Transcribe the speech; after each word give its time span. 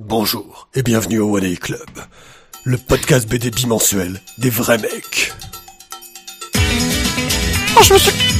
Bonjour 0.00 0.68
et 0.74 0.82
bienvenue 0.82 1.20
au 1.20 1.36
One 1.36 1.44
A 1.44 1.54
Club, 1.54 1.88
le 2.64 2.76
podcast 2.76 3.28
BD 3.28 3.52
bimensuel 3.52 4.20
des 4.38 4.50
vrais 4.50 4.78
mecs. 4.78 5.32
Oh, 7.76 7.82
je 7.84 7.94
me 7.94 7.98
suis... 7.98 8.33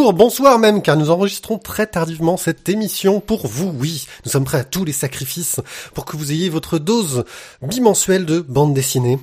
Bonjour, 0.00 0.14
bonsoir 0.14 0.58
même, 0.58 0.80
car 0.80 0.96
nous 0.96 1.10
enregistrons 1.10 1.58
très 1.58 1.86
tardivement 1.86 2.38
cette 2.38 2.66
émission 2.70 3.20
pour 3.20 3.46
vous, 3.46 3.70
oui. 3.78 4.06
Nous 4.24 4.30
sommes 4.30 4.46
prêts 4.46 4.60
à 4.60 4.64
tous 4.64 4.86
les 4.86 4.94
sacrifices 4.94 5.60
pour 5.92 6.06
que 6.06 6.16
vous 6.16 6.32
ayez 6.32 6.48
votre 6.48 6.78
dose 6.78 7.24
bimensuelle 7.60 8.24
de 8.24 8.40
bande 8.40 8.72
dessinée. 8.72 9.18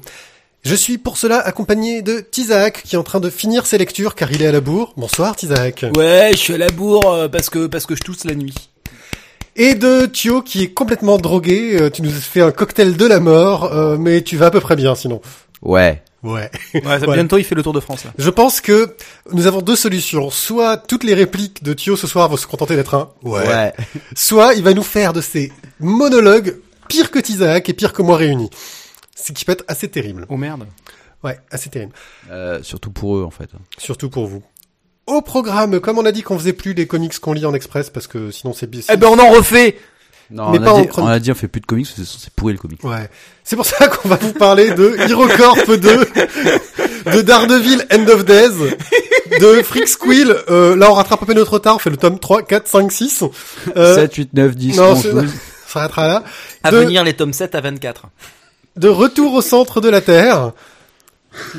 Je 0.61 0.75
suis 0.75 0.99
pour 0.99 1.17
cela 1.17 1.39
accompagné 1.39 2.03
de 2.03 2.19
Tizak, 2.19 2.83
qui 2.83 2.93
est 2.93 2.99
en 2.99 3.03
train 3.03 3.19
de 3.19 3.31
finir 3.31 3.65
ses 3.65 3.79
lectures 3.79 4.13
car 4.13 4.31
il 4.31 4.43
est 4.43 4.45
à 4.45 4.51
la 4.51 4.61
bourre. 4.61 4.93
Bonsoir 4.97 5.35
Tizak. 5.35 5.83
Ouais, 5.95 6.29
je 6.33 6.37
suis 6.37 6.53
à 6.53 6.59
la 6.59 6.69
bourre 6.69 7.11
euh, 7.11 7.27
parce 7.27 7.49
que 7.49 7.65
parce 7.65 7.87
que 7.87 7.95
je 7.95 8.01
tousse 8.01 8.23
la 8.23 8.35
nuit. 8.35 8.69
Et 9.55 9.73
de 9.73 10.05
Thio 10.05 10.43
qui 10.43 10.61
est 10.61 10.73
complètement 10.73 11.17
drogué. 11.17 11.75
Euh, 11.81 11.89
Tu 11.89 12.03
nous 12.03 12.15
as 12.15 12.21
fait 12.21 12.41
un 12.41 12.51
cocktail 12.51 12.97
de 12.97 13.05
la 13.07 13.19
mort, 13.19 13.73
euh, 13.73 13.97
mais 13.97 14.21
tu 14.21 14.37
vas 14.37 14.45
à 14.45 14.51
peu 14.51 14.61
près 14.61 14.75
bien 14.75 14.93
sinon. 14.93 15.21
Ouais. 15.63 16.03
Ouais. 16.23 16.49
Ouais, 16.73 16.81
ça, 16.83 16.97
Voilà. 16.99 17.13
bientôt 17.13 17.37
il 17.37 17.43
fait 17.43 17.55
le 17.55 17.63
tour 17.63 17.73
de 17.73 17.79
France 17.79 18.03
là. 18.05 18.11
Je 18.17 18.29
pense 18.29 18.59
que 18.61 18.95
nous 19.31 19.47
avons 19.47 19.61
deux 19.61 19.75
solutions. 19.75 20.29
Soit 20.29 20.77
toutes 20.77 21.03
les 21.03 21.13
répliques 21.13 21.63
de 21.63 21.73
Thio 21.73 21.95
ce 21.95 22.07
soir 22.07 22.27
vont 22.29 22.37
se 22.37 22.47
contenter 22.47 22.75
d'être 22.75 22.95
un 22.95 23.09
ouais. 23.23 23.73
Soit 24.15 24.55
il 24.55 24.63
va 24.63 24.73
nous 24.73 24.83
faire 24.83 25.13
de 25.13 25.21
ces 25.21 25.51
monologues 25.79 26.57
pire 26.87 27.11
que 27.11 27.19
Tizak 27.19 27.69
et 27.69 27.73
pire 27.73 27.93
que 27.93 28.01
moi 28.01 28.17
réunis. 28.17 28.49
Ce 29.15 29.31
qui 29.31 29.45
peut 29.45 29.51
être 29.51 29.65
assez 29.67 29.87
terrible. 29.89 30.25
Oh 30.29 30.37
merde. 30.37 30.67
Ouais, 31.23 31.39
assez 31.51 31.69
terrible. 31.69 31.93
Euh, 32.31 32.61
surtout 32.63 32.91
pour 32.91 33.17
eux 33.17 33.23
en 33.23 33.31
fait. 33.31 33.49
Surtout 33.77 34.09
pour 34.09 34.27
vous. 34.27 34.43
Au 35.07 35.21
programme, 35.21 35.79
comme 35.79 35.97
on 35.97 36.05
a 36.05 36.11
dit 36.11 36.21
qu'on 36.21 36.37
faisait 36.37 36.53
plus 36.53 36.73
les 36.73 36.85
comics 36.85 37.17
qu'on 37.19 37.33
lit 37.33 37.45
en 37.45 37.53
express 37.53 37.89
parce 37.89 38.07
que 38.07 38.29
sinon 38.31 38.53
c'est 38.53 38.67
bis. 38.67 38.87
Eh 38.91 38.97
ben 38.97 39.07
on 39.07 39.19
en 39.19 39.29
refait. 39.31 39.77
Non, 40.29 40.49
Mais 40.51 40.59
on, 40.59 40.63
pas 40.63 40.71
a 40.77 40.81
dit, 40.81 40.89
on 40.97 41.07
a 41.07 41.19
dit 41.19 41.31
on 41.31 41.35
fait 41.35 41.47
plus 41.47 41.61
de 41.61 41.65
comics, 41.65 41.87
c'est 41.87 42.33
pourri 42.33 42.51
le 42.53 42.59
comic. 42.59 42.83
Ouais. 42.83 43.09
C'est 43.43 43.55
pour 43.55 43.65
ça 43.65 43.87
qu'on 43.89 44.09
va 44.09 44.17
vous 44.17 44.33
parler 44.33 44.71
de 44.71 44.95
HeroCorp 45.09 45.65
2, 45.67 45.77
de 47.13 47.21
Daredevil 47.21 47.85
End 47.93 48.07
of 48.09 48.25
Days, 48.25 48.75
de 49.39 49.61
Freak 49.63 49.87
Squill. 49.87 50.35
Euh, 50.49 50.75
là, 50.75 50.91
on 50.91 50.95
rattrape 50.95 51.23
un 51.23 51.25
peu 51.25 51.33
notre 51.33 51.53
retard. 51.53 51.75
On 51.75 51.79
fait 51.79 51.89
le 51.89 51.97
tome 51.97 52.19
3, 52.19 52.41
4, 52.41 52.67
5, 52.67 52.91
6. 52.91 53.23
Euh, 53.77 53.95
7, 53.95 54.13
8, 54.15 54.33
9, 54.33 54.55
10, 54.55 54.77
non, 54.77 54.83
11, 54.91 55.01
c'est- 55.01 55.11
12. 55.13 55.25
ça 55.67 55.73
s'arrêtera 55.73 56.07
là. 56.07 56.23
À 56.63 56.71
De- 56.71 56.77
venir 56.77 57.03
les 57.05 57.13
tomes 57.13 57.33
7 57.33 57.55
à 57.55 57.61
24. 57.61 58.03
de 58.75 58.89
retour 58.89 59.33
au 59.33 59.41
centre 59.41 59.79
de 59.79 59.87
la 59.89 60.01
Terre. 60.01 60.51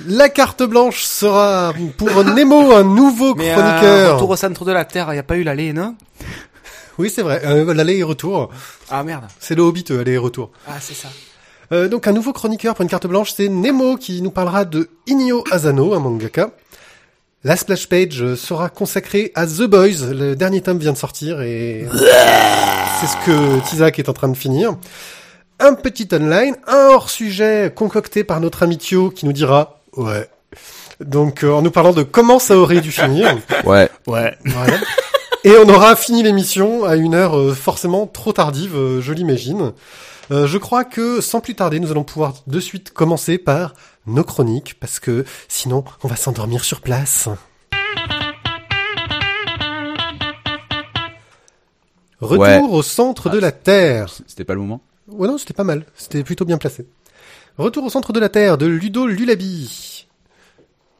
La 0.08 0.28
carte 0.28 0.62
blanche 0.64 1.04
sera 1.04 1.72
pour 1.98 2.24
Nemo 2.24 2.72
un 2.74 2.82
nouveau 2.82 3.34
Mais 3.36 3.50
euh, 3.50 3.54
chroniqueur. 3.54 4.14
retour 4.16 4.30
au 4.30 4.36
centre 4.36 4.64
de 4.64 4.72
la 4.72 4.84
Terre, 4.84 5.14
y 5.14 5.18
a 5.18 5.22
pas 5.22 5.36
eu 5.36 5.44
l'aller, 5.44 5.72
non? 5.72 5.94
Oui, 6.98 7.10
c'est 7.14 7.22
vrai. 7.22 7.40
Euh, 7.44 7.72
l'aller 7.72 7.98
et 7.98 8.02
retour. 8.02 8.50
Ah 8.90 9.02
merde. 9.04 9.24
C'est 9.38 9.54
le 9.54 9.62
Hobbit, 9.62 9.84
euh, 9.90 10.00
aller 10.00 10.12
et 10.12 10.18
retour. 10.18 10.50
Ah 10.66 10.78
c'est 10.80 10.94
ça. 10.94 11.08
Euh, 11.70 11.88
donc 11.88 12.06
un 12.06 12.12
nouveau 12.12 12.32
chroniqueur 12.32 12.74
pour 12.74 12.82
une 12.82 12.88
carte 12.88 13.06
blanche, 13.06 13.32
c'est 13.36 13.48
Nemo 13.48 13.96
qui 13.96 14.22
nous 14.22 14.30
parlera 14.30 14.64
de 14.64 14.88
Inyo 15.06 15.44
Asano, 15.50 15.94
un 15.94 16.00
mangaka. 16.00 16.50
La 17.44 17.56
splash 17.56 17.88
page 17.88 18.34
sera 18.34 18.68
consacrée 18.68 19.30
à 19.34 19.46
The 19.46 19.62
Boys. 19.62 20.12
Le 20.12 20.34
dernier 20.34 20.60
tome 20.60 20.78
vient 20.78 20.92
de 20.92 20.98
sortir 20.98 21.40
et 21.40 21.86
c'est 21.92 23.06
ce 23.06 23.16
que 23.24 23.60
Tizak 23.68 23.98
est 23.98 24.08
en 24.08 24.12
train 24.12 24.28
de 24.28 24.36
finir. 24.36 24.76
Un 25.60 25.74
petit 25.74 26.08
online, 26.12 26.56
un 26.66 26.88
hors-sujet 26.88 27.72
concocté 27.74 28.24
par 28.24 28.40
notre 28.40 28.64
ami 28.64 28.76
Thio 28.76 29.10
qui 29.10 29.24
nous 29.24 29.32
dira 29.32 29.80
ouais. 29.96 30.28
Donc 31.00 31.44
euh, 31.44 31.52
en 31.52 31.62
nous 31.62 31.70
parlant 31.70 31.92
de 31.92 32.02
comment 32.02 32.38
ça 32.38 32.56
aurait 32.56 32.80
dû 32.80 32.90
finir. 32.90 33.36
Ouais. 33.64 33.88
Ouais. 34.06 34.36
Voilà. 34.44 34.78
Et 35.44 35.52
on 35.56 35.68
aura 35.68 35.96
fini 35.96 36.22
l'émission 36.22 36.84
à 36.84 36.96
une 36.96 37.14
heure 37.14 37.38
euh, 37.38 37.54
forcément 37.54 38.06
trop 38.06 38.32
tardive, 38.32 38.76
euh, 38.76 39.00
je 39.00 39.12
l'imagine. 39.12 39.72
Euh, 40.30 40.46
je 40.46 40.58
crois 40.58 40.84
que 40.84 41.20
sans 41.20 41.40
plus 41.40 41.54
tarder, 41.54 41.80
nous 41.80 41.90
allons 41.90 42.04
pouvoir 42.04 42.34
de 42.46 42.60
suite 42.60 42.92
commencer 42.92 43.38
par 43.38 43.74
nos 44.06 44.24
chroniques, 44.24 44.74
parce 44.80 44.98
que 44.98 45.24
sinon, 45.48 45.84
on 46.02 46.08
va 46.08 46.16
s'endormir 46.16 46.64
sur 46.64 46.80
place. 46.80 47.28
Retour 52.20 52.38
Ouais. 52.40 52.60
au 52.70 52.82
centre 52.82 53.30
de 53.30 53.38
la 53.38 53.52
Terre. 53.52 54.12
C'était 54.26 54.44
pas 54.44 54.54
le 54.54 54.60
moment 54.60 54.80
Ouais, 55.08 55.28
non, 55.28 55.38
c'était 55.38 55.54
pas 55.54 55.64
mal. 55.64 55.86
C'était 55.96 56.24
plutôt 56.24 56.44
bien 56.44 56.58
placé. 56.58 56.86
Retour 57.56 57.84
au 57.84 57.90
centre 57.90 58.12
de 58.12 58.20
la 58.20 58.28
Terre 58.28 58.58
de 58.58 58.66
Ludo 58.66 59.06
Lulabi. 59.06 59.97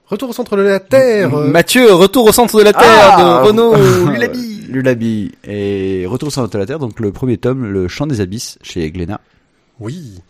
Retour 0.09 0.31
au 0.31 0.33
centre 0.33 0.57
de 0.57 0.63
la 0.63 0.81
Terre. 0.81 1.31
Mathieu, 1.31 1.93
retour 1.93 2.25
au 2.27 2.33
centre 2.33 2.59
de 2.59 2.65
la 2.65 2.73
Terre 2.73 3.15
Ah 3.19 3.43
de 3.43 3.49
Renaud 3.49 3.75
Lulabi. 4.11 4.67
Lulabi. 4.69 5.33
Et 5.45 6.07
Retour 6.07 6.33
sur 6.33 6.43
la 6.57 6.67
Terre, 6.67 6.79
donc 6.79 6.99
le 7.01 7.13
premier 7.13 7.37
tome, 7.37 7.67
Le 7.67 7.89
Chant 7.89 8.07
des 8.07 8.21
Abysses, 8.23 8.59
chez 8.63 8.91
Glénat. 8.91 9.21
Oui. 9.81 10.21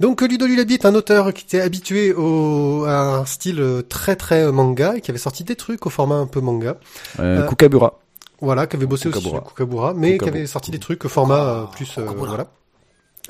Donc 0.00 0.20
Ludo 0.22 0.46
Lulabi 0.46 0.74
est 0.74 0.86
un 0.86 0.94
auteur 0.94 1.32
qui 1.32 1.44
était 1.44 1.60
habitué 1.60 2.12
au, 2.12 2.84
à 2.86 3.18
un 3.18 3.24
style 3.24 3.82
très 3.88 4.16
très 4.16 4.50
manga 4.52 4.94
et 4.96 5.00
qui 5.00 5.10
avait 5.10 5.18
sorti 5.18 5.44
des 5.44 5.56
trucs 5.56 5.86
au 5.86 5.90
format 5.90 6.16
un 6.16 6.26
peu 6.26 6.40
manga. 6.40 6.76
Euh, 7.20 7.42
Euh, 7.42 7.46
Kukabura. 7.48 7.98
Voilà, 8.40 8.66
qui 8.66 8.76
avait 8.76 8.86
bossé 8.86 9.08
aussi 9.08 9.18
Kukabura. 9.18 9.42
sur 9.44 9.50
Kukabura, 9.54 9.94
mais 9.94 10.18
qui 10.18 10.28
avait 10.28 10.46
sorti 10.46 10.70
des 10.70 10.78
trucs 10.78 11.04
au 11.04 11.08
format 11.08 11.40
euh, 11.42 11.64
plus 11.74 11.88
euh, 11.98 12.02
voilà. 12.16 12.46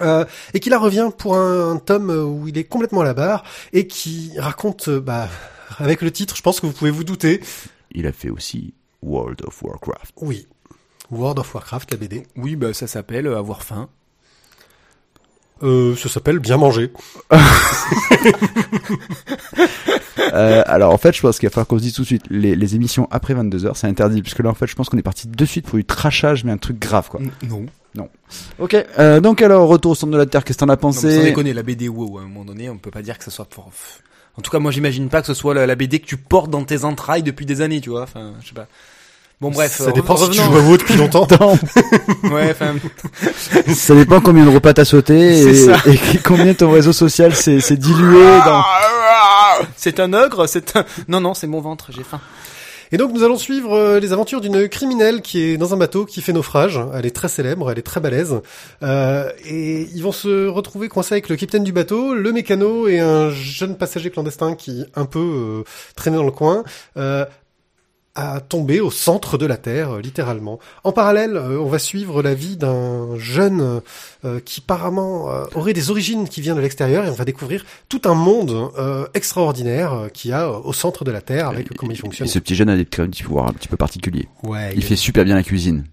Euh, 0.00 0.24
et 0.54 0.60
qui 0.60 0.70
là 0.70 0.78
revient 0.78 1.10
pour 1.16 1.36
un, 1.36 1.72
un 1.72 1.76
tome 1.76 2.10
où 2.10 2.48
il 2.48 2.56
est 2.58 2.64
complètement 2.64 3.00
à 3.02 3.04
la 3.04 3.14
barre 3.14 3.44
et 3.72 3.86
qui 3.86 4.32
raconte, 4.38 4.88
euh, 4.88 5.00
bah, 5.00 5.28
avec 5.78 6.02
le 6.02 6.10
titre, 6.10 6.36
je 6.36 6.42
pense 6.42 6.60
que 6.60 6.66
vous 6.66 6.72
pouvez 6.72 6.90
vous 6.90 7.04
douter. 7.04 7.40
Il 7.92 8.06
a 8.06 8.12
fait 8.12 8.30
aussi 8.30 8.74
World 9.02 9.42
of 9.46 9.62
Warcraft. 9.62 10.14
Oui, 10.20 10.46
World 11.10 11.38
of 11.38 11.54
Warcraft, 11.54 11.90
la 11.92 11.96
BD. 11.96 12.22
Oui, 12.36 12.56
bah 12.56 12.72
ça 12.74 12.86
s'appelle 12.86 13.26
euh, 13.26 13.38
avoir 13.38 13.62
faim. 13.62 13.88
Euh, 15.62 15.96
ça 15.96 16.08
s'appelle 16.08 16.38
Bien 16.38 16.56
manger. 16.56 16.92
euh, 20.32 20.62
alors 20.66 20.92
en 20.92 20.98
fait, 20.98 21.14
je 21.16 21.20
pense 21.20 21.38
qu'il 21.38 21.48
va 21.48 21.52
falloir 21.52 21.66
qu'on 21.66 21.78
se 21.78 21.82
dise 21.82 21.94
tout 21.94 22.02
de 22.02 22.06
suite, 22.06 22.24
les, 22.30 22.54
les 22.54 22.74
émissions 22.76 23.08
après 23.10 23.34
22h, 23.34 23.72
c'est 23.74 23.86
interdit, 23.86 24.22
puisque 24.22 24.38
là 24.40 24.50
en 24.50 24.54
fait, 24.54 24.66
je 24.66 24.74
pense 24.76 24.88
qu'on 24.88 24.98
est 24.98 25.02
parti 25.02 25.26
de 25.28 25.44
suite 25.44 25.66
pour 25.66 25.76
du 25.76 25.84
trashage, 25.84 26.44
mais 26.44 26.52
un 26.52 26.58
truc 26.58 26.78
grave 26.78 27.08
quoi. 27.08 27.20
Non. 27.94 28.08
Ok, 28.60 28.76
euh, 29.00 29.18
donc 29.20 29.42
alors, 29.42 29.68
Retour 29.68 29.92
au 29.92 29.94
centre 29.96 30.12
de 30.12 30.18
la 30.18 30.26
Terre, 30.26 30.44
qu'est-ce 30.44 30.58
que 30.58 30.64
t'en 30.64 30.68
as 30.68 30.76
Non, 30.80 30.88
mais 30.88 30.92
sans 30.92 31.02
pensé? 31.02 31.22
déconner, 31.24 31.52
la 31.52 31.64
BD 31.64 31.88
WoW, 31.88 32.18
à 32.18 32.20
un 32.22 32.24
moment 32.28 32.44
donné, 32.44 32.70
on 32.70 32.78
peut 32.78 32.92
pas 32.92 33.02
dire 33.02 33.18
que 33.18 33.24
ce 33.24 33.30
soit 33.32 33.46
pour... 33.46 33.72
En 34.38 34.40
tout 34.40 34.52
cas, 34.52 34.60
moi 34.60 34.70
j'imagine 34.70 35.08
pas 35.08 35.20
que 35.20 35.26
ce 35.26 35.34
soit 35.34 35.52
la, 35.52 35.66
la 35.66 35.74
BD 35.74 35.98
que 35.98 36.06
tu 36.06 36.16
portes 36.16 36.48
dans 36.48 36.62
tes 36.62 36.84
entrailles 36.84 37.24
depuis 37.24 37.44
des 37.44 37.60
années, 37.60 37.80
tu 37.80 37.90
vois. 37.90 38.02
Enfin, 38.02 38.34
je 38.40 38.48
sais 38.48 38.54
pas. 38.54 38.68
Bon 39.40 39.50
bref, 39.50 39.76
ça 39.76 39.92
dépend 39.92 40.16
si 40.16 40.30
tu 40.30 40.36
joues 40.36 40.56
à 40.56 40.60
WoW 40.60 40.76
depuis 40.78 40.96
longtemps. 40.96 41.26
Ouais, 42.24 42.50
enfin, 42.50 42.74
Ça 43.74 43.94
dépend 43.94 44.20
combien 44.20 44.44
de 44.44 44.50
repas 44.50 44.74
t'as 44.74 44.84
sauté 44.84 45.42
et, 45.42 46.18
combien 46.24 46.54
ton 46.54 46.70
réseau 46.70 46.92
social 46.92 47.34
s'est 47.34 47.60
s'est 47.60 47.76
dilué 47.76 48.24
dans... 48.44 48.64
c'est 49.76 50.00
un 50.00 50.12
ogre, 50.12 50.46
c'est 50.46 50.76
un... 50.76 50.84
Non, 51.06 51.20
non, 51.20 51.34
c'est 51.34 51.46
mon 51.46 51.60
ventre, 51.60 51.86
j'ai 51.90 52.02
faim. 52.02 52.20
Et 52.92 52.96
donc 52.96 53.12
nous 53.12 53.22
allons 53.22 53.36
suivre 53.36 53.72
euh, 53.72 54.00
les 54.00 54.12
aventures 54.12 54.40
d'une 54.40 54.68
criminelle 54.68 55.20
qui 55.20 55.40
est 55.42 55.56
dans 55.56 55.74
un 55.74 55.76
bateau 55.76 56.04
qui 56.04 56.22
fait 56.22 56.32
naufrage. 56.32 56.80
Elle 56.94 57.06
est 57.06 57.14
très 57.14 57.28
célèbre, 57.28 57.70
elle 57.70 57.78
est 57.78 57.82
très 57.82 58.00
balèze. 58.00 58.40
Euh, 58.82 59.30
et 59.44 59.88
ils 59.94 60.02
vont 60.02 60.12
se 60.12 60.46
retrouver 60.46 60.88
coincés 60.88 61.14
avec 61.14 61.28
le 61.28 61.36
capitaine 61.36 61.64
du 61.64 61.72
bateau, 61.72 62.14
le 62.14 62.32
mécano 62.32 62.88
et 62.88 63.00
un 63.00 63.30
jeune 63.30 63.76
passager 63.76 64.10
clandestin 64.10 64.54
qui 64.54 64.84
un 64.94 65.04
peu 65.04 65.18
euh, 65.18 65.64
traînait 65.96 66.16
dans 66.16 66.24
le 66.24 66.30
coin. 66.30 66.64
À 68.18 68.40
tomber 68.40 68.80
au 68.80 68.90
centre 68.90 69.38
de 69.38 69.46
la 69.46 69.56
Terre, 69.56 69.92
euh, 69.96 70.00
littéralement. 70.00 70.58
En 70.82 70.92
parallèle, 70.92 71.36
euh, 71.36 71.60
on 71.60 71.66
va 71.68 71.78
suivre 71.78 72.20
la 72.22 72.34
vie 72.34 72.56
d'un 72.56 73.16
jeune 73.16 73.80
euh, 74.24 74.40
qui 74.40 74.60
apparemment 74.60 75.30
euh, 75.30 75.44
aurait 75.54 75.72
des 75.72 75.90
origines 75.90 76.28
qui 76.28 76.40
viennent 76.40 76.56
de 76.56 76.60
l'extérieur 76.60 77.04
et 77.04 77.10
on 77.10 77.14
va 77.14 77.24
découvrir 77.24 77.64
tout 77.88 78.02
un 78.06 78.14
monde 78.14 78.70
euh, 78.78 79.06
extraordinaire 79.14 79.92
euh, 79.92 80.08
qu'il 80.08 80.30
y 80.32 80.34
a 80.34 80.48
euh, 80.48 80.58
au 80.64 80.72
centre 80.72 81.04
de 81.04 81.10
la 81.12 81.20
Terre 81.20 81.48
avec 81.48 81.68
comment 81.76 81.92
il 81.92 81.94
Et 81.94 82.00
fonctionne. 82.00 82.26
ce 82.28 82.38
petit 82.40 82.54
jeune 82.56 82.68
a 82.68 82.76
des 82.76 82.84
petits, 82.84 83.22
pouvoirs 83.22 83.48
un 83.48 83.52
petit 83.52 83.68
peu 83.68 83.76
particuliers. 83.76 84.28
Ouais, 84.42 84.72
Il 84.74 84.82
fait 84.82 84.96
super 84.96 85.24
bien 85.24 85.34
la 85.36 85.42
cuisine. 85.44 85.84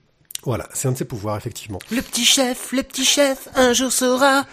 Voilà, 0.44 0.68
c'est 0.74 0.88
un 0.88 0.92
de 0.94 0.98
ses 0.98 1.06
pouvoirs, 1.06 1.38
effectivement. 1.38 1.80
Le 1.92 2.02
petit 2.02 2.26
chef, 2.26 2.72
le 2.72 2.84
petit 2.84 3.06
chef, 3.06 3.50
un 3.56 3.74
jour 3.74 3.92
sera... 3.92 4.46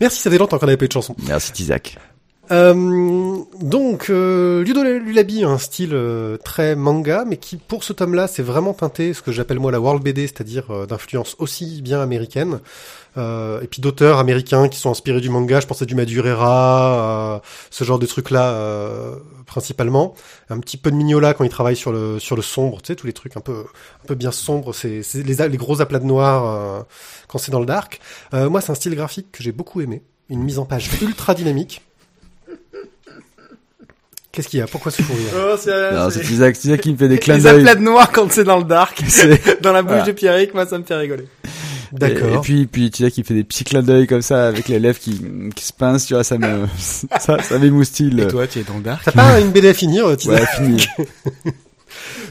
Merci, 0.00 0.20
ça 0.20 0.30
fait 0.30 0.38
longtemps 0.38 0.58
qu'on 0.58 0.66
n'avait 0.66 0.76
pas 0.76 0.84
eu 0.84 0.88
de 0.88 0.92
chanson. 0.92 1.14
Merci 1.26 1.52
Tizak. 1.52 1.96
Euh, 2.50 3.38
donc, 3.60 4.08
euh, 4.08 4.62
Ludo 4.62 4.82
Lulabi 4.82 5.44
a 5.44 5.48
un 5.48 5.58
style 5.58 5.90
euh, 5.92 6.36
très 6.38 6.76
manga, 6.76 7.24
mais 7.26 7.36
qui, 7.36 7.56
pour 7.56 7.84
ce 7.84 7.92
tome-là, 7.92 8.26
c'est 8.26 8.42
vraiment 8.42 8.72
teinté 8.72 9.12
ce 9.12 9.22
que 9.22 9.32
j'appelle 9.32 9.58
moi 9.58 9.70
la 9.70 9.80
world 9.80 10.02
BD, 10.02 10.26
c'est-à-dire 10.26 10.70
euh, 10.70 10.86
d'influence 10.86 11.36
aussi 11.38 11.82
bien 11.82 12.00
américaine. 12.00 12.60
Euh, 13.16 13.60
et 13.62 13.66
puis 13.66 13.80
d'auteurs 13.80 14.18
américains 14.18 14.68
qui 14.68 14.78
sont 14.78 14.90
inspirés 14.90 15.20
du 15.20 15.28
manga, 15.28 15.60
je 15.60 15.66
pense 15.66 15.82
à 15.82 15.84
du 15.84 15.94
Madureira, 15.94 17.36
euh, 17.36 17.38
ce 17.70 17.84
genre 17.84 17.98
de 17.98 18.06
trucs-là 18.06 19.18
principalement. 19.46 20.14
Un 20.50 20.60
petit 20.60 20.76
peu 20.76 20.90
de 20.90 20.96
Mignola 20.96 21.34
quand 21.34 21.44
il 21.44 21.50
travaille 21.50 21.76
sur 21.76 21.90
le 21.90 22.18
sur 22.18 22.36
le 22.36 22.42
sombre, 22.42 22.80
tu 22.80 22.88
sais, 22.88 22.96
tous 22.96 23.06
les 23.06 23.12
trucs 23.12 23.36
un 23.36 23.40
peu 23.40 23.64
un 24.04 24.06
peu 24.06 24.14
bien 24.14 24.30
sombres, 24.30 24.74
c'est 24.74 25.02
les, 25.14 25.48
les 25.48 25.56
gros 25.56 25.80
aplats 25.80 25.98
de 25.98 26.04
noir 26.04 26.86
quand 27.28 27.38
c'est 27.38 27.50
dans 27.50 27.60
le 27.60 27.66
dark. 27.66 28.00
Moi, 28.32 28.60
c'est 28.60 28.70
un 28.70 28.74
style 28.74 28.94
graphique 28.94 29.32
que 29.32 29.42
j'ai 29.42 29.52
beaucoup 29.52 29.80
aimé, 29.80 30.02
une 30.28 30.42
mise 30.42 30.58
en 30.58 30.64
page 30.64 30.90
ultra 31.02 31.34
dynamique. 31.34 31.82
Qu'est-ce 34.38 34.48
qu'il 34.50 34.60
y 34.60 34.62
a? 34.62 34.68
Pourquoi 34.68 34.92
ce 34.92 35.02
fou 35.02 35.14
rire 35.14 35.32
Oh, 35.36 35.56
c'est, 35.58 35.92
Non, 35.92 36.10
c'est 36.10 36.20
Isaac, 36.30 36.56
Isaac 36.62 36.80
qui 36.80 36.92
me 36.92 36.96
fait 36.96 37.08
des 37.08 37.18
clins 37.24 37.38
les 37.38 37.42
d'œil. 37.42 37.60
aplats 37.62 37.74
de 37.74 37.80
noir 37.80 38.12
quand 38.12 38.30
c'est 38.30 38.44
dans 38.44 38.58
le 38.58 38.62
dark. 38.62 39.02
Dans 39.62 39.72
la 39.72 39.82
bouche 39.82 39.90
Voilà. 39.90 40.04
de 40.06 40.12
Pierrick, 40.12 40.54
moi, 40.54 40.64
ça 40.64 40.78
me 40.78 40.84
fait 40.84 40.94
rigoler. 40.94 41.24
Et, 41.24 41.46
et 41.96 41.98
D'accord. 41.98 42.40
puis, 42.42 42.68
puis 42.68 42.88
Isaac 42.96 43.12
qui 43.14 43.24
fait 43.24 43.34
des 43.34 43.42
petits 43.42 43.64
clins 43.64 43.82
d'œil 43.82 44.06
comme 44.06 44.22
ça 44.22 44.46
avec 44.46 44.68
les 44.68 44.78
lèvres 44.78 45.00
qui, 45.00 45.20
qui 45.56 45.64
se 45.64 45.72
pincent, 45.72 46.06
tu 46.06 46.14
vois, 46.14 46.22
ça 46.22 46.38
me, 46.38 46.66
ça, 46.78 47.42
ça 47.42 47.58
m'émoustille. 47.58 48.20
Et 48.20 48.28
toi, 48.28 48.46
tu 48.46 48.60
es 48.60 48.62
dans 48.62 48.76
le 48.76 48.82
dark. 48.84 49.02
T'as 49.04 49.10
pas 49.10 49.40
une 49.40 49.50
BD 49.50 49.70
à 49.70 49.74
finir, 49.74 50.16
Tisa 50.16 50.34
Ouais, 50.34 50.46
fini. 50.54 50.86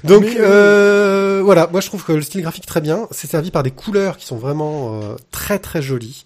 Donc 0.06 0.24
euh, 0.26 1.42
voilà, 1.44 1.68
moi 1.70 1.82
je 1.82 1.88
trouve 1.88 2.06
que 2.06 2.14
le 2.14 2.22
style 2.22 2.42
graphique 2.42 2.66
très 2.66 2.80
bien. 2.80 3.08
C'est 3.12 3.30
servi 3.30 3.52
par 3.52 3.64
des 3.64 3.72
couleurs 3.72 4.16
qui 4.16 4.26
sont 4.26 4.38
vraiment 4.38 5.02
euh, 5.02 5.16
très 5.32 5.60
très 5.60 5.82
jolies, 5.82 6.24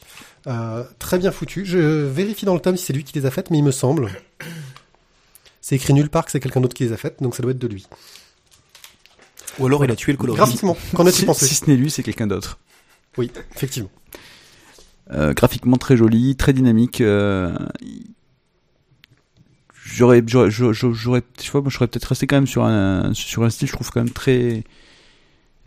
euh, 0.48 0.84
très 1.00 1.18
bien 1.18 1.32
foutues. 1.32 1.66
Je 1.66 1.80
vérifie 1.80 2.46
dans 2.46 2.54
le 2.54 2.60
tome 2.60 2.78
si 2.78 2.86
c'est 2.86 2.94
lui 2.94 3.04
qui 3.04 3.18
les 3.18 3.26
a 3.26 3.32
faites, 3.32 3.50
mais 3.50 3.58
il 3.58 3.64
me 3.64 3.72
semble. 3.72 4.10
C'est 5.62 5.76
écrit 5.76 5.94
nulle 5.94 6.10
part 6.10 6.26
que 6.26 6.32
c'est 6.32 6.40
quelqu'un 6.40 6.62
d'autre 6.62 6.74
qui 6.74 6.84
les 6.84 6.92
a 6.92 6.98
faites, 6.98 7.22
donc 7.22 7.36
ça 7.36 7.44
doit 7.44 7.52
être 7.52 7.60
de 7.60 7.68
lui. 7.68 7.88
Ou 9.60 9.68
alors 9.68 9.86
il 9.86 9.92
a 9.92 9.96
tué 9.96 10.12
le 10.12 10.18
coloriste. 10.18 10.44
Graphiquement, 10.44 10.78
qu'en 10.96 11.06
as-tu 11.06 11.20
si, 11.20 11.26
pensé 11.26 11.46
si 11.46 11.56
ce 11.56 11.66
n'est 11.70 11.76
lui, 11.76 11.92
c'est 11.92 12.04
quelqu'un 12.04 12.28
d'autre. 12.28 12.58
Oui, 13.18 13.30
effectivement. 13.56 13.92
Euh, 15.12 15.34
graphiquement 15.34 15.78
très 15.78 15.98
joli, 15.98 16.36
très 16.36 16.54
dynamique. 16.54 17.02
Euh, 17.02 17.56
j'aurais, 19.84 20.24
j'aurais, 20.26 20.50
j'aurais, 20.50 20.74
j'aurais, 20.74 21.22
tu 21.38 21.52
vois, 21.52 21.62
moi, 21.62 21.70
j'aurais 21.70 21.88
peut-être 21.88 22.06
resté 22.06 22.28
quand 22.28 22.38
même 22.38 22.48
sur 22.48 22.64
un, 22.64 23.14
sur 23.14 23.44
un 23.44 23.50
style, 23.50 23.68
je 23.68 23.74
trouve 23.74 23.92
quand 23.92 24.00
même 24.02 24.14
très, 24.14 24.64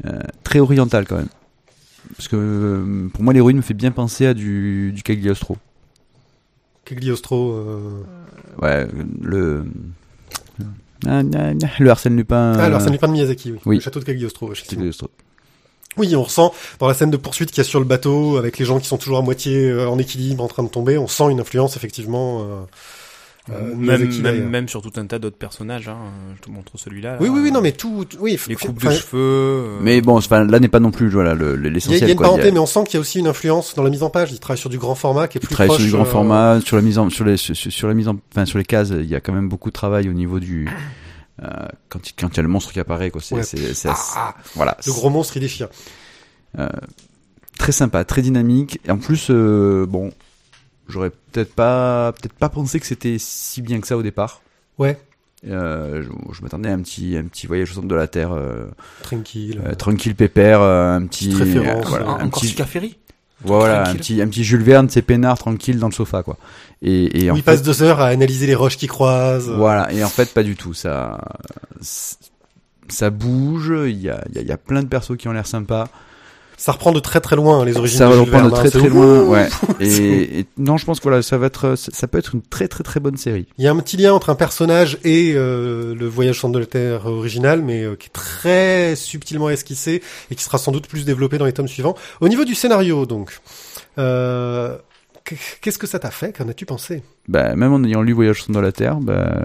euh, 0.07 0.21
très 0.43 0.59
oriental 0.59 1.07
quand 1.07 1.17
même. 1.17 1.29
Parce 2.17 2.29
que 2.29 2.37
euh, 2.37 3.09
pour 3.09 3.23
moi, 3.23 3.33
l'héroïne 3.33 3.59
me 3.59 3.63
fait 3.63 3.75
bien 3.75 3.91
penser 3.91 4.27
à 4.27 4.35
du, 4.35 4.93
du 4.93 5.03
Cagliostro. 5.03 5.57
Cagliostro, 6.85 7.53
euh... 7.53 8.03
Ouais, 8.61 8.87
le, 9.23 9.65
Ah, 11.07 11.21
ah, 11.21 11.21
ah, 11.35 11.67
le 11.79 11.91
Arsène 11.91 12.17
Lupin. 12.17 12.55
ah, 12.57 12.65
alors 12.65 12.81
euh, 12.81 12.85
c'est 12.85 12.91
Lupin 12.91 13.09
de 13.09 13.13
Miyazaki, 13.13 13.53
oui. 13.53 13.59
oui. 13.67 13.77
Le 13.77 13.81
château 13.83 14.01
de 14.01 14.05
Cagliostro. 14.05 14.53
Cagliostro. 14.69 15.09
Oui, 15.97 16.15
on 16.17 16.23
ressent 16.23 16.53
dans 16.81 16.89
la 16.89 16.95
scène 16.95 17.11
de 17.11 17.17
poursuite 17.17 17.51
qu'il 17.51 17.59
y 17.59 17.61
a 17.61 17.65
sur 17.65 17.79
le 17.79 17.87
bateau, 17.87 18.37
avec 18.37 18.59
les 18.59 18.65
gens 18.65 18.81
qui 18.81 18.87
sont 18.87 18.97
toujours 18.99 19.19
à 19.19 19.23
moitié 19.23 19.71
euh, 19.71 19.89
en 19.89 19.99
équilibre, 19.99 20.43
en 20.43 20.49
train 20.49 20.63
de 20.63 20.69
tomber, 20.69 20.99
on 20.99 21.07
sent 21.07 21.31
une 21.31 21.41
influence 21.41 21.77
effectivement. 21.77 22.67
Euh, 23.51 23.73
euh, 23.73 23.75
même, 23.77 24.11
même, 24.23 24.49
même 24.49 24.69
sur 24.69 24.81
tout 24.81 24.93
un 24.97 25.05
tas 25.07 25.19
d'autres 25.19 25.37
personnages. 25.37 25.87
Hein. 25.89 25.99
Je 26.37 26.41
te 26.41 26.51
montre 26.51 26.79
celui-là. 26.79 27.19
Oui, 27.21 27.27
là. 27.27 27.33
oui, 27.35 27.41
oui, 27.45 27.53
non, 27.53 27.61
mais 27.61 27.73
tout, 27.73 28.07
oui. 28.19 28.39
Les 28.49 28.55
coupes 28.57 28.83
de 28.83 28.91
cheveux. 28.91 29.09
euh, 29.21 29.79
Mais 29.83 30.01
bon, 30.01 30.17
enfin, 30.17 30.45
là 30.45 30.59
n'est 30.61 30.69
pas 30.69 30.81
non 30.81 30.91
plus 30.91 31.11
voilà 31.11 31.35
le- 31.35 31.55
le- 31.55 31.61
Il 31.61 31.65
y 31.65 31.69
a, 31.69 31.71
l'essentiel. 31.75 31.99
il 32.01 32.07
y 32.07 32.09
a 32.09 32.13
une 32.13 32.17
quoi. 32.17 32.27
parenté, 32.29 32.51
mais 32.53 32.59
on 32.59 32.65
sent 32.65 32.85
qu'il 32.85 32.95
y 32.95 32.97
a 32.97 33.01
aussi 33.01 33.19
une 33.19 33.27
influence 33.27 33.75
dans 33.75 33.83
la 33.83 33.91
mise 33.91 34.03
en 34.03 34.09
page. 34.09 34.33
Il 34.33 34.41
travaille 34.41 34.59
sur 34.59 34.71
du 34.71 34.79
grand 34.79 34.95
format 34.95 35.29
qui 35.29 35.37
est 35.37 35.41
Il 35.43 35.47
plus 35.47 35.55
travaille 35.55 35.69
proche. 35.69 35.81
sur 35.81 35.87
du 35.87 35.93
grand 35.93 36.05
euh, 36.07 36.11
format, 36.11 36.61
sur 36.63 36.77
la 36.77 36.83
mise 36.83 36.97
en, 36.99 37.11
sur 37.11 37.27
les, 37.27 37.37
sur, 37.37 37.55
sur 37.55 37.87
la 37.87 37.93
mise 37.95 38.09
en, 38.09 38.17
enfin 38.33 38.47
sur 38.47 38.57
les 38.57 38.65
cases, 38.65 38.89
il 38.91 39.05
y 39.07 39.15
a 39.15 39.21
quand 39.21 39.35
même 39.35 39.51
beaucoup 39.51 39.69
de 39.69 39.75
travail 39.75 40.09
au 40.09 40.15
niveau 40.15 40.41
du, 40.41 40.67
euh, 41.43 41.47
quand 41.91 42.09
il, 42.09 42.13
quand 42.15 42.29
il 42.29 42.37
y 42.39 42.41
a 42.41 42.43
le 42.45 42.49
monstre 42.49 42.73
qui 42.73 42.81
apparaît, 42.81 43.11
quoi. 43.11 43.21
C'est, 43.23 43.35
Ouais. 43.35 43.43
c'est, 43.43 43.75
c'est- 43.75 43.91
Ah, 44.17 44.35
voilà. 44.55 44.79
le 44.87 44.93
gros 44.93 45.11
monstre, 45.11 45.37
il 45.37 45.41
déchire. 45.41 45.69
Euh, 46.59 46.69
très 47.59 47.73
sympa, 47.73 48.05
très 48.07 48.23
dynamique. 48.23 48.81
Et 48.87 48.91
en 48.91 48.97
plus, 48.99 49.27
euh, 49.29 49.85
bon, 49.87 50.13
j'aurais 50.89 51.11
peut-être 51.11 51.55
pas, 51.55 52.13
peut-être 52.13 52.35
pas 52.35 52.49
pensé 52.49 52.81
que 52.81 52.87
c'était 52.87 53.17
si 53.19 53.63
bien 53.63 53.81
que 53.81 53.87
ça 53.87 53.97
au 53.97 54.03
départ. 54.03 54.43
Ouais, 54.79 54.99
Euh, 55.47 56.03
je, 56.03 56.09
je 56.35 56.43
m'attendais 56.43 56.71
à 56.71 56.73
un 56.75 56.81
petit, 56.81 57.17
un 57.17 57.25
petit 57.25 57.47
voyage 57.47 57.71
au 57.73 57.75
centre 57.75 57.89
de 57.89 57.95
la 57.95 58.07
Terre, 58.07 58.33
euh, 58.33 58.67
tranquille. 59.03 59.61
euh, 59.65 59.75
tranquille 59.75 60.15
pépère, 60.15 60.61
euh, 60.63 60.97
un 60.97 61.07
petit, 61.07 61.31
voilà, 61.33 62.09
un 62.09 62.27
encore 62.27 62.41
petit, 62.43 62.55
Ferry. 62.65 62.97
voilà, 63.45 63.89
un 63.89 63.95
petit, 63.95 64.23
un 64.23 64.27
petit 64.29 64.43
Jules 64.43 64.63
Verne, 64.63 64.89
c'est 64.89 65.03
peinard, 65.03 65.37
tranquille 65.39 65.79
dans 65.79 65.89
le 65.89 65.93
sofa, 65.93 66.23
quoi. 66.23 66.39
Et, 66.83 67.25
et 67.25 67.31
en 67.31 67.35
il 67.35 67.43
fait, 67.43 67.53
passe 67.53 67.63
deux 67.63 67.83
heures 67.83 68.01
à 68.01 68.07
analyser 68.07 68.47
les 68.47 68.55
roches 68.55 68.77
qui 68.79 68.87
croisent. 68.87 69.51
Voilà, 69.51 69.93
et 69.93 70.03
en 70.03 70.09
fait, 70.09 70.33
pas 70.33 70.43
du 70.43 70.57
tout. 70.57 70.73
Ça, 70.75 71.21
ça 72.89 73.11
bouge. 73.11 73.73
Il 73.87 74.01
y 74.01 74.09
a, 74.11 74.25
il 74.31 74.35
y, 74.35 74.39
a, 74.39 74.43
il 74.43 74.49
y 74.49 74.53
a 74.53 74.57
plein 74.59 74.83
de 74.83 74.89
persos 74.89 75.17
qui 75.17 75.29
ont 75.29 75.33
l'air 75.33 75.47
sympas. 75.47 75.89
Ça 76.57 76.73
reprend 76.73 76.93
de 76.93 77.01
très 77.01 77.21
très 77.21 77.37
loin 77.37 77.65
les 77.65 77.77
origines 77.77 77.99
Ça 77.99 78.09
de 78.09 78.13
reprend 78.13 78.25
de 78.25 78.31
Verne, 78.31 78.47
hein, 78.47 78.57
très 78.57 78.71
très 78.71 78.89
loin. 78.89 79.25
Ouais. 79.25 79.49
Et, 79.81 80.41
et 80.41 80.47
non, 80.57 80.77
je 80.77 80.85
pense 80.85 80.99
que 80.99 81.05
voilà, 81.05 81.23
ça 81.23 81.37
va 81.37 81.47
être, 81.47 81.75
ça, 81.77 82.07
peut 82.07 82.19
être 82.19 82.35
une 82.35 82.43
très 82.43 82.69
très 82.69 82.85
très 82.85 83.01
bonne 83.01 83.17
série. 83.17 83.47
Il 83.59 83.65
y 83.65 83.69
a 83.69 83.73
un 83.73 83.77
petit 83.79 83.97
lien 83.97 84.13
entre 84.13 84.31
un 84.31 84.35
personnage 84.35 84.99
et 85.05 85.33
euh, 85.35 85.95
le 85.95 86.07
voyage 86.07 86.41
centre 86.41 86.55
de 86.55 86.61
la 86.61 86.67
Terre 86.67 87.07
original, 87.07 87.63
mais 87.63 87.83
euh, 87.83 87.97
qui 87.97 88.07
est 88.07 88.13
très 88.13 88.95
subtilement 88.95 89.51
esquissé 89.51 90.03
et 90.31 90.35
qui 90.35 90.45
sera 90.45 90.59
sans 90.59 90.73
doute 90.73 90.87
plus 90.87 91.05
développé 91.05 91.39
dans 91.39 91.47
les 91.47 91.53
tomes 91.53 91.69
suivants. 91.69 91.97
Au 92.21 92.29
niveau 92.29 92.45
du 92.45 92.55
scénario, 92.55 93.05
donc, 93.05 93.41
euh, 93.99 94.77
qu'est-ce 95.61 95.79
que 95.79 95.87
ça 95.87 95.99
t'a 95.99 96.11
fait? 96.11 96.37
Qu'en 96.37 96.49
as-tu 96.49 96.67
pensé? 96.67 97.03
Bah, 97.29 97.57
même 97.57 97.73
en 97.73 97.83
ayant 97.83 98.03
lu 98.03 98.13
Voyage 98.13 98.43
centre 98.43 98.59
de 98.59 98.65
la 98.65 98.73
Terre, 98.73 98.97
bah, 99.01 99.45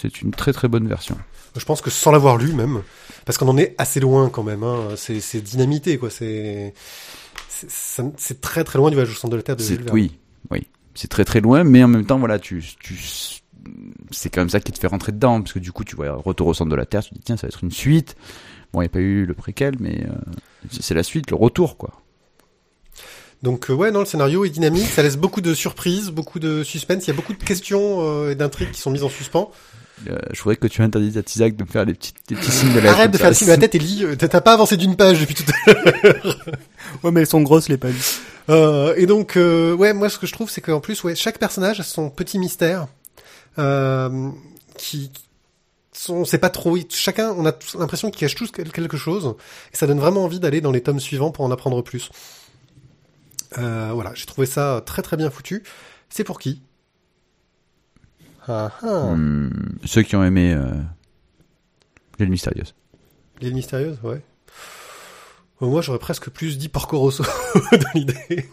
c'est 0.00 0.22
une 0.22 0.30
très 0.30 0.52
très 0.52 0.68
bonne 0.68 0.88
version. 0.88 1.16
Je 1.56 1.64
pense 1.64 1.80
que 1.80 1.90
sans 1.90 2.12
l'avoir 2.12 2.36
lu 2.36 2.52
même, 2.52 2.82
parce 3.28 3.36
qu'on 3.36 3.48
en 3.48 3.58
est 3.58 3.74
assez 3.76 4.00
loin 4.00 4.30
quand 4.30 4.42
même. 4.42 4.62
Hein, 4.62 4.94
c'est 4.96 5.42
dynamité 5.42 5.98
quoi. 5.98 6.08
C'est 6.08 6.72
très 8.40 8.64
très 8.64 8.78
loin 8.78 8.88
du 8.88 8.96
voyage 8.96 9.12
au 9.12 9.14
centre 9.14 9.32
de 9.32 9.36
la 9.36 9.42
Terre 9.42 9.56
de 9.56 9.62
Jules 9.62 9.76
C'est, 9.76 9.82
Verne. 9.82 9.94
oui, 9.94 10.18
oui, 10.50 10.66
c'est 10.94 11.08
très 11.08 11.26
très 11.26 11.42
loin, 11.42 11.62
mais 11.62 11.84
en 11.84 11.88
même 11.88 12.06
temps, 12.06 12.18
voilà, 12.18 12.38
tu, 12.38 12.64
tu, 12.80 12.98
c'est 14.10 14.30
quand 14.30 14.40
même 14.40 14.48
ça 14.48 14.60
qui 14.60 14.72
te 14.72 14.78
fait 14.78 14.86
rentrer 14.86 15.12
dedans, 15.12 15.42
parce 15.42 15.52
que 15.52 15.58
du 15.58 15.72
coup, 15.72 15.84
tu 15.84 15.94
vois 15.94 16.14
Retour 16.14 16.46
au 16.46 16.54
centre 16.54 16.70
de 16.70 16.74
la 16.74 16.86
Terre, 16.86 17.02
tu 17.02 17.10
te 17.10 17.16
dis 17.16 17.20
tiens, 17.22 17.36
ça 17.36 17.46
va 17.46 17.48
être 17.48 17.62
une 17.62 17.70
suite. 17.70 18.16
Bon, 18.72 18.80
il 18.80 18.84
n'y 18.84 18.86
a 18.86 18.88
pas 18.88 19.00
eu 19.00 19.26
le 19.26 19.34
préquel, 19.34 19.74
mais 19.78 20.06
euh, 20.06 20.14
c'est 20.70 20.82
c'est 20.82 20.94
la 20.94 21.02
suite, 21.02 21.30
le 21.30 21.36
retour, 21.36 21.76
quoi. 21.76 22.00
Donc 23.42 23.68
euh, 23.68 23.74
ouais, 23.74 23.90
non, 23.90 24.00
le 24.00 24.06
scénario 24.06 24.46
est 24.46 24.50
dynamique, 24.50 24.86
ça 24.86 25.02
laisse 25.02 25.18
beaucoup 25.18 25.42
de 25.42 25.52
surprises, 25.52 26.08
beaucoup 26.12 26.38
de 26.38 26.64
suspense. 26.64 27.06
Il 27.06 27.08
y 27.08 27.12
a 27.12 27.16
beaucoup 27.16 27.34
de 27.34 27.44
questions 27.44 27.98
euh, 28.00 28.30
et 28.30 28.34
d'intrigues 28.36 28.70
qui 28.70 28.80
sont 28.80 28.90
mises 28.90 29.04
en 29.04 29.10
suspens. 29.10 29.52
Euh, 30.08 30.16
je 30.32 30.40
voudrais 30.42 30.56
que 30.56 30.68
tu 30.68 30.80
interdises 30.82 31.18
à 31.18 31.22
Tizak 31.24 31.56
de 31.56 31.64
me 31.64 31.68
faire 31.68 31.84
des 31.84 31.94
petits, 31.94 32.12
des 32.28 32.36
petits 32.36 32.52
signes 32.52 32.72
de 32.72 32.78
la 32.78 32.92
Arrête 32.92 33.10
de 33.10 33.18
faire 33.18 33.28
le 33.30 33.34
signe 33.34 33.48
de 33.48 33.52
la 33.52 33.58
tête 33.58 33.74
et 33.74 33.78
lis. 33.80 34.04
euh, 34.04 34.14
T'as 34.16 34.40
pas 34.40 34.52
avancé 34.54 34.76
d'une 34.76 34.94
page 34.96 35.20
depuis 35.20 35.34
tout 35.34 35.44
à 35.66 35.72
l'heure. 35.72 36.36
Ouais, 37.02 37.10
mais 37.10 37.20
elles 37.20 37.26
sont 37.26 37.42
grosses, 37.42 37.68
les 37.68 37.76
pages. 37.76 37.94
Euh, 38.48 38.94
et 38.96 39.06
donc, 39.06 39.36
euh, 39.36 39.74
ouais, 39.74 39.92
moi, 39.92 40.08
ce 40.08 40.18
que 40.18 40.26
je 40.26 40.32
trouve, 40.32 40.48
c'est 40.50 40.60
qu'en 40.60 40.80
plus, 40.80 41.02
ouais, 41.04 41.14
chaque 41.14 41.38
personnage 41.38 41.80
a 41.80 41.82
son 41.82 42.08
petit 42.10 42.38
mystère, 42.38 42.86
euh, 43.58 44.30
qui 44.78 45.10
sont, 45.92 46.24
c'est 46.24 46.38
pas 46.38 46.48
trop, 46.50 46.76
chacun, 46.90 47.34
on 47.36 47.44
a 47.46 47.52
l'impression 47.78 48.10
qu'ils 48.10 48.20
cachent 48.20 48.36
tous 48.36 48.50
quel- 48.52 48.70
quelque 48.72 48.96
chose, 48.96 49.34
et 49.72 49.76
ça 49.76 49.86
donne 49.86 49.98
vraiment 49.98 50.24
envie 50.24 50.40
d'aller 50.40 50.60
dans 50.60 50.70
les 50.72 50.80
tomes 50.80 51.00
suivants 51.00 51.30
pour 51.32 51.44
en 51.44 51.50
apprendre 51.50 51.82
plus. 51.82 52.10
Euh, 53.58 53.90
voilà, 53.92 54.12
j'ai 54.14 54.26
trouvé 54.26 54.46
ça 54.46 54.82
très 54.84 55.02
très 55.02 55.16
bien 55.16 55.30
foutu. 55.30 55.62
C'est 56.10 56.24
pour 56.24 56.38
qui? 56.38 56.62
Ah, 58.48 58.70
ah. 58.82 59.14
Hmm, 59.14 59.50
ceux 59.84 60.02
qui 60.02 60.16
ont 60.16 60.24
aimé 60.24 60.54
euh, 60.54 60.72
l'île 62.18 62.30
mystérieuse. 62.30 62.74
L'île 63.40 63.54
mystérieuse, 63.54 63.98
ouais. 64.02 64.22
Euh, 65.62 65.66
Moi, 65.66 65.82
j'aurais 65.82 65.98
presque 65.98 66.30
plus 66.30 66.56
dit 66.58 66.68
Porco 66.68 66.98
Rosso 66.98 67.24
dans 67.72 67.90
l'idée. 67.94 68.48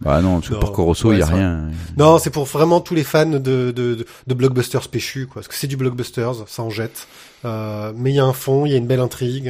Bah 0.00 0.20
non, 0.20 0.40
parce 0.40 0.50
que 0.50 0.54
Porco 0.54 0.84
Rosso, 0.84 1.10
il 1.10 1.14
ouais, 1.14 1.18
y 1.20 1.22
a 1.22 1.26
rien. 1.26 1.70
Non, 1.96 2.18
c'est 2.18 2.30
pour 2.30 2.44
vraiment 2.44 2.80
tous 2.80 2.94
les 2.94 3.04
fans 3.04 3.26
de, 3.26 3.38
de, 3.38 3.70
de, 3.72 4.06
de 4.26 4.34
blockbusters 4.34 4.88
péchus, 4.88 5.26
quoi. 5.26 5.42
Parce 5.42 5.48
que 5.48 5.54
c'est 5.54 5.66
du 5.66 5.76
blockbusters, 5.76 6.48
ça 6.48 6.62
en 6.62 6.70
jette. 6.70 7.06
Euh, 7.44 7.92
mais 7.96 8.10
il 8.10 8.14
y 8.14 8.20
a 8.20 8.24
un 8.24 8.32
fond, 8.32 8.66
il 8.66 8.70
y 8.72 8.74
a 8.74 8.78
une 8.78 8.86
belle 8.86 9.00
intrigue. 9.00 9.48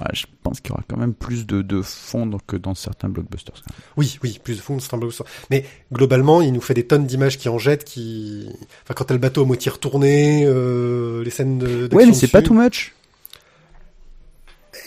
Ouais, 0.00 0.06
je 0.14 0.24
pense 0.42 0.60
qu'il 0.60 0.70
y 0.70 0.72
aura 0.72 0.82
quand 0.88 0.96
même 0.96 1.12
plus 1.12 1.46
de, 1.46 1.60
de 1.60 1.82
fond 1.82 2.24
dans- 2.24 2.38
que 2.46 2.56
dans 2.56 2.74
certains 2.74 3.08
blockbusters. 3.10 3.62
Oui, 3.98 4.18
oui, 4.22 4.40
plus 4.42 4.56
de 4.56 4.62
fond, 4.62 4.78
c'est 4.78 4.94
un 4.94 4.96
blockbuster. 4.98 5.24
Mais 5.50 5.64
globalement, 5.92 6.40
il 6.40 6.52
nous 6.54 6.62
fait 6.62 6.72
des 6.74 6.86
tonnes 6.86 7.04
d'images 7.06 7.36
qui 7.36 7.50
en 7.50 7.58
jettent, 7.58 7.84
qui... 7.84 8.48
Enfin, 8.84 8.94
quand 8.96 9.04
t'as 9.04 9.14
le 9.14 9.20
bateau 9.20 9.42
à 9.42 9.44
moitié 9.44 9.70
retourné, 9.70 10.44
euh, 10.46 11.22
les 11.22 11.30
scènes 11.30 11.58
de... 11.58 11.88
Ouais, 11.94 12.06
mais 12.06 12.14
c'est 12.14 12.28
pas 12.28 12.40
too 12.40 12.54
much. 12.54 12.94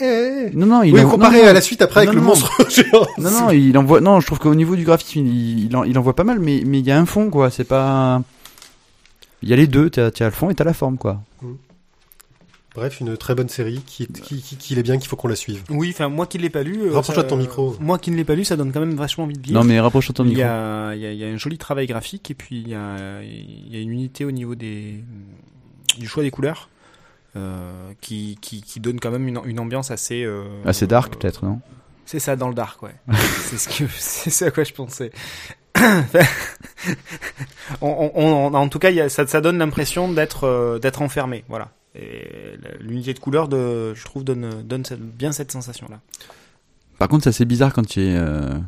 Eh. 0.00 0.50
Non, 0.54 0.66
non, 0.66 0.82
il 0.82 0.92
Oui, 0.92 1.00
en- 1.00 1.08
comparé 1.10 1.42
non, 1.42 1.48
à 1.48 1.52
la 1.52 1.60
suite 1.60 1.82
après 1.82 2.00
avec 2.00 2.10
Non, 2.12 2.20
le 2.20 2.26
monstre 2.26 2.50
géant. 2.70 3.06
Non, 3.18 3.30
non, 3.30 3.50
il 3.50 3.76
envoie. 3.78 4.00
Non, 4.00 4.20
je 4.20 4.26
trouve 4.26 4.38
qu'au 4.38 4.54
niveau 4.54 4.76
du 4.76 4.84
graphisme, 4.84 5.20
il, 5.26 5.64
il, 5.66 5.76
en, 5.76 5.82
il 5.84 5.98
envoie 5.98 6.14
pas 6.14 6.24
mal, 6.24 6.38
mais 6.38 6.62
mais 6.66 6.78
il 6.80 6.86
y 6.86 6.90
a 6.92 6.98
un 6.98 7.06
fond, 7.06 7.30
quoi. 7.30 7.50
C'est 7.50 7.64
pas. 7.64 8.22
Il 9.42 9.48
y 9.48 9.52
a 9.52 9.56
les 9.56 9.66
deux. 9.66 9.90
T'as 9.90 10.10
t'as 10.10 10.26
le 10.26 10.30
fond 10.30 10.50
et 10.50 10.54
t'as 10.54 10.64
la 10.64 10.74
forme, 10.74 10.98
quoi. 10.98 11.20
Bref, 12.78 13.00
une 13.00 13.16
très 13.16 13.34
bonne 13.34 13.48
série 13.48 13.82
qui, 13.84 14.04
est- 14.04 14.20
qui, 14.20 14.40
qui, 14.40 14.56
qui 14.56 14.78
est 14.78 14.82
bien, 14.82 14.98
qu'il 14.98 15.08
faut 15.08 15.16
qu'on 15.16 15.26
la 15.28 15.34
suive. 15.36 15.62
Oui, 15.68 15.90
enfin 15.92 16.08
moi 16.08 16.26
qui 16.26 16.38
ne 16.38 16.42
l'ai 16.44 16.50
pas 16.50 16.62
lu. 16.62 16.80
euh, 16.82 16.92
Rapproche-toi 16.94 17.24
de 17.24 17.28
ton 17.28 17.36
micro. 17.36 17.76
Moi 17.80 17.98
qui 17.98 18.10
ne 18.12 18.16
l'ai 18.16 18.24
pas 18.24 18.34
lu, 18.36 18.44
ça 18.44 18.56
donne 18.56 18.72
quand 18.72 18.80
même 18.80 18.94
vachement 18.94 19.24
envie 19.24 19.34
de 19.36 19.42
lire. 19.46 19.54
Non, 19.54 19.64
mais 19.64 19.80
rapproche 19.80 20.12
ton 20.14 20.24
il 20.24 20.30
y, 20.30 20.34
micro. 20.36 20.48
a, 20.48 20.92
il, 20.94 21.00
y 21.00 21.06
a, 21.06 21.12
il 21.12 21.18
y 21.18 21.24
a 21.24 21.26
un 21.26 21.36
joli 21.36 21.58
travail 21.58 21.86
graphique 21.88 22.30
et 22.30 22.34
puis 22.34 22.60
il 22.60 22.68
y 22.68 22.74
a, 22.74 23.20
il 23.22 23.74
y 23.74 23.76
a 23.76 23.80
une 23.80 23.90
unité 23.90 24.24
au 24.24 24.30
niveau 24.30 24.54
des, 24.54 25.02
du 25.98 26.06
choix 26.06 26.22
des 26.22 26.30
couleurs 26.30 26.68
euh, 27.36 27.90
qui, 28.00 28.38
qui, 28.40 28.62
qui 28.62 28.78
donne 28.80 29.00
quand 29.00 29.10
même 29.10 29.26
une, 29.28 29.40
une 29.44 29.58
ambiance 29.60 29.90
assez. 29.90 30.22
Euh, 30.24 30.44
Assez 30.64 30.86
dark, 30.86 31.14
euh, 31.14 31.18
peut-être, 31.18 31.44
non? 31.44 31.60
C'est 32.06 32.20
ça, 32.20 32.36
dans 32.36 32.48
le 32.48 32.54
dark, 32.54 32.82
ouais. 32.82 32.94
c'est 33.40 33.58
ce 33.58 33.68
que, 33.68 33.84
c'est 33.98 34.30
ce 34.30 34.44
à 34.46 34.50
quoi 34.50 34.64
je 34.64 34.72
pensais. 34.72 35.10
on, 37.80 38.10
on- 38.14 38.46
on- 38.46 38.54
en 38.54 38.68
tout 38.68 38.78
cas, 38.78 38.90
il 38.90 38.96
y 38.96 39.00
a, 39.00 39.08
ça, 39.08 39.26
ça 39.26 39.40
donne 39.40 39.58
l'impression 39.58 40.10
d'être, 40.12 40.44
euh, 40.44 40.78
d'être 40.78 41.02
enfermé, 41.02 41.44
voilà. 41.48 41.70
Et 41.94 42.56
l'unité 42.80 43.14
de 43.14 43.18
couleurs, 43.18 43.48
de, 43.48 43.94
je 43.94 44.04
trouve, 44.04 44.22
donne, 44.24 44.62
donne 44.62 44.84
cette- 44.84 45.00
bien 45.00 45.32
cette 45.32 45.50
sensation-là. 45.50 46.00
Par 46.98 47.08
contre, 47.08 47.24
c'est 47.24 47.30
assez 47.30 47.44
bizarre 47.44 47.72
quand 47.72 47.86
tu 47.86 48.00
es 48.02 48.14
euh, 48.16 48.58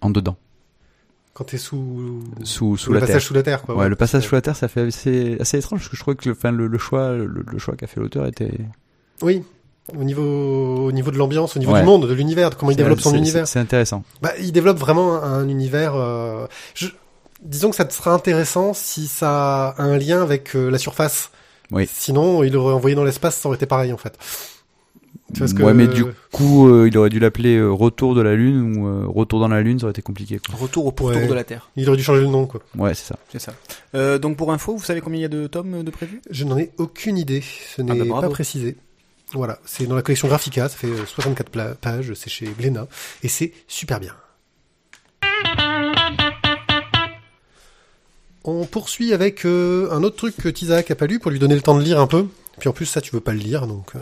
en 0.00 0.10
dedans, 0.10 0.36
Quand 1.32 1.44
t'es 1.44 1.58
sous, 1.58 2.22
sous, 2.44 2.76
sous 2.76 2.90
le 2.92 2.96
la 2.96 3.00
passage 3.00 3.14
terre. 3.22 3.26
sous 3.28 3.34
la 3.34 3.42
terre, 3.42 3.62
quoi. 3.62 3.76
Ouais, 3.76 3.88
le 3.88 3.96
passage 3.96 4.26
sous 4.26 4.34
la 4.34 4.42
terre, 4.42 4.56
ça 4.56 4.68
fait 4.68 4.82
assez, 4.82 5.36
assez 5.40 5.58
étrange 5.58 5.80
parce 5.80 5.88
que 5.88 5.96
je 5.96 6.02
crois 6.02 6.14
que 6.14 6.28
le, 6.28 6.34
enfin, 6.34 6.50
le, 6.52 6.66
le 6.66 6.78
choix, 6.78 7.12
le, 7.16 7.26
le 7.50 7.58
choix 7.58 7.74
qu'a 7.76 7.86
fait 7.86 8.00
l'auteur 8.00 8.26
était. 8.26 8.58
Oui. 9.22 9.42
Au 9.96 10.04
niveau, 10.04 10.86
au 10.86 10.92
niveau 10.92 11.10
de 11.10 11.16
l'ambiance, 11.16 11.56
au 11.56 11.58
niveau 11.58 11.72
Ouais. 11.72 11.80
du 11.80 11.86
monde, 11.86 12.06
de 12.08 12.12
l'univers, 12.14 12.50
de 12.50 12.54
comment 12.54 12.70
il 12.70 12.76
développe 12.76 13.00
son 13.00 13.14
univers. 13.14 13.48
C'est 13.48 13.58
intéressant. 13.58 14.04
Bah, 14.22 14.32
il 14.38 14.52
développe 14.52 14.78
vraiment 14.78 15.14
un, 15.22 15.40
un 15.40 15.48
univers. 15.48 15.94
euh, 15.96 16.46
je- 16.74 16.88
disons 17.42 17.70
que 17.70 17.76
ça 17.76 17.88
sera 17.90 18.12
intéressant 18.12 18.72
si 18.74 19.06
ça 19.08 19.68
a 19.70 19.82
un 19.82 19.96
lien 19.96 20.22
avec 20.22 20.54
euh, 20.54 20.70
la 20.70 20.78
surface. 20.78 21.30
Oui. 21.70 21.88
Sinon, 21.92 22.42
il 22.42 22.52
l'aurait 22.52 22.74
envoyé 22.74 22.96
dans 22.96 23.04
l'espace, 23.04 23.36
ça 23.36 23.48
aurait 23.48 23.56
été 23.56 23.66
pareil 23.66 23.92
en 23.92 23.96
fait. 23.96 24.18
Tu 25.32 25.38
vois 25.38 25.46
ce 25.48 25.54
que- 25.54 25.62
Ouais, 25.62 25.74
mais 25.74 25.86
du 25.86 26.04
coup, 26.32 26.68
euh, 26.68 26.88
il 26.88 26.98
aurait 26.98 27.08
dû 27.10 27.20
l'appeler 27.20 27.56
euh, 27.56 27.70
Retour 27.70 28.16
de 28.16 28.20
la 28.20 28.34
Lune 28.34 28.76
ou 28.78 28.88
euh, 28.88 29.04
Retour 29.06 29.38
dans 29.38 29.46
la 29.48 29.60
Lune, 29.62 29.78
ça 29.78 29.84
aurait 29.84 29.92
été 29.92 30.02
compliqué. 30.02 30.40
Quoi. 30.44 30.56
Retour 30.58 30.86
au 30.86 30.92
pourtour 30.92 31.20
Ouais. 31.20 31.28
de 31.28 31.34
la 31.34 31.44
Terre, 31.44 31.68
Il 31.76 31.86
aurait 31.88 31.96
dû 31.96 32.02
changer 32.02 32.22
le 32.22 32.26
nom, 32.26 32.46
quoi. 32.46 32.60
Ouais, 32.76 32.94
c'est 32.94 33.04
ça. 33.06 33.16
c'est 33.30 33.38
ça. 33.38 33.52
Euh, 33.94 34.18
donc 34.18 34.36
pour 34.36 34.52
info, 34.52 34.74
vous 34.76 34.82
savez 34.84 35.00
combien 35.00 35.20
il 35.20 35.22
y 35.22 35.26
a 35.26 35.28
de 35.28 35.46
tomes 35.46 35.84
de 35.84 35.90
prévus? 35.92 36.20
Je 36.30 36.44
n'en 36.44 36.58
ai 36.58 36.70
aucune 36.78 37.16
idée. 37.16 37.42
Ce 37.76 37.80
n'est 37.82 38.04
bah, 38.04 38.20
pas 38.22 38.28
précisé. 38.28 38.76
Voilà, 39.32 39.60
c'est 39.64 39.86
dans 39.86 39.94
la 39.94 40.02
collection 40.02 40.26
Graphica, 40.26 40.68
ça 40.68 40.76
fait 40.76 40.88
euh, 40.88 41.06
64 41.06 41.50
pla- 41.50 41.74
pages, 41.80 42.12
c'est 42.14 42.28
chez 42.30 42.46
Glénat, 42.58 42.88
et 43.22 43.28
c'est 43.28 43.52
super 43.68 44.00
bien. 44.00 44.12
On 48.44 48.64
poursuit 48.64 49.12
avec 49.12 49.44
euh, 49.44 49.90
un 49.92 50.02
autre 50.02 50.16
truc 50.16 50.36
que 50.36 50.48
Tizak 50.48 50.90
a 50.90 50.94
pas 50.94 51.06
lu 51.06 51.18
pour 51.18 51.30
lui 51.30 51.38
donner 51.38 51.54
le 51.54 51.60
temps 51.62 51.76
de 51.76 51.82
lire 51.82 52.00
un 52.00 52.06
peu. 52.06 52.26
Puis 52.58 52.68
en 52.68 52.72
plus, 52.72 52.86
ça, 52.86 53.00
tu 53.00 53.10
veux 53.12 53.20
pas 53.20 53.32
le 53.32 53.38
lire, 53.38 53.66
donc... 53.66 53.94
euh, 53.96 53.98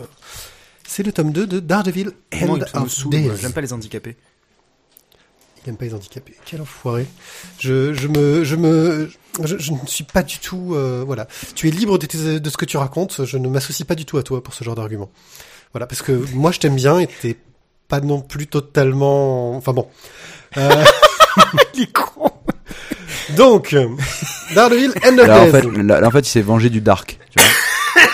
C'est 0.87 1.03
le 1.03 1.11
tome 1.11 1.31
2 1.31 1.45
de 1.47 1.59
Daredevil 1.59 2.11
End 2.33 2.57
me 2.57 2.63
of 2.63 3.07
Days. 3.09 3.29
J'aime 3.41 3.53
pas 3.53 3.61
les 3.61 3.73
handicapés. 3.73 4.15
Il 5.65 5.69
aime 5.69 5.77
pas 5.77 5.85
les 5.85 5.93
handicapés. 5.93 6.35
Quel 6.45 6.61
enfoiré. 6.61 7.05
Je, 7.59 7.93
je 7.93 8.07
me, 8.07 8.45
je 8.45 8.55
me, 8.55 9.09
je, 9.43 9.57
je 9.57 9.71
ne 9.73 9.77
suis 9.87 10.05
pas 10.05 10.23
du 10.23 10.39
tout, 10.39 10.73
euh, 10.73 11.03
voilà. 11.05 11.27
Tu 11.53 11.67
es 11.67 11.71
libre 11.71 11.97
de, 11.97 12.05
tes- 12.05 12.39
de 12.39 12.49
ce 12.49 12.55
que 12.57 12.63
tu 12.65 12.77
racontes. 12.77 13.25
Je 13.25 13.37
ne 13.37 13.49
m'associe 13.49 13.85
pas 13.85 13.95
du 13.95 14.05
tout 14.05 14.17
à 14.17 14.23
toi 14.23 14.41
pour 14.41 14.53
ce 14.53 14.63
genre 14.63 14.75
d'argument. 14.75 15.09
Voilà, 15.73 15.85
parce 15.85 16.01
que 16.01 16.13
moi 16.33 16.51
je 16.51 16.59
t'aime 16.59 16.75
bien 16.77 16.97
et 16.99 17.07
t'es 17.07 17.35
pas 17.89 17.99
non 17.99 18.21
plus 18.21 18.47
totalement, 18.47 19.55
enfin 19.55 19.73
bon. 19.73 19.87
Euh, 20.57 20.83
Il 21.75 21.83
est 21.83 21.91
con. 21.93 22.28
Donc, 23.35 23.73
euh, 23.73 23.87
Daredevil 24.55 24.91
End 25.05 25.17
of 25.17 25.27
Là, 25.27 25.39
en 25.41 25.43
Days. 25.45 25.51
fait, 25.51 25.83
là, 25.83 26.07
en 26.07 26.11
fait, 26.11 26.19
il 26.19 26.29
s'est 26.29 26.41
vengé 26.41 26.69
du 26.69 26.81
Dark. 26.81 27.19
Tu 27.35 27.41
vois 27.43 27.51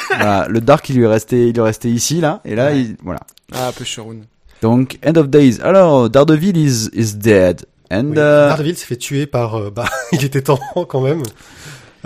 voilà, 0.17 0.47
le 0.49 0.61
Dark, 0.61 0.87
il 0.89 0.97
lui 0.97 1.03
est 1.03 1.07
resté, 1.07 1.47
il 1.47 1.53
lui 1.53 1.59
est 1.59 1.63
resté 1.63 1.89
ici, 1.89 2.21
là, 2.21 2.41
et 2.45 2.55
là, 2.55 2.67
Ouais. 2.67 2.79
il, 2.81 2.95
voilà. 3.03 3.19
Ah, 3.53 3.67
un 3.67 3.71
peu 3.71 3.83
Sharon. 3.83 4.21
Donc, 4.61 4.97
End 5.05 5.15
of 5.15 5.27
Days. 5.29 5.59
Alors, 5.61 6.09
Daredevil 6.09 6.57
is, 6.57 6.89
is 6.93 7.15
dead. 7.15 7.65
And, 7.91 8.05
Oui, 8.11 8.13
euh, 8.17 8.49
Daredevil 8.49 8.75
s'est 8.77 8.85
fait 8.85 8.95
tuer 8.97 9.25
par, 9.27 9.55
euh, 9.55 9.69
bah, 9.69 9.89
il 10.11 10.23
était 10.23 10.41
temps 10.41 10.59
quand 10.89 11.01
même. 11.01 11.21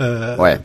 Euh, 0.00 0.36
ouais. 0.36 0.60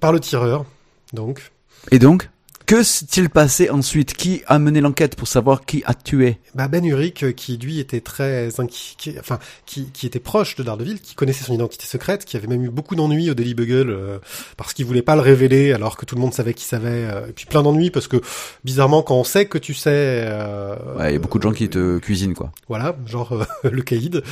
Par 0.00 0.12
le 0.12 0.20
tireur, 0.20 0.64
donc. 1.12 1.50
Et 1.90 1.98
donc, 1.98 2.28
que 2.66 2.82
s'est-il 2.82 3.28
passé 3.28 3.68
ensuite? 3.70 4.14
Qui 4.14 4.42
a 4.46 4.58
mené 4.58 4.80
l'enquête 4.80 5.16
pour 5.16 5.28
savoir 5.28 5.64
qui 5.66 5.82
a 5.86 5.92
tué? 5.94 6.38
Bah 6.54 6.68
ben 6.68 6.84
Urich, 6.84 7.22
euh, 7.22 7.32
qui 7.32 7.56
lui 7.58 7.78
était 7.78 8.00
très 8.00 8.48
inqui- 8.48 8.94
qui- 8.96 9.18
enfin 9.18 9.38
qui, 9.66 9.90
qui 9.92 10.06
était 10.06 10.18
proche 10.20 10.56
de 10.56 10.62
Daredevil, 10.62 11.00
qui 11.00 11.14
connaissait 11.14 11.44
son 11.44 11.52
identité 11.54 11.84
secrète, 11.86 12.24
qui 12.24 12.36
avait 12.36 12.46
même 12.46 12.64
eu 12.64 12.70
beaucoup 12.70 12.94
d'ennuis 12.96 13.30
au 13.30 13.34
Daily 13.34 13.54
Bugle 13.54 13.90
euh, 13.90 14.18
parce 14.56 14.72
qu'il 14.72 14.86
voulait 14.86 15.02
pas 15.02 15.14
le 15.14 15.20
révéler 15.20 15.72
alors 15.72 15.96
que 15.96 16.06
tout 16.06 16.14
le 16.14 16.20
monde 16.22 16.32
savait 16.32 16.54
qu'il 16.54 16.66
savait, 16.66 16.88
euh, 17.10 17.26
et 17.28 17.32
puis 17.32 17.46
plein 17.46 17.62
d'ennuis 17.62 17.90
parce 17.90 18.08
que 18.08 18.16
bizarrement 18.64 19.02
quand 19.02 19.16
on 19.16 19.24
sait 19.24 19.46
que 19.46 19.58
tu 19.58 19.74
sais, 19.74 19.90
euh, 19.92 20.74
Ouais, 20.98 21.10
il 21.10 21.12
y 21.14 21.16
a 21.16 21.18
beaucoup 21.18 21.38
de 21.38 21.42
gens 21.42 21.52
qui 21.52 21.68
te 21.68 21.98
cuisinent, 21.98 22.34
quoi. 22.34 22.50
voilà, 22.68 22.96
genre 23.06 23.32
euh, 23.32 23.44
le 23.70 23.82
caïd, 23.82 24.22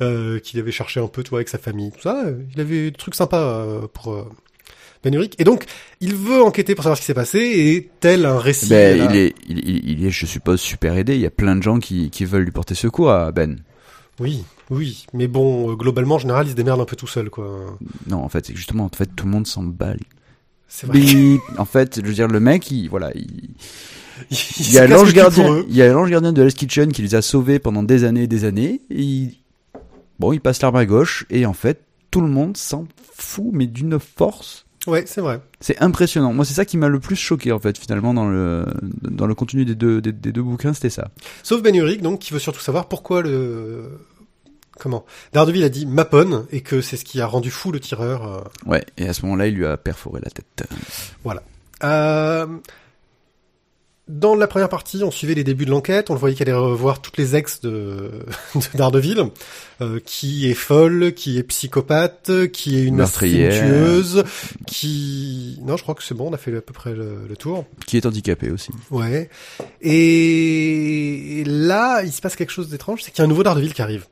euh, 0.00 0.38
qu'il 0.38 0.58
avait 0.60 0.72
cherché 0.72 1.00
un 1.00 1.08
peu, 1.08 1.22
tu 1.22 1.30
vois, 1.30 1.40
avec 1.40 1.48
sa 1.48 1.58
famille, 1.58 1.90
tout 1.92 2.00
ça, 2.02 2.22
euh, 2.26 2.38
il 2.54 2.60
avait 2.60 2.90
des 2.90 2.96
trucs 2.96 3.14
sympas 3.14 3.38
euh, 3.42 3.86
pour 3.92 4.26
euh, 5.04 5.10
Ben 5.10 5.14
Urich, 5.14 5.34
et 5.38 5.44
donc 5.44 5.64
il 6.00 6.14
veut 6.14 6.42
enquêter 6.42 6.74
pour 6.74 6.84
savoir 6.84 6.96
ce 6.96 7.02
qui 7.02 7.06
s'est 7.06 7.14
passé 7.14 7.38
et 7.40 7.90
tel 8.00 8.24
un 8.26 8.38
récit. 8.38 8.68
Ben, 8.68 8.98
là- 8.98 9.08
il 9.10 9.16
est, 9.16 9.34
il, 9.48 10.04
est, 10.06 10.10
je 10.10 10.26
suppose, 10.26 10.60
super 10.60 10.96
aidé. 10.96 11.14
Il 11.14 11.20
y 11.20 11.26
a 11.26 11.30
plein 11.30 11.56
de 11.56 11.62
gens 11.62 11.78
qui, 11.78 12.10
qui 12.10 12.24
veulent 12.24 12.44
lui 12.44 12.50
porter 12.52 12.74
secours 12.74 13.10
à 13.10 13.32
Ben. 13.32 13.60
Oui, 14.20 14.44
oui, 14.70 15.06
mais 15.14 15.26
bon, 15.26 15.70
euh, 15.70 15.74
globalement, 15.74 16.16
en 16.16 16.18
général, 16.18 16.46
il 16.46 16.50
se 16.50 16.54
démerde 16.54 16.80
un 16.80 16.84
peu 16.84 16.96
tout 16.96 17.06
seul, 17.06 17.30
quoi. 17.30 17.76
Non, 18.08 18.18
en 18.18 18.28
fait, 18.28 18.46
c'est 18.46 18.54
justement, 18.56 18.84
en 18.84 18.90
fait, 18.90 19.10
tout 19.16 19.24
le 19.24 19.30
monde 19.32 19.46
s'en 19.46 19.62
bat. 19.62 19.94
C'est 20.68 20.86
vrai. 20.86 21.00
En 21.58 21.64
fait, 21.64 22.00
je 22.00 22.06
veux 22.06 22.14
dire, 22.14 22.28
le 22.28 22.38
mec, 22.40 22.70
il, 22.70 22.88
voilà, 22.88 23.10
il, 23.14 23.50
Il, 24.30 24.36
il 24.60 24.72
y 24.72 24.78
a 24.78 24.86
l'ange 24.86 25.12
gardien, 25.14 25.64
il 25.68 25.74
y 25.74 25.82
a 25.82 25.90
l'ange 25.92 26.10
gardien 26.10 26.32
de 26.32 26.42
Hell's 26.42 26.54
Kitchen 26.54 26.92
qui 26.92 27.02
les 27.02 27.14
a 27.14 27.22
sauvés 27.22 27.58
pendant 27.58 27.82
des 27.82 28.04
années 28.04 28.24
et 28.24 28.26
des 28.28 28.44
années. 28.44 28.80
Et 28.90 29.00
il- 29.02 29.38
bon, 30.20 30.32
il 30.32 30.40
passe 30.40 30.62
l'arme 30.62 30.76
à 30.76 30.86
gauche 30.86 31.24
et 31.30 31.44
en 31.46 31.54
fait, 31.54 31.80
tout 32.10 32.20
le 32.20 32.28
monde 32.28 32.56
s'en 32.56 32.86
fout, 33.16 33.46
mais 33.52 33.66
d'une 33.66 33.98
force. 33.98 34.66
Ouais, 34.86 35.04
c'est 35.06 35.20
vrai. 35.20 35.40
C'est 35.60 35.80
impressionnant. 35.80 36.32
Moi, 36.32 36.44
c'est 36.44 36.54
ça 36.54 36.64
qui 36.64 36.76
m'a 36.76 36.88
le 36.88 36.98
plus 36.98 37.14
choqué 37.16 37.52
en 37.52 37.58
fait, 37.60 37.78
finalement, 37.78 38.14
dans 38.14 38.28
le 38.28 38.66
dans 39.02 39.26
le 39.26 39.34
contenu 39.34 39.64
des 39.64 39.74
deux 39.76 40.00
des, 40.00 40.10
des 40.12 40.32
deux 40.32 40.42
bouquins, 40.42 40.72
c'était 40.74 40.90
ça. 40.90 41.08
Sauf 41.44 41.62
Ben 41.62 41.74
Urich, 41.74 42.02
donc, 42.02 42.18
qui 42.18 42.32
veut 42.32 42.40
surtout 42.40 42.60
savoir 42.60 42.88
pourquoi 42.88 43.22
le... 43.22 43.98
Comment? 44.78 45.04
Daredevil 45.32 45.62
a 45.62 45.68
dit 45.68 45.86
Mapon, 45.86 46.46
et 46.50 46.62
que 46.62 46.80
c'est 46.80 46.96
ce 46.96 47.04
qui 47.04 47.20
a 47.20 47.26
rendu 47.26 47.50
fou 47.50 47.70
le 47.70 47.78
tireur. 47.78 48.26
euh. 48.26 48.40
Ouais. 48.66 48.84
Et 48.96 49.06
à 49.08 49.12
ce 49.12 49.22
moment-là, 49.22 49.46
il 49.46 49.54
lui 49.54 49.66
a 49.66 49.76
perforé 49.76 50.20
la 50.24 50.30
tête. 50.30 50.64
Euh, 51.84 52.46
Dans 54.12 54.34
la 54.34 54.46
première 54.46 54.68
partie, 54.68 55.02
on 55.04 55.10
suivait 55.10 55.32
les 55.32 55.42
débuts 55.42 55.64
de 55.64 55.70
l'enquête, 55.70 56.10
on 56.10 56.12
le 56.12 56.20
voyait 56.20 56.36
qu'elle 56.36 56.50
allait 56.50 56.58
revoir 56.58 57.00
toutes 57.00 57.16
les 57.16 57.34
ex 57.34 57.62
de, 57.62 58.10
de 58.54 58.76
Daredevil, 58.76 59.30
euh, 59.80 60.00
qui 60.04 60.50
est 60.50 60.54
folle, 60.54 61.14
qui 61.14 61.38
est 61.38 61.42
psychopathe, 61.42 62.30
qui 62.52 62.76
est 62.76 62.82
une 62.82 63.02
tueuse, 63.02 64.22
qui... 64.66 65.58
Non, 65.62 65.78
je 65.78 65.82
crois 65.82 65.94
que 65.94 66.02
c'est 66.02 66.12
bon, 66.14 66.28
on 66.28 66.34
a 66.34 66.36
fait 66.36 66.54
à 66.54 66.60
peu 66.60 66.74
près 66.74 66.92
le, 66.92 67.26
le 67.26 67.36
tour. 67.38 67.64
Qui 67.86 67.96
est 67.96 68.04
handicapé 68.04 68.50
aussi. 68.50 68.70
Ouais. 68.90 69.30
Et 69.80 71.42
là, 71.46 72.02
il 72.02 72.12
se 72.12 72.20
passe 72.20 72.36
quelque 72.36 72.52
chose 72.52 72.68
d'étrange, 72.68 73.00
c'est 73.02 73.12
qu'il 73.12 73.20
y 73.20 73.22
a 73.22 73.24
un 73.24 73.28
nouveau 73.28 73.44
Daredevil 73.44 73.72
qui 73.72 73.80
arrive. 73.80 74.04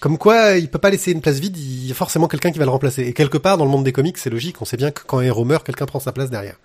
Comme 0.00 0.18
quoi, 0.18 0.58
il 0.58 0.68
peut 0.68 0.78
pas 0.78 0.90
laisser 0.90 1.12
une 1.12 1.22
place 1.22 1.38
vide, 1.38 1.56
il 1.56 1.86
y 1.86 1.90
a 1.90 1.94
forcément 1.94 2.28
quelqu'un 2.28 2.52
qui 2.52 2.58
va 2.58 2.66
le 2.66 2.70
remplacer. 2.70 3.04
Et 3.04 3.14
quelque 3.14 3.38
part, 3.38 3.56
dans 3.56 3.64
le 3.64 3.70
monde 3.70 3.84
des 3.84 3.92
comics, 3.92 4.18
c'est 4.18 4.28
logique, 4.28 4.60
on 4.60 4.66
sait 4.66 4.76
bien 4.76 4.90
que 4.90 5.00
quand 5.06 5.20
un 5.20 5.22
héros 5.22 5.46
meurt, 5.46 5.64
quelqu'un 5.64 5.86
prend 5.86 6.00
sa 6.00 6.12
place 6.12 6.28
derrière. 6.28 6.56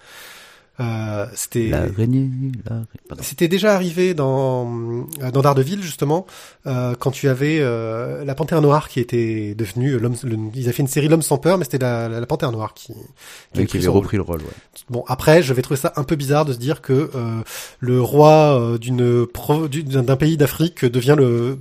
Euh, 0.81 1.25
c'était... 1.35 1.71
C'était 3.21 3.47
déjà 3.47 3.75
arrivé 3.75 4.13
dans 4.13 4.69
euh, 5.21 5.31
dans 5.31 5.41
Daredevil 5.41 5.81
justement 5.81 6.25
euh, 6.67 6.95
quand 6.99 7.11
tu 7.11 7.29
avais 7.29 7.59
euh, 7.61 8.25
la 8.25 8.35
Panthère 8.35 8.61
Noire 8.61 8.89
qui 8.89 8.99
était 8.99 9.55
devenue 9.55 9.97
l'homme. 9.97 10.15
le- 10.23 10.37
Ils 10.53 10.63
avaient 10.65 10.73
fait 10.73 10.81
une 10.83 10.87
série 10.89 11.07
l'homme 11.07 11.21
sans 11.21 11.37
peur, 11.37 11.57
mais 11.57 11.63
c'était 11.63 11.77
la, 11.77 12.09
la, 12.09 12.19
la 12.19 12.25
Panthère 12.25 12.51
Noire 12.51 12.73
qui. 12.73 12.87
qui 12.87 12.93
Oui, 13.55 13.63
a 13.63 13.65
qui 13.65 13.77
avait 13.77 13.87
rôle. 13.87 14.01
repris 14.01 14.17
le 14.17 14.23
rôle. 14.23 14.39
Ouais. 14.41 14.47
Bon 14.89 15.03
après, 15.07 15.41
je 15.43 15.53
vais 15.53 15.61
trouver 15.61 15.79
ça 15.79 15.93
un 15.95 16.03
peu 16.03 16.15
bizarre 16.15 16.43
de 16.45 16.51
se 16.53 16.57
dire 16.59 16.81
que 16.81 17.09
euh, 17.15 17.41
le 17.79 18.01
roi 18.01 18.59
euh, 18.59 18.77
d'une 18.77 19.25
d'un 19.85 20.15
pays 20.17 20.35
d'Afrique 20.35 20.83
devient 20.83 21.15
le 21.17 21.57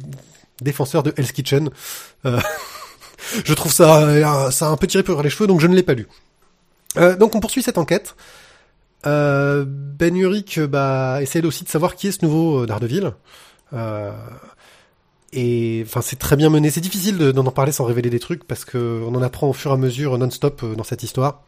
défenseur 0.60 1.02
de 1.04 1.12
Hell's 1.16 1.30
Kitchen. 1.32 1.70
Euh, 2.26 2.40
je 3.44 3.54
trouve 3.54 3.72
ça 3.72 4.02
euh, 4.02 4.50
ça 4.50 4.68
un 4.68 4.76
peu 4.76 4.86
tiré 4.88 5.02
par 5.04 5.22
les 5.22 5.30
cheveux, 5.30 5.46
donc 5.46 5.60
je 5.60 5.66
ne 5.68 5.74
l'ai 5.76 5.82
pas 5.84 5.94
lu. 5.94 6.08
Euh, 6.96 7.16
donc 7.16 7.34
on 7.36 7.40
poursuit 7.40 7.62
cette 7.62 7.78
enquête. 7.78 8.16
Euh, 9.06 9.64
ben 9.68 10.16
Urich 10.16 10.58
bah, 10.60 11.18
essaie 11.20 11.44
aussi 11.44 11.64
de 11.64 11.68
savoir 11.68 11.94
qui 11.94 12.08
est 12.08 12.12
ce 12.12 12.24
nouveau 12.24 12.62
euh, 12.62 12.66
Daredevil. 12.66 13.12
Euh, 13.72 14.12
et 15.32 15.82
enfin, 15.86 16.00
c'est 16.00 16.16
très 16.18 16.36
bien 16.36 16.48
mené. 16.48 16.70
C'est 16.70 16.80
difficile 16.80 17.18
de- 17.18 17.32
d'en 17.32 17.44
parler 17.50 17.72
sans 17.72 17.84
révéler 17.84 18.08
des 18.10 18.20
trucs 18.20 18.44
parce 18.44 18.64
que 18.64 19.02
on 19.06 19.14
en 19.14 19.22
apprend 19.22 19.48
au 19.48 19.52
fur 19.52 19.70
et 19.72 19.74
à 19.74 19.76
mesure 19.76 20.16
non-stop 20.16 20.62
euh, 20.62 20.74
dans 20.74 20.84
cette 20.84 21.02
histoire. 21.02 21.42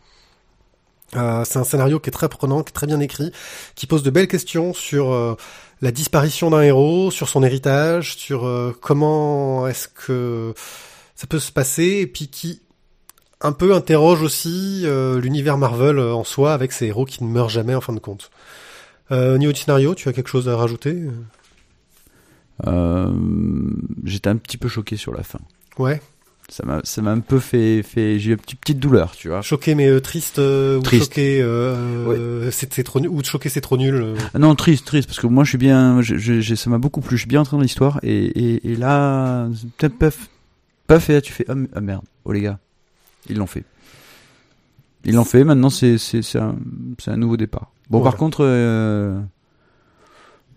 C'est 1.13 1.57
un 1.57 1.65
scénario 1.65 2.01
qui 2.01 2.09
est 2.11 2.13
très 2.13 2.29
prenant, 2.29 2.63
qui 2.65 2.71
est 2.71 2.75
très 2.75 2.89
bien 2.89 2.99
écrit, 3.01 3.31
qui 3.77 3.87
pose 3.87 4.03
de 4.03 4.11
belles 4.11 4.27
questions 4.27 4.75
sur 4.75 5.37
la 5.81 5.93
disparition 5.93 6.51
d'un 6.51 6.61
héros, 6.63 7.13
sur 7.13 7.29
son 7.29 7.45
héritage, 7.45 8.17
sur 8.17 8.75
comment 8.83 9.67
est-ce 9.69 9.87
que 9.89 10.53
ça 11.15 11.29
peut 11.29 11.39
se 11.39 11.53
passer, 11.53 12.01
et 12.01 12.07
puis 12.09 12.27
qui 12.29 12.61
un 13.41 13.53
peu 13.53 13.75
interroge 13.75 14.23
aussi 14.23 14.83
euh, 14.85 15.21
l'univers 15.21 15.59
Marvel 15.59 15.99
euh, 15.99 16.13
en 16.15 16.25
soi 16.25 16.53
avec 16.55 16.73
ses 16.73 16.87
héros 16.87 17.05
qui 17.05 17.23
ne 17.25 17.29
meurent 17.29 17.49
jamais 17.51 17.75
en 17.75 17.81
fin 17.81 17.93
de 17.93 17.99
compte. 18.01 18.31
Euh, 19.13 19.35
au 19.35 19.39
niveau 19.39 19.53
du 19.53 19.61
scénario, 19.61 19.95
tu 19.95 20.09
as 20.09 20.13
quelque 20.13 20.29
chose 20.31 20.49
à 20.49 20.57
rajouter 20.57 20.97
Euh, 22.67 23.13
J'étais 24.05 24.31
un 24.31 24.37
petit 24.37 24.57
peu 24.57 24.69
choqué 24.69 24.97
sur 24.97 25.13
la 25.13 25.23
fin. 25.23 25.39
Ouais, 25.79 26.01
Ça 26.49 26.65
m'a, 26.65 26.81
ça 26.85 27.03
m'a 27.03 27.11
un 27.13 27.21
peu 27.21 27.39
fait, 27.39 27.83
fait 27.83 28.19
j'ai 28.19 28.31
eu 28.31 28.33
une 28.35 28.39
petite, 28.41 28.61
petite 28.61 28.79
douleur, 28.81 29.13
tu 29.15 29.29
vois. 29.29 29.43
choqué 29.43 29.75
mais 29.75 29.89
euh, 29.89 30.01
triste 30.01 30.39
euh, 30.39 30.79
ou 30.79 30.83
Triste. 30.83 31.05
choqué 31.11 31.43
euh, 31.43 32.51
c'est 32.51 32.73
c'est 32.73 32.83
trop 32.85 32.99
nul 33.01 33.11
ou 33.11 33.23
choqué 33.23 33.49
c'est 33.51 33.61
trop 33.61 33.77
nul. 33.77 33.95
euh. 33.97 34.15
Ah 34.33 34.39
Non, 34.39 34.55
triste, 34.55 34.87
triste, 34.87 35.07
parce 35.09 35.21
que 35.21 35.27
moi 35.27 35.45
je 35.45 35.51
suis 35.51 35.59
bien, 35.59 36.01
je, 36.01 36.17
je- 36.17 36.55
ça 36.55 36.71
m'a 36.71 36.79
beaucoup 36.79 37.01
plu, 37.03 37.17
je 37.17 37.23
suis 37.23 37.29
bien 37.29 37.43
entré 37.43 37.57
dans 37.57 37.63
l'histoire, 37.63 38.01
et, 38.03 38.25
et, 38.27 38.73
et 38.73 38.77
là, 38.77 39.49
peut-être 39.77 39.99
pas, 39.99 40.09
f- 40.09 40.29
pas 40.87 40.99
fait, 41.01 41.13
là, 41.15 41.21
tu 41.21 41.33
fais, 41.33 41.45
ah, 41.49 41.55
ah, 41.75 41.81
merde, 41.83 42.05
oh 42.25 42.33
les 42.33 42.41
gars, 42.41 42.59
ils 43.29 43.37
l'ont 43.37 43.47
fait. 43.47 43.65
Ils 45.05 45.15
l'ont 45.15 45.25
fait, 45.25 45.45
maintenant 45.45 45.71
c'est, 45.71 45.97
un, 46.35 47.17
nouveau 47.17 47.37
départ. 47.37 47.71
Bon, 47.91 47.99
Voilà. 47.99 48.11
par 48.11 48.19
contre, 48.19 48.45
euh, 48.45 49.21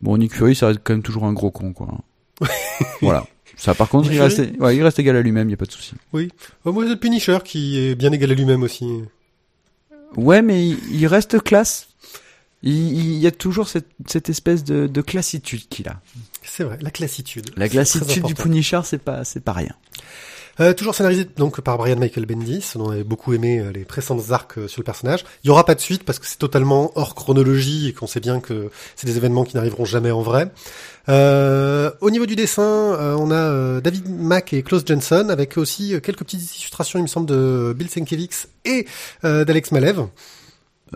bon, 0.02 0.18
Nick 0.18 0.34
Fury, 0.34 0.56
ça 0.56 0.68
reste 0.68 0.80
quand 0.84 0.94
même 0.94 1.04
toujours 1.04 1.26
un 1.26 1.34
gros 1.34 1.52
con, 1.52 1.74
quoi. 1.74 2.00
voilà. 3.02 3.26
Ça, 3.56 3.76
par 3.76 3.90
contre, 3.90 4.12
il 4.12 4.20
reste, 4.20 4.42
ouais, 4.60 4.76
il 4.76 4.84
reste 4.84 5.00
égal 5.00 5.18
à 5.18 5.22
lui-même, 5.22 5.50
y 5.50 5.54
a 5.54 5.58
pas 5.58 5.66
de 5.66 5.72
souci. 5.72 5.94
Oh, 6.14 6.72
moi 6.72 6.84
c'est 6.86 6.92
le 6.92 6.96
Punisher 6.96 7.40
qui 7.44 7.78
est 7.78 7.96
bien 7.96 8.12
égal 8.12 8.32
à 8.32 8.34
lui-même 8.34 8.64
aussi. 8.64 8.88
Ouais, 10.16 10.42
mais 10.42 10.68
il, 10.68 10.78
il 10.92 11.08
reste 11.08 11.44
classe. 11.44 11.90
Il, 12.64 12.74
il 12.74 13.18
y 13.18 13.28
a 13.28 13.32
toujours 13.32 13.68
cette, 13.68 13.88
cette 14.08 14.30
espèce 14.30 14.64
de, 14.64 14.88
de 14.88 15.02
classitude 15.02 15.68
qu'il 15.70 15.88
a. 15.88 16.02
C'est 16.42 16.64
vrai, 16.64 16.78
la 16.82 16.92
classitude. 16.92 17.52
La 17.56 17.70
classitude 17.70 18.24
du. 18.24 18.34
Punisher, 18.34 18.82
c'est 18.84 18.98
pas, 18.98 19.24
c'est 19.24 19.40
pas 19.42 19.54
rien. 19.54 19.76
Euh, 20.60 20.74
toujours 20.74 20.96
scénarisé 20.96 21.26
donc 21.38 21.62
par 21.62 21.78
Brian 21.78 21.98
Michael 21.98 22.26
Bendis, 22.26 22.72
dont 22.76 22.88
on 22.88 22.92
avait 22.92 23.04
beaucoup 23.04 23.34
aimé 23.34 23.60
euh, 23.60 23.72
les 23.72 23.86
précédents 23.86 24.32
arcs 24.32 24.58
euh, 24.58 24.68
sur 24.68 24.82
le 24.82 24.86
personnage. 24.86 25.26
Il 25.44 25.48
y 25.48 25.50
aura 25.52 25.66
pas 25.66 25.76
de 25.76 25.80
suite 25.80 26.04
parce 26.04 26.20
que 26.20 26.26
c'est 26.26 26.38
totalement 26.38 26.92
hors 26.96 27.16
chronologie 27.16 27.90
et 27.90 27.94
qu'on 27.94 28.08
sait 28.08 28.20
bien 28.20 28.40
que 28.40 28.70
c'est 28.96 29.08
des 29.08 29.18
événements 29.18 29.44
qui 29.44 29.56
n'arriveront 29.56 29.86
jamais 29.86 30.12
en 30.12 30.22
vrai. 30.22 30.52
Euh, 31.08 31.92
au 32.02 32.12
niveau 32.12 32.26
du 32.26 32.36
dessin, 32.36 32.62
euh, 32.62 33.16
on 33.18 33.32
a 33.32 33.36
euh, 33.36 33.82
David 33.82 34.10
Mack 34.10 34.54
et 34.54 34.64
Klaus 34.64 34.84
Jensen 34.86 35.32
avec 35.32 35.58
aussi 35.58 35.96
quelques 36.02 36.20
petites 36.20 36.56
illustrations, 36.58 37.00
il 37.00 37.04
me 37.04 37.08
semble, 37.08 37.28
de 37.28 37.74
Bill 37.76 37.90
Sienkiewicz 37.90 38.48
et 38.66 38.86
d'Alex 39.24 39.72
Malev. 39.72 40.08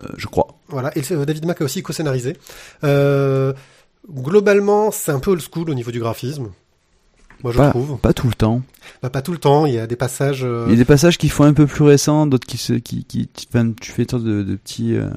Euh, 0.01 0.07
je 0.17 0.27
crois. 0.27 0.47
Voilà, 0.67 0.91
et 0.97 1.01
David 1.01 1.45
Mack 1.45 1.61
a 1.61 1.65
aussi 1.65 1.83
co-scénarisé. 1.83 2.37
Euh, 2.83 3.53
globalement, 4.09 4.91
c'est 4.91 5.11
un 5.11 5.19
peu 5.19 5.31
old 5.31 5.41
school 5.41 5.69
au 5.69 5.73
niveau 5.73 5.91
du 5.91 5.99
graphisme. 5.99 6.51
Moi, 7.43 7.51
je 7.51 7.57
Pas, 7.57 7.69
trouve. 7.71 7.97
pas 7.99 8.13
tout 8.13 8.27
le 8.27 8.33
temps. 8.33 8.61
Bah, 9.01 9.09
pas 9.09 9.21
tout 9.21 9.33
le 9.33 9.37
temps. 9.37 9.65
Il 9.65 9.73
y 9.73 9.79
a 9.79 9.85
des 9.87 9.95
passages. 9.97 10.43
euh, 10.43 10.63
Il 10.67 10.71
y 10.71 10.75
a 10.75 10.77
des 10.77 10.85
passages 10.85 11.17
qui 11.17 11.27
font 11.29 11.43
un 11.43 11.53
peu 11.53 11.67
plus 11.67 11.83
récents, 11.83 12.25
d'autres 12.25 12.47
qui 12.47 12.57
se, 12.57 12.73
qui, 12.73 13.03
qui, 13.03 13.29
enfin, 13.49 13.71
tu 13.79 13.91
fais 13.91 14.05
sorte 14.09 14.23
de, 14.23 14.43
de 14.43 14.55
petits, 14.55 14.95
euh, 14.95 15.09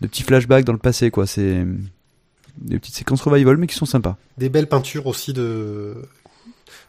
de 0.00 0.06
petits 0.08 0.24
flashbacks 0.24 0.64
dans 0.64 0.72
le 0.72 0.78
passé, 0.78 1.10
quoi. 1.10 1.26
C'est 1.26 1.64
des 2.58 2.78
petites 2.78 2.94
séquences 2.96 3.22
revival, 3.22 3.56
mais 3.56 3.66
qui 3.68 3.76
sont 3.76 3.86
sympas. 3.86 4.16
des 4.36 4.48
belles 4.48 4.68
peintures 4.68 5.06
aussi 5.06 5.32
de 5.32 5.94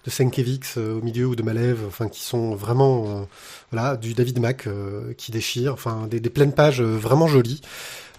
de 0.05 0.09
Sienkiewicz 0.09 0.75
euh, 0.77 0.97
au 0.97 1.01
milieu 1.01 1.27
ou 1.27 1.35
de 1.35 1.43
Malev, 1.43 1.79
enfin 1.87 2.09
qui 2.09 2.21
sont 2.21 2.55
vraiment 2.55 3.05
euh, 3.07 3.23
voilà 3.71 3.95
du 3.95 4.13
David 4.13 4.39
Mack 4.39 4.67
euh, 4.67 5.13
qui 5.13 5.31
déchire, 5.31 5.73
enfin 5.73 6.07
des, 6.09 6.19
des 6.19 6.29
pleines 6.29 6.53
pages 6.53 6.81
vraiment 6.81 7.27
jolies. 7.27 7.61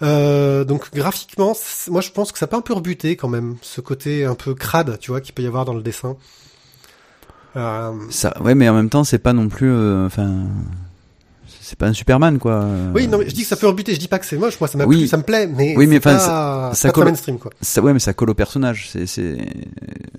Euh, 0.03 0.65
donc 0.65 0.93
graphiquement, 0.95 1.55
moi 1.89 2.01
je 2.01 2.11
pense 2.11 2.33
que 2.33 2.39
ça 2.39 2.47
peut 2.47 2.57
un 2.57 2.63
peu 2.63 2.73
rebuter 2.75 3.17
quand 3.17 3.29
même 3.29 3.57
ce 3.63 3.81
côté 3.81 4.25
un 4.25 4.35
peu 4.35 4.55
crade, 4.55 4.99
tu 4.99 5.11
vois, 5.11 5.21
qu'il 5.21 5.35
peut 5.35 5.43
y 5.43 5.47
avoir 5.47 5.65
dans 5.65 5.75
le 5.75 5.83
dessin. 5.83 6.17
Euh, 7.57 7.93
Ça, 8.11 8.41
ouais, 8.43 8.55
mais 8.55 8.69
en 8.69 8.75
même 8.75 8.91
temps, 8.91 9.05
c'est 9.05 9.21
pas 9.21 9.33
non 9.33 9.49
plus, 9.49 9.73
enfin, 10.05 10.47
c'est 11.65 11.79
pas 11.79 11.87
un 11.87 11.93
Superman, 11.93 12.39
quoi. 12.39 12.67
oui, 12.95 13.09
non, 13.09 13.19
mais 13.19 13.29
je 13.29 13.35
dis 13.35 13.43
que 13.43 13.49
ça 13.49 13.57
peut 13.57 13.67
rebuter. 13.67 13.95
Je 13.95 13.99
dis 13.99 14.09
pas 14.09 14.19
que 14.19 14.27
c'est 14.27 14.37
moche. 14.37 14.61
Moi, 14.61 14.69
ça 14.69 14.79
m'a 14.79 14.85
Oui. 14.85 14.99
plu, 14.99 15.07
ça 15.09 15.17
me 15.17 15.23
plaît, 15.23 15.47
mais 15.47 15.75
Oui, 15.77 15.87
mais 15.87 15.99
enfin, 15.99 16.17
pas, 16.17 16.73
ça 16.75 16.89
pas 16.89 16.93
colle- 16.93 17.07
mainstream 17.07 17.39
quoi. 17.39 17.51
Ça, 17.61 17.81
ouais, 17.83 17.93
mais 17.93 17.99
ça 17.99 18.13
colle 18.13 18.31
au 18.31 18.35
personnage. 18.35 18.89
C'est, 18.91 19.07
c'est 19.07 19.37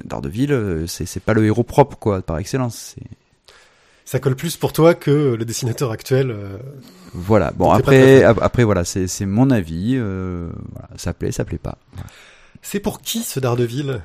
Daredevil, 0.04 0.52
euh, 0.52 0.88
c'est, 0.88 1.06
c'est 1.06 1.20
pas 1.22 1.34
le 1.34 1.46
héros 1.46 1.64
propre, 1.64 1.98
quoi, 1.98 2.22
par 2.22 2.38
excellence. 2.40 2.96
C'est... 2.96 3.04
Ça 4.08 4.20
colle 4.20 4.36
plus 4.36 4.56
pour 4.58 4.72
toi 4.74 4.94
que 4.94 5.36
le 5.36 5.46
dessinateur 5.46 5.92
actuel. 5.92 6.30
euh, 6.32 6.58
Voilà. 7.14 7.52
Bon, 7.56 7.72
après, 7.72 8.24
après, 8.24 8.64
voilà, 8.64 8.84
c'est, 8.84 9.08
c'est 9.08 9.26
mon 9.26 9.50
avis. 9.50 9.94
Euh, 9.96 10.50
voilà, 10.74 10.90
ça 10.98 11.14
plaît, 11.14 11.32
ça 11.32 11.44
plaît 11.46 11.58
pas. 11.58 11.78
C'est 12.62 12.80
pour 12.80 13.02
qui 13.02 13.22
ce 13.22 13.40
Daredevil? 13.40 14.02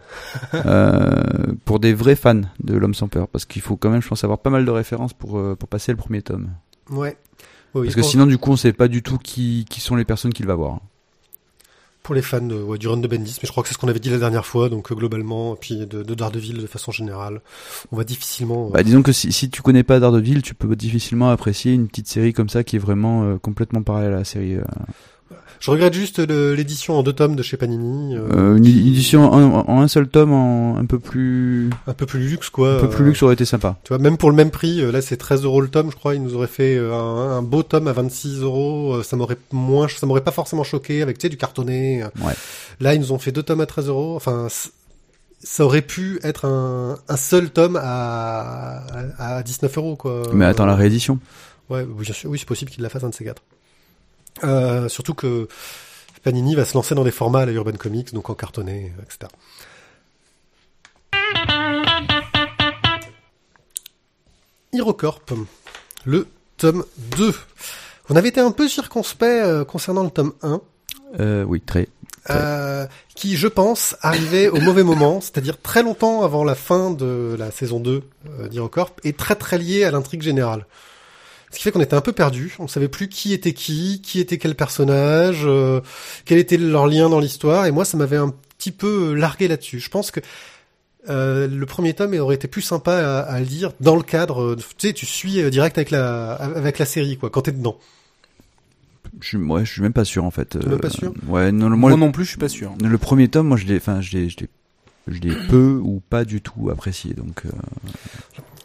Euh, 0.54 1.23
pour 1.64 1.80
des 1.80 1.94
vrais 1.94 2.16
fans 2.16 2.42
de 2.62 2.75
l'homme 2.76 2.94
sans 2.94 3.09
peur, 3.09 3.28
parce 3.28 3.44
qu'il 3.44 3.62
faut 3.62 3.76
quand 3.76 3.90
même, 3.90 4.02
je 4.02 4.09
pense, 4.09 4.25
avoir 4.25 4.38
pas 4.38 4.50
mal 4.50 4.64
de 4.64 4.70
références 4.70 5.12
pour 5.14 5.40
pour 5.56 5.68
passer 5.68 5.92
le 5.92 5.97
premier 5.97 6.20
tome. 6.23 6.50
Ouais. 6.90 7.17
Oui, 7.75 7.87
parce 7.87 7.95
que 7.97 8.02
sinon, 8.02 8.26
du 8.26 8.39
coup, 8.39 8.50
on 8.52 8.56
sait 8.56 8.73
pas 8.73 8.89
du 8.89 9.02
tout 9.02 9.19
qui 9.19 9.65
qui 9.69 9.80
sont 9.80 9.97
les 9.97 10.04
personnes 10.04 10.33
qu'il 10.33 10.47
va 10.47 10.54
voir. 10.54 10.80
pour 12.02 12.15
les 12.15 12.23
fans 12.23 12.41
de, 12.41 12.54
ouais, 12.54 12.78
du 12.78 12.89
run 12.89 12.97
de 12.97 13.06
Bendis, 13.06 13.37
mais 13.43 13.47
je 13.47 13.50
crois 13.52 13.63
que 13.63 13.69
c'est 13.69 13.75
ce 13.75 13.78
qu'on 13.78 13.89
avait 13.89 14.00
dit 14.00 14.09
la 14.11 14.19
dernière 14.19 14.47
fois, 14.47 14.69
donc 14.71 14.91
euh, 14.91 14.95
globalement, 14.95 15.54
puis 15.54 15.87
de, 15.87 16.02
de 16.02 16.15
Daredevil 16.15 16.54
de 16.59 16.67
façon 16.67 16.93
générale, 16.93 17.43
on 17.93 17.97
va 17.97 18.04
difficilement... 18.04 18.69
euh, 18.69 18.71
Bah, 18.71 18.83
disons 18.83 19.02
que 19.02 19.13
si, 19.13 19.33
si 19.33 19.50
tu 19.50 19.61
connais 19.61 19.83
pas 19.85 20.00
Daredevil, 20.00 20.41
tu 20.43 20.54
peux 20.54 20.75
difficilement 20.76 21.30
apprécier 21.30 21.75
une 21.75 21.89
petite 21.89 22.09
série 22.09 22.33
comme 22.33 22.49
ça 22.49 22.65
qui 22.65 22.76
est 22.76 22.80
vraiment 22.80 23.25
euh, 23.25 23.39
complètement 23.39 23.83
parallèle 23.83 24.15
à 24.15 24.19
la 24.19 24.25
série. 24.25 24.56
Je 25.60 25.70
regrette 25.70 25.92
juste 25.92 26.18
l'édition 26.18 26.99
en 26.99 27.02
deux 27.02 27.12
tomes 27.12 27.36
de 27.36 27.42
chez 27.42 27.58
Panini, 27.58 28.16
euh, 28.16 28.26
Euh, 28.32 28.56
une 28.56 28.64
édition 28.66 29.30
en, 29.30 29.68
en 29.68 29.80
un 29.82 29.88
seul 29.88 30.08
tome, 30.08 30.32
en, 30.32 30.76
un 30.78 30.86
peu 30.86 30.99
plus 30.99 31.68
un 31.86 31.92
peu 31.92 32.06
plus 32.06 32.20
luxe, 32.20 32.49
quoi. 32.49 32.76
un 32.76 32.80
peu 32.80 32.88
plus 32.88 33.04
euh, 33.04 33.08
luxe 33.08 33.23
aurait 33.23 33.34
été 33.34 33.44
sympa. 33.44 33.76
Tu 33.84 33.88
vois, 33.92 33.99
même 33.99 34.16
pour 34.16 34.30
le 34.30 34.36
même 34.36 34.50
prix, 34.50 34.80
euh, 34.80 34.90
là 34.90 35.02
c'est 35.02 35.18
13 35.18 35.44
euros 35.44 35.60
le 35.60 35.68
tome, 35.68 35.90
je 35.90 35.96
crois, 35.96 36.14
ils 36.14 36.23
nous 36.23 36.34
auraient 36.34 36.46
fait 36.46 36.78
un, 36.78 36.92
un 36.94 37.42
beau 37.42 37.62
tome 37.62 37.88
à 37.88 37.92
26 37.92 38.40
euros, 38.40 39.02
ça 39.02 39.16
m'aurait 39.16 39.36
moins, 39.52 39.86
ça 39.86 40.06
m'aurait 40.06 40.23
pas 40.25 40.30
forcément 40.30 40.64
choqué 40.64 41.02
avec, 41.02 41.18
tu 41.18 41.25
sais, 41.26 41.28
du 41.28 41.36
cartonné. 41.36 42.04
Ouais. 42.25 42.32
Là, 42.80 42.94
ils 42.94 43.00
nous 43.00 43.12
ont 43.12 43.18
fait 43.18 43.30
deux 43.32 43.42
tomes 43.42 43.60
à 43.60 43.66
13 43.66 43.88
euros, 43.88 44.16
enfin, 44.16 44.49
ça 45.42 45.64
aurait 45.64 45.82
pu 45.82 46.20
être 46.23 46.46
un, 46.46 46.96
un 47.08 47.16
seul 47.16 47.50
tome 47.50 47.76
à, 47.76 48.82
à, 49.18 49.36
à 49.36 49.42
19 49.42 49.76
euros, 49.76 49.96
quoi. 49.96 50.23
Mais 50.32 50.46
attends 50.46 50.64
la 50.66 50.75
réédition. 50.75 51.18
Ouais, 51.68 51.84
bien 51.84 52.14
sûr, 52.14 52.30
oui, 52.30 52.38
c'est 52.38 52.49
possible 52.49 52.70
qu'il 52.70 52.82
la 52.82 52.88
fasse 52.88 53.04
un 53.04 53.10
de 53.10 53.14
ces 53.14 53.25
quatre. 53.25 53.42
Euh, 54.45 54.88
surtout 54.88 55.14
que 55.14 55.49
Panini 56.23 56.54
va 56.54 56.64
se 56.64 56.75
lancer 56.75 56.95
dans 56.95 57.04
des 57.04 57.10
formats 57.10 57.40
à 57.40 57.47
la 57.47 57.52
Urban 57.52 57.73
Comics, 57.73 58.12
donc 58.12 58.30
en 58.30 58.34
cartonné, 58.34 58.93
etc. 59.02 59.30
HeroCorp, 64.73 65.32
le 66.04 66.26
tome 66.56 66.84
2. 67.16 67.34
On 68.08 68.16
avait 68.16 68.28
été 68.28 68.40
un 68.40 68.50
peu 68.52 68.69
circonspect 68.69 69.45
euh, 69.45 69.64
concernant 69.64 70.04
le 70.04 70.10
tome 70.10 70.32
1, 70.43 70.60
Euh, 71.19 71.43
oui, 71.45 71.60
très. 71.60 71.88
euh, 72.30 72.86
qui, 73.16 73.36
je 73.36 73.49
pense, 73.49 73.97
arrivait 74.00 74.49
au 74.49 74.60
mauvais 74.60 74.84
moment, 74.84 75.21
c'est-à-dire 75.21 75.60
très 75.60 75.82
longtemps 75.82 76.23
avant 76.23 76.45
la 76.45 76.54
fin 76.54 76.90
de 76.93 77.34
la 77.38 77.50
saison 77.50 77.80
2 77.80 78.02
euh, 78.38 78.49
d'HeroCorp, 78.49 78.93
et 79.04 79.12
très 79.12 79.34
très 79.34 79.58
lié 79.58 79.84
à 79.84 79.90
l'intrigue 79.90 80.23
générale. 80.23 80.66
Ce 81.50 81.56
qui 81.58 81.65
fait 81.65 81.73
qu'on 81.73 81.80
était 81.80 81.95
un 81.97 82.00
peu 82.00 82.13
perdu, 82.13 82.54
on 82.60 82.69
savait 82.69 82.89
plus 82.89 83.08
qui 83.08 83.32
était 83.32 83.52
qui, 83.52 84.00
qui 84.02 84.21
était 84.21 84.39
quel 84.39 84.54
personnage, 84.54 85.43
euh, 85.45 85.80
quel 86.25 86.39
était 86.39 86.56
leur 86.56 86.86
lien 86.86 87.08
dans 87.08 87.19
l'histoire, 87.21 87.67
et 87.67 87.73
moi 87.73 87.84
ça 87.84 87.97
m'avait 87.97 88.17
un 88.17 88.32
petit 88.56 88.71
peu 88.71 89.15
largué 89.15 89.49
là-dessus. 89.49 89.80
Je 89.80 89.89
pense 89.91 90.10
que 90.13 90.21
euh, 91.08 91.49
le 91.49 91.67
premier 91.67 91.95
tome 91.95 92.15
aurait 92.19 92.34
été 92.36 92.47
plus 92.47 92.63
sympa 92.63 92.93
à, 92.95 93.21
à 93.21 93.41
lire 93.41 93.73
dans 93.80 93.97
le 93.97 94.02
cadre, 94.02 94.43
euh, 94.43 94.56
tu 94.56 94.89
sais, 94.89 94.93
tu 94.93 95.06
suis 95.06 95.41
euh, 95.41 95.50
direct 95.50 95.76
avec 95.78 95.91
la 95.91 96.34
avec 96.34 96.78
la 96.78 96.84
série, 96.86 97.17
quoi, 97.17 97.30
quand 97.30 97.43
t'es 97.43 97.52
dedans. 97.52 97.78
Je 99.21 99.26
suis, 99.28 99.36
ouais, 99.39 99.65
je 99.65 99.73
suis 99.73 99.82
même 99.82 99.93
pas 99.93 100.04
sûr 100.04 100.25
en 100.25 100.30
fait. 100.30 100.54
Même 100.54 100.78
pas 100.78 100.91
sûr? 100.91 101.13
Ouais, 101.26 101.50
non, 101.50 101.69
Moi, 101.71 101.97
non 101.97 102.13
plus, 102.13 102.25
je 102.25 102.30
suis 102.30 102.39
pas 102.39 102.49
sûr. 102.49 102.73
le 102.80 102.99
premier 102.99 103.28
tome, 103.28 103.49
moi 103.49 103.56
je 103.56 103.67
l'ai, 103.67 103.76
enfin, 103.78 104.00
je 104.00 104.13
l'ai, 104.17 104.28
je 104.28 104.36
l'ai, 104.39 104.49
je 105.08 105.19
l'ai 105.21 105.34
peu 105.49 105.80
ou 105.82 106.00
pas 106.10 106.25
du 106.25 106.41
tout 106.41 106.71
apprécié. 106.71 107.15
Donc, 107.15 107.43
euh, 107.45 107.50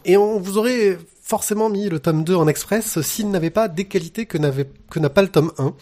Et 0.04 0.16
on 0.16 0.38
vous 0.38 0.56
aurait 0.58 0.98
forcément 1.28 1.68
mis 1.68 1.88
le 1.88 1.98
tome 1.98 2.22
2 2.22 2.36
en 2.36 2.46
express 2.46 3.00
s'il 3.02 3.30
n'avait 3.30 3.50
pas 3.50 3.66
des 3.66 3.86
qualités 3.86 4.26
que 4.26 4.38
n'avait 4.38 4.70
que 4.90 5.00
n'a 5.00 5.10
pas 5.10 5.22
le 5.22 5.28
tome 5.28 5.50
1. 5.58 5.74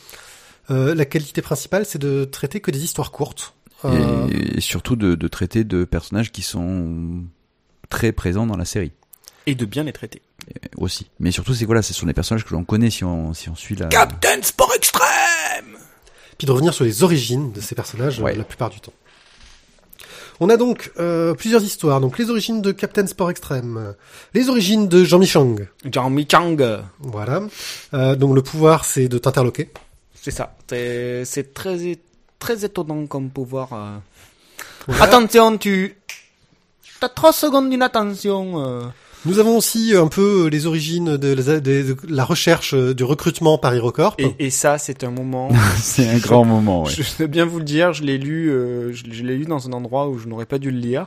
Euh, 0.71 0.95
la 0.95 1.05
qualité 1.05 1.43
principale, 1.43 1.85
c'est 1.85 1.99
de 1.99 2.25
traiter 2.25 2.61
que 2.61 2.71
des 2.71 2.83
histoires 2.83 3.11
courtes. 3.11 3.55
Euh, 3.85 4.27
et, 4.33 4.57
et 4.57 4.61
surtout 4.63 4.97
de, 4.97 5.15
de 5.15 5.29
traiter 5.29 5.63
de 5.65 5.85
personnages 5.85 6.33
qui 6.33 6.41
sont 6.41 7.23
très 7.91 8.13
présents 8.13 8.47
dans 8.47 8.57
la 8.57 8.65
série 8.65 8.93
Et 9.47 9.55
de 9.55 9.67
bien 9.67 9.83
les 9.83 9.93
traiter. 9.93 10.23
euh, 10.49 10.69
aussi. 10.79 11.11
Mais 11.21 11.31
surtout, 11.31 11.53
c'est 11.53 11.67
voilà, 11.67 11.83
ce 11.83 11.93
sont 11.93 12.07
des 12.07 12.15
personnages 12.15 12.47
que 12.47 12.55
l'on 12.55 12.65
connaît 12.65 12.89
si 12.89 13.05
on 13.05 13.35
si 13.35 13.51
on 13.51 13.55
suit 13.55 13.77
la. 13.77 13.87
Captain 13.89 14.41
Sport 14.41 14.73
Extrême 14.77 15.77
puis 16.39 16.47
de 16.49 16.53
revenir 16.53 16.75
sur 16.75 16.85
les 16.85 17.05
origines 17.05 17.53
de 17.53 17.61
ces 17.61 17.75
personnages 17.77 18.19
Ouais. 18.19 18.33
euh, 18.35 18.39
la 18.39 18.45
plupart 18.45 18.69
du 18.71 18.81
temps. 18.81 18.93
On 20.41 20.49
a 20.49 20.57
donc 20.57 20.91
euh, 20.99 21.35
plusieurs 21.35 21.63
histoires. 21.63 22.01
Donc 22.01 22.19
les 22.19 22.29
origines 22.31 22.61
de 22.61 22.73
Captain 22.73 23.07
Sport 23.07 23.31
Extreme, 23.31 23.95
les 24.35 24.49
origines 24.49 24.89
de 24.89 25.05
Jean 25.05 25.19
Michang. 25.19 25.57
Jean 25.91 26.11
Michang. 26.11 26.57
Voilà. 26.99 27.43
Euh, 27.95 28.17
donc 28.17 28.35
le 28.35 28.43
pouvoir, 28.43 28.85
c'est 28.85 29.09
de 29.09 29.19
t'interloquer. 29.19 29.71
C'est 30.15 30.31
ça. 30.31 30.57
C'est 30.69 31.55
très, 31.55 31.99
très 32.39 32.65
étonnant 32.65 33.07
comme 33.07 33.31
pouvoir. 33.31 33.73
euh. 33.73 33.97
Voilà. 34.87 35.05
Attention, 35.05 35.57
tu... 35.59 35.97
T'as 37.01 37.09
trois 37.09 37.33
secondes 37.33 37.71
d'inattention. 37.71 38.93
Euh. 39.27 39.31
Nous 39.31 39.39
avons 39.39 39.57
aussi 39.57 39.95
un 39.97 40.07
peu 40.09 40.49
les 40.49 40.67
origines 40.67 41.17
de 41.17 41.29
la, 41.35 41.61
de- 41.61 41.83
de 41.83 41.97
la 42.09 42.25
recherche 42.25 42.75
euh, 42.75 42.95
du 42.95 43.05
recrutement 43.05 43.59
par 43.59 43.75
HeroCorp. 43.75 44.17
Et, 44.19 44.35
et 44.39 44.51
ça, 44.51 44.79
c'est 44.79 45.05
un 45.05 45.11
moment. 45.11 45.49
C'est 45.77 46.09
un 46.09 46.19
grand 46.19 46.45
moment, 46.45 46.85
ouais. 46.85 46.93
Je 46.93 47.03
vais 47.19 47.29
bien 47.29 47.45
vous 47.45 47.59
le 47.59 47.65
dire, 47.65 47.93
je 47.93 48.03
l'ai 48.03 48.19
lu, 48.19 48.51
euh, 48.51 48.93
je, 48.93 49.05
je 49.11 49.23
l'ai 49.23 49.37
lu 49.37 49.45
dans 49.47 49.69
un 49.69 49.73
endroit 49.73 50.09
où 50.09 50.19
je 50.19 50.27
n'aurais 50.29 50.47
pas 50.47 50.59
dû 50.59 50.71
le 50.71 50.79
lire. 50.79 51.07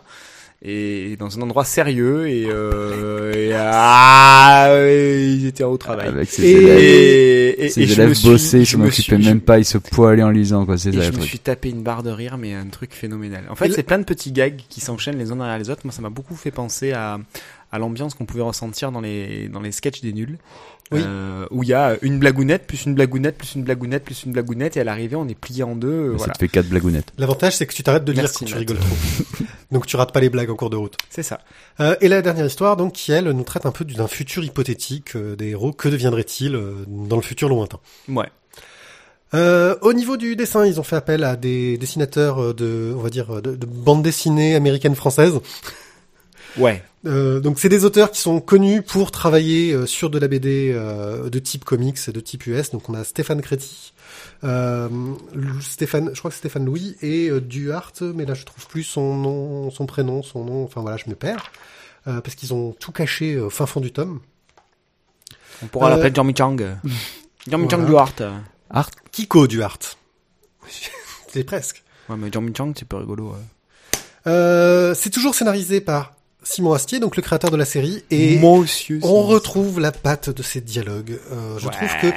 Et 0.64 1.16
dans 1.20 1.38
un 1.38 1.42
endroit 1.44 1.66
sérieux 1.66 2.28
et, 2.28 2.48
euh, 2.50 3.32
et 3.32 3.54
ah, 3.56 4.70
et 4.76 5.28
ils 5.28 5.46
étaient 5.46 5.64
au 5.64 5.78
travail. 5.78 6.08
Avec 6.08 6.30
ses 6.32 6.44
Et- 6.46 6.52
élèves. 6.52 6.80
Et, 6.80 7.66
et, 7.66 7.70
Ses 7.70 7.82
et 7.82 7.86
je 7.86 7.94
élèves 7.94 8.14
suis- 8.14 8.28
bossaient, 8.30 8.60
je 8.66 8.92
suis- 8.92 9.18
même 9.18 9.40
pas, 9.42 9.60
ils 9.60 9.66
se 9.66 9.78
poilaient 9.78 10.24
en 10.24 10.32
lisant, 10.32 10.66
quoi, 10.66 10.80
c'est 10.80 10.90
Et 10.90 10.94
ça, 10.94 11.02
je 11.04 11.08
me 11.12 11.18
truc. 11.18 11.28
suis 11.30 11.38
tapé 11.40 11.70
une 11.70 11.84
barre 11.84 12.02
de 12.02 12.10
rire, 12.10 12.38
mais 12.40 12.56
un 12.56 12.66
truc 12.68 12.92
phénoménal. 12.94 13.44
En 13.52 13.56
fait, 13.56 13.72
c'est 13.72 13.84
plein 13.84 14.00
de 14.00 14.04
petits 14.04 14.32
gags 14.32 14.60
qui 14.68 14.82
s'enchaînent 14.82 15.20
les 15.20 15.32
uns 15.32 15.36
derrière 15.36 15.60
les 15.60 15.70
autres. 15.70 15.82
Moi, 15.84 15.94
ça 15.94 16.02
m'a 16.02 16.10
beaucoup 16.10 16.36
fait 16.36 16.50
penser 16.52 16.92
à, 16.92 17.20
à 17.72 17.80
l'ambiance 17.80 18.14
qu'on 18.14 18.26
pouvait 18.26 18.44
ressentir 18.44 18.92
dans 18.92 19.02
les, 19.02 19.50
dans 19.50 19.60
les 19.62 19.72
sketchs 19.72 20.02
des 20.02 20.14
nuls. 20.14 20.38
Oui. 20.90 21.02
Euh, 21.04 21.46
où 21.52 21.64
il 21.64 21.70
y 21.70 21.74
a 21.74 21.98
une 22.02 22.18
blagounette, 22.18 22.66
plus 22.66 22.86
une 22.86 22.96
blagounette, 22.96 23.38
plus 23.38 23.56
une 23.56 23.64
blagounette, 23.64 24.06
plus 24.06 24.24
une 24.24 24.32
blagounette, 24.32 24.78
et 24.78 24.80
à 24.80 24.86
l'arrivée, 24.86 25.18
on 25.18 25.28
est 25.28 25.36
plié 25.36 25.64
en 25.64 25.76
deux. 25.76 25.90
euh, 25.90 26.12
Ça 26.14 26.18
voilà. 26.20 26.34
te 26.34 26.40
fait 26.40 26.48
quatre 26.48 26.70
blagounettes. 26.70 27.12
L'avantage, 27.18 27.58
c'est 27.58 27.66
que 27.66 27.74
tu 27.74 27.84
t'arrêtes 27.84 28.06
de 28.06 28.14
lire 28.14 28.22
Merci, 28.24 28.40
quand 28.40 28.46
tu 28.46 28.52
Matt. 28.54 28.60
rigoles 28.60 28.78
trop. 28.80 29.46
donc 29.74 29.86
tu 29.86 29.98
rates 29.98 30.14
pas 30.14 30.22
les 30.22 30.30
blagues 30.30 30.50
en 30.50 30.56
cours 30.56 30.70
de 30.70 30.78
route. 30.78 30.96
C'est 31.10 31.24
ça. 31.24 31.42
Euh, 31.82 31.98
et 32.00 32.08
la 32.08 32.22
dernière 32.22 32.46
histoire, 32.46 32.78
donc, 32.78 32.94
qui 32.94 33.12
elle 33.12 33.30
nous 33.30 33.44
traite 33.44 33.66
un 33.66 33.72
peu 33.72 33.84
d'un 33.84 34.08
futur 34.08 34.46
hypothétique 34.46 35.18
euh, 35.18 35.36
des 35.36 35.50
héros. 35.50 35.74
Que 35.74 35.90
deviendrait-il 35.90 36.56
euh, 36.56 36.86
dans 36.88 37.18
le 37.18 37.22
futur 37.22 37.50
lointain? 37.50 37.80
Ouais. 38.08 38.30
Euh, 39.34 39.76
au 39.82 39.92
niveau 39.92 40.16
du 40.16 40.38
dessin, 40.38 40.66
ils 40.66 40.80
ont 40.80 40.84
fait 40.84 40.96
appel 40.96 41.26
à 41.26 41.36
des 41.36 41.78
dessinateurs 41.78 42.42
euh, 42.42 42.54
de, 42.54 42.94
on 42.96 43.02
va 43.02 43.10
dire, 43.10 43.42
de, 43.42 43.58
de 43.58 43.66
bande 43.66 44.04
dessinée 44.04 44.56
américaine 44.56 44.96
française. 44.96 45.34
Ouais. 46.58 46.84
Euh, 47.06 47.40
donc 47.40 47.60
c'est 47.60 47.70
des 47.70 47.86
auteurs 47.86 48.12
qui 48.12 48.20
sont 48.20 48.40
connus 48.42 48.82
pour 48.82 49.12
travailler 49.12 49.72
euh, 49.74 49.86
sur 49.86 50.10
de 50.10 50.18
la 50.20 50.28
BD 50.28 50.72
euh, 50.74 51.30
de 51.30 51.40
type 51.40 51.64
comics 51.64 51.98
et 52.08 52.12
de 52.12 52.20
type 52.20 52.46
US. 52.48 52.72
Donc 52.72 52.90
on 52.90 52.94
a 52.94 53.04
Stéphane 53.04 53.42
Créti, 53.42 53.94
euh, 54.44 54.90
Stéphane, 55.62 56.10
je 56.14 56.20
crois 56.20 56.30
que 56.32 56.36
c'est 56.36 56.40
Stéphane 56.40 56.66
Louis 56.66 56.96
et 57.02 57.30
euh, 57.30 57.40
Duhart, 57.40 57.94
mais 58.02 58.26
là 58.26 58.34
je 58.34 58.44
trouve 58.46 58.68
plus 58.68 58.84
son 58.84 59.16
nom, 59.16 59.72
son 59.72 59.86
prénom, 59.86 60.24
son 60.24 60.44
nom. 60.44 60.64
Enfin 60.64 60.82
voilà, 60.82 60.98
je 60.98 61.10
me 61.10 61.16
perds 61.16 61.52
euh, 62.08 62.20
parce 62.22 62.36
qu'ils 62.36 62.54
ont 62.54 62.74
tout 62.74 62.92
caché 62.92 63.40
au 63.40 63.50
fin 63.50 63.66
fond 63.66 63.80
du 63.80 63.92
tome. 63.92 64.20
On 65.64 65.68
pourra 65.68 65.88
Euh, 65.88 65.96
l'appeler 65.96 66.14
Jean 66.14 66.34
Chang. 66.36 66.58
Jean 67.48 67.70
Chang 67.70 67.78
voilà. 67.86 68.08
Duhart. 68.18 68.90
Kiko 69.12 69.48
Duhart. 69.48 69.80
c'est 71.32 71.44
presque. 71.44 71.84
Ouais, 72.10 72.16
mais 72.18 72.30
Jean 72.32 72.44
Chang, 72.56 72.74
c'est 72.78 72.88
pas 72.88 73.00
rigolo. 73.00 73.30
ouais. 73.30 74.00
Euh, 74.28 74.94
c'est 74.94 75.10
toujours 75.10 75.36
scénarisé 75.36 75.80
par 75.80 76.14
Simon 76.50 76.74
Astier, 76.74 77.00
donc 77.00 77.16
le 77.18 77.22
créateur 77.22 77.52
de 77.52 77.58
la 77.58 77.66
série, 77.66 78.04
et 78.10 78.40
Monsieur. 78.40 79.00
on 79.04 79.24
retrouve 79.24 79.80
la 79.80 79.92
patte 79.92 80.30
de 80.30 80.42
ces 80.44 80.62
dialogues. 80.62 81.20
Euh, 81.32 81.58
je 81.60 81.66
Ouais. 81.68 81.72
trouve 81.74 81.90
que 82.02 82.08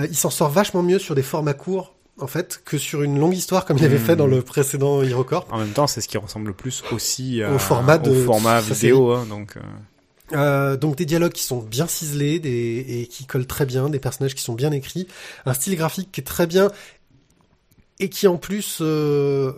euh, 0.00 0.06
il 0.10 0.16
s'en 0.16 0.30
sort 0.30 0.50
vachement 0.50 0.82
mieux 0.82 0.98
sur 0.98 1.14
des 1.14 1.22
formats 1.22 1.54
courts, 1.54 1.94
en 2.20 2.26
fait, 2.26 2.60
que 2.64 2.76
sur 2.76 3.02
une 3.02 3.18
longue 3.18 3.34
histoire 3.34 3.64
comme 3.64 3.78
il 3.78 3.84
avait 3.84 3.98
Hmm. 3.98 4.04
fait 4.04 4.16
dans 4.16 4.26
le 4.26 4.42
précédent 4.42 5.02
HeroCorp. 5.02 5.46
En 5.52 5.58
même 5.58 5.70
temps, 5.70 5.86
c'est 5.86 6.00
ce 6.02 6.08
qui 6.08 6.18
ressemble 6.18 6.48
le 6.48 6.52
plus 6.52 6.82
aussi 6.92 7.42
à- 7.42 7.52
Au 7.54 7.58
format 7.58 7.96
de- 7.98 8.10
au 8.10 8.24
format 8.26 8.60
sa 8.60 8.74
vidéo. 8.74 9.12
Hein, 9.12 9.26
donc, 9.28 9.56
euh, 9.56 9.60
Euh, 10.34 10.76
donc 10.76 10.96
des 10.96 11.06
dialogues 11.06 11.32
qui 11.32 11.42
sont 11.44 11.60
bien 11.62 11.86
ciselés 11.86 12.38
des, 12.38 12.84
et 12.86 13.06
qui 13.06 13.24
collent 13.24 13.46
très 13.46 13.64
bien, 13.64 13.88
des 13.88 13.98
personnages 13.98 14.34
qui 14.34 14.42
sont 14.42 14.52
bien 14.52 14.72
écrits, 14.72 15.08
un 15.46 15.54
style 15.54 15.74
graphique 15.74 16.10
qui 16.12 16.20
est 16.20 16.24
très 16.24 16.46
bien 16.46 16.70
et 17.98 18.10
qui 18.10 18.26
en 18.26 18.36
plus 18.36 18.78
euh, 18.82 19.52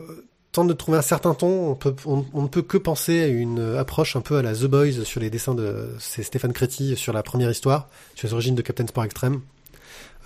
tente 0.52 0.68
de 0.68 0.72
trouver 0.72 0.98
un 0.98 1.02
certain 1.02 1.34
ton. 1.34 1.70
On, 1.70 1.74
peut, 1.74 1.94
on, 2.06 2.24
on 2.32 2.42
ne 2.42 2.48
peut 2.48 2.62
que 2.62 2.76
penser 2.78 3.22
à 3.22 3.26
une 3.26 3.76
approche 3.78 4.16
un 4.16 4.20
peu 4.20 4.36
à 4.36 4.42
la 4.42 4.54
The 4.54 4.64
Boys 4.64 5.04
sur 5.04 5.20
les 5.20 5.30
dessins 5.30 5.54
de 5.54 5.90
c'est 5.98 6.22
Stéphane 6.22 6.52
Créti 6.52 6.96
sur 6.96 7.12
la 7.12 7.22
première 7.22 7.50
histoire, 7.50 7.88
sur 8.14 8.28
les 8.28 8.34
origines 8.34 8.54
de 8.54 8.62
Captain 8.62 8.86
Sport 8.86 9.04
Extreme. 9.04 9.40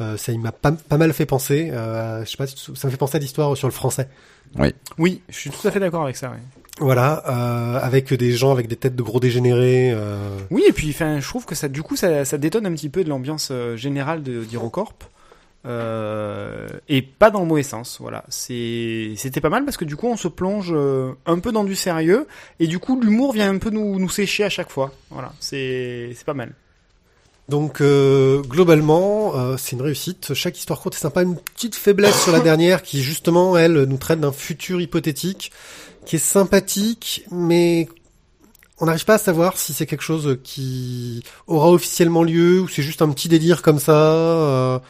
Euh, 0.01 0.17
ça 0.17 0.33
il 0.33 0.41
m'a 0.41 0.51
pas, 0.51 0.73
pas 0.73 0.99
mal 0.99 1.13
fait 1.13 1.27
penser. 1.27 1.71
Euh, 1.73 2.25
je 2.25 2.31
sais 2.31 2.37
pas, 2.37 2.47
ça 2.47 2.87
me 2.89 2.91
fait 2.91 2.97
penser 2.97 3.17
à 3.17 3.21
l'histoire 3.21 3.57
sur 3.57 3.69
le 3.69 3.73
français. 3.73 4.09
Oui, 4.99 5.23
je 5.29 5.37
suis 5.37 5.51
tout 5.51 5.67
à 5.67 5.71
fait 5.71 5.81
d'accord 5.81 6.03
avec 6.05 6.17
ça. 6.17 6.31
ouais. 6.31 6.39
Voilà, 6.81 7.23
euh, 7.29 7.79
avec 7.81 8.13
des 8.13 8.33
gens 8.33 8.51
avec 8.51 8.67
des 8.67 8.75
têtes 8.75 8.97
de 8.97 9.03
gros 9.03 9.21
dégénérés. 9.21 9.93
Euh, 9.93 10.39
Oui, 10.51 10.65
et 10.69 10.73
puis, 10.73 10.91
enfin, 10.91 11.21
je 11.21 11.29
trouve 11.29 11.45
que 11.45 11.55
ça, 11.55 11.69
du 11.69 11.83
coup, 11.85 11.95
ça, 11.95 12.25
ça 12.25 12.37
détonne 12.37 12.67
un 12.67 12.73
petit 12.73 12.89
peu 12.89 13.05
de 13.05 13.09
l'ambiance 13.09 13.49
euh, 13.53 13.77
générale 13.77 14.25
de 14.25 14.43
d'Hirocorp. 14.43 14.93
Euh, 15.67 16.69
et 16.89 17.01
pas 17.01 17.31
dans 17.31 17.41
le 17.41 17.47
mauvais 17.47 17.63
sens, 17.63 17.99
voilà. 18.01 18.25
C'était 18.29 19.41
pas 19.41 19.49
mal 19.49 19.65
parce 19.65 19.77
que 19.77 19.85
du 19.85 19.97
coup, 19.97 20.09
on 20.09 20.17
se 20.17 20.29
plonge 20.29 20.73
euh, 20.73 21.13
un 21.27 21.39
peu 21.39 21.53
dans 21.53 21.65
du 21.65 21.75
sérieux 21.75 22.27
et 22.61 22.67
du 22.67 22.79
coup, 22.79 23.01
l'humour 23.01 23.33
vient 23.33 23.51
un 23.51 23.59
peu 23.59 23.71
nous, 23.71 23.99
nous 23.99 24.11
sécher 24.11 24.45
à 24.45 24.51
chaque 24.51 24.71
fois. 24.71 24.93
Voilà, 25.11 25.33
c'est, 25.41 26.15
pas 26.27 26.35
mal. 26.35 26.53
Donc 27.49 27.81
euh, 27.81 28.43
globalement, 28.43 29.37
euh, 29.37 29.57
c'est 29.59 29.73
une 29.73 29.83
réussite. 29.83 30.35
Chaque 30.35 30.59
histoire 30.59 30.81
courte 30.81 30.97
est 30.97 31.01
sympa. 31.01 31.23
Une 31.23 31.37
petite 31.37 31.75
faiblesse 31.75 32.23
sur 32.23 32.33
la 32.33 32.41
dernière 32.41 32.83
qui 32.83 33.03
justement, 33.03 33.57
elle, 33.57 33.85
nous 33.85 33.99
traite 33.99 34.21
d'un 34.21 34.33
futur 34.33 34.81
hypothétique 34.81 35.51
qui 36.05 36.17
est 36.17 36.19
sympathique, 36.19 37.25
mais 37.31 37.89
on 38.79 38.87
n'arrive 38.87 39.07
pas 39.07 39.15
à 39.15 39.19
savoir 39.19 39.57
si 39.57 39.73
c'est 39.73 39.87
quelque 39.87 40.03
chose 40.03 40.39
qui 40.43 41.23
aura 41.47 41.71
officiellement 41.71 42.23
lieu 42.23 42.61
ou 42.61 42.69
c'est 42.69 42.83
juste 42.83 43.01
un 43.01 43.09
petit 43.09 43.29
délire 43.29 43.63
comme 43.63 43.79
ça. 43.79 44.83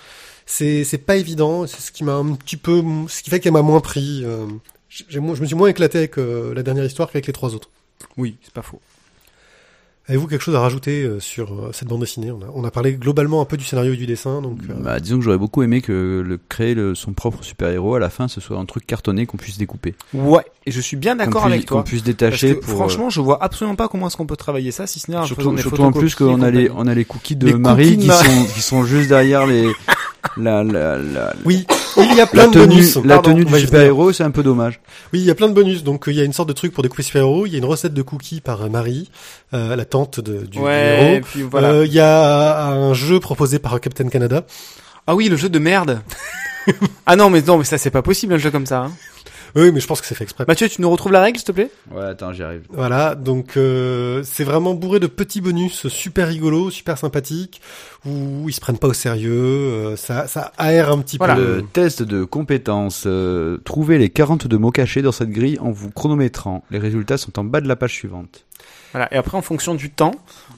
C'est 0.46 0.84
c'est 0.84 0.98
pas 0.98 1.16
évident. 1.16 1.66
C'est 1.66 1.80
ce 1.80 1.92
qui 1.92 2.04
m'a 2.04 2.14
un 2.14 2.34
petit 2.34 2.56
peu, 2.56 2.82
ce 3.08 3.22
qui 3.22 3.30
fait 3.30 3.40
qu'elle 3.40 3.52
m'a 3.52 3.62
moins 3.62 3.80
pris. 3.80 4.22
Euh, 4.24 4.46
je 4.88 5.18
me 5.18 5.46
suis 5.46 5.56
moins 5.56 5.68
éclaté 5.68 5.98
avec 5.98 6.18
euh, 6.18 6.54
la 6.54 6.62
dernière 6.62 6.84
histoire 6.84 7.10
qu'avec 7.10 7.26
les 7.26 7.32
trois 7.32 7.54
autres. 7.54 7.70
Oui, 8.16 8.36
c'est 8.42 8.52
pas 8.52 8.62
faux. 8.62 8.80
Avez-vous 10.06 10.26
quelque 10.26 10.42
chose 10.42 10.54
à 10.54 10.60
rajouter 10.60 11.02
euh, 11.02 11.18
sur 11.18 11.50
euh, 11.52 11.70
cette 11.72 11.88
bande 11.88 12.00
dessinée? 12.00 12.30
On 12.30 12.36
a, 12.42 12.46
on 12.54 12.62
a 12.64 12.70
parlé 12.70 12.92
globalement 12.92 13.40
un 13.40 13.46
peu 13.46 13.56
du 13.56 13.64
scénario 13.64 13.94
et 13.94 13.96
du 13.96 14.04
dessin, 14.06 14.42
donc. 14.42 14.58
euh, 14.68 14.74
Bah, 14.78 15.00
disons 15.00 15.16
que 15.18 15.24
j'aurais 15.24 15.38
beaucoup 15.38 15.62
aimé 15.62 15.80
que 15.80 16.22
le, 16.26 16.38
créer 16.48 16.74
le- 16.74 16.94
son 16.94 17.14
propre 17.14 17.42
super-héros 17.42 17.94
à 17.94 17.98
la 18.00 18.10
fin, 18.10 18.28
ce 18.28 18.38
soit 18.42 18.58
un 18.58 18.66
truc 18.66 18.86
cartonné 18.86 19.24
qu'on 19.24 19.38
puisse 19.38 19.56
découper. 19.56 19.94
Ouais, 20.12 20.44
et 20.66 20.70
je 20.72 20.80
suis 20.82 20.98
bien 20.98 21.16
d'accord 21.16 21.46
avec 21.46 21.64
toi. 21.64 21.78
Qu'on 21.78 21.84
puisse 21.84 22.02
Parce 22.02 22.06
détacher 22.16 22.56
que, 22.56 22.64
pour. 22.66 22.74
franchement, 22.74 23.08
je 23.08 23.22
vois 23.22 23.42
absolument 23.42 23.76
pas 23.76 23.88
comment 23.88 24.08
est-ce 24.08 24.18
qu'on 24.18 24.26
peut 24.26 24.36
travailler 24.36 24.72
ça, 24.72 24.86
si 24.86 25.00
ce 25.00 25.10
n'est 25.10 25.16
en 25.16 25.22
faisant 25.22 25.34
surtout, 25.36 25.54
des 25.56 25.62
surtout 25.62 25.82
en 25.82 25.92
plus 25.92 26.14
qu'on 26.14 26.42
a 26.42 26.50
les, 26.50 26.70
on 26.70 26.86
a 26.86 26.94
les 26.94 27.06
cookies 27.06 27.36
de 27.36 27.46
Les 27.46 27.54
Marie 27.54 27.84
cookies 27.94 27.98
qui 28.02 28.06
Marie. 28.08 28.28
sont, 28.28 28.44
qui 28.52 28.60
sont 28.60 28.84
juste 28.84 29.08
derrière 29.08 29.46
les, 29.46 29.68
la, 30.36 30.62
la, 30.64 30.98
la, 30.98 31.32
Oui, 31.46 31.64
il 31.96 32.14
y 32.14 32.20
a 32.20 32.26
plein 32.26 32.48
de 32.48 32.52
tenue, 32.52 32.66
bonus. 32.66 32.96
la 32.96 33.14
Pardon, 33.14 33.30
tenue 33.32 33.44
du 33.46 33.58
super-héros, 33.58 34.12
c'est 34.12 34.24
un 34.24 34.30
peu 34.32 34.42
dommage. 34.42 34.80
Oui, 35.14 35.20
il 35.20 35.24
y 35.24 35.30
a 35.30 35.34
plein 35.34 35.48
de 35.48 35.54
bonus. 35.54 35.82
Donc 35.84 36.04
il 36.08 36.14
y 36.14 36.20
a 36.20 36.24
une 36.24 36.32
sorte 36.34 36.48
de 36.48 36.52
truc 36.54 36.72
pour 36.74 36.82
découvrir 36.82 37.06
super-héros. 37.06 37.46
Il 37.46 37.52
y 37.52 37.54
a 37.54 37.58
une 37.58 37.64
recette 37.64 37.94
de 37.94 38.02
cookies 38.02 38.40
par 38.40 38.68
Marie, 38.68 39.10
euh, 39.54 39.76
la 39.76 39.84
tante 39.94 40.18
de, 40.18 40.44
du 40.44 40.58
et 40.58 41.20
puis 41.20 41.42
voilà. 41.42 41.68
Euh, 41.70 41.86
Il 41.86 41.92
y 41.92 42.00
a 42.00 42.66
un 42.66 42.94
jeu 42.94 43.20
proposé 43.20 43.60
par 43.60 43.80
Captain 43.80 44.08
Canada. 44.08 44.44
Ah 45.06 45.14
oui, 45.14 45.28
le 45.28 45.36
jeu 45.36 45.48
de 45.48 45.60
merde. 45.60 46.00
ah 47.06 47.14
non, 47.14 47.30
mais 47.30 47.42
non, 47.42 47.58
mais 47.58 47.64
ça 47.64 47.78
c'est 47.78 47.92
pas 47.92 48.02
possible 48.02 48.34
un 48.34 48.38
jeu 48.38 48.50
comme 48.50 48.66
ça. 48.66 48.80
Hein. 48.80 48.92
Oui, 49.54 49.70
mais 49.70 49.78
je 49.78 49.86
pense 49.86 50.00
que 50.00 50.06
c'est 50.08 50.16
fait 50.16 50.24
exprès. 50.24 50.44
Mathieu, 50.48 50.68
tu 50.68 50.82
nous 50.82 50.90
retrouves 50.90 51.12
la 51.12 51.20
règle, 51.20 51.38
s'il 51.38 51.46
te 51.46 51.52
plaît? 51.52 51.70
Ouais, 51.92 52.02
attends, 52.06 52.32
j'y 52.32 52.42
arrive. 52.42 52.62
Voilà, 52.70 53.14
donc 53.14 53.56
euh, 53.56 54.22
c'est 54.24 54.42
vraiment 54.42 54.74
bourré 54.74 54.98
de 54.98 55.06
petits 55.06 55.40
bonus 55.40 55.86
super 55.86 56.26
rigolos, 56.26 56.70
super 56.72 56.98
sympathiques, 56.98 57.60
où 58.04 58.48
ils 58.48 58.52
se 58.52 58.60
prennent 58.60 58.78
pas 58.78 58.88
au 58.88 58.92
sérieux, 58.94 59.30
euh, 59.32 59.96
ça, 59.96 60.26
ça 60.26 60.50
aère 60.58 60.90
un 60.90 60.98
petit 60.98 61.18
Voilà. 61.18 61.36
peu. 61.36 61.42
Le 61.56 61.62
test 61.62 62.02
de 62.02 62.24
compétences. 62.24 63.04
euh, 63.06 63.58
trouvez 63.64 63.98
les 63.98 64.08
42 64.10 64.58
mots 64.58 64.72
cachés 64.72 65.02
dans 65.02 65.12
cette 65.12 65.30
grille 65.30 65.58
en 65.60 65.70
vous 65.70 65.90
chronométrant. 65.92 66.64
Les 66.72 66.80
résultats 66.80 67.16
sont 67.16 67.38
en 67.38 67.44
bas 67.44 67.60
de 67.60 67.68
la 67.68 67.76
page 67.76 67.92
suivante. 67.92 68.46
Voilà. 68.94 69.12
Et 69.12 69.16
après, 69.18 69.36
en 69.36 69.42
fonction 69.42 69.74
du 69.74 69.90
temps, 69.90 70.12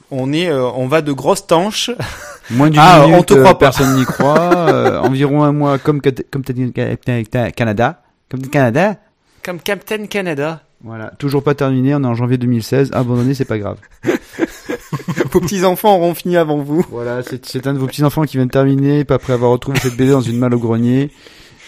on 0.09 0.31
est, 0.31 0.47
euh, 0.47 0.63
on 0.75 0.87
va 0.87 1.01
de 1.01 1.11
grosses 1.11 1.45
tanches. 1.47 1.91
Moins 2.51 2.69
d'une 2.69 2.79
Ah, 2.81 3.01
minute, 3.01 3.17
on 3.19 3.23
te 3.23 3.33
euh, 3.33 3.41
croit 3.41 3.53
pas. 3.59 3.65
personne 3.65 3.95
n'y 3.97 4.05
croit. 4.05 4.39
euh, 4.69 4.99
environ 5.01 5.43
un 5.43 5.51
mois 5.51 5.77
comme 5.79 5.99
comme 6.01 6.43
Cat- 6.43 7.51
Canada. 7.51 8.01
Comme 8.29 8.41
Canada. 8.47 8.95
Comme 9.43 9.59
Captain 9.59 10.05
Canada. 10.05 10.61
Voilà, 10.83 11.11
toujours 11.17 11.41
pas 11.41 11.55
terminé, 11.55 11.95
on 11.95 12.03
est 12.03 12.07
en 12.07 12.13
janvier 12.13 12.37
2016, 12.37 12.91
abandonné, 12.93 13.33
c'est 13.33 13.45
pas 13.45 13.57
grave. 13.57 13.77
Vos 15.31 15.39
petits 15.39 15.65
enfants 15.65 15.95
auront 15.95 16.13
fini 16.13 16.37
avant 16.37 16.59
vous. 16.59 16.85
Voilà, 16.91 17.21
c'est 17.23 17.65
un 17.65 17.73
de 17.73 17.79
vos 17.79 17.87
petits-enfants 17.87 18.23
qui 18.23 18.37
vient 18.37 18.45
de 18.45 18.51
terminer, 18.51 19.03
pas 19.03 19.15
après 19.15 19.33
avoir 19.33 19.49
retrouvé 19.51 19.79
cette 19.79 19.97
BD 19.97 20.11
dans 20.11 20.21
une 20.21 20.37
malle 20.37 20.53
au 20.53 20.59
grenier. 20.59 21.09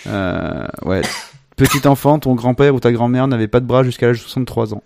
Euh, 0.05 0.63
ouais. 0.85 1.01
Petit 1.55 1.87
enfant, 1.87 2.19
ton 2.19 2.35
grand-père 2.35 2.75
ou 2.75 2.79
ta 2.79 2.91
grand-mère 2.91 3.27
n'avait 3.27 3.47
pas 3.47 3.59
de 3.59 3.65
bras 3.65 3.81
jusqu'à 3.83 4.05
l'âge 4.07 4.17
de 4.19 4.23
63 4.23 4.75
ans. 4.75 4.83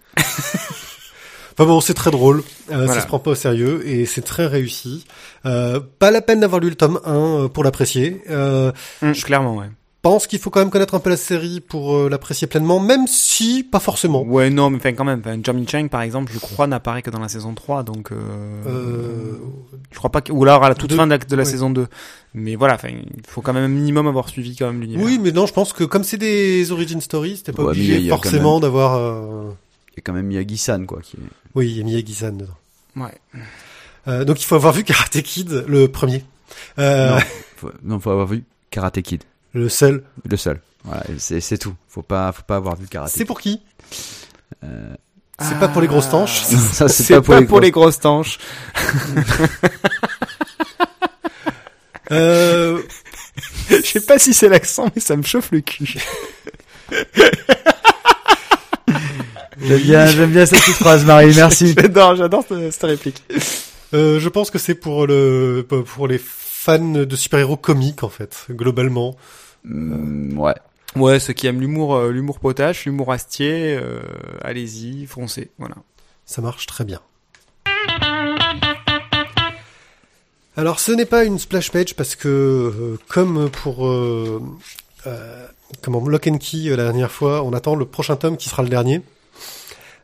Enfin 1.53 1.65
bon, 1.65 1.81
c'est 1.81 1.93
très 1.93 2.11
drôle, 2.11 2.39
euh, 2.71 2.85
Voilà. 2.85 2.93
ça 2.93 3.01
se 3.01 3.07
prend 3.07 3.19
pas 3.19 3.31
au 3.31 3.35
sérieux 3.35 3.81
et 3.87 4.05
c'est 4.05 4.21
très 4.23 4.47
réussi. 4.47 5.05
Euh, 5.45 5.79
pas 5.99 6.09
la 6.11 6.21
peine 6.21 6.39
d'avoir 6.39 6.59
lu 6.61 6.69
le 6.69 6.75
tome 6.75 6.99
1 7.05 7.13
euh, 7.13 7.47
pour 7.47 7.63
l'apprécier. 7.63 8.21
Euh, 8.29 8.71
Hum, 9.01 9.13
clairement, 9.13 9.57
ouais. 9.57 9.67
pense 10.01 10.25
qu'il 10.27 10.39
faut 10.39 10.49
quand 10.49 10.59
même 10.59 10.69
connaître 10.71 10.95
un 10.95 10.99
peu 10.99 11.09
la 11.11 11.15
série 11.17 11.61
pour 11.61 11.95
euh, 11.95 12.09
l'apprécier 12.09 12.47
pleinement, 12.47 12.79
même 12.79 13.05
si 13.07 13.63
pas 13.63 13.79
forcément. 13.79 14.23
Ouais, 14.23 14.49
non, 14.49 14.69
mais 14.69 14.77
enfin, 14.77 14.93
quand 14.93 15.05
même. 15.05 15.21
Enfin, 15.23 15.37
Johnny 15.43 15.65
Chang, 15.67 15.87
par 15.89 16.01
exemple, 16.01 16.31
je 16.33 16.39
crois, 16.39 16.65
n'apparaît 16.67 17.01
que 17.03 17.09
dans 17.11 17.19
la 17.19 17.29
saison 17.29 17.53
3, 17.53 17.83
donc, 17.83 18.11
euh, 18.11 18.15
Euh, 18.67 19.37
je 19.91 19.97
crois 19.97 20.09
pas 20.11 20.21
que, 20.21 20.31
ou 20.33 20.43
alors 20.43 20.63
à 20.63 20.69
la 20.69 20.75
toute 20.75 20.89
de- 20.89 20.95
fin 20.95 21.05
de 21.05 21.11
la, 21.11 21.17
de 21.19 21.35
la 21.35 21.43
ouais. 21.43 21.49
saison 21.49 21.69
2. 21.69 21.87
Mais 22.33 22.55
voilà, 22.55 22.73
enfin, 22.75 22.89
il 22.89 23.05
faut 23.27 23.41
quand 23.41 23.53
même 23.53 23.63
un 23.65 23.67
minimum 23.67 24.07
avoir 24.07 24.27
suivi 24.27 24.55
quand 24.55 24.65
même 24.67 24.81
l'univers. 24.81 25.05
oui, 25.05 25.19
mais 25.21 25.31
non, 25.31 25.45
je 25.45 25.53
pense 25.53 25.71
que 25.71 25.83
comme 25.83 26.03
c'est 26.03 26.17
des 26.17 26.71
origin 26.71 26.99
stories, 26.99 27.37
c'était 27.37 27.51
pas 27.53 27.63
Ouais, 27.63 27.69
obligé 27.69 28.09
forcément 28.09 28.59
d'avoir. 28.59 28.99
Il 29.93 29.97
y 29.97 29.99
a 29.99 30.01
quand 30.03 30.13
même 30.13 30.25
Miyagi-san, 30.27 30.85
quoi. 30.85 31.01
Qui 31.01 31.17
est... 31.17 31.19
Oui, 31.55 31.69
il 31.71 31.77
y 31.77 31.81
a 31.81 31.83
Miyagi-san 31.83 32.35
dedans. 32.37 32.57
Ouais. 32.95 33.13
Euh, 34.07 34.25
donc 34.25 34.41
il 34.41 34.45
faut 34.45 34.55
avoir 34.55 34.73
vu 34.73 34.83
Karate 34.83 35.21
Kid, 35.21 35.63
le 35.67 35.87
premier. 35.87 36.23
Euh, 36.79 37.11
Non. 37.11 37.17
Faut, 37.57 37.71
non, 37.83 37.99
faut 37.99 38.09
avoir 38.11 38.27
vu 38.27 38.43
Karate 38.71 39.01
Kid, 39.01 39.23
le 39.53 39.69
seul. 39.69 40.03
le 40.29 40.35
seul. 40.37 40.61
Voilà, 40.83 41.03
c'est 41.17 41.57
tout. 41.57 41.73
Faut 41.87 42.01
pas, 42.01 42.31
faut 42.33 42.41
pas 42.43 42.57
avoir 42.57 42.75
vu 42.75 42.87
Karate 42.87 43.09
C'est 43.11 43.23
pour 43.25 43.39
qui? 43.39 43.61
Euh, 44.63 44.93
C'est 45.39 45.57
pas 45.59 45.69
pour 45.69 45.81
les 45.81 45.87
grosses 45.87 46.09
tanches. 46.09 46.41
non, 46.51 46.59
ça 46.59 46.87
C'est 46.89 47.21
pas, 47.21 47.41
pour 47.43 47.59
les 47.61 47.71
grosses 47.71 47.99
tanches. 47.99 48.37
Euh, 52.11 52.81
Je 53.69 53.81
sais 53.81 54.01
pas 54.01 54.19
si 54.19 54.33
c'est 54.33 54.49
l'accent, 54.49 54.91
mais 54.93 55.01
ça 55.01 55.15
me 55.15 55.23
chauffe 55.23 55.51
le 55.51 55.61
cul. 55.61 55.97
J'aime 59.65 59.79
bien, 59.81 60.05
j'aime 60.07 60.31
bien 60.31 60.45
cette 60.45 60.59
petite 60.59 60.75
phrase, 60.75 61.05
Marie. 61.05 61.33
Merci. 61.35 61.73
J'adore, 61.77 62.15
j'adore 62.15 62.43
cette, 62.47 62.71
cette 62.71 62.83
réplique. 62.83 63.23
euh, 63.93 64.19
je 64.19 64.29
pense 64.29 64.51
que 64.51 64.57
c'est 64.59 64.75
pour 64.75 65.07
le 65.07 65.65
pour 65.67 66.07
les 66.07 66.19
fans 66.19 66.79
de 66.79 67.15
super-héros 67.15 67.57
comiques 67.57 68.03
en 68.03 68.09
fait, 68.09 68.45
globalement. 68.51 69.15
Mm, 69.63 70.37
ouais. 70.37 70.55
Ouais, 70.95 71.19
ceux 71.19 71.33
qui 71.33 71.47
aiment 71.47 71.59
l'humour, 71.61 71.95
euh, 71.95 72.11
l'humour 72.11 72.39
potache, 72.39 72.85
l'humour 72.85 73.11
astier, 73.11 73.75
euh, 73.81 73.99
allez-y, 74.43 75.05
foncez, 75.07 75.49
voilà. 75.57 75.75
Ça 76.25 76.41
marche 76.41 76.65
très 76.67 76.83
bien. 76.83 76.99
Alors 80.55 80.79
ce 80.79 80.91
n'est 80.91 81.05
pas 81.05 81.23
une 81.23 81.39
splash 81.39 81.71
page 81.71 81.95
parce 81.95 82.15
que 82.15 82.27
euh, 82.27 82.99
comme 83.07 83.49
pour 83.49 83.87
euh, 83.87 84.39
euh, 85.07 85.47
comment 85.81 86.05
Lock 86.07 86.27
and 86.27 86.37
Key 86.37 86.67
euh, 86.69 86.75
la 86.75 86.83
dernière 86.83 87.11
fois, 87.11 87.43
on 87.43 87.53
attend 87.53 87.75
le 87.75 87.85
prochain 87.85 88.15
tome 88.17 88.37
qui 88.37 88.49
sera 88.49 88.61
le 88.61 88.69
dernier. 88.69 89.01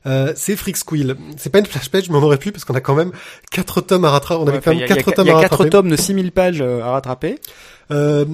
Euh, 0.05 0.33
c'est 0.35 0.55
Freak 0.55 0.77
Squill. 0.77 1.15
C'est 1.37 1.49
pas 1.49 1.59
une 1.59 1.65
splash 1.65 1.89
page, 1.89 2.09
mais 2.09 2.15
on 2.15 2.23
aurait 2.23 2.37
pu 2.37 2.51
parce 2.51 2.63
qu'on 2.65 2.75
a 2.75 2.81
quand 2.81 2.95
même 2.95 3.11
quatre 3.51 3.81
tomes 3.81 4.05
à 4.05 4.09
rattraper. 4.11 4.41
On 4.43 4.47
avait 4.47 4.59
quand 4.61 4.73
même 4.73 4.87
quatre 4.87 5.01
il 5.01 5.05
y 5.07 5.09
a- 5.09 5.13
tomes 5.13 5.25
Il 5.27 5.29
y 5.29 5.33
à 5.33 5.37
a 5.37 5.41
quatre 5.41 5.65
tomes 5.65 5.89
de 5.89 5.95
6000 5.95 6.31
pages 6.31 6.61
euh, 6.61 6.81
à 6.81 6.91
rattraper. 6.91 7.39
Euh, 7.91 8.25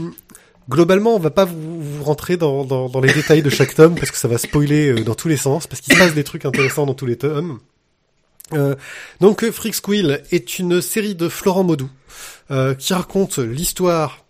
globalement, 0.70 1.16
on 1.16 1.20
va 1.20 1.32
pas 1.32 1.46
vous, 1.46 1.82
vous 1.82 2.04
rentrer 2.04 2.38
dans, 2.38 2.66
dans, 2.66 2.90
dans 2.90 3.02
les 3.02 3.12
détails 3.14 3.42
de 3.42 3.50
chaque 3.50 3.74
tome 3.76 3.96
parce 3.96 4.12
que 4.12 4.18
ça 4.18 4.28
va 4.28 4.38
spoiler 4.38 4.90
euh, 4.92 5.04
dans 5.04 5.16
tous 5.16 5.28
les 5.28 5.38
sens 5.38 5.66
parce 5.68 5.82
qu'il 5.82 5.94
se 5.94 6.00
passe 6.00 6.14
des 6.14 6.24
trucs 6.24 6.46
intéressants 6.46 6.86
dans 6.86 6.94
tous 6.94 7.06
les 7.08 7.18
tomes. 7.18 7.60
Euh, 8.54 8.76
donc, 9.22 9.44
euh, 9.44 9.52
Freak 9.52 9.74
Squill 9.74 10.22
est 10.32 10.60
une 10.60 10.82
série 10.82 11.16
de 11.16 11.30
Florent 11.30 11.64
Maudou 11.64 11.90
euh, 12.52 12.76
qui 12.76 12.94
raconte 12.94 13.40
l'histoire 13.40 14.24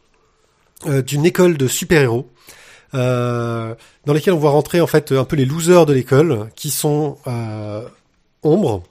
euh, 0.87 1.01
d'une 1.01 1.25
école 1.25 1.57
de 1.57 1.67
super-héros 1.67 2.29
dans 2.93 4.13
lesquels 4.13 4.33
on 4.33 4.37
voit 4.39 4.51
rentrer 4.51 4.81
en 4.81 4.87
fait 4.87 5.11
un 5.11 5.25
peu 5.25 5.35
les 5.35 5.45
losers 5.45 5.85
de 5.85 5.93
l'école 5.93 6.47
qui 6.55 6.69
sont 6.69 7.17
euh, 7.27 7.81
Ombre, 8.43 8.83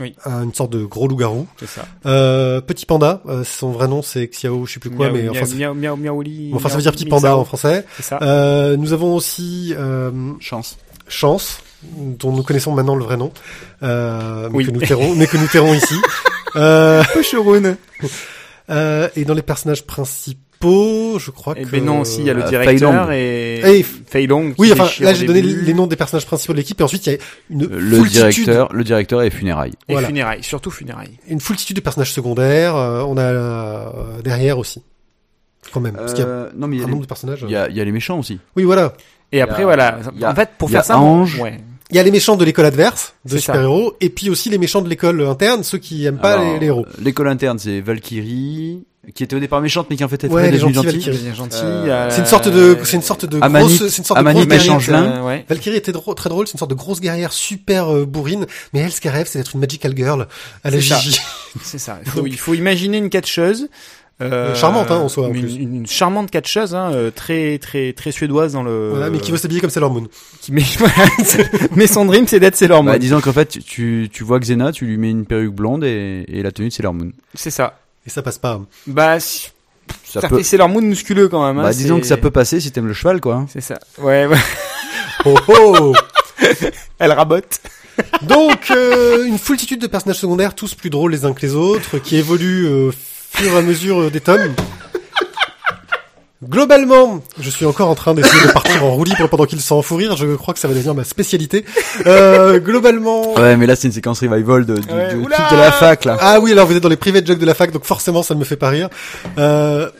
Oui. 0.00 0.14
euh, 0.26 0.44
une 0.44 0.54
sorte 0.54 0.70
de 0.70 0.84
gros 0.84 1.08
loup-garou, 1.08 1.46
C'est 1.58 1.68
ça. 1.68 1.82
euh, 2.06 2.60
Petit 2.60 2.86
Panda, 2.86 3.20
euh, 3.26 3.42
son 3.44 3.72
vrai 3.72 3.88
nom 3.88 4.02
c'est 4.02 4.28
Xiao, 4.28 4.64
je 4.66 4.74
sais 4.74 4.80
plus 4.80 4.90
quoi, 4.90 5.08
Miaou- 5.08 5.12
mais 5.12 5.22
miaou- 5.24 5.30
enfin, 5.32 5.46
c'est- 5.46 5.56
miaou- 5.56 5.74
miaou- 5.74 5.96
miaouli, 5.96 6.52
enfin 6.54 6.68
ça 6.68 6.76
veut 6.76 6.82
dire 6.82 6.92
Petit 6.92 7.04
miaou- 7.06 7.10
Panda 7.10 7.36
en 7.36 7.44
français. 7.44 7.84
C'est 7.96 8.02
ça. 8.04 8.18
Euh, 8.22 8.76
nous 8.76 8.92
avons 8.92 9.14
aussi 9.16 9.74
euh, 9.76 10.10
Chance. 10.40 10.78
Chance, 11.08 11.58
dont 11.82 12.30
nous 12.32 12.44
connaissons 12.44 12.72
maintenant 12.72 12.94
le 12.94 13.02
vrai 13.04 13.16
nom, 13.16 13.32
euh, 13.82 14.48
mais, 14.50 14.58
Oui. 14.58 14.66
que 14.66 14.70
nous 14.70 14.80
tairons, 14.80 15.14
mais 15.16 15.26
que 15.26 15.36
nous 15.36 15.48
tairons 15.48 15.74
ici. 15.74 15.94
Euh, 16.56 17.04
euh, 18.70 19.08
et 19.14 19.24
dans 19.24 19.34
les 19.34 19.42
personnages 19.42 19.86
principaux, 19.86 20.40
je 20.62 21.30
crois 21.30 21.58
Et 21.58 21.64
que... 21.64 21.70
ben 21.70 21.84
non, 21.84 22.00
aussi, 22.00 22.20
il 22.20 22.26
y 22.26 22.30
a 22.30 22.34
le 22.34 22.42
euh, 22.44 22.48
directeur 22.48 23.06
Feilong. 23.06 23.12
et, 23.12 23.78
Et- 23.80 23.82
Feilong. 23.82 24.50
qui 24.50 24.60
Oui, 24.60 24.72
enfin, 24.72 24.88
là 25.02 25.14
j'ai 25.14 25.26
donné 25.26 25.40
les 25.42 25.72
noms 25.74 25.86
des 25.86 25.96
personnages 25.96 26.26
principaux 26.26 26.52
de 26.52 26.58
l'équipe, 26.58 26.78
et 26.80 26.84
ensuite 26.84 27.06
il 27.06 27.12
y 27.12 27.16
a 27.16 27.18
une 27.50 27.64
Le 27.66 27.96
foultitude, 27.96 28.12
directeur, 28.44 28.72
le 28.72 28.84
directeur 28.84 29.22
est 29.22 29.30
funérailles. 29.30 29.72
Et 29.88 29.92
voilà. 29.92 30.08
funérailles, 30.08 30.42
surtout 30.42 30.70
funérailles. 30.70 31.18
une 31.28 31.40
foultitude 31.40 31.76
de 31.76 31.80
personnages 31.80 32.12
secondaires. 32.12 32.76
euh, 32.76 33.02
on 33.06 33.16
a 33.16 33.22
euh, 33.22 34.22
derrière 34.22 34.58
aussi, 34.58 34.82
quand 35.72 35.80
même, 35.80 35.94
parce 35.94 36.12
qu'il 36.12 36.24
y 36.24 36.26
a 36.26 36.30
Euh, 36.30 36.50
non 36.56 36.66
mais 36.66 36.76
il 36.76 36.80
y, 36.80 36.82
un 36.82 36.86
a 36.86 36.88
nombre 36.88 37.00
les, 37.00 37.06
de 37.06 37.08
personnages. 37.08 37.44
il 37.46 37.50
y 37.52 37.56
a, 37.56 37.68
il 37.68 37.76
y 37.76 37.80
a 37.80 37.84
les 37.84 37.92
méchants 37.92 38.18
aussi. 38.18 38.38
Oui, 38.56 38.64
voilà. 38.64 38.92
Et 39.32 39.40
après, 39.40 39.62
a- 39.62 39.66
voilà. 39.66 39.98
a- 40.22 40.30
en 40.30 40.34
fait, 40.34 40.50
pour 40.58 40.70
faire 40.70 40.84
ça, 40.84 40.98
Ange. 40.98 41.38
ouais. 41.40 41.58
Il 41.92 41.96
y 41.96 41.98
a 41.98 42.04
les 42.04 42.12
méchants 42.12 42.36
de 42.36 42.44
l'école 42.44 42.66
adverse, 42.66 43.14
de 43.24 43.36
super-héros, 43.36 43.94
et 44.00 44.10
puis 44.10 44.30
aussi 44.30 44.48
les 44.48 44.58
méchants 44.58 44.80
de 44.82 44.88
l'école 44.88 45.22
interne, 45.22 45.64
ceux 45.64 45.78
qui 45.78 46.04
aiment 46.06 46.18
pas 46.18 46.34
Alors, 46.34 46.52
les, 46.52 46.58
les 46.60 46.66
héros. 46.66 46.84
euh, 46.86 46.92
L'école 47.02 47.26
interne, 47.28 47.58
c'est 47.58 47.80
Valkyrie, 47.80 48.84
qui 49.14 49.24
était 49.24 49.34
au 49.34 49.38
départ 49.40 49.60
méchante, 49.62 49.86
mais 49.88 49.96
qui 49.96 50.04
en 50.04 50.08
fait 50.08 50.22
est 50.24 50.28
Ouais, 50.28 50.56
gentille. 50.58 51.08
Euh, 51.62 52.08
C'est 52.10 52.20
une 52.20 52.26
sorte 52.26 52.48
de, 52.48 52.76
c'est 52.84 52.96
une 52.96 53.02
sorte 53.02 53.24
de 53.24 53.38
Amanite- 53.40 53.78
grosse, 53.78 53.88
c'est 53.88 53.98
une 53.98 54.04
sorte 54.04 54.18
de 54.20 54.24
grosse 54.32 54.46
guerrière. 54.46 55.16
euh, 55.22 55.26
ouais. 55.26 55.44
Valkyrie 55.48 55.76
était 55.76 55.92
drôle- 55.92 56.14
très 56.14 56.28
drôle, 56.28 56.46
c'est 56.46 56.52
une 56.52 56.58
sorte 56.58 56.70
de 56.70 56.76
grosse 56.76 57.00
guerrière 57.00 57.32
super 57.32 57.92
euh, 57.94 58.04
bourrine, 58.04 58.46
mais 58.74 58.80
elle, 58.80 58.92
ce 58.92 59.00
qu'elle 59.00 59.12
rêve, 59.12 59.26
c'est 59.28 59.38
d'être 59.38 59.54
une 59.54 59.60
magical 59.60 59.94
girl 59.96 60.26
à 60.64 60.70
la 60.70 60.80
C'est 60.80 60.88
ça. 60.88 60.98
Gigi. 60.98 61.18
C'est 61.62 61.78
ça. 61.78 61.98
Il 62.04 62.10
faut, 62.10 62.26
il 62.26 62.36
faut 62.38 62.54
imaginer 62.54 62.98
une 62.98 63.08
catcheuse. 63.10 63.68
Euh, 64.22 64.54
Charmante, 64.54 64.90
hein, 64.90 64.98
en 64.98 65.08
soi, 65.08 65.28
en 65.28 65.32
une, 65.32 65.40
plus. 65.40 65.54
une- 65.56 65.76
une 65.76 65.86
charmante 65.86 66.30
catcheuse, 66.30 66.74
hein, 66.74 66.92
euh, 66.92 67.10
très 67.10 67.56
très 67.56 67.94
très 67.94 68.12
suédoise 68.12 68.52
dans 68.52 68.62
le. 68.62 68.90
Voilà, 68.90 69.08
mais 69.08 69.18
qui 69.18 69.30
veut 69.32 69.38
s'habiller 69.38 69.62
comme 69.62 69.70
Sailor 69.70 69.90
Moon. 69.94 70.08
qui 70.42 70.52
met, 70.52 70.62
mais 71.74 71.86
son 71.86 72.04
dream 72.04 72.26
c'est 72.26 72.38
d'être 72.38 72.54
Sailor 72.56 72.82
Moon. 72.82 72.92
Bah, 72.92 72.98
disons 72.98 73.22
qu'en 73.22 73.32
fait, 73.32 73.46
tu- 73.48 73.62
tu, 73.62 74.08
tu 74.12 74.22
vois 74.24 74.38
Xena, 74.38 74.72
tu 74.72 74.84
lui 74.84 74.98
mets 74.98 75.10
une 75.10 75.24
perruque 75.24 75.54
blonde 75.54 75.84
et, 75.84 76.24
et 76.28 76.42
la 76.42 76.52
tenue 76.52 76.68
de 76.68 76.72
Sailor 76.74 76.92
Moon. 76.92 77.12
C'est 77.34 77.50
ça. 77.50 77.78
Et 78.10 78.12
ça 78.12 78.22
passe 78.22 78.38
pas. 78.38 78.60
Bah, 78.88 79.20
si- 79.20 79.50
Ça 80.04 80.20
ça, 80.20 80.28
peut, 80.28 80.38
fait 80.38 80.42
Sailor 80.42 80.68
Moon 80.68 80.80
musculeux 80.82 81.28
quand 81.28 81.46
même. 81.46 81.58
hein, 81.58 81.62
bah, 81.62 81.72
disons 81.72 82.00
que 82.00 82.06
ça 82.06 82.16
peut 82.16 82.32
passer 82.32 82.58
si 82.60 82.72
t'aimes 82.72 82.88
le 82.88 82.92
cheval, 82.92 83.20
quoi. 83.20 83.34
hein. 83.36 83.46
C'est 83.52 83.60
ça. 83.60 83.78
Ouais, 83.98 84.26
ouais. 84.26 84.36
Oh 85.26 85.34
oh 85.48 85.94
Elle 86.98 87.12
rabote. 87.12 87.60
Donc, 88.22 88.70
euh, 88.70 89.24
une 89.26 89.38
foultitude 89.38 89.80
de 89.80 89.86
personnages 89.86 90.18
secondaires, 90.18 90.54
tous 90.56 90.74
plus 90.74 90.90
drôles 90.90 91.12
les 91.12 91.24
uns 91.24 91.32
que 91.34 91.42
les 91.42 91.54
autres, 91.54 91.98
qui 91.98 92.16
évoluent 92.16 92.66
euh, 92.66 92.88
au 92.88 92.92
fur 92.92 93.52
et 93.52 93.56
à 93.58 93.62
mesure 93.62 94.00
euh, 94.00 94.10
des 94.10 94.20
tomes. 94.20 94.54
Globalement, 96.48 97.20
je 97.38 97.50
suis 97.50 97.66
encore 97.66 97.90
en 97.90 97.94
train 97.94 98.14
d'essayer 98.14 98.46
de 98.46 98.52
partir 98.52 98.82
en 98.82 98.92
roue 98.94 99.04
libre 99.04 99.28
pendant 99.28 99.44
qu'il 99.44 99.60
s'en 99.60 99.82
fou 99.82 99.96
rire. 99.96 100.16
Je 100.16 100.36
crois 100.36 100.54
que 100.54 100.60
ça 100.60 100.68
va 100.68 100.74
devenir 100.74 100.94
ma 100.94 101.04
spécialité. 101.04 101.66
Euh, 102.06 102.58
globalement, 102.58 103.34
Ouais, 103.34 103.58
mais 103.58 103.66
là, 103.66 103.76
c'est 103.76 103.88
une 103.88 103.92
séquence 103.92 104.20
revival 104.20 104.64
de, 104.64 104.76
du, 104.76 104.88
Ouais, 104.88 105.08
truc 105.10 105.22
de 105.50 105.56
la 105.56 105.70
fac, 105.72 106.06
là. 106.06 106.16
Ah 106.18 106.40
oui, 106.40 106.52
alors 106.52 106.66
vous 106.66 106.74
êtes 106.74 106.82
dans 106.82 106.88
les 106.88 106.96
private 106.96 107.26
jokes 107.26 107.38
de 107.38 107.44
la 107.46 107.52
fac, 107.54 107.70
donc 107.72 107.84
forcément 107.84 108.22
ça 108.22 108.34
ne 108.34 108.40
me 108.40 108.44
fait 108.44 108.56
pas 108.56 108.70
rire. 108.70 108.88
Euh, 109.36 109.90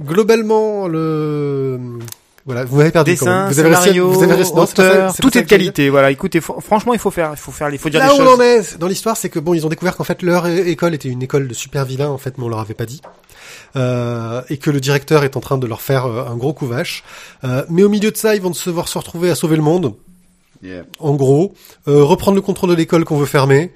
globalement, 0.00 0.88
le 0.88 1.78
voilà, 2.44 2.64
vous 2.64 2.78
m'avez 2.78 2.90
perdu. 2.90 3.14
quand 3.16 3.26
Dessin, 3.26 3.42
même. 3.44 3.52
vous 3.52 3.58
avez 3.60 3.68
réussi, 3.68 3.78
à- 3.80 3.82
scénario, 3.92 4.10
vous 4.10 4.22
avez 4.24 4.34
réussi, 4.34 4.54
non, 4.54 4.62
auteur, 4.62 5.14
tout 5.14 5.36
est 5.38 5.42
de 5.42 5.46
qualité. 5.46 5.90
Voilà, 5.90 6.10
écoutez, 6.10 6.40
fr- 6.40 6.60
franchement, 6.62 6.94
il 6.94 6.98
faut 6.98 7.10
faire, 7.10 7.30
il 7.34 7.36
faut 7.36 7.52
faire, 7.52 7.68
il 7.70 7.78
faut 7.78 7.88
dire 7.90 8.00
Là 8.00 8.12
où 8.14 8.16
choses. 8.16 8.26
on 8.26 8.34
en 8.36 8.40
est 8.40 8.78
dans 8.78 8.86
l'histoire, 8.88 9.16
c'est 9.16 9.28
que 9.28 9.38
bon, 9.38 9.54
ils 9.54 9.64
ont 9.66 9.68
découvert 9.68 9.96
qu'en 9.96 10.04
fait 10.04 10.22
leur 10.22 10.46
école 10.48 10.94
était 10.94 11.08
une 11.10 11.22
école 11.22 11.46
de 11.46 11.54
super 11.54 11.84
vilains 11.84 12.08
en 12.08 12.18
fait, 12.18 12.34
mais 12.38 12.44
on 12.44 12.48
leur 12.48 12.60
avait 12.60 12.74
pas 12.74 12.86
dit. 12.86 13.00
Euh, 13.76 14.42
et 14.48 14.56
que 14.56 14.70
le 14.70 14.80
directeur 14.80 15.24
est 15.24 15.36
en 15.36 15.40
train 15.40 15.58
de 15.58 15.66
leur 15.66 15.82
faire 15.82 16.06
euh, 16.06 16.24
un 16.26 16.36
gros 16.36 16.54
coup 16.54 16.66
vache. 16.66 17.04
Euh, 17.44 17.64
mais 17.68 17.82
au 17.82 17.88
milieu 17.88 18.10
de 18.10 18.16
ça, 18.16 18.34
ils 18.34 18.40
vont 18.40 18.50
devoir 18.50 18.88
se 18.88 18.96
retrouver 18.96 19.30
à 19.30 19.34
sauver 19.34 19.56
le 19.56 19.62
monde, 19.62 19.94
en 20.98 21.14
gros, 21.14 21.54
euh, 21.86 22.02
reprendre 22.02 22.34
le 22.34 22.40
contrôle 22.40 22.70
de 22.70 22.74
l'école 22.74 23.04
qu'on 23.04 23.18
veut 23.18 23.26
fermer. 23.26 23.72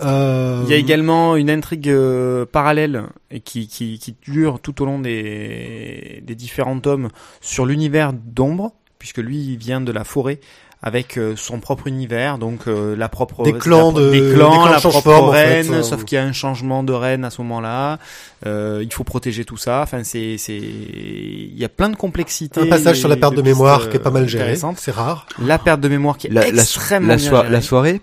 Euh, 0.00 0.62
Il 0.64 0.70
y 0.70 0.74
a 0.74 0.76
également 0.76 1.36
une 1.36 1.50
intrigue 1.50 1.88
euh, 1.88 2.46
parallèle 2.46 3.02
et 3.30 3.40
qui, 3.40 3.66
qui, 3.66 3.98
qui 3.98 4.14
dure 4.22 4.60
tout 4.60 4.80
au 4.80 4.84
long 4.86 5.00
des, 5.00 6.22
des 6.24 6.34
différents 6.34 6.78
tomes 6.78 7.08
sur 7.40 7.66
l'univers 7.66 8.12
d'ombre, 8.12 8.72
puisque 8.98 9.18
lui 9.18 9.38
il 9.38 9.56
vient 9.58 9.80
de 9.80 9.92
la 9.92 10.04
forêt 10.04 10.38
avec 10.82 11.18
euh, 11.18 11.34
son 11.36 11.58
propre 11.58 11.88
univers, 11.88 12.38
donc 12.38 12.68
euh, 12.68 12.94
la 12.96 13.08
propre 13.08 13.42
Des 13.42 13.52
clans 13.52 13.90
la- 13.92 14.00
de- 14.00 14.10
des 14.12 14.20
des 14.30 14.34
clans, 14.34 14.66
la 14.66 14.78
propre 14.78 15.00
forme, 15.00 15.28
en 15.30 15.32
fait, 15.32 15.44
reine, 15.62 15.74
euh. 15.74 15.82
sauf 15.82 16.04
qu'il 16.04 16.16
y 16.16 16.18
a 16.20 16.24
un 16.24 16.32
changement 16.32 16.84
de 16.84 16.92
reine 16.92 17.24
à 17.24 17.30
ce 17.30 17.42
moment-là. 17.42 17.98
Euh, 18.46 18.80
il 18.84 18.92
faut 18.92 19.02
protéger 19.02 19.44
tout 19.44 19.56
ça. 19.56 19.80
Enfin, 19.82 20.04
c'est 20.04 20.38
c'est 20.38 20.56
il 20.56 21.58
y 21.58 21.64
a 21.64 21.68
plein 21.68 21.88
de 21.88 21.96
complexités. 21.96 22.60
un 22.60 22.66
passage 22.66 22.98
sur 23.00 23.08
la 23.08 23.16
perte 23.16 23.34
de 23.34 23.42
mémoire 23.42 23.88
qui 23.90 23.96
est 23.96 24.00
pas 24.00 24.10
mal 24.12 24.28
géré. 24.28 24.56
C'est 24.76 24.92
rare. 24.92 25.26
La 25.44 25.58
perte 25.58 25.80
de 25.80 25.88
mémoire 25.88 26.16
qui 26.16 26.28
est 26.28 26.30
La, 26.30 26.42
la, 26.42 26.64
so- 26.64 26.78
extrêmement 26.78 27.08
la, 27.08 27.16
bien 27.16 27.30
gérée. 27.30 27.50
la 27.50 27.60
soirée. 27.60 28.00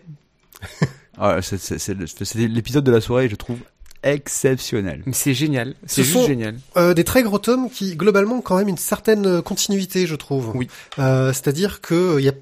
Ah, 1.17 1.37
c'est- 1.41 1.57
c'est 1.57 1.79
c'est 1.79 1.93
le- 1.93 2.07
c'est 2.07 2.35
l'épisode 2.39 2.83
de 2.83 2.91
la 2.91 2.99
soirée, 2.99 3.29
je 3.29 3.35
trouve 3.37 3.57
exceptionnel. 4.03 5.01
C'est 5.13 5.33
génial. 5.33 5.75
C'est 5.85 6.01
Ce 6.01 6.07
juste 6.07 6.13
sont- 6.19 6.27
génial. 6.27 6.55
Euh, 6.77 6.93
des 6.93 7.03
très 7.03 7.23
gros 7.23 7.39
tomes 7.39 7.69
qui 7.69 7.95
globalement 7.95 8.35
ont 8.35 8.41
quand 8.41 8.57
même 8.57 8.67
une 8.67 8.77
certaine 8.77 9.41
continuité, 9.41 10.05
je 10.07 10.15
trouve. 10.15 10.51
Oui. 10.55 10.67
Euh, 10.99 11.31
C'est-à-dire 11.33 11.81
que 11.81 12.17
il 12.19 12.25
y 12.25 12.29
a 12.29 12.33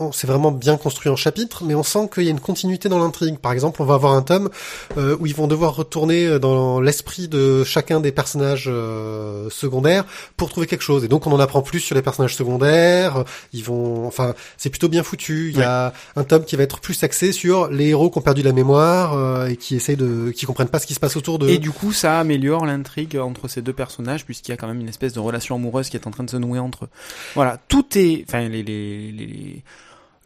on- 0.00 0.12
c'est 0.12 0.26
vraiment 0.26 0.52
bien 0.52 0.76
construit 0.76 1.10
en 1.10 1.16
chapitres, 1.16 1.64
mais 1.64 1.74
on 1.74 1.82
sent 1.82 2.08
qu'il 2.12 2.24
y 2.24 2.28
a 2.28 2.30
une 2.30 2.40
continuité 2.40 2.88
dans 2.88 2.98
l'intrigue. 2.98 3.38
Par 3.38 3.52
exemple, 3.52 3.82
on 3.82 3.84
va 3.84 3.94
avoir 3.94 4.12
un 4.14 4.22
tome 4.22 4.50
euh, 4.96 5.16
où 5.20 5.26
ils 5.26 5.34
vont 5.34 5.46
devoir 5.46 5.74
retourner 5.76 6.26
euh, 6.26 6.38
dans 6.38 6.80
l'esprit 6.80 7.28
de 7.28 7.64
chacun 7.64 8.00
des 8.00 8.12
personnages 8.12 8.66
euh, 8.68 9.48
secondaires 9.50 10.04
pour 10.36 10.48
trouver 10.50 10.66
quelque 10.66 10.82
chose. 10.82 11.04
Et 11.04 11.08
donc, 11.08 11.26
on 11.26 11.32
en 11.32 11.40
apprend 11.40 11.62
plus 11.62 11.80
sur 11.80 11.94
les 11.94 12.02
personnages 12.02 12.34
secondaires. 12.36 13.24
Ils 13.52 13.64
vont, 13.64 14.06
enfin, 14.06 14.34
c'est 14.56 14.70
plutôt 14.70 14.88
bien 14.88 15.02
foutu. 15.02 15.50
Il 15.52 15.58
y 15.58 15.62
a 15.62 15.92
un 16.16 16.24
tome 16.24 16.44
qui 16.44 16.56
va 16.56 16.62
être 16.62 16.80
plus 16.80 17.02
axé 17.02 17.32
sur 17.32 17.68
les 17.68 17.88
héros 17.88 18.10
qui 18.10 18.18
ont 18.18 18.22
perdu 18.22 18.42
la 18.42 18.52
mémoire 18.52 19.14
euh, 19.14 19.46
et 19.48 19.56
qui 19.56 19.76
essayent 19.76 19.96
de, 19.96 20.30
qui 20.30 20.46
comprennent 20.46 20.68
pas 20.68 20.78
ce 20.78 20.86
qui 20.86 20.94
se 20.94 21.00
passe 21.00 21.16
autour 21.16 21.38
d'eux. 21.38 21.48
Et 21.48 21.58
du 21.58 21.70
coup, 21.70 21.92
ça 21.92 22.18
améliore 22.18 22.66
l'intrigue 22.66 23.16
entre 23.18 23.48
ces 23.48 23.62
deux 23.62 23.72
personnages, 23.72 24.24
puisqu'il 24.24 24.50
y 24.50 24.54
a 24.54 24.56
quand 24.56 24.66
même 24.68 24.80
une 24.80 24.88
espèce 24.88 25.12
de 25.12 25.20
relation 25.20 25.54
amoureuse 25.56 25.88
qui 25.88 25.96
est 25.96 26.06
en 26.06 26.10
train 26.10 26.24
de 26.24 26.30
se 26.30 26.36
nouer 26.36 26.58
entre 26.58 26.84
eux. 26.84 26.88
Voilà, 27.34 27.58
tout 27.68 27.86
est, 27.96 28.24
enfin, 28.28 28.48
les, 28.48 28.62
les, 28.62 29.12
les- 29.12 29.62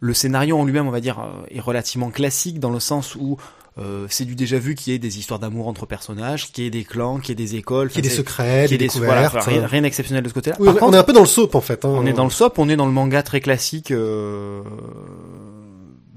le 0.01 0.13
scénario 0.13 0.57
en 0.57 0.65
lui-même, 0.65 0.87
on 0.87 0.91
va 0.91 0.99
dire, 0.99 1.19
euh, 1.19 1.45
est 1.49 1.59
relativement 1.61 2.09
classique 2.11 2.59
dans 2.59 2.71
le 2.71 2.79
sens 2.81 3.15
où 3.15 3.37
Euh, 3.77 4.05
c'est 4.09 4.25
du 4.25 4.35
déjà 4.35 4.59
vu 4.59 4.75
qu'il 4.75 4.91
y 4.91 4.95
ait 4.97 4.99
des 4.99 5.17
histoires 5.17 5.39
d'amour 5.39 5.69
entre 5.69 5.85
personnages, 5.85 6.51
qu'il 6.51 6.65
y 6.65 6.67
ait 6.67 6.69
des 6.69 6.83
clans, 6.83 7.19
qu'il 7.19 7.29
y 7.29 7.31
ait 7.41 7.47
des 7.47 7.55
écoles, 7.55 7.87
Qu'il 7.87 8.03
y 8.03 8.05
ait 8.05 8.09
des 8.09 8.13
secrets, 8.13 8.67
des 8.67 8.77
des 8.77 8.89
voilà, 8.97 9.27
enfin, 9.27 9.39
rien, 9.49 9.65
rien 9.65 9.81
d'exceptionnel 9.83 10.21
de 10.25 10.27
ce 10.27 10.33
côté-là. 10.33 10.57
Oui, 10.59 10.67
on 10.67 10.73
contre, 10.73 10.95
est 10.95 10.97
un 10.97 11.03
peu 11.03 11.13
dans 11.13 11.21
le 11.21 11.25
soap 11.25 11.55
en 11.55 11.61
fait. 11.61 11.85
Hein. 11.85 11.89
on 11.93 12.05
est 12.05 12.11
dans 12.11 12.25
le 12.25 12.29
soap, 12.31 12.59
on 12.59 12.67
est 12.67 12.75
dans 12.75 12.85
le 12.85 12.91
manga 12.91 13.23
très 13.23 13.39
classique 13.39 13.91
euh, 13.91 14.61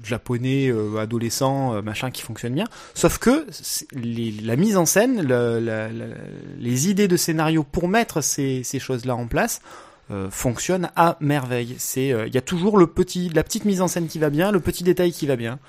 japonais, 0.03 0.67
euh, 0.67 0.97
adolescent, 0.99 1.73
euh, 1.75 1.81
machin 1.81 2.11
qui 2.11 2.21
fonctionne 2.21 2.53
bien. 2.53 2.65
Sauf 2.93 3.17
que 3.17 3.45
les- 3.93 4.31
la 4.31 4.55
mise 4.57 4.75
en 4.77 4.85
scène, 4.85 5.21
le- 5.25 5.59
la- 5.59 5.87
la- 5.91 6.05
les 6.59 6.89
idées 6.89 7.07
de 7.07 7.17
scénario 7.17 7.63
pour 7.63 7.87
mettre 7.87 8.21
ces, 8.21 8.63
ces 8.63 8.79
choses-là 8.79 9.15
en 9.15 9.27
place 9.27 9.61
euh, 10.11 10.27
fonctionnent 10.29 10.89
à 10.95 11.17
merveille. 11.19 11.75
C'est, 11.79 12.11
euh, 12.11 12.27
il 12.27 12.33
y 12.35 12.37
a 12.37 12.41
toujours 12.41 12.77
le 12.77 12.87
petit, 12.87 13.29
la 13.33 13.43
petite 13.43 13.65
mise 13.65 13.81
en 13.81 13.87
scène 13.87 14.07
qui 14.07 14.19
va 14.19 14.29
bien, 14.29 14.51
le 14.51 14.59
petit 14.59 14.83
détail 14.83 15.11
qui 15.11 15.25
va 15.25 15.35
bien. 15.35 15.59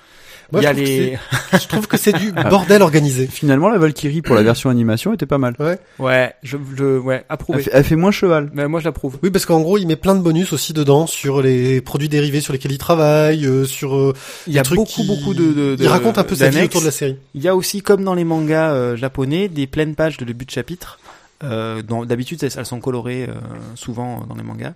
Moi, 0.53 0.61
y 0.61 0.65
a 0.65 0.73
je, 0.73 0.77
trouve 0.77 0.85
que 0.85 0.89
les, 0.89 1.17
c'est- 1.51 1.59
je 1.61 1.67
trouve 1.67 1.87
que 1.87 1.97
c'est 1.97 2.13
du 2.13 2.31
bordel 2.49 2.81
organisé. 2.81 3.27
Finalement, 3.27 3.67
la 3.69 3.77
Valkyrie 3.77 4.21
pour 4.21 4.35
la 4.35 4.43
version 4.43 4.69
animation 4.69 5.13
était 5.13 5.25
pas 5.25 5.37
mal. 5.39 5.55
ouais, 5.99 6.33
je, 6.43 6.55
je, 6.77 6.97
ouais, 6.99 7.15
Elle 7.17 7.25
approuvé. 7.27 7.63
fait, 7.63 7.71
elle 7.73 7.83
fait 7.83 7.95
moins 7.97 8.11
cheval. 8.11 8.49
Mais 8.53 8.65
moi, 8.69 8.79
je 8.79 8.85
l'approuve. 8.85 9.17
Oui, 9.23 9.29
parce 9.29 9.45
qu'en 9.45 9.59
gros, 9.59 9.77
il 9.77 9.87
met 9.87 9.97
plein 9.97 10.15
de 10.15 10.21
bonus 10.21 10.53
aussi 10.53 10.71
dedans 10.71 11.05
sur 11.05 11.41
les 11.41 11.81
produits 11.81 12.07
dérivés 12.07 12.39
sur 12.39 12.53
lesquels 12.53 12.71
il 12.71 12.77
travaille, 12.77 13.45
euh, 13.45 13.65
sur 13.65 13.95
euh, 13.97 14.13
Il 14.47 14.53
y 14.53 14.59
a 14.59 14.63
beaucoup, 14.63 14.85
qui- 14.85 15.05
beaucoup 15.07 15.33
de, 15.33 15.47
de, 15.51 15.75
de 15.75 15.83
Il 15.83 15.87
raconte 15.87 16.17
un 16.17 16.23
peu 16.23 16.35
sa 16.35 16.49
vie 16.49 16.61
autour 16.63 16.79
de 16.79 16.85
la 16.85 16.91
série. 16.91 17.17
Il 17.33 17.41
y 17.41 17.49
a 17.49 17.55
aussi, 17.55 17.81
comme 17.81 18.05
dans 18.05 18.13
les 18.13 18.23
mangas 18.23 18.71
euh, 18.71 18.95
japonais, 18.95 19.49
des 19.49 19.67
pleines 19.67 19.95
pages 19.95 20.15
de 20.15 20.23
début 20.23 20.45
de 20.45 20.51
chapitre. 20.51 20.97
Euh, 21.43 21.83
D'habitude, 21.83 22.41
elles, 22.43 22.51
elles 22.57 22.65
sont 22.65 22.79
colorées 22.79 23.27
euh, 23.29 23.33
souvent 23.75 24.21
dans 24.25 24.33
les 24.35 24.43
mangas. 24.43 24.73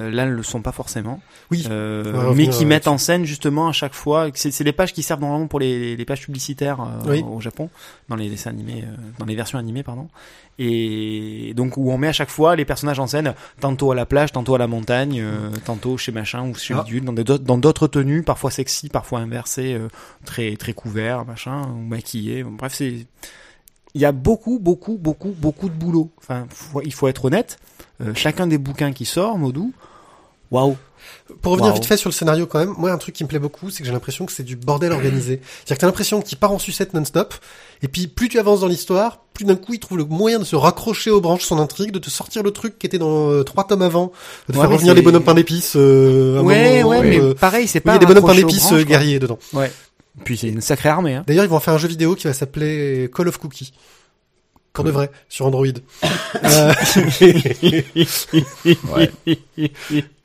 Euh, 0.00 0.10
là, 0.10 0.24
elles 0.24 0.32
le 0.32 0.42
sont 0.42 0.60
pas 0.60 0.72
forcément. 0.72 1.20
Oui. 1.50 1.66
Euh, 1.70 2.32
mais 2.34 2.48
qui 2.48 2.66
mettent 2.66 2.88
en 2.88 2.98
scène 2.98 3.24
justement 3.24 3.68
à 3.68 3.72
chaque 3.72 3.94
fois. 3.94 4.28
C'est 4.34 4.62
des 4.64 4.72
pages 4.72 4.92
qui 4.92 5.02
servent 5.02 5.20
normalement 5.20 5.46
pour 5.46 5.58
les, 5.60 5.96
les 5.96 6.04
pages 6.04 6.20
publicitaires 6.22 6.80
euh, 6.82 7.10
Oui. 7.10 7.24
au 7.26 7.40
Japon, 7.40 7.70
dans 8.10 8.16
les 8.16 8.28
dessins 8.28 8.50
animés, 8.50 8.84
euh, 8.86 8.94
dans 9.18 9.24
les 9.24 9.34
versions 9.34 9.58
animées, 9.58 9.82
pardon. 9.82 10.08
Et 10.58 11.54
donc 11.56 11.76
où 11.76 11.90
on 11.90 11.98
met 11.98 12.08
à 12.08 12.12
chaque 12.12 12.28
fois 12.30 12.56
les 12.56 12.64
personnages 12.64 13.00
en 13.00 13.06
scène, 13.06 13.34
tantôt 13.60 13.90
à 13.90 13.94
la 13.94 14.06
plage, 14.06 14.32
tantôt 14.32 14.54
à 14.54 14.58
la 14.58 14.66
montagne, 14.66 15.18
euh, 15.20 15.50
tantôt 15.64 15.96
chez 15.96 16.12
machin 16.12 16.46
ou 16.48 16.54
chez 16.54 16.74
Ah. 16.76 16.82
bidule, 16.82 17.04
dans 17.04 17.12
d'autres- 17.14 17.44
dans 17.44 17.58
d'autres 17.58 17.86
tenues, 17.88 18.22
parfois 18.22 18.50
sexy, 18.50 18.88
parfois 18.88 19.20
inversées, 19.20 19.74
euh, 19.74 19.88
très 20.24 20.56
très 20.56 20.72
couverts, 20.74 21.24
machin, 21.24 21.62
ou 21.74 21.78
maquillés. 21.80 22.42
Bon, 22.44 22.52
Bref, 22.52 22.74
c'est 22.74 23.06
il 23.94 24.00
y 24.00 24.04
a 24.04 24.12
beaucoup, 24.12 24.58
beaucoup, 24.58 24.96
beaucoup, 24.96 25.34
beaucoup 25.36 25.68
de 25.68 25.74
boulot. 25.74 26.10
Enfin, 26.18 26.46
faut- 26.50 26.80
il 26.82 26.92
faut 26.92 27.08
être 27.08 27.24
honnête. 27.26 27.58
Euh, 28.02 28.12
chacun 28.14 28.46
des 28.46 28.58
bouquins 28.58 28.92
qui 28.92 29.04
sort, 29.04 29.38
Modou, 29.38 29.72
waouh. 30.50 30.76
Pour 31.40 31.52
revenir 31.52 31.70
Wow. 31.70 31.74
vite 31.74 31.84
fait 31.86 31.96
sur 31.96 32.08
le 32.08 32.14
scénario 32.14 32.46
quand 32.46 32.58
même, 32.60 32.74
moi 32.78 32.90
un 32.92 32.98
truc 32.98 33.14
qui 33.14 33.24
me 33.24 33.28
plaît 33.28 33.38
beaucoup, 33.40 33.70
c'est 33.70 33.80
que 33.80 33.86
j'ai 33.86 33.92
l'impression 33.92 34.24
que 34.24 34.32
c'est 34.32 34.44
du 34.44 34.54
bordel 34.54 34.92
organisé. 34.92 35.40
C'est-à-dire 35.42 35.76
que 35.76 35.80
t'as 35.80 35.86
l'impression 35.86 36.20
qu'il 36.22 36.38
part 36.38 36.52
en 36.52 36.58
sucette 36.60 36.94
non-stop, 36.94 37.34
et 37.82 37.88
puis 37.88 38.06
plus 38.06 38.28
tu 38.28 38.38
avances 38.38 38.60
dans 38.60 38.68
l'histoire, 38.68 39.18
plus 39.34 39.44
d'un 39.44 39.56
coup 39.56 39.74
il 39.74 39.80
trouve 39.80 39.98
le 39.98 40.04
moyen 40.04 40.38
de 40.38 40.44
se 40.44 40.54
raccrocher 40.54 41.10
aux 41.10 41.20
branches 41.20 41.40
de 41.40 41.46
son 41.46 41.58
intrigue, 41.58 41.90
de 41.90 41.98
te 41.98 42.08
sortir 42.10 42.42
le 42.44 42.50
truc 42.52 42.78
qui 42.78 42.86
était 42.86 42.98
dans 42.98 43.30
euh, 43.30 43.42
trois 43.42 43.64
tomes 43.66 43.82
avant, 43.82 44.12
de 44.48 44.52
te 44.52 44.58
Ouais, 44.58 44.62
faire 44.64 44.70
revenir 44.72 44.94
les 44.94 45.02
bonhommes 45.02 45.24
pain 45.24 45.34
d'épices. 45.34 45.72
Euh, 45.74 46.40
Ouais, 46.40 46.82
moment, 46.82 46.88
ouais, 46.90 47.02
mais 47.02 47.20
euh, 47.20 47.34
pareil, 47.34 47.66
c'est 47.66 47.80
pas. 47.80 47.92
il 47.92 47.94
y 47.94 47.96
a 47.96 47.98
des 48.00 48.06
bonhommes 48.06 48.24
pain 48.24 48.34
d'épices 48.36 48.68
branches, 48.68 48.80
euh, 48.80 48.84
guerriers 48.84 49.18
dedans. 49.18 49.38
Ouais. 49.54 49.72
Puis 50.24 50.36
c'est 50.36 50.48
une 50.48 50.60
sacrée 50.60 50.88
armée. 50.90 51.14
Hein. 51.14 51.24
D'ailleurs, 51.26 51.44
ils 51.44 51.48
vont 51.50 51.56
en 51.56 51.60
faire 51.60 51.74
un 51.74 51.78
jeu 51.78 51.88
vidéo 51.88 52.14
qui 52.14 52.26
va 52.26 52.32
s'appeler 52.32 53.10
Call 53.14 53.28
of 53.28 53.38
Cookie. 53.38 53.72
Pour 54.74 54.84
de 54.84 54.90
vrai, 54.90 55.10
sur 55.28 55.44
Android. 55.46 55.66
Euh, 56.44 56.72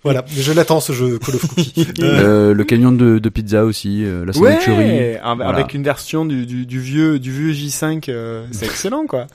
voilà, 0.04 0.24
je 0.30 0.52
l'attends 0.54 0.80
ce 0.80 0.94
jeu 0.94 1.20
Call 1.20 1.36
of 1.36 1.48
Cookie. 1.48 1.88
Euh, 2.02 2.50
Euh, 2.50 2.54
le 2.54 2.64
camion 2.64 2.92
de, 2.92 3.20
de 3.20 3.30
pizza 3.30 3.66
aussi, 3.66 4.04
euh, 4.06 4.26
la 4.26 4.34
sandwicherie. 4.34 4.78
Ouais, 4.78 5.20
avec 5.22 5.38
Voilà. 5.44 5.68
une 5.74 5.84
version 5.84 6.26
du, 6.26 6.46
du, 6.46 6.66
du 6.66 6.80
vieux 6.80 7.20
du 7.20 7.32
vieux 7.32 7.52
J5, 7.54 8.06
euh, 8.10 8.46
c'est 8.52 8.66
excellent 8.66 9.06
quoi. 9.06 9.28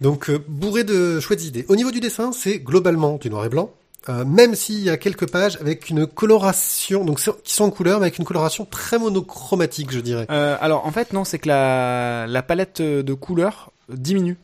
Donc 0.00 0.30
euh, 0.30 0.38
bourré 0.48 0.84
de 0.84 1.20
chouettes 1.20 1.44
idées. 1.44 1.64
Au 1.68 1.76
niveau 1.76 1.90
du 1.90 2.00
dessin, 2.00 2.32
c'est 2.32 2.58
globalement 2.58 3.18
du 3.20 3.28
noir 3.30 3.44
et 3.44 3.48
blanc. 3.48 3.70
Euh, 4.08 4.24
même 4.24 4.54
s'il 4.56 4.80
y 4.80 4.90
a 4.90 4.96
quelques 4.96 5.30
pages 5.30 5.56
avec 5.60 5.88
une 5.88 6.06
coloration, 6.08 7.04
donc 7.04 7.20
qui 7.44 7.54
sont 7.54 7.64
en 7.64 7.70
couleur, 7.70 8.00
mais 8.00 8.06
avec 8.06 8.18
une 8.18 8.24
coloration 8.24 8.64
très 8.64 8.98
monochromatique, 8.98 9.92
je 9.92 10.00
dirais. 10.00 10.26
Euh, 10.30 10.56
alors 10.60 10.84
en 10.86 10.90
fait 10.90 11.12
non, 11.12 11.24
c'est 11.24 11.38
que 11.38 11.48
la, 11.48 12.26
la 12.26 12.42
palette 12.42 12.82
de 12.82 13.14
couleurs 13.14 13.70
diminue. 13.88 14.36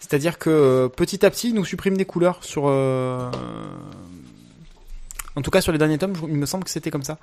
C'est-à-dire 0.00 0.36
que 0.38 0.50
euh, 0.50 0.88
petit 0.88 1.24
à 1.24 1.30
petit, 1.30 1.48
il 1.48 1.54
nous 1.54 1.64
supprime 1.64 1.96
des 1.96 2.04
couleurs 2.04 2.44
sur. 2.44 2.64
euh, 2.66 3.30
En 5.36 5.42
tout 5.42 5.50
cas, 5.50 5.60
sur 5.62 5.72
les 5.72 5.78
derniers 5.78 5.96
tomes, 5.96 6.12
il 6.28 6.34
me 6.34 6.44
semble 6.44 6.64
que 6.64 6.70
c'était 6.70 6.90
comme 6.90 7.04
ça. 7.04 7.18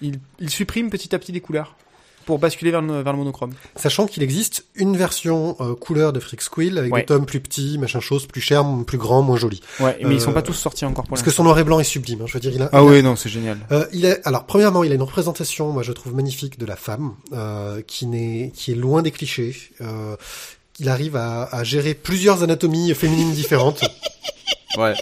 Il, 0.00 0.20
il 0.38 0.48
supprime 0.48 0.88
petit 0.88 1.14
à 1.14 1.18
petit 1.18 1.32
des 1.32 1.40
couleurs 1.42 1.74
pour 2.30 2.38
basculer 2.38 2.70
vers 2.70 2.80
le, 2.80 3.02
vers 3.02 3.12
le 3.12 3.18
monochrome. 3.18 3.50
Sachant 3.74 4.06
qu'il 4.06 4.22
existe 4.22 4.64
une 4.76 4.96
version 4.96 5.56
euh, 5.60 5.74
couleur 5.74 6.12
de 6.12 6.20
Freak 6.20 6.42
Squill 6.42 6.78
avec 6.78 6.92
Ouais. 6.94 7.00
des 7.00 7.06
tomes 7.06 7.26
plus 7.26 7.40
petits, 7.40 7.76
machin 7.76 7.98
chose, 7.98 8.26
plus 8.26 8.40
cher, 8.40 8.64
plus 8.86 8.98
grand, 8.98 9.22
moins 9.22 9.36
joli. 9.36 9.60
Ouais, 9.80 9.98
mais 10.04 10.14
ils 10.14 10.20
sont 10.20 10.30
Euh, 10.30 10.34
pas 10.34 10.42
tous 10.42 10.52
sortis 10.52 10.84
encore 10.84 11.04
pour 11.04 11.10
Parce 11.10 11.22
que 11.22 11.32
son 11.32 11.42
noir 11.42 11.58
et 11.58 11.64
blanc 11.64 11.80
est 11.80 11.84
sublime. 11.84 12.20
hein, 12.22 12.26
je 12.28 12.34
veux 12.34 12.38
dire, 12.40 12.52
il 12.54 12.62
a. 12.62 12.66
Ah 12.72 12.78
il 12.78 12.78
a- 12.78 12.84
oui, 12.84 13.02
non, 13.02 13.16
c'est 13.16 13.28
génial. 13.28 13.58
Euh, 13.72 13.84
il 13.92 14.04
est 14.04 14.24
alors 14.24 14.44
premièrement, 14.46 14.84
il 14.84 14.92
a 14.92 14.94
une 14.94 15.02
représentation, 15.02 15.72
moi 15.72 15.82
je 15.82 15.90
trouve 15.90 16.14
magnifique 16.14 16.56
de 16.58 16.66
la 16.66 16.76
femme, 16.76 17.14
euh, 17.32 17.82
qui 17.84 18.06
n'est, 18.06 18.52
qui 18.54 18.70
est 18.70 18.76
loin 18.76 19.02
des 19.02 19.10
clichés. 19.10 19.56
Euh, 19.80 20.14
il 20.78 20.88
arrive 20.88 21.16
à, 21.16 21.42
à 21.44 21.64
gérer 21.64 21.94
plusieurs 21.94 22.44
anatomies 22.44 22.94
féminines 22.94 23.32
différentes. 23.32 23.80
Ouais. 24.78 24.94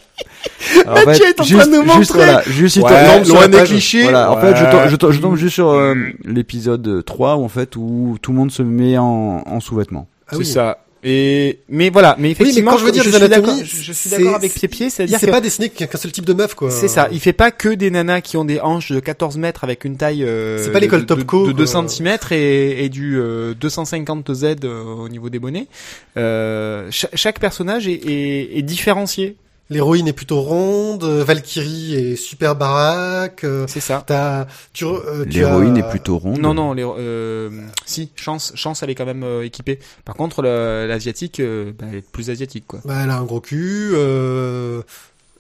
Alors, 0.87 0.99
en 0.99 1.05
Mathieu 1.07 1.25
fait, 1.25 1.31
est 1.31 1.41
en 1.41 1.45
train 1.45 1.45
juste, 1.45 1.71
de 1.71 1.77
nous 1.77 1.83
juste, 1.83 1.97
montrer. 2.15 2.15
voilà, 2.25 2.43
juste, 2.47 2.77
il 2.77 2.83
Ouais, 2.83 3.07
tombe 3.07 3.25
sur 3.25 3.35
loin 3.35 3.49
des 3.49 3.63
clichés. 3.65 4.03
Voilà, 4.03 4.31
en 4.33 4.37
Ouais. 4.37 4.41
fait, 4.53 4.57
je 4.57 4.65
tombe, 4.71 4.89
je 4.89 4.97
tombe, 4.97 5.13
je 5.13 5.21
tombe 5.21 5.37
juste 5.37 5.55
sur 5.55 5.69
euh, 5.71 5.95
l'épisode 6.25 7.05
3 7.05 7.37
où, 7.37 7.45
en 7.45 7.49
fait, 7.49 7.77
où 7.77 8.17
tout 8.23 8.33
le 8.33 8.39
monde 8.39 8.51
se 8.51 8.63
met 8.63 8.97
en, 8.99 9.43
en 9.47 9.61
sous-vêtements. 9.61 10.09
Ah 10.27 10.31
c'est 10.33 10.39
oui. 10.39 10.47
ça. 10.47 10.79
Et 11.05 11.61
mais 11.69 11.91
voilà, 11.91 12.17
mais 12.19 12.33
effectivement, 12.33 12.73
quand 12.73 12.79
je 12.79 12.85
veux 12.87 12.91
dire 12.91 13.05
je 13.05 13.11
des 13.11 13.23
anatomies, 13.23 13.61
je, 13.65 13.77
je 13.77 13.93
suis 13.93 14.09
c'est- 14.09 14.17
d'accord 14.19 14.35
avec 14.35 14.51
c'est- 14.51 14.59
Pied-Pied, 14.59 14.87
Il 14.87 14.91
c'est-à-dire 14.91 15.21
que 15.21 15.27
pas 15.27 15.41
dessiner 15.41 15.69
qu'un 15.69 15.87
qu'un 15.87 15.97
seul 15.97 16.11
type 16.11 16.25
de 16.25 16.33
meuf, 16.33 16.55
quoi. 16.55 16.73
c'est 16.73 16.89
ça. 16.89 17.07
Il 17.13 17.21
fait 17.21 17.33
pas 17.33 17.53
que 17.53 17.69
des 17.69 17.89
nanas 17.93 18.21
qui 18.21 18.37
ont 18.37 18.45
des 18.45 18.61
hanches 18.61 18.91
de 18.91 18.99
14 18.99 19.37
mètres 19.39 19.63
avec 19.63 19.85
une 19.85 19.97
taille. 19.97 20.25
euh, 20.25 20.59
C'est 20.61 20.73
pas 20.73 20.81
l'école 20.81 21.03
de- 21.03 21.07
Topco, 21.07 21.47
de, 21.47 21.53
de 21.53 21.57
2 21.59 21.67
quoi. 21.67 21.87
cm 21.87 22.19
et, 22.33 22.85
et 22.85 22.89
du 22.89 23.17
euh, 23.17 23.55
250 23.55 24.35
Z 24.35 24.45
euh, 24.65 24.83
au 24.83 25.09
niveau 25.09 25.31
des 25.31 25.39
bonnets. 25.39 25.69
Euh, 26.17 26.89
cha- 26.91 27.11
chaque 27.15 27.39
personnage 27.39 27.87
est, 27.87 27.93
est, 27.93 28.59
est 28.59 28.63
différencié. 28.63 29.37
L'héroïne 29.71 30.09
est 30.09 30.13
plutôt 30.15 30.41
ronde, 30.41 31.05
euh, 31.05 31.23
Valkyrie 31.23 31.95
est 31.95 32.17
super 32.17 32.57
baraque. 32.57 33.45
euh, 33.45 33.67
C'est 33.69 33.81
ça. 33.81 34.03
T'as, 34.07 34.47
tu, 34.73 34.85
re- 34.87 35.03
euh, 35.07 35.25
tu 35.25 35.31
L'héroïne 35.39 35.77
as- 35.77 35.81
est 35.81 35.91
plutôt 35.91 36.17
ronde. 36.17 36.39
Non, 36.39 36.55
non, 36.55 36.73
les, 36.73 36.83
euh, 36.85 37.51
si, 37.85 38.11
chance, 38.17 38.53
chance, 38.55 38.83
elle 38.83 38.89
est 38.91 38.95
quand 38.95 39.05
même 39.05 39.23
euh, 39.25 39.45
équipée. 39.45 39.79
Par 40.07 40.15
contre, 40.15 40.43
l'asiatique, 40.43 41.41
euh, 41.41 41.73
bah, 41.79 41.85
elle 41.91 41.99
est 41.99 42.11
plus 42.11 42.31
asiatique, 42.31 42.65
quoi. 42.67 42.81
Bah, 42.87 43.01
elle 43.05 43.11
a 43.11 43.19
un 43.19 43.25
gros 43.25 43.41
cul. 43.41 43.91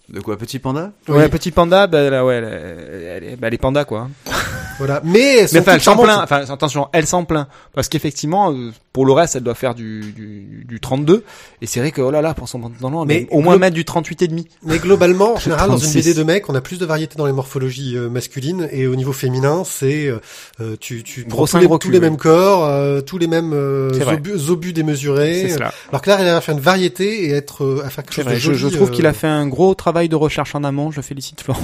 De 0.09 0.21
quoi, 0.21 0.39
petit 0.39 0.59
panda 0.59 0.93
oui, 1.09 1.17
Ouais, 1.17 1.29
petit 1.29 1.51
panda, 1.51 1.87
bah, 1.87 2.09
là, 2.09 2.25
ouais, 2.25 2.37
elle, 2.37 2.45
elle, 2.45 3.25
est- 3.25 3.37
bah, 3.37 3.49
elle 3.49 3.55
est 3.55 3.59
panda, 3.59 3.85
quoi. 3.85 4.09
Voilà. 4.79 5.01
Mais 5.03 5.39
elles 5.39 5.49
sont 5.49 5.55
Mais 5.57 5.61
enfin, 5.63 5.75
elle 5.75 5.81
s'en 5.81 5.97
plaint. 5.97 6.21
Enfin, 6.23 6.45
attention, 6.49 6.87
elle 6.93 7.05
s'en 7.05 7.25
plaint. 7.25 7.49
Parce 7.75 7.89
qu'effectivement, 7.89 8.53
euh, 8.53 8.71
pour 8.93 9.07
le 9.07 9.13
reste, 9.13 9.35
elle 9.35 9.43
doit 9.43 9.57
faire 9.57 9.75
du, 9.75 10.13
du, 10.13 10.65
du 10.65 10.79
32. 10.79 11.25
Et 11.61 11.67
c'est 11.67 11.81
vrai 11.81 11.91
que, 11.91 12.01
oh 12.01 12.13
là 12.13 12.23
là, 12.23 12.33
pour 12.33 12.49
son 12.49 12.61
pantalon, 12.61 13.03
elle 13.03 13.09
Mais 13.09 13.27
au 13.33 13.41
moins 13.41 13.57
glo- 13.57 13.59
mettre 13.59 13.75
du 13.75 13.85
38 13.85 14.23
et 14.23 14.29
demi. 14.29 14.47
Mais 14.63 14.79
globalement, 14.79 15.35
en 15.35 15.37
général, 15.41 15.69
dans 15.69 15.79
une 15.79 15.83
36. 15.91 15.99
BD 16.11 16.15
de 16.15 16.23
mec, 16.23 16.49
on 16.49 16.55
a 16.55 16.61
plus 16.61 16.79
de 16.79 16.87
variété 16.87 17.17
dans 17.17 17.27
les 17.27 17.33
morphologies 17.33 17.97
euh, 17.97 18.09
masculines 18.09 18.69
et 18.71 18.87
au 18.87 18.95
niveau 18.95 19.13
féminin, 19.13 19.65
c'est 19.67 20.07
euh, 20.07 20.21
euh, 20.61 20.77
tu 20.79 21.03
tu 21.03 21.25
prends 21.25 21.45
tous 21.49 21.59
les, 21.59 21.67
gros 21.67 21.79
tous 21.79 21.91
les 21.91 21.99
oui. 21.99 22.05
mêmes 22.05 22.17
corps, 22.17 22.65
euh, 22.65 23.01
tous 23.01 23.19
les 23.19 23.27
mêmes 23.27 23.51
euh, 23.55 23.91
obus, 24.13 24.49
obus 24.49 24.73
démesurés. 24.73 25.43
C'est 25.49 25.55
cela. 25.57 25.73
Alors 25.89 26.03
que 26.03 26.11
là, 26.11 26.19
elle 26.21 26.29
a 26.29 26.41
faire 26.41 26.55
une 26.55 26.61
variété 26.61 27.25
et 27.25 27.31
être 27.33 27.65
euh, 27.65 27.83
à 27.85 27.91
faire 27.91 28.05
quelque 28.05 28.15
C'est 28.15 28.23
chose 28.23 28.27
vrai. 28.27 28.35
de 28.37 28.39
Je, 28.39 28.53
joli. 28.55 28.73
je 28.75 28.77
trouve 28.77 28.91
euh, 28.91 28.93
qu'il 28.93 29.07
a 29.07 29.13
fait 29.13 29.27
un 29.27 29.49
gros 29.49 29.75
travail 29.75 29.98
de 30.07 30.15
recherche 30.15 30.55
en 30.55 30.63
amont. 30.63 30.93
Je 30.93 31.01
félicite 31.01 31.41
Florent. 31.41 31.61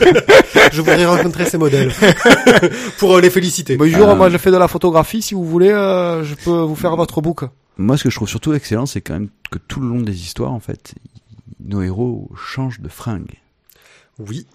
Je 0.72 0.80
voudrais 0.82 1.06
rencontrer 1.06 1.44
ces 1.46 1.56
modèles 1.58 1.92
pour 2.98 3.16
euh, 3.16 3.20
les 3.20 3.30
féliciter. 3.30 3.76
Bon, 3.76 3.88
jour, 3.88 4.08
Ah. 4.10 4.14
moi, 4.14 4.28
je 4.30 4.36
fais 4.36 4.50
de 4.50 4.56
la 4.56 4.68
photographie. 4.68 5.22
Si 5.22 5.34
vous 5.34 5.44
voulez, 5.44 5.70
euh, 5.70 6.24
je 6.24 6.34
peux 6.34 6.50
vous 6.60 6.74
faire 6.76 6.96
votre 6.96 7.20
book. 7.22 7.44
Moi, 7.78 7.96
ce 7.96 8.04
que 8.04 8.10
je 8.10 8.16
trouve 8.16 8.28
surtout 8.28 8.52
excellent, 8.54 8.86
c'est 8.86 9.00
quand 9.00 9.12
même 9.14 9.28
que 9.50 9.58
tout 9.58 9.80
le 9.80 9.88
long 9.88 10.00
des 10.00 10.20
histoires, 10.22 10.52
en 10.52 10.60
fait, 10.60 10.94
nos 11.60 11.82
héros 11.82 12.30
changent 12.36 12.80
de 12.80 12.88
fringue. 12.88 13.34
Oui. 14.18 14.46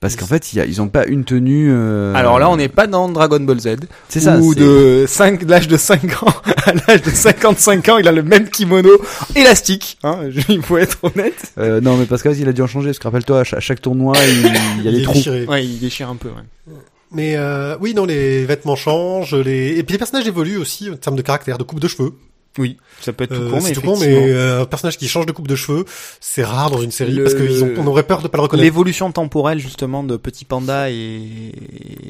Parce 0.00 0.16
qu'en 0.16 0.24
fait, 0.24 0.52
il 0.52 0.56
y 0.56 0.60
a- 0.62 0.64
ils 0.64 0.80
ont 0.80 0.88
pas 0.88 1.04
une 1.06 1.24
tenue. 1.24 1.68
euh, 1.70 2.14
Alors 2.14 2.38
là, 2.38 2.48
on 2.48 2.56
n'est 2.56 2.68
pas 2.70 2.86
dans 2.86 3.08
Dragon 3.10 3.38
Ball 3.40 3.60
Z. 3.60 3.76
C'est 4.08 4.20
ça. 4.20 4.38
Ou 4.38 4.54
de 4.54 5.04
5, 5.06 5.42
l'âge 5.46 5.68
de 5.68 5.76
5 5.76 6.22
ans 6.22 6.32
à 6.64 6.72
l'âge 6.72 7.02
de 7.02 7.10
55 7.10 7.86
ans, 7.90 7.98
il 7.98 8.08
a 8.08 8.12
le 8.12 8.22
même 8.22 8.48
kimono 8.48 8.90
élastique. 9.36 9.98
Hein, 10.02 10.20
il 10.48 10.62
faut 10.62 10.78
être 10.78 10.96
honnête. 11.02 11.52
Euh, 11.58 11.82
non, 11.82 11.98
mais 11.98 12.06
parce 12.06 12.22
qu'il 12.22 12.48
a 12.48 12.52
dû 12.54 12.62
en 12.62 12.66
changer. 12.66 12.88
Parce 12.88 12.98
que 12.98 13.04
rappelle-toi, 13.08 13.40
à 13.40 13.44
chaque, 13.44 13.58
à 13.58 13.60
chaque 13.60 13.82
tournoi, 13.82 14.14
il, 14.26 14.38
il 14.78 14.84
y 14.84 14.88
a 14.88 14.90
Il 14.90 14.92
des 14.96 15.00
est 15.00 15.04
trous. 15.04 15.50
Ouais, 15.50 15.64
il 15.66 15.78
déchire 15.78 16.08
un 16.08 16.16
peu. 16.16 16.28
Ouais. 16.28 16.74
Mais 17.12 17.34
euh, 17.36 17.76
oui, 17.80 17.92
non, 17.92 18.04
les 18.06 18.44
vêtements 18.46 18.76
changent, 18.76 19.34
les 19.34 19.76
et 19.76 19.82
puis 19.82 19.92
les 19.94 19.98
personnages 19.98 20.26
évoluent 20.28 20.58
aussi 20.58 20.88
en 20.90 20.96
termes 20.96 21.16
de 21.16 21.22
caractère, 21.22 21.58
de 21.58 21.64
coupe 21.64 21.80
de 21.80 21.88
cheveux. 21.88 22.12
Oui, 22.58 22.78
ça 23.00 23.12
peut 23.12 23.24
être 23.24 23.34
tout 23.34 23.42
Euh, 23.42 23.50
con, 23.50 23.60
c'est 23.60 23.68
mais 23.68 23.74
tout 23.74 23.80
con, 23.80 23.96
mais 24.00 24.08
euh, 24.32 24.62
un 24.62 24.66
personnage 24.66 24.98
qui 24.98 25.06
change 25.06 25.24
de 25.24 25.30
coupe 25.30 25.46
de 25.46 25.54
cheveux, 25.54 25.84
c'est 26.20 26.42
rare 26.42 26.68
dans 26.70 26.80
une 26.82 26.90
série 26.90 27.12
Le- 27.12 27.22
parce 27.22 27.34
qu'on 27.36 27.86
aurait 27.86 28.02
peur 28.02 28.22
de 28.22 28.28
pas 28.28 28.38
le 28.38 28.42
reconnaître. 28.42 28.64
L'évolution 28.64 29.12
temporelle 29.12 29.60
justement 29.60 30.02
de 30.02 30.16
Petit 30.16 30.44
Panda 30.44 30.90
et, 30.90 31.52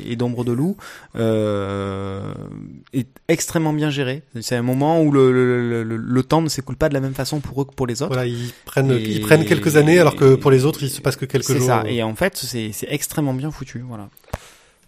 et 0.07 0.17
d'Ombre 0.17 0.45
de 0.45 0.53
Loup 0.53 0.77
euh, 1.17 2.33
est 2.93 3.07
extrêmement 3.29 3.73
bien 3.73 3.91
gérée. 3.91 4.23
C'est 4.41 4.57
un 4.57 4.63
moment 4.63 5.03
où 5.03 5.13
le, 5.13 5.31
le, 5.33 5.83
le, 5.85 5.97
le 5.97 6.23
temps 6.23 6.43
ne 6.43 6.49
s'écoule 6.49 6.77
pas 6.77 6.89
de 6.89 6.95
la 6.95 7.01
même 7.01 7.15
façon 7.15 7.41
pour 7.41 7.61
eux 7.63 7.65
que 7.65 7.75
pour 7.75 7.87
les 7.87 8.03
autres. 8.03 8.15
Voilà, 8.15 8.27
ils 8.27 8.51
prennent, 8.65 8.93
Et- 8.93 9.01
ils 9.11 9.21
prennent 9.21 9.45
quelques 9.45 9.77
années 9.77 9.99
alors 9.99 10.17
que 10.17 10.35
pour 10.37 10.51
les 10.51 10.65
autres, 10.65 10.83
il 10.83 10.91
se 10.91 11.01
passe 11.01 11.17
que 11.17 11.27
quelques 11.27 11.45
C'est 11.45 11.59
jours. 11.59 11.67
ça. 11.67 11.85
Et 11.87 12.03
en 12.03 12.15
fait, 12.15 12.37
c'est 12.37 12.71
c'est 12.73 12.89
extrêmement 12.91 13.35
bien 13.35 13.51
foutu. 13.51 13.85
Voilà. 13.87 14.09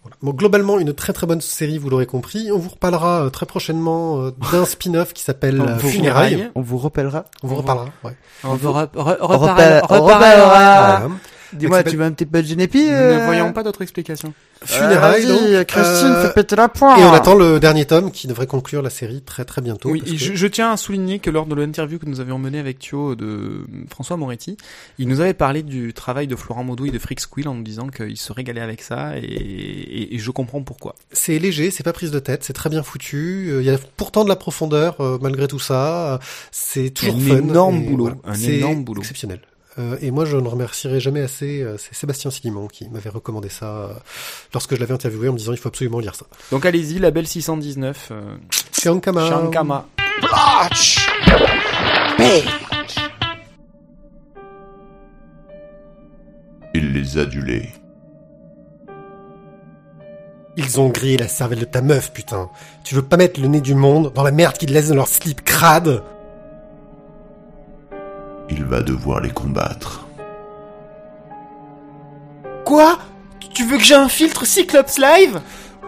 Voilà. 0.03 0.17
Bon, 0.21 0.31
globalement, 0.31 0.79
une 0.79 0.93
très 0.93 1.13
très 1.13 1.25
bonne 1.25 1.39
série, 1.41 1.77
vous 1.77 1.89
l'aurez 1.89 2.05
compris. 2.05 2.51
On 2.51 2.57
vous 2.59 2.69
reparlera 2.69 3.23
euh, 3.23 3.29
très 3.29 3.45
prochainement 3.45 4.19
euh, 4.21 4.31
d'un 4.51 4.65
spin-off 4.65 5.13
qui 5.13 5.23
s'appelle 5.23 5.61
euh, 5.61 5.77
Funérailles. 5.91 6.51
On 6.55 6.61
vous 6.61 6.77
rappellera. 6.77 7.25
On 7.41 7.47
vous 7.47 7.55
reparlera. 7.55 7.87
Ouais. 8.03 8.11
On 8.43 8.55
vous 8.55 8.69
re- 8.69 8.89
repar- 8.93 9.17
reparlera- 9.21 9.81
reparlera. 9.87 10.99
Voilà. 10.99 11.09
Dis-moi, 11.55 11.83
tu 11.83 11.97
veux 11.97 12.03
un 12.05 12.11
petit 12.11 12.25
peu 12.25 12.41
de 12.41 12.47
Genepi 12.47 12.83
Ne 12.85 13.25
voyons 13.25 13.53
pas 13.53 13.63
d'autres 13.63 13.81
explications. 13.81 14.33
Funérailles, 14.65 15.25
donc. 15.27 15.39
euh, 15.75 16.29
péter 16.33 16.55
la 16.55 16.69
poire. 16.69 16.97
et 16.97 17.03
on 17.03 17.11
attend 17.11 17.35
le 17.35 17.59
dernier 17.59 17.83
tome 17.85 18.11
qui 18.11 18.27
devrait 18.27 18.47
conclure 18.47 18.81
la 18.81 18.89
série 18.89 19.21
très 19.21 19.43
très 19.43 19.61
bientôt. 19.61 19.89
Oui, 19.89 19.99
parce 19.99 20.11
et 20.11 20.15
que- 20.15 20.19
je, 20.23 20.33
je 20.35 20.47
tiens 20.47 20.71
à 20.71 20.77
souligner 20.77 21.19
que 21.19 21.29
lors 21.29 21.45
de 21.45 21.53
l'interview 21.55 21.99
que 21.99 22.05
nous 22.05 22.21
avions 22.21 22.37
menée 22.39 22.59
avec 22.59 22.79
Thio 22.79 23.15
de 23.15 23.65
François 23.89 24.15
Moretti, 24.15 24.55
il 24.99 25.09
nous 25.09 25.19
avait 25.19 25.33
parlé 25.33 25.63
du 25.63 25.93
travail 25.93 26.27
de 26.27 26.35
Florent 26.37 26.63
Maudou 26.63 26.85
et 26.85 26.91
de 26.91 26.99
Frick 26.99 27.19
Squill 27.19 27.49
en 27.49 27.55
nous 27.55 27.63
disant 27.63 27.87
qu'il 27.87 28.15
se 28.17 28.31
régalait 28.31 28.61
avec 28.61 28.81
ça 28.81 29.17
et, 29.17 29.21
et- 29.25 30.15
et 30.15 30.19
je 30.19 30.31
comprends 30.31 30.61
pourquoi. 30.61 30.95
C'est 31.11 31.39
léger, 31.39 31.69
c'est 31.69 31.83
pas 31.83 31.91
prise 31.93 32.11
de 32.11 32.19
tête, 32.19 32.45
c'est 32.45 32.53
très 32.53 32.69
bien 32.69 32.83
foutu. 32.83 33.49
euh, 33.49 33.61
Il 33.61 33.65
y 33.65 33.69
a 33.69 33.77
pourtant 33.97 34.23
de 34.23 34.29
la 34.29 34.37
profondeur 34.37 34.95
euh, 35.01 35.17
malgré 35.21 35.47
tout 35.49 35.59
ça. 35.59 36.13
euh, 36.13 36.17
C'est 36.51 36.89
toujours 36.91 37.15
Un 37.15 37.19
fun. 37.19 37.37
énorme 37.37 37.83
boulot, 37.85 38.11
voilà. 38.23 38.37
un 38.37 38.41
énorme 38.41 38.85
boulot. 38.85 39.01
Exceptionnel. 39.01 39.41
Euh, 39.79 39.97
et 40.01 40.11
moi, 40.11 40.25
je 40.25 40.37
ne 40.37 40.47
remercierai 40.47 40.99
jamais 40.99 41.21
assez. 41.21 41.61
euh, 41.61 41.77
c'est 41.77 41.93
Sébastien 41.95 42.29
Silimon 42.31 42.67
qui 42.67 42.87
m'avait 42.89 43.09
recommandé 43.09 43.49
ça 43.49 43.65
euh, 43.65 43.93
lorsque 44.53 44.75
je 44.75 44.79
l'avais 44.79 44.93
interviewé 44.93 45.29
en 45.29 45.33
me 45.33 45.37
disant 45.37 45.51
il 45.51 45.57
faut 45.57 45.69
absolument 45.69 45.99
lire 45.99 46.13
ça. 46.15 46.25
Donc 46.51 46.65
allez-y, 46.65 46.99
label 46.99 47.25
619, 47.25 48.09
euh, 48.11 48.35
Shankama. 48.71 49.27
Shankama. 49.29 49.85
Il 56.73 56.93
les 56.93 57.17
adulait. 57.17 57.69
Ils 60.55 60.79
ont 60.79 60.89
grillé 60.89 61.17
la 61.17 61.27
cervelle 61.27 61.59
de 61.59 61.65
ta 61.65 61.81
meuf, 61.81 62.11
putain. 62.13 62.49
Tu 62.83 62.93
veux 62.95 63.01
pas 63.01 63.17
mettre 63.17 63.39
le 63.41 63.47
nez 63.47 63.61
du 63.61 63.73
monde 63.73 64.11
dans 64.13 64.23
la 64.23 64.31
merde 64.31 64.57
qu'ils 64.57 64.71
laissent 64.71 64.89
dans 64.89 64.95
leur 64.95 65.07
slip 65.07 65.43
crade? 65.43 66.03
Il 68.55 68.65
va 68.65 68.81
devoir 68.81 69.19
les 69.19 69.31
combattre. 69.31 70.05
Quoi? 72.65 72.99
Tu 73.51 73.65
veux 73.65 73.77
que 73.77 73.83
j'ai 73.83 73.95
un 73.95 74.09
filtre 74.09 74.45
Cyclops 74.45 74.99
Live? 74.99 75.41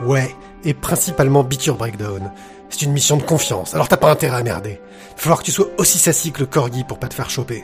Ouais, 0.03 0.35
et 0.63 0.73
principalement 0.73 1.43
Beat 1.43 1.67
Your 1.67 1.77
Breakdown. 1.77 2.31
C'est 2.69 2.81
une 2.81 2.91
mission 2.91 3.17
de 3.17 3.23
confiance, 3.23 3.75
alors 3.75 3.87
t'as 3.87 3.97
pas 3.97 4.09
intérêt 4.09 4.37
à 4.37 4.43
merder. 4.43 4.81
Il 4.81 5.15
va 5.15 5.21
falloir 5.21 5.39
que 5.39 5.43
tu 5.43 5.51
sois 5.51 5.67
aussi 5.77 5.99
sassy 5.99 6.31
que 6.31 6.39
le 6.39 6.47
corgi 6.47 6.83
pour 6.83 6.97
pas 6.97 7.07
te 7.07 7.13
faire 7.13 7.29
choper. 7.29 7.63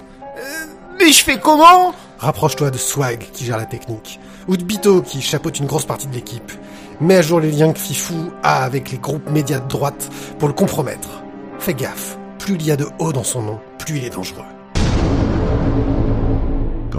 Mais 0.99 1.11
je 1.11 1.23
fais 1.23 1.39
comment? 1.39 1.95
Rapproche-toi 2.19 2.69
de 2.69 2.77
Swag 2.77 3.25
qui 3.33 3.43
gère 3.43 3.57
la 3.57 3.65
technique, 3.65 4.19
ou 4.47 4.55
de 4.55 4.63
Bito 4.63 5.01
qui 5.01 5.19
chapeaute 5.23 5.57
une 5.57 5.65
grosse 5.65 5.85
partie 5.85 6.05
de 6.05 6.13
l'équipe. 6.13 6.51
Mets 6.99 7.17
à 7.17 7.21
jour 7.23 7.39
les 7.39 7.51
liens 7.51 7.73
que 7.73 7.79
Fifou 7.79 8.31
a 8.43 8.63
avec 8.63 8.91
les 8.91 8.99
groupes 8.99 9.31
médias 9.31 9.61
de 9.61 9.67
droite 9.67 10.09
pour 10.37 10.47
le 10.47 10.53
compromettre. 10.53 11.23
Fais 11.57 11.73
gaffe, 11.73 12.19
plus 12.37 12.53
il 12.53 12.67
y 12.67 12.71
a 12.71 12.75
de 12.75 12.85
O 12.99 13.11
dans 13.11 13.23
son 13.23 13.41
nom, 13.41 13.59
plus 13.79 13.97
il 13.97 14.05
est 14.05 14.11
dangereux. 14.11 14.45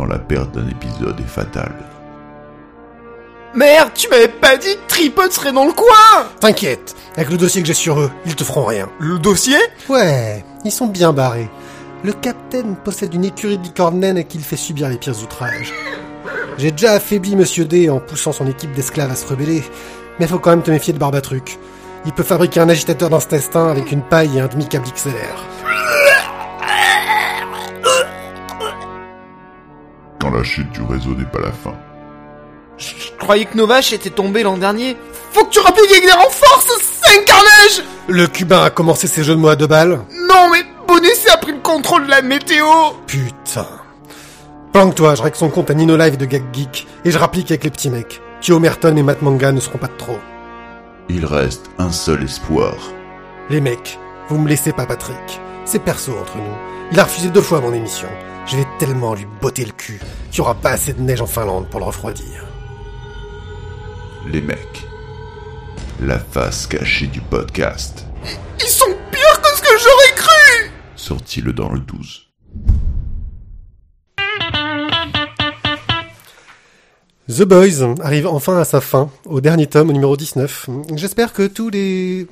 Quand 0.02 0.08
la 0.08 0.18
perte 0.18 0.50
d'un 0.50 0.68
épisode 0.68 1.20
est 1.20 1.30
fatale, 1.30 1.76
Merde, 3.54 3.90
tu 3.94 4.08
m'avais 4.08 4.26
pas 4.26 4.56
dit 4.56 4.74
que 4.74 4.88
Tripod 4.88 5.30
serait 5.30 5.52
dans 5.52 5.64
le 5.64 5.72
coin 5.72 6.26
T'inquiète, 6.40 6.96
avec 7.14 7.30
le 7.30 7.36
dossier 7.36 7.62
que 7.62 7.68
j'ai 7.68 7.74
sur 7.74 8.00
eux, 8.00 8.10
ils 8.26 8.34
te 8.34 8.42
feront 8.42 8.64
rien. 8.64 8.88
Le 8.98 9.20
dossier? 9.20 9.58
Ouais, 9.88 10.44
ils 10.64 10.72
sont 10.72 10.88
bien 10.88 11.12
barrés. 11.12 11.48
Le 12.02 12.12
capitaine 12.14 12.74
possède 12.74 13.14
une 13.14 13.26
écurie 13.26 13.58
de 13.58 13.62
licorne 13.62 14.00
naine 14.00 14.18
et 14.18 14.24
qu'il 14.24 14.40
fait 14.40 14.56
subir 14.56 14.88
les 14.88 14.96
pires 14.96 15.22
outrages. 15.22 15.72
J'ai 16.58 16.72
déjà 16.72 16.94
affaibli 16.94 17.36
Monsieur 17.36 17.64
D 17.64 17.88
en 17.88 18.00
poussant 18.00 18.32
son 18.32 18.48
équipe 18.48 18.72
d'esclaves 18.72 19.12
à 19.12 19.14
se 19.14 19.26
rebeller, 19.28 19.62
mais 20.18 20.26
faut 20.26 20.40
quand 20.40 20.50
même 20.50 20.62
te 20.62 20.72
méfier 20.72 20.92
de 20.92 20.98
Barbatruc. 20.98 21.60
Il 22.06 22.12
peut 22.12 22.24
fabriquer 22.24 22.58
un 22.58 22.68
agitateur 22.68 23.08
d'intestin 23.08 23.68
avec 23.68 23.92
une 23.92 24.02
paille 24.02 24.36
et 24.36 24.40
un 24.40 24.48
demi-câble 24.48 24.86
XLR. 24.92 25.46
Quand 30.22 30.30
la 30.30 30.44
chute 30.44 30.70
du 30.70 30.82
réseau 30.82 31.16
n'est 31.16 31.24
pas 31.24 31.40
la 31.40 31.50
fin, 31.50 31.74
Je 32.78 33.10
croyais 33.18 33.44
que 33.44 33.56
Novache 33.56 33.92
était 33.92 34.10
tombé 34.10 34.44
l'an 34.44 34.56
dernier. 34.56 34.96
Faut 35.32 35.44
que 35.44 35.50
tu 35.50 35.58
rappuies 35.58 35.82
avec 35.90 36.04
des 36.04 36.12
renforts, 36.12 36.62
c'est 36.80 37.18
un 37.18 37.24
carnage 37.24 37.84
Le 38.06 38.26
cubain 38.28 38.62
a 38.62 38.70
commencé 38.70 39.08
ses 39.08 39.24
jeux 39.24 39.34
de 39.34 39.40
mots 39.40 39.48
à 39.48 39.56
deux 39.56 39.66
balles 39.66 40.00
Non 40.28 40.48
mais 40.52 40.62
Bonessi 40.86 41.28
a 41.28 41.36
pris 41.38 41.52
le 41.52 41.58
contrôle 41.58 42.04
de 42.06 42.10
la 42.10 42.22
météo 42.22 42.66
Putain. 43.08 43.66
Planque-toi, 44.72 45.16
je 45.16 45.22
règle 45.22 45.36
son 45.36 45.50
compte 45.50 45.70
à 45.70 45.74
Nino 45.74 45.96
Live 45.96 46.16
de 46.16 46.24
Gag 46.24 46.44
Geek, 46.52 46.86
et 47.04 47.10
je 47.10 47.18
rapplique 47.18 47.50
avec 47.50 47.64
les 47.64 47.70
petits 47.70 47.90
mecs. 47.90 48.20
Tio 48.40 48.58
Merton 48.60 48.96
et 48.96 49.02
Matt 49.02 49.22
Manga 49.22 49.50
ne 49.52 49.60
seront 49.60 49.78
pas 49.78 49.88
de 49.88 49.96
trop. 49.96 50.18
il 51.08 51.26
reste 51.26 51.68
un 51.78 51.90
seul 51.90 52.22
espoir. 52.22 52.74
Les 53.50 53.60
mecs, 53.60 53.98
vous 54.28 54.38
me 54.38 54.48
laissez 54.48 54.72
pas 54.72 54.86
Patrick. 54.86 55.40
C'est 55.64 55.80
perso 55.82 56.12
entre 56.20 56.36
nous. 56.36 56.56
Il 56.92 57.00
a 57.00 57.04
refusé 57.04 57.28
deux 57.28 57.40
fois 57.42 57.60
mon 57.60 57.72
émission. 57.72 58.08
Je 58.52 58.58
vais 58.58 58.66
tellement 58.78 59.14
lui 59.14 59.26
botter 59.40 59.64
le 59.64 59.72
cul 59.72 59.98
qu'il 60.30 60.36
y 60.36 60.40
aura 60.42 60.54
pas 60.54 60.72
assez 60.72 60.92
de 60.92 61.00
neige 61.00 61.22
en 61.22 61.26
Finlande 61.26 61.70
pour 61.70 61.80
le 61.80 61.86
refroidir. 61.86 62.44
Les 64.30 64.42
mecs. 64.42 64.86
La 66.02 66.18
face 66.18 66.66
cachée 66.66 67.06
du 67.06 67.22
podcast. 67.22 68.04
Ils 68.60 68.68
sont 68.68 68.94
pires 69.10 69.40
que 69.40 69.56
ce 69.56 69.62
que 69.62 69.78
j'aurais 69.78 70.14
cru 70.16 70.70
Sorti-le 70.96 71.54
dans 71.54 71.70
le 71.72 71.80
12. 71.80 72.28
The 77.30 77.44
Boys 77.44 77.94
arrive 78.02 78.26
enfin 78.26 78.58
à 78.58 78.64
sa 78.64 78.80
fin, 78.80 79.08
au 79.26 79.40
dernier 79.40 79.68
tome, 79.68 79.90
au 79.90 79.92
numéro 79.92 80.16
19. 80.16 80.68
J'espère 80.96 81.32
que 81.32 81.46
tous 81.46 81.70
les 81.70 82.26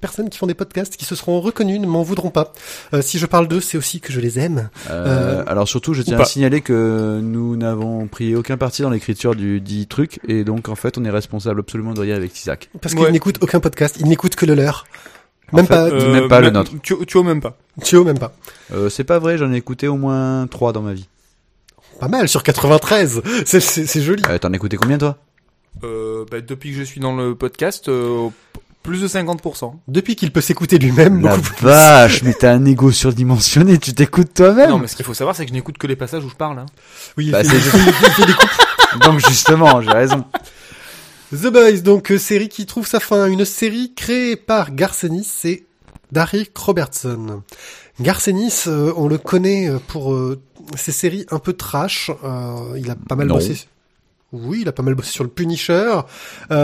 personnes 0.00 0.28
qui 0.30 0.36
font 0.38 0.48
des 0.48 0.54
podcasts, 0.54 0.96
qui 0.96 1.04
se 1.04 1.14
seront 1.14 1.40
reconnus, 1.40 1.80
ne 1.80 1.86
m'en 1.86 2.02
voudront 2.02 2.30
pas. 2.30 2.52
Euh, 2.92 3.02
si 3.02 3.18
je 3.18 3.26
parle 3.26 3.46
d'eux, 3.46 3.60
c'est 3.60 3.78
aussi 3.78 4.00
que 4.00 4.12
je 4.12 4.18
les 4.20 4.40
aime. 4.40 4.68
Euh, 4.90 5.38
Euh, 5.38 5.44
alors 5.46 5.68
surtout, 5.68 5.94
je 5.94 6.02
tiens 6.02 6.16
pas. 6.16 6.24
à 6.24 6.26
signaler 6.26 6.60
que 6.60 7.20
nous 7.22 7.56
n'avons 7.56 8.08
pris 8.08 8.34
aucun 8.34 8.56
parti 8.56 8.82
dans 8.82 8.90
l'écriture 8.90 9.36
du 9.36 9.60
dit 9.60 9.86
truc, 9.86 10.18
et 10.26 10.42
donc 10.42 10.68
en 10.68 10.74
fait, 10.74 10.98
on 10.98 11.04
est 11.04 11.10
responsable 11.10 11.60
absolument 11.60 11.94
de 11.94 12.00
rien 12.00 12.16
avec 12.16 12.36
Isaac. 12.38 12.68
Parce 12.80 12.94
qu'ils 12.94 13.04
Ouais. 13.04 13.12
n'écoutent 13.12 13.38
aucun 13.42 13.60
podcast, 13.60 13.96
ils 14.00 14.06
n'écoutent 14.08 14.34
que 14.36 14.44
le 14.46 14.54
leur. 14.56 14.86
En 15.52 15.56
Même 15.58 15.66
fait, 15.66 15.74
pas, 15.74 15.84
euh, 15.88 16.12
même 16.12 16.28
pas 16.28 16.40
le 16.40 16.50
nôtre. 16.50 16.72
Tu, 16.82 16.94
tu 17.06 17.16
vois 17.18 17.26
même 17.26 17.40
pas. 17.40 17.56
Même 17.92 18.18
pas. 18.18 18.32
Euh, 18.72 18.88
c'est 18.90 19.04
pas 19.04 19.18
vrai, 19.20 19.38
j'en 19.38 19.52
ai 19.52 19.56
écouté 19.56 19.86
au 19.86 19.96
moins 19.96 20.46
trois 20.50 20.72
dans 20.72 20.82
ma 20.82 20.94
vie. 20.94 21.06
Pas 22.02 22.08
mal, 22.08 22.28
sur 22.28 22.42
93. 22.42 23.22
C'est- 23.46 23.60
C'est 23.60 23.86
c'est 23.86 24.02
joli. 24.02 24.24
Euh, 24.28 24.36
T'en 24.36 24.52
écouté 24.52 24.76
combien 24.76 24.98
toi? 24.98 25.18
Euh, 25.84 26.24
bah, 26.28 26.40
depuis 26.40 26.72
que 26.72 26.76
je 26.78 26.82
suis 26.82 27.00
dans 27.00 27.14
le 27.14 27.36
podcast, 27.36 27.88
euh, 27.88 28.28
plus 28.82 29.00
de 29.00 29.06
50%. 29.06 29.76
Depuis 29.86 30.16
qu'il 30.16 30.32
peut 30.32 30.40
s'écouter 30.40 30.78
lui-même, 30.78 31.22
La 31.22 31.36
beaucoup 31.36 31.54
plus. 31.54 31.64
vache, 31.66 32.24
mais 32.24 32.34
t'as 32.34 32.54
un 32.54 32.64
ego 32.64 32.90
surdimensionné, 32.90 33.78
tu 33.78 33.94
t'écoutes 33.94 34.34
toi-même. 34.34 34.70
Non 34.70 34.78
mais 34.80 34.88
ce 34.88 34.96
qu'il 34.96 35.04
faut 35.04 35.14
savoir 35.14 35.36
c'est 35.36 35.44
que 35.44 35.50
je 35.50 35.54
n'écoute 35.54 35.78
que 35.78 35.86
les 35.86 35.94
passages 35.94 36.24
où 36.24 36.28
je 36.28 36.34
parle. 36.34 36.58
Hein. 36.58 36.66
Oui, 37.16 37.26
il 37.26 37.30
Bah, 37.30 37.44
fait- 37.44 37.50
c'est- 37.50 37.78
il 37.78 37.92
fait- 37.92 38.26
des 38.26 38.32
coupes. 38.32 39.00
Donc 39.04 39.20
justement, 39.28 39.80
j'ai 39.80 39.90
raison. 39.92 40.24
The 41.32 41.46
Boys, 41.52 41.82
donc 41.84 42.10
euh, 42.10 42.18
série 42.18 42.48
qui 42.48 42.66
trouve 42.66 42.88
sa 42.88 42.98
fin, 42.98 43.26
une 43.28 43.44
série 43.44 43.94
créée 43.94 44.34
par 44.34 44.74
Garcenis 44.74 45.28
et 45.44 45.66
Derek 46.10 46.50
Robertson. 46.58 47.42
Garcenis, 48.00 48.64
euh, 48.66 48.92
on 48.96 49.06
le 49.08 49.18
connaît 49.18 49.68
euh, 49.68 49.78
pour 49.86 50.12
euh, 50.14 50.40
ses 50.76 50.92
séries 50.92 51.26
un 51.30 51.38
peu 51.38 51.52
trash. 51.52 52.10
Euh, 52.24 52.76
il 52.78 52.90
a 52.90 52.94
pas 52.96 53.16
mal 53.16 53.26
Non. 53.28 53.34
bossé. 53.34 53.66
Oui, 54.32 54.60
il 54.62 54.68
a 54.68 54.72
pas 54.72 54.82
mal 54.82 54.94
bossé 54.94 55.10
sur 55.10 55.24
le 55.24 55.30
Punisher. 55.30 55.92
Il 56.50 56.54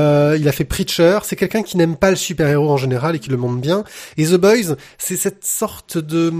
a 0.48 0.52
fait 0.52 0.64
Preacher. 0.64 1.18
C'est 1.24 1.36
quelqu'un 1.36 1.62
qui 1.62 1.76
n'aime 1.76 1.96
pas 1.96 2.08
le 2.08 2.16
super-héros 2.16 2.70
en 2.70 2.78
général 2.78 3.14
et 3.14 3.18
qui 3.18 3.28
le 3.28 3.36
montre 3.36 3.60
bien. 3.60 3.84
Et 4.16 4.24
The 4.24 4.36
Boys, 4.36 4.74
c'est 4.96 5.16
cette 5.16 5.44
sorte 5.44 5.98
de 5.98 6.32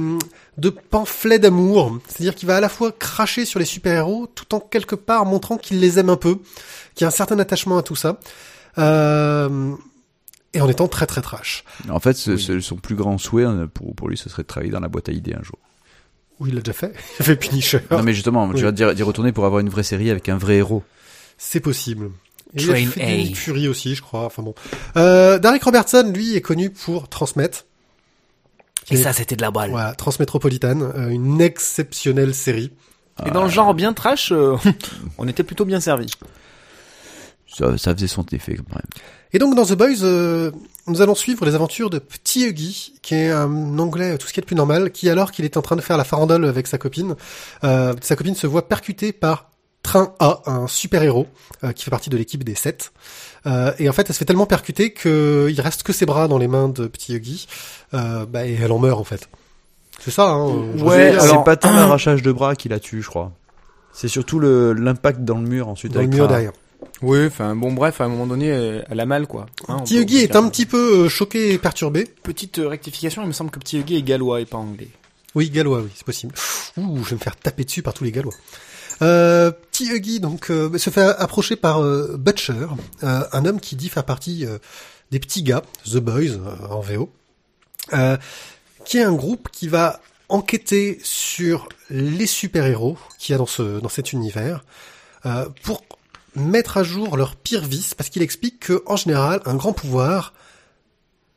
de 0.57 0.71
pamphlet 0.71 1.39
d'amour. 1.39 1.99
C'est-à-dire 2.09 2.35
qu'il 2.35 2.49
va 2.49 2.57
à 2.57 2.61
la 2.61 2.71
fois 2.71 2.93
cracher 2.93 3.45
sur 3.45 3.59
les 3.59 3.67
super-héros 3.67 4.27
tout 4.35 4.55
en 4.55 4.61
quelque 4.61 4.95
part 4.95 5.27
montrant 5.27 5.59
qu'il 5.59 5.81
les 5.81 5.99
aime 5.99 6.09
un 6.09 6.17
peu, 6.17 6.37
qu'il 6.95 7.03
y 7.03 7.05
a 7.05 7.09
un 7.09 7.11
certain 7.11 7.39
attachement 7.39 7.77
à 7.77 7.83
tout 7.83 7.95
ça. 7.95 8.19
Euh, 8.79 9.75
et 10.55 10.61
en 10.61 10.69
étant 10.69 10.89
très 10.89 11.07
très 11.07 11.21
trash. 11.23 11.65
En 11.91 12.01
fait, 12.01 12.15
ce- 12.15 12.37
ce- 12.37 12.61
son 12.61 12.77
plus 12.77 12.95
grand 12.95 13.19
souhait 13.19 13.45
euh, 13.45 13.67
pour, 13.67 13.95
pour 13.95 14.09
lui, 14.09 14.17
ce 14.17 14.29
serait 14.29 14.43
de 14.43 14.49
travailler 14.49 14.73
dans 14.73 14.81
la 14.81 14.89
boîte 14.89 15.09
à 15.09 15.13
idées 15.13 15.35
un 15.35 15.43
jour. 15.43 15.59
Oui, 16.41 16.51
il 16.51 16.55
l'a 16.55 16.61
déjà 16.63 16.73
fait. 16.73 16.93
Il 17.19 17.23
a 17.23 17.25
fait 17.25 17.37
Punisher. 17.37 17.81
Non 17.91 18.03
mais 18.03 18.15
justement, 18.15 18.47
Oui. 18.47 18.61
veux 18.63 18.73
dire 18.73 18.95
d'y 18.95 19.03
retourner 19.03 19.33
pour 19.33 19.45
avoir 19.45 19.61
une 19.61 19.69
vraie 19.69 19.83
série 19.83 20.11
avec 20.11 20.29
un 20.29 20.39
vrai 20.39 20.57
héros. 20.57 20.83
C'est 21.37 21.61
possible. 21.61 22.11
Et 22.55 22.63
il 22.63 22.67
Train 22.67 22.75
a 22.75 22.87
fait 22.87 23.31
A. 23.33 23.35
Fury 23.35 23.69
aussi, 23.69 23.95
je 23.95 24.01
crois. 24.03 24.25
Enfin 24.25 24.43
bon. 24.43 24.55
Euh, 24.97 25.39
Derek 25.39 25.63
Robertson, 25.63 26.11
lui, 26.15 26.35
est 26.35 26.41
connu 26.41 26.71
pour 26.71 27.09
Transmettre, 27.09 27.67
Et 28.91 28.97
ça, 28.97 29.13
c'était 29.13 29.37
de 29.37 29.43
la 29.43 29.51
balle. 29.51 29.71
voilà, 29.71 29.95
Transmétropolitane, 29.95 30.83
euh, 30.83 31.09
une 31.11 31.41
exceptionnelle 31.43 32.35
série. 32.35 32.73
Et 33.27 33.31
dans 33.31 33.43
le 33.45 33.51
genre 33.51 33.75
bien 33.75 33.93
trash, 33.93 34.31
euh, 34.33 34.57
on 35.19 35.27
était 35.29 35.43
plutôt 35.43 35.65
bien 35.67 35.81
servi. 35.81 36.07
Ça, 37.59 37.77
ça 37.77 37.95
faisait 37.95 38.07
son 38.07 38.25
effet 38.33 38.55
quand 38.57 38.75
même. 38.75 38.85
Et 39.33 39.39
donc 39.39 39.55
dans 39.55 39.65
The 39.65 39.75
Boys, 39.75 40.03
euh, 40.03 40.51
nous 40.87 41.03
allons 41.03 41.15
suivre 41.15 41.45
les 41.45 41.55
aventures 41.55 41.91
de 41.91 41.99
Petit 41.99 42.47
Huggy, 42.47 42.95
qui 43.03 43.15
est 43.15 43.31
un 43.31 43.79
anglais 43.79 44.17
tout 44.17 44.27
ce 44.27 44.33
qui 44.33 44.41
est 44.41 44.43
de 44.43 44.47
plus 44.47 44.57
normal, 44.57 44.91
qui 44.91 45.11
alors 45.11 45.33
qu'il 45.33 45.45
est 45.45 45.57
en 45.57 45.63
train 45.63 45.77
de 45.77 45.81
faire 45.81 45.97
la 45.97 46.05
farandole 46.05 46.45
avec 46.47 46.67
sa 46.67 46.79
copine, 46.79 47.15
euh, 47.65 47.95
sa 48.01 48.17
copine 48.17 48.35
se 48.35 48.47
voit 48.47 48.69
percutée 48.69 49.13
par 49.13 49.51
Train 49.83 50.13
A, 50.19 50.41
un 50.47 50.67
super-héros 50.67 51.27
euh, 51.65 51.73
qui 51.73 51.85
fait 51.85 51.91
partie 51.91 52.11
de 52.11 52.17
l'équipe 52.17 52.43
des 52.43 52.55
sept. 52.55 52.93
Euh, 53.47 53.73
et 53.79 53.89
en 53.89 53.93
fait, 53.93 54.09
elle 54.09 54.15
se 54.15 54.19
fait 54.19 54.25
tellement 54.25 54.47
percuter 54.47 54.93
qu'il 54.93 55.61
reste 55.61 55.83
que 55.83 55.93
ses 55.93 56.05
bras 56.07 56.27
dans 56.29 56.39
les 56.39 56.49
mains 56.49 56.69
de 56.69 56.87
Petit 56.87 57.15
Huggy, 57.15 57.47
euh, 57.95 58.27
bah, 58.27 58.47
et 58.47 58.55
elle 58.55 58.73
en 58.73 58.79
meurt 58.79 58.99
en 59.01 59.05
fait. 59.05 59.29
C'est 60.01 60.11
ça, 60.11 60.29
hein. 60.29 60.47
Ouais, 60.79 61.17
c'est 61.21 61.45
pas 61.45 61.57
tant 61.57 61.73
l'arrachage 61.73 62.23
de 62.23 62.33
bras 62.33 62.55
qui 62.55 62.69
la 62.69 62.81
tue, 62.81 63.03
je 63.03 63.09
crois. 63.09 63.33
C'est 63.93 64.09
surtout 64.09 64.39
le 64.39 64.73
l'impact 64.73 65.21
dans 65.25 65.39
le 65.39 65.49
mur 65.49 65.69
ensuite. 65.69 65.93
dans 65.93 66.01
le 66.01 66.07
avec 66.07 66.17
mur 66.17 66.27
Tra- 66.27 66.29
derrière. 66.29 66.53
Oui, 67.03 67.27
enfin 67.27 67.55
bon, 67.55 67.73
bref, 67.73 68.01
à 68.01 68.05
un 68.05 68.09
moment 68.09 68.27
donné, 68.27 68.51
euh, 68.51 68.83
elle 68.91 69.01
a 69.01 69.07
mal 69.07 69.27
quoi. 69.27 69.47
Hein, 69.69 69.79
Petit 69.81 69.99
Huggy 69.99 70.19
est 70.19 70.35
un 70.35 70.49
petit 70.49 70.67
peu 70.67 71.05
euh, 71.05 71.09
choqué 71.09 71.53
et 71.53 71.59
perturbé. 71.59 72.09
Petite 72.23 72.59
euh, 72.59 72.69
rectification, 72.69 73.23
il 73.23 73.29
me 73.29 73.33
semble 73.33 73.51
que 73.51 73.59
Petit 73.59 73.79
Huggy 73.79 73.97
est 73.97 74.03
gallois 74.03 74.41
et 74.41 74.47
pas 74.47 74.59
anglais. 74.59 74.89
Oui, 75.35 75.51
gallois, 75.51 75.81
oui, 75.81 75.91
c'est 75.95 76.05
possible. 76.07 76.35
Ouh, 76.77 77.05
je 77.05 77.11
vais 77.11 77.17
me 77.17 77.21
faire 77.21 77.37
taper 77.37 77.65
dessus 77.65 77.83
par 77.83 77.95
tous 77.95 78.05
les 78.05 78.11
gallois. 78.13 78.35
Euh, 79.01 79.53
petit 79.71 79.93
Huggy 79.93 80.19
donc 80.19 80.51
euh, 80.51 80.77
se 80.77 80.91
fait 80.91 81.03
approcher 81.03 81.55
par 81.55 81.81
euh, 81.83 82.17
Butcher, 82.19 82.67
euh, 83.05 83.23
un 83.33 83.45
homme 83.45 83.61
qui 83.61 83.77
dit 83.77 83.89
faire 83.89 84.05
partie 84.05 84.45
euh, 84.45 84.59
des 85.13 85.21
petits 85.21 85.45
gars, 85.45 85.63
The 85.85 85.99
Boys 85.99 86.33
euh, 86.33 86.67
en 86.69 86.81
VO, 86.81 87.09
euh, 87.93 88.17
qui 88.85 88.99
est 88.99 89.05
un 89.05 89.13
groupe 89.13 89.51
qui 89.53 89.69
va 89.69 90.01
enquêter 90.29 90.99
sur 91.05 91.69
les 91.91 92.27
super-héros 92.27 92.99
qu'il 93.21 93.33
y 93.33 93.35
a 93.35 93.39
dans 93.39 93.47
ce 93.47 93.79
dans 93.81 93.89
cet 93.89 94.13
univers 94.13 94.65
euh, 95.27 95.47
pour 95.63 95.85
mettre 96.39 96.77
à 96.77 96.83
jour 96.83 97.17
leurs 97.17 97.37
pires 97.37 97.65
vices, 97.65 97.95
parce 97.95 98.11
qu'il 98.11 98.23
explique 98.23 98.61
que 98.61 98.83
en 98.87 98.97
général 98.97 99.41
un 99.45 99.55
grand 99.55 99.73
pouvoir 99.73 100.33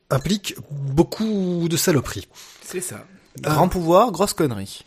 implique 0.09 0.55
beaucoup 0.69 1.67
de 1.69 1.77
saloperies. 1.77 2.27
C'est 2.65 2.81
ça. 2.81 3.05
Grand 3.39 3.69
pouvoir, 3.69 4.11
grosse 4.11 4.33
connerie. 4.33 4.83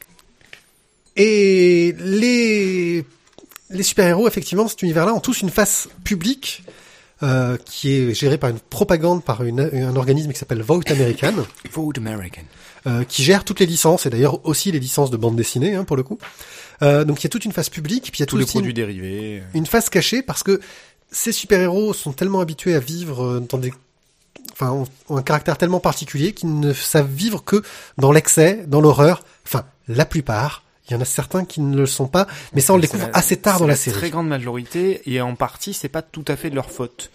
Et 1.17 1.95
les 1.99 3.07
les 3.71 3.83
super-héros, 3.83 4.29
effectivement, 4.29 4.69
cet 4.69 4.83
univers-là, 4.83 5.15
ont 5.15 5.21
tous 5.21 5.41
une 5.41 5.51
face 5.51 5.89
publique 6.05 6.62
euh, 7.25 7.57
qui 7.64 7.93
est 7.93 8.14
gérée 8.14 8.39
par 8.39 8.51
une 8.51 8.61
propagande 8.61 9.25
par 9.25 9.43
une, 9.43 9.61
un 9.61 9.97
organisme 9.97 10.33
qui 10.33 10.39
s'appelle 10.39 10.62
Vote 10.62 10.89
American, 10.91 11.33
Vote 11.72 11.99
American. 11.99 12.43
euh, 12.87 13.03
qui 13.05 13.25
gère 13.25 13.45
toutes 13.45 13.59
les 13.61 13.66
licences 13.66 14.07
et 14.07 14.11
d'ailleurs 14.11 14.45
aussi 14.47 14.70
les 14.70 14.79
licences 14.79 15.11
de 15.11 15.16
bande 15.16 15.35
dessinée, 15.37 15.75
hein, 15.75 15.85
pour 15.85 15.97
le 15.97 16.03
coup. 16.03 16.18
Euh, 16.83 17.05
donc 17.05 17.20
il 17.20 17.25
y 17.25 17.27
a 17.27 17.31
toute 17.31 17.45
une 17.45 17.53
face 17.53 17.70
publique, 17.70 18.11
puis 18.12 18.18
il 18.18 18.20
y 18.20 18.22
a 18.25 18.27
Tous 18.27 18.33
tout 18.33 18.39
les 18.39 18.45
aussi 18.45 18.53
produits 18.55 18.75
dérivés. 18.75 19.41
euh. 19.41 19.59
une 19.59 19.66
face 19.66 19.89
cachée 19.91 20.22
parce 20.22 20.43
que 20.43 20.61
ces 21.11 21.31
super-héros 21.33 21.95
sont 21.95 22.12
tellement 22.12 22.41
habitués 22.41 22.75
à 22.75 22.81
vivre 22.81 23.25
euh, 23.25 23.41
dans 23.49 23.59
des 23.59 23.72
enfin 24.53 24.70
ont, 24.72 24.87
ont 25.09 25.16
un 25.16 25.22
caractère 25.22 25.57
tellement 25.57 25.81
particulier 25.81 26.33
qu'ils 26.33 26.59
ne 26.61 26.72
savent 26.72 27.09
vivre 27.11 27.45
que 27.45 27.62
dans 27.99 28.11
l'excès, 28.12 28.64
dans 28.66 28.81
l'horreur. 28.81 29.22
Enfin, 29.47 29.64
la 29.89 30.05
plupart. 30.05 30.64
Il 30.89 30.93
y 30.93 30.97
en 30.97 31.01
a 31.01 31.05
certains 31.07 31.45
qui 31.45 31.61
ne 31.61 31.76
le 31.76 31.87
sont 31.87 32.09
pas, 32.09 32.26
mais 32.53 32.61
ça 32.61 32.72
on 32.74 32.76
le 32.76 32.82
découvre 32.82 33.07
la- 33.07 33.16
assez 33.16 33.37
tard 33.39 33.59
dans 33.59 33.66
la 33.66 33.74
Très 33.74 33.91
série. 33.91 34.11
grande 34.11 34.28
majorité, 34.28 35.01
et 35.11 35.20
en 35.20 35.35
partie, 35.35 35.72
c'est 35.72 35.89
pas 35.89 36.03
tout 36.03 36.24
à 36.28 36.37
fait 36.37 36.51
de 36.51 36.55
leur 36.55 36.70
faute. 36.70 37.11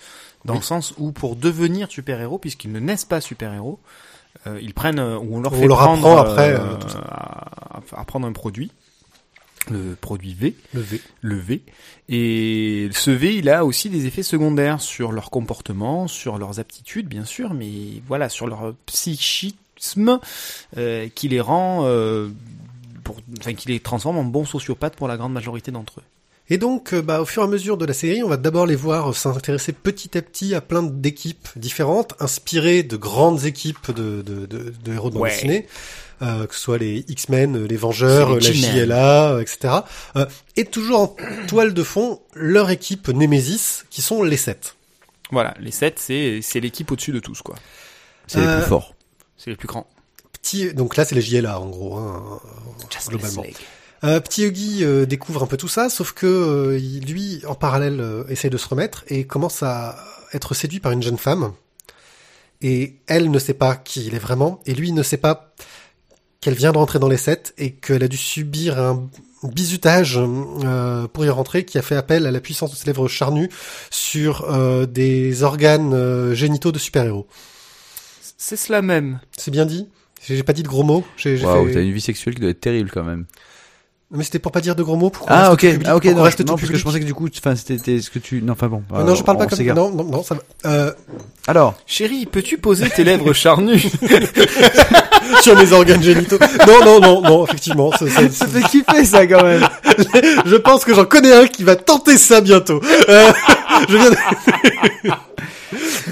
Dans 0.46 0.56
le 0.56 0.62
sens 0.62 0.94
où, 0.98 1.12
pour 1.12 1.36
devenir 1.36 1.90
super-héros, 1.92 2.38
puisqu'ils 2.40 2.72
ne 2.72 2.80
naissent 2.80 3.06
pas 3.06 3.22
super-héros, 3.22 3.78
euh, 4.48 4.58
ils 4.62 4.74
prennent, 4.74 5.00
euh, 5.00 5.18
ou 5.20 5.38
on 5.38 5.42
leur 5.42 5.54
On 5.54 5.60
fait 5.60 5.68
leur 5.68 5.78
prendre, 5.80 6.08
apprend 6.18 6.32
après, 6.32 6.54
euh, 6.54 6.60
euh, 6.60 6.78
à, 7.10 7.82
à 7.96 8.06
prendre 8.06 8.26
un 8.26 8.32
produit, 8.32 8.72
le 9.70 9.96
produit 10.00 10.34
V, 10.34 10.56
Le 10.74 10.82
V. 10.82 11.02
le 11.22 11.38
V. 11.38 11.62
Et 12.08 12.90
ce 12.94 13.12
V, 13.12 13.36
il 13.36 13.50
a 13.50 13.66
aussi 13.66 13.90
des 13.90 14.06
effets 14.08 14.24
secondaires 14.24 14.82
sur 14.82 15.12
leur 15.12 15.30
comportement, 15.30 16.08
sur 16.08 16.38
leurs 16.40 16.60
aptitudes, 16.60 17.08
bien 17.08 17.26
sûr, 17.26 17.54
mais 17.54 18.02
voilà, 18.08 18.30
sur 18.30 18.48
leur 18.48 18.74
psychisme, 18.86 20.20
euh, 20.78 21.08
qui 21.14 21.28
les 21.28 21.42
rend, 21.42 21.82
euh, 21.86 22.30
pour, 23.14 23.18
enfin, 23.40 23.54
qui 23.54 23.68
les 23.70 23.80
transforme 23.80 24.18
en 24.18 24.24
bons 24.24 24.46
sociopathes 24.46 24.96
pour 24.96 25.08
la 25.08 25.18
grande 25.18 25.34
majorité 25.34 25.72
d'entre 25.72 26.00
eux. 26.00 26.04
Et 26.52 26.58
donc, 26.58 26.94
euh, 26.94 27.02
bah, 27.02 27.22
au 27.22 27.26
fur 27.26 27.42
et 27.44 27.46
à 27.46 27.48
mesure 27.48 27.78
de 27.78 27.86
la 27.86 27.94
série, 27.94 28.24
on 28.24 28.30
va 28.30 28.38
d'abord 28.38 28.66
les 28.66 28.76
voir 28.76 29.16
s'intéresser 29.16 29.72
petit 29.74 30.18
à 30.18 30.22
petit 30.22 30.56
à 30.56 30.62
plein 30.62 30.84
d'équipes 30.84 31.48
différentes, 31.56 32.14
inspirées 32.20 32.84
de 32.84 32.98
grandes 32.98 33.46
équipes 33.46 33.92
de, 33.92 34.22
de, 34.22 34.46
de, 34.46 34.74
de 34.84 34.94
héros 34.94 35.10
de 35.10 35.14
bande 35.16 35.24
Ouais. 35.24 35.30
dessinée, 35.30 35.68
euh, 36.22 36.48
que 36.48 36.54
ce 36.56 36.60
soit 36.62 36.78
les 36.80 37.06
X-Men, 37.08 37.66
les 37.66 37.78
Vengeurs, 37.78 38.36
les 38.36 38.48
la. 38.48 38.52
JLA, 38.54 39.42
etc. 39.42 39.74
Euh, 40.16 40.26
et 40.56 40.66
toujours 40.66 41.00
en 41.02 41.16
toile 41.48 41.74
de 41.74 41.84
fond, 41.84 42.20
leur 42.34 42.70
équipe 42.72 43.10
Nemesis, 43.10 43.84
qui 43.90 44.02
sont 44.02 44.24
les 44.24 44.38
sept. 44.38 44.76
Voilà, 45.32 45.54
les 45.60 45.70
7, 45.72 46.00
c'est, 46.00 46.42
l'équipe 46.60 46.92
au-dessus 46.92 47.12
de 47.12 47.20
tous, 47.20 47.44
quoi. 47.44 47.54
C'est 48.26 48.40
les 48.40 48.48
Euh, 48.48 48.60
plus 48.62 48.68
forts. 48.70 48.96
C'est 49.38 49.52
les 49.52 49.56
plus 49.56 49.68
grands. 49.68 49.86
Petit, 50.42 50.74
donc 50.74 50.96
là, 50.96 51.06
c'est 51.06 51.16
les 51.16 51.22
JLA, 51.22 51.60
en 51.60 51.68
gros, 51.70 51.96
hein, 51.98 52.40
globalement. 53.10 53.42
Euh, 54.06 54.20
Petit 54.22 54.44
Huggy 54.46 54.84
euh, 54.86 55.06
découvre 55.06 55.44
un 55.44 55.48
peu 55.48 55.58
tout 55.58 55.68
ça, 55.68 55.90
sauf 55.90 56.14
que 56.14 56.26
euh, 56.26 56.78
il- 56.80 57.06
lui, 57.06 57.42
en 57.46 57.56
parallèle, 57.56 58.00
euh, 58.00 58.24
essaie 58.30 58.50
de 58.50 58.58
se 58.58 58.68
remettre 58.68 59.04
et 59.08 59.26
commence 59.26 59.62
à 59.64 59.98
être 60.34 60.54
séduit 60.54 60.80
par 60.80 60.94
une 60.94 61.04
jeune 61.04 61.18
femme. 61.18 61.52
Et 62.62 62.96
elle 63.08 63.30
ne 63.32 63.40
sait 63.40 63.54
pas 63.54 63.76
qui 63.76 64.06
il 64.06 64.16
est 64.16 64.20
vraiment, 64.20 64.62
et 64.66 64.74
lui 64.74 64.92
ne 64.94 65.04
sait 65.04 65.18
pas 65.18 65.54
qu'elle 66.42 66.54
vient 66.56 66.72
de 66.72 66.78
rentrer 66.78 67.00
dans 67.00 67.10
les 67.10 67.18
sept 67.18 67.54
et 67.58 67.74
qu'elle 67.74 68.04
a 68.04 68.08
dû 68.08 68.16
subir 68.18 68.80
un 68.80 69.10
bizutage 69.44 70.18
euh, 70.18 71.08
pour 71.08 71.26
y 71.26 71.30
rentrer 71.30 71.64
qui 71.66 71.78
a 71.78 71.82
fait 71.82 71.96
appel 71.96 72.26
à 72.26 72.32
la 72.32 72.40
puissance 72.42 72.72
de 72.72 72.76
ses 72.78 72.86
lèvres 72.86 73.08
charnues 73.10 73.50
sur 73.90 74.50
euh, 74.50 74.86
des 74.86 75.44
organes 75.44 75.94
euh, 75.94 76.34
génitaux 76.36 76.72
de 76.72 76.80
super-héros. 76.80 77.28
C'est 78.38 78.56
cela 78.58 78.82
même. 78.82 79.20
C'est 79.38 79.52
bien 79.52 79.66
dit? 79.66 79.90
J'ai 80.28 80.44
pas 80.44 80.54
dit 80.54 80.64
de 80.64 80.68
gros 80.68 80.84
mots. 80.84 81.04
J'ai 81.18 81.38
fait- 81.38 81.44
t'as 81.46 81.82
une 81.82 81.92
vie 81.92 82.02
sexuelle 82.02 82.36
qui 82.36 82.42
doit 82.42 82.50
être 82.52 82.62
terrible 82.62 82.92
quand 82.94 83.04
même. 83.04 83.26
Mais 84.12 84.24
c'était 84.24 84.40
pour 84.40 84.52
pas 84.52 84.60
dire 84.62 84.76
de 84.76 84.82
gros 84.82 84.96
mots. 84.96 85.12
Pour 85.12 85.28
Ah 85.30 85.42
reste 85.42 85.54
ok, 85.54 85.60
public, 85.74 85.88
ah 85.88 85.96
ok, 85.96 86.06
non, 86.06 86.24
reste 86.24 86.40
non, 86.40 86.56
parce 86.56 86.68
que 86.68 86.76
je 86.78 86.84
pensais 86.84 87.00
que 87.00 87.06
du 87.06 87.14
coup, 87.14 87.28
enfin 87.38 87.56
c'était 87.56 87.78
c'était 87.78 88.02
ce 88.02 88.10
que 88.10 88.18
tu, 88.18 88.42
non, 88.42 88.54
enfin 88.54 88.68
bon. 88.68 88.82
Euh, 88.92 89.04
non, 89.04 89.14
je 89.14 89.24
parle 89.24 89.38
pas 89.38 89.46
on 89.46 89.48
comme 89.48 89.58
s'égare. 89.58 89.76
Non, 89.76 89.92
non, 89.92 90.04
non, 90.04 90.24
ça 90.24 90.34
va. 90.34 90.42
Euh, 90.66 90.92
Alors, 91.46 91.76
Chérie, 91.86 92.26
peux-tu 92.26 92.58
poser 92.58 92.90
tes 92.90 93.04
lèvres 93.04 93.34
charnues 93.34 93.80
sur 95.44 95.56
mes 95.56 95.72
organes 95.74 96.02
génitaux. 96.02 96.40
Non, 96.68 96.84
non, 96.86 97.00
non, 97.00 97.22
non, 97.22 97.46
effectivement. 97.46 97.92
ça- 97.92 98.10
ça- 98.10 98.30
ça- 98.32 98.48
fait 98.48 98.64
kiffer 98.64 99.06
ça 99.06 99.28
quand 99.28 99.44
même. 99.44 99.68
je 100.46 100.56
pense 100.56 100.86
que 100.86 100.96
j'en 100.96 101.06
connais 101.06 101.32
un 101.34 101.46
qui 101.46 101.64
va 101.64 101.76
tenter 101.76 102.18
ça 102.18 102.42
bientôt. 102.42 102.82
Euh, 103.10 103.32
je 103.88 103.96
viens 103.96 104.10
de... 104.10 104.16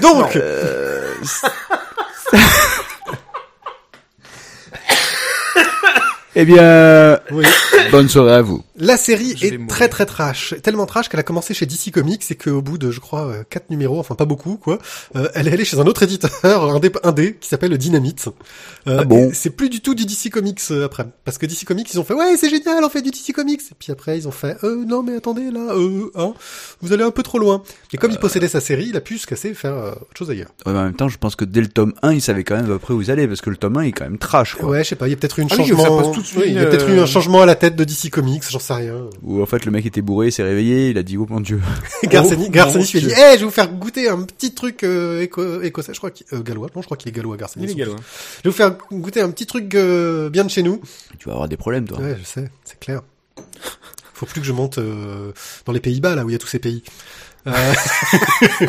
Donc, 0.00 0.36
Euh, 0.36 1.14
eh 6.40 6.44
bien, 6.44 7.18
oui, 7.32 7.44
bonne 7.90 8.08
soirée 8.08 8.34
à 8.34 8.42
vous. 8.42 8.62
La 8.78 8.96
série 8.96 9.34
Je 9.36 9.46
est 9.46 9.50
mourir. 9.58 9.68
très 9.68 9.88
très 9.88 10.06
trash, 10.06 10.54
tellement 10.62 10.86
trash 10.86 11.08
qu'elle 11.08 11.20
a 11.20 11.24
commencé 11.24 11.54
chez 11.54 11.66
DC 11.66 11.90
Comics 11.92 12.22
et 12.30 12.34
qu'au 12.34 12.62
bout 12.62 12.78
de, 12.78 12.90
je 12.90 13.00
crois, 13.00 13.26
euh, 13.26 13.42
quatre 13.48 13.70
numéros, 13.70 13.98
enfin 14.00 14.14
pas 14.14 14.24
beaucoup, 14.24 14.56
quoi, 14.56 14.78
euh, 15.16 15.28
elle 15.34 15.48
est 15.48 15.52
allée 15.52 15.64
chez 15.64 15.78
un 15.78 15.86
autre 15.86 16.02
éditeur, 16.02 16.30
un 16.44 16.78
dé, 16.80 16.90
un 17.02 17.12
dé 17.12 17.36
qui 17.40 17.48
s'appelle 17.48 17.76
Dynamite. 17.76 18.28
Euh, 18.86 18.98
Ah 19.00 19.04
bon 19.04 19.30
C'est 19.34 19.50
plus 19.50 19.68
du 19.68 19.80
tout 19.80 19.94
du 19.94 20.04
DC 20.06 20.30
Comics 20.30 20.60
euh, 20.70 20.84
après, 20.86 21.06
parce 21.24 21.38
que 21.38 21.46
DC 21.46 21.64
Comics 21.64 21.88
ils 21.92 22.00
ont 22.00 22.04
fait 22.04 22.14
ouais 22.14 22.36
c'est 22.36 22.50
génial, 22.50 22.82
on 22.84 22.88
fait 22.88 23.02
du 23.02 23.10
DC 23.10 23.32
Comics, 23.34 23.60
et 23.70 23.74
puis 23.78 23.92
après 23.92 24.16
ils 24.18 24.26
ont 24.28 24.32
fait 24.32 24.56
euh, 24.64 24.84
non 24.86 25.02
mais 25.02 25.16
attendez 25.16 25.50
là, 25.50 25.72
euh, 25.74 26.10
hein, 26.14 26.34
vous 26.80 26.92
allez 26.92 27.04
un 27.04 27.10
peu 27.10 27.22
trop 27.22 27.38
loin. 27.38 27.62
Et 27.92 27.96
comme 27.96 28.10
il 28.10 28.18
possédait 28.18 28.48
sa 28.48 28.60
série, 28.60 28.86
il 28.88 28.96
a 28.96 29.00
pu 29.00 29.18
se 29.18 29.26
casser 29.26 29.48
et 29.50 29.54
faire 29.54 29.74
euh, 29.74 29.90
autre 29.92 30.16
chose 30.16 30.30
ailleurs. 30.30 30.48
Ouais, 30.66 30.72
mais 30.72 30.78
en 30.78 30.84
même 30.84 30.94
temps, 30.94 31.08
je 31.08 31.18
pense 31.18 31.36
que 31.36 31.44
dès 31.44 31.60
le 31.60 31.68
tome 31.68 31.92
1, 32.02 32.12
il 32.12 32.20
savait 32.22 32.44
quand 32.44 32.56
même 32.56 32.64
à 32.66 32.68
peu 32.68 32.78
près 32.78 32.94
où 32.94 33.02
ils 33.02 33.10
allaient, 33.10 33.26
parce 33.28 33.40
que 33.40 33.50
le 33.50 33.56
tome 33.56 33.76
1 33.76 33.82
est 33.82 33.92
quand 33.92 34.04
même 34.04 34.18
trash, 34.18 34.54
quoi. 34.54 34.68
Ouais, 34.70 34.84
je 34.84 34.88
sais 34.90 34.96
pas, 34.96 35.06
il 35.08 35.10
y 35.10 35.14
a 35.14 35.16
peut-être 35.16 35.38
eu 35.38 35.42
un 35.42 35.46
Ah 35.50 35.54
oui, 35.58 35.66
changement. 35.68 35.82
ça 35.98 36.02
passe 36.04 36.12
tout 36.14 36.20
de 36.22 36.26
suite, 36.26 36.40
Oui, 36.40 36.44
il 36.48 36.54
y 36.54 36.58
a 36.58 36.62
euh, 36.62 36.70
peut-être 36.70 36.88
eu 36.88 36.98
un 36.98 37.06
changement 37.06 37.42
à 37.42 37.46
la 37.46 37.54
tête 37.54 37.76
de 37.76 37.84
DC 37.84 38.10
Comics, 38.10 38.42
j'en 38.50 38.58
sais 38.68 38.74
rien. 38.74 38.94
Où 39.22 39.42
en 39.42 39.46
fait 39.46 39.64
le 39.64 39.70
mec 39.70 39.84
était 39.86 40.02
bourré, 40.02 40.28
il 40.28 40.32
s'est 40.32 40.42
réveillé, 40.42 40.90
il 40.90 40.98
a 40.98 41.02
dit 41.02 41.16
oh 41.16 41.26
mon 41.28 41.40
dieu. 41.40 41.60
Garcenis, 42.04 42.46
Oh, 42.48 42.50
Garcenis 42.50 42.90
mon 42.94 43.00
lui 43.00 43.12
a 43.12 43.14
dit. 43.14 43.20
Eh, 43.20 43.32
je 43.34 43.38
vais 43.40 43.44
vous 43.44 43.50
faire 43.50 43.68
goûter 43.72 44.08
un 44.08 44.22
petit 44.22 44.54
truc 44.54 44.84
euh, 44.84 45.22
éco- 45.22 45.62
écossais, 45.62 45.92
je 45.92 45.98
crois 45.98 46.10
qu'il 46.10 46.26
euh, 46.32 46.42
gallois. 46.42 46.68
Non, 46.74 46.82
je 46.82 46.86
crois 46.86 46.96
qu'il 46.96 47.08
est 47.08 47.12
gallois, 47.12 47.36
Garcenis. 47.36 47.64
Il 47.66 47.70
est 47.70 47.74
gallois. 47.74 47.96
Je 48.38 48.42
vais 48.44 48.50
vous 48.50 48.56
faire 48.56 48.76
goûter 48.92 49.20
un 49.20 49.30
petit 49.30 49.46
truc 49.46 49.74
euh, 49.74 50.30
bien 50.30 50.44
de 50.44 50.50
chez 50.50 50.62
nous. 50.62 50.80
Tu 51.18 51.26
vas 51.26 51.32
avoir 51.32 51.48
des 51.48 51.56
problèmes 51.56 51.86
toi. 51.86 51.98
Ouais, 51.98 52.16
je 52.20 52.24
sais, 52.24 52.50
c'est 52.64 52.78
clair. 52.78 53.02
Faut 54.14 54.26
plus 54.26 54.40
que 54.40 54.46
je 54.46 54.52
monte 54.52 54.78
euh, 54.78 55.32
dans 55.64 55.72
les 55.72 55.80
Pays-Bas, 55.80 56.14
là 56.16 56.24
où 56.24 56.28
il 56.28 56.32
y 56.32 56.36
a 56.36 56.38
tous 56.38 56.48
ces 56.48 56.58
pays. 56.58 56.82
Euh... 57.46 57.52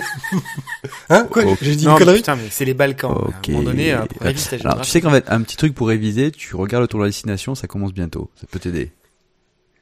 hein 1.10 1.28
Quoi. 1.30 1.44
J'ai 1.62 1.76
dit 1.76 1.86
Non, 1.86 1.94
une 1.94 1.98
connerie 2.00 2.18
putain, 2.18 2.36
mais 2.36 2.48
c'est 2.52 2.66
les 2.66 2.74
Balkans. 2.74 3.12
Ok. 3.12 3.50
À 3.50 3.50
un 3.50 3.52
moment 3.54 3.64
donné, 3.64 3.94
euh, 3.94 4.06
pour 4.06 4.22
réviser 4.22 4.58
ta 4.60 4.70
Alors 4.70 4.82
tu 4.82 4.90
sais 4.90 5.02
qu'en 5.02 5.12
fait, 5.12 5.26
un 5.28 5.42
petit 5.42 5.58
truc 5.58 5.74
pour 5.74 5.88
réviser, 5.88 6.32
tu 6.32 6.56
regardes 6.56 6.84
le 6.84 6.88
tour 6.88 7.00
de 7.00 7.06
la 7.06 7.10
destination, 7.10 7.56
ça 7.56 7.68
commence 7.68 7.94
bientôt. 7.94 8.30
Ça 8.40 8.48
peut 8.50 8.60
t'aider. 8.60 8.92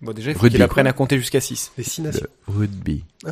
Bon, 0.02 0.12
déjà, 0.14 0.30
il 0.32 0.36
faut 0.36 0.42
Rugby, 0.42 0.56
qu'il 0.56 0.62
apprenne 0.64 0.86
à 0.88 0.94
compter 0.94 1.18
jusqu'à 1.18 1.42
6. 1.42 1.72
Les 1.78 1.84
six 1.84 2.02
nations. 2.02 2.28
Le 2.48 2.54
rugby. 2.60 3.04
Ah, 3.26 3.32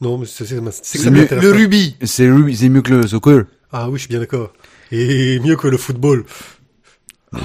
non, 0.00 0.18
mais 0.18 0.26
c'est 0.26 0.44
c'est- 0.44 0.60
c'est 0.82 1.10
Le 1.10 1.26
pas. 1.26 1.36
rugby 1.38 1.96
C'est 2.02 2.26
le 2.26 2.34
rugby, 2.34 2.56
c'est 2.56 2.68
mieux 2.68 2.82
que 2.82 2.92
le 2.92 3.06
soccer. 3.06 3.44
Ah 3.70 3.88
oui, 3.88 3.94
je 3.98 4.00
suis 4.02 4.08
bien 4.08 4.18
d'accord. 4.18 4.52
Et 4.90 5.38
mieux 5.40 5.56
que 5.56 5.68
le 5.68 5.76
football. 5.78 6.24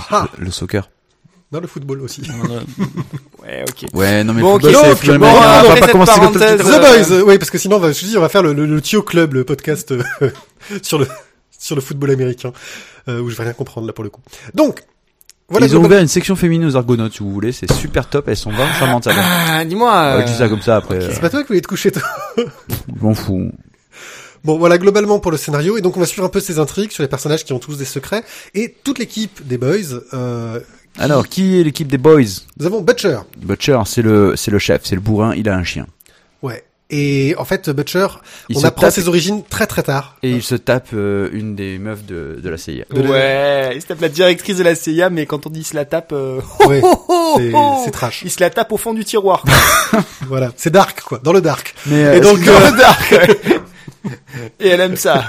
Ah 0.10 0.28
Le, 0.38 0.46
le 0.46 0.52
soccer. 0.52 0.90
Dans 1.52 1.62
le 1.62 1.68
football 1.68 2.02
aussi. 2.02 2.22
ouais, 3.44 3.64
ok. 3.70 3.86
Ouais, 3.94 4.24
non 4.26 4.34
mais 4.34 4.42
Bon, 4.42 4.60
football, 4.60 4.76
ok, 4.76 4.98
c'est 5.02 5.18
bon, 5.18 5.26
après 5.28 5.68
on 5.70 5.74
va 5.74 5.80
pas 5.80 5.88
commencer 5.94 6.20
comme 6.20 6.34
The 6.34 6.42
Euh, 6.42 6.80
Boys, 7.08 7.24
oui, 7.26 7.38
parce 7.38 7.50
que 7.50 7.58
sinon, 7.58 7.78
on 7.78 7.80
va, 7.80 7.92
je 7.94 8.06
dis, 8.06 8.18
on 8.18 8.22
va 8.22 8.28
faire 8.28 8.44
le, 8.44 8.52
le, 8.54 8.66
le 8.66 8.82
Tio 8.82 9.02
Club, 9.02 9.34
le 9.34 9.46
podcast 9.46 9.92
euh, 9.94 10.04
sur 10.82 10.98
le 11.00 11.08
sur 11.60 11.76
le 11.76 11.82
football 11.82 12.12
américain, 12.12 12.52
euh, 13.08 13.22
où 13.22 13.30
je 13.30 13.36
vais 13.36 13.44
rien 13.44 13.54
comprendre 13.54 13.88
là 13.88 13.94
pour 13.94 14.04
le 14.04 14.10
coup. 14.10 14.22
Donc, 14.54 14.82
voilà. 15.50 15.66
Ils 15.68 15.78
ont 15.78 15.84
ouvert 15.84 16.02
une 16.02 16.08
section 16.08 16.36
féminine 16.36 16.68
aux 16.68 16.76
Argonautes, 16.76 17.14
si 17.14 17.20
vous 17.20 17.32
voulez. 17.32 17.52
C'est 17.52 17.72
super 17.72 18.08
top. 18.10 18.28
Elles 18.28 18.36
sont 18.38 18.52
vraiment 18.52 18.74
charmantes, 18.74 19.04
ça. 19.06 19.12
Ah, 19.16 19.64
dis-moi. 19.66 19.92
Ouais, 19.92 20.08
euh, 20.18 20.22
je 20.22 20.26
dis 20.32 20.38
ça 20.38 20.50
comme 20.50 20.62
ça 20.62 20.78
après. 20.78 20.96
euh, 20.96 21.10
C'est 21.14 21.22
pas 21.22 21.30
toi 21.30 21.42
qui 21.42 21.48
voulais 21.48 21.62
te 21.62 21.68
coucher, 21.68 21.92
toi. 21.92 22.02
Je 22.38 23.02
m'en 23.02 23.14
fous. 23.14 23.52
Bon, 24.44 24.58
voilà 24.58 24.78
globalement 24.78 25.20
pour 25.20 25.32
le 25.32 25.38
scénario, 25.38 25.78
et 25.78 25.82
donc 25.82 25.98
on 25.98 26.00
va 26.00 26.06
suivre 26.06 26.26
un 26.26 26.30
peu 26.30 26.40
ces 26.40 26.60
intrigues 26.60 26.92
sur 26.92 27.02
les 27.04 27.10
personnages 27.10 27.44
qui 27.44 27.54
ont 27.54 27.60
tous 27.60 27.78
des 27.78 27.86
secrets 27.86 28.24
et 28.54 28.76
toute 28.84 29.00
l'équipe 29.00 29.46
des 29.46 29.58
Boys. 29.58 30.00
Euh, 30.14 30.60
qui- 30.94 31.02
Alors, 31.02 31.28
qui 31.28 31.60
est 31.60 31.64
l'équipe 31.64 31.88
des 31.88 31.98
Boys? 31.98 32.22
Nous 32.60 32.66
avons 32.66 32.82
Butcher. 32.82 33.20
Butcher, 33.42 33.80
c'est 33.86 34.02
le, 34.02 34.36
c'est 34.36 34.52
le 34.52 34.60
chef, 34.60 34.82
c'est 34.86 34.96
le 34.96 35.02
bourrin. 35.02 35.34
Il 35.36 35.50
a 35.50 35.56
un 35.56 35.64
chien. 35.64 35.86
Et 36.90 37.36
en 37.38 37.44
fait, 37.44 37.70
Butcher, 37.70 38.08
Il 38.48 38.58
on 38.58 38.64
apprend 38.64 38.84
tape- 38.84 38.94
ses 38.94 39.10
origines 39.10 39.44
très 39.44 39.68
très 39.68 39.84
tard. 39.84 40.16
Et 40.24 40.32
il 40.32 40.42
se 40.42 40.56
tape 40.56 40.88
euh, 40.94 41.28
une 41.34 41.54
des 41.54 41.78
meufs 41.80 42.06
de, 42.06 42.40
de 42.42 42.50
la 42.50 42.58
CIA. 42.58 42.86
de 42.90 43.02
la- 43.02 43.10
Ouais, 43.10 43.72
il 43.76 43.82
se 43.82 43.88
tape 43.88 44.00
la 44.00 44.08
directrice 44.08 44.56
de 44.58 44.64
la 44.64 44.74
CIA, 44.74 45.10
mais 45.10 45.26
quand 45.26 45.46
on 45.46 45.50
dit 45.50 45.60
il 45.60 45.66
se 45.66 45.76
la 45.76 45.84
tape, 45.84 46.12
euh, 46.14 46.40
Ouais, 46.66 46.82
c'est 47.36 47.52
oh, 47.54 47.82
c'est 47.86 47.92
trash. 47.92 48.22
il 48.24 48.32
se 48.32 48.40
la 48.40 48.50
tape 48.50 48.72
au 48.72 48.78
fond 48.78 48.94
du 48.94 49.04
tiroir. 49.04 49.44
Voilà, 50.28 50.52
c'est 50.56 50.70
dark 50.70 51.02
quoi, 51.02 51.20
dans 51.24 51.34
le 51.34 51.42
dark. 51.42 51.74
Mais 51.88 52.00
Et 52.02 52.06
euh, 52.06 52.20
donc, 52.22 52.40
euh, 52.40 52.46
Dans 52.60 52.72
le 52.72 52.78
dark. 52.78 53.12
ouais. 53.12 53.60
Et 54.60 54.68
elle 54.70 54.80
aime 54.82 54.96
ça. 54.96 55.26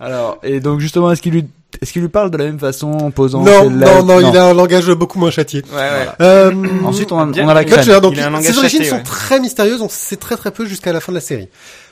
alors, 0.00 0.38
et 0.42 0.58
donc 0.60 0.80
justement, 0.80 1.10
est-ce 1.12 1.22
qu'il 1.22 1.32
lui, 1.32 1.46
est-ce 1.82 1.92
qu'il 1.92 2.02
lui 2.02 2.08
parle 2.08 2.30
de 2.30 2.36
la 2.38 2.44
même 2.44 2.58
façon 2.58 2.90
en 2.92 3.10
posant 3.10 3.42
non, 3.42 3.68
non, 3.70 3.76
lèvres 3.78 4.02
non, 4.04 4.20
il 4.20 4.36
a 4.36 4.46
un 4.46 4.54
langage 4.54 4.90
beaucoup 4.90 5.18
moins 5.18 5.30
châtié. 5.30 5.62
Ouais, 5.70 5.76
ouais. 5.78 6.06
Euh, 6.20 6.52
Ensuite, 6.84 7.12
on 7.12 7.18
a, 7.18 7.24
on 7.26 7.48
a 7.48 7.54
la 7.54 7.64
crème. 7.64 7.84
Butcher, 7.84 8.00
donc 8.00 8.14
Il 8.14 8.20
a 8.20 8.26
un 8.26 8.30
langage 8.30 8.52
ses 8.52 8.58
origines 8.58 8.78
châté, 8.80 8.90
sont 8.90 8.96
ouais. 8.96 9.02
très 9.02 9.38
mystérieuses, 9.40 9.82
on 9.82 9.88
sait 9.88 10.16
très 10.16 10.36
très 10.36 10.50
peu 10.50 10.64
jusqu'à 10.66 10.92
la 10.92 11.00
fin 11.00 11.12
de 11.12 11.16
la 11.16 11.20
série. 11.20 11.48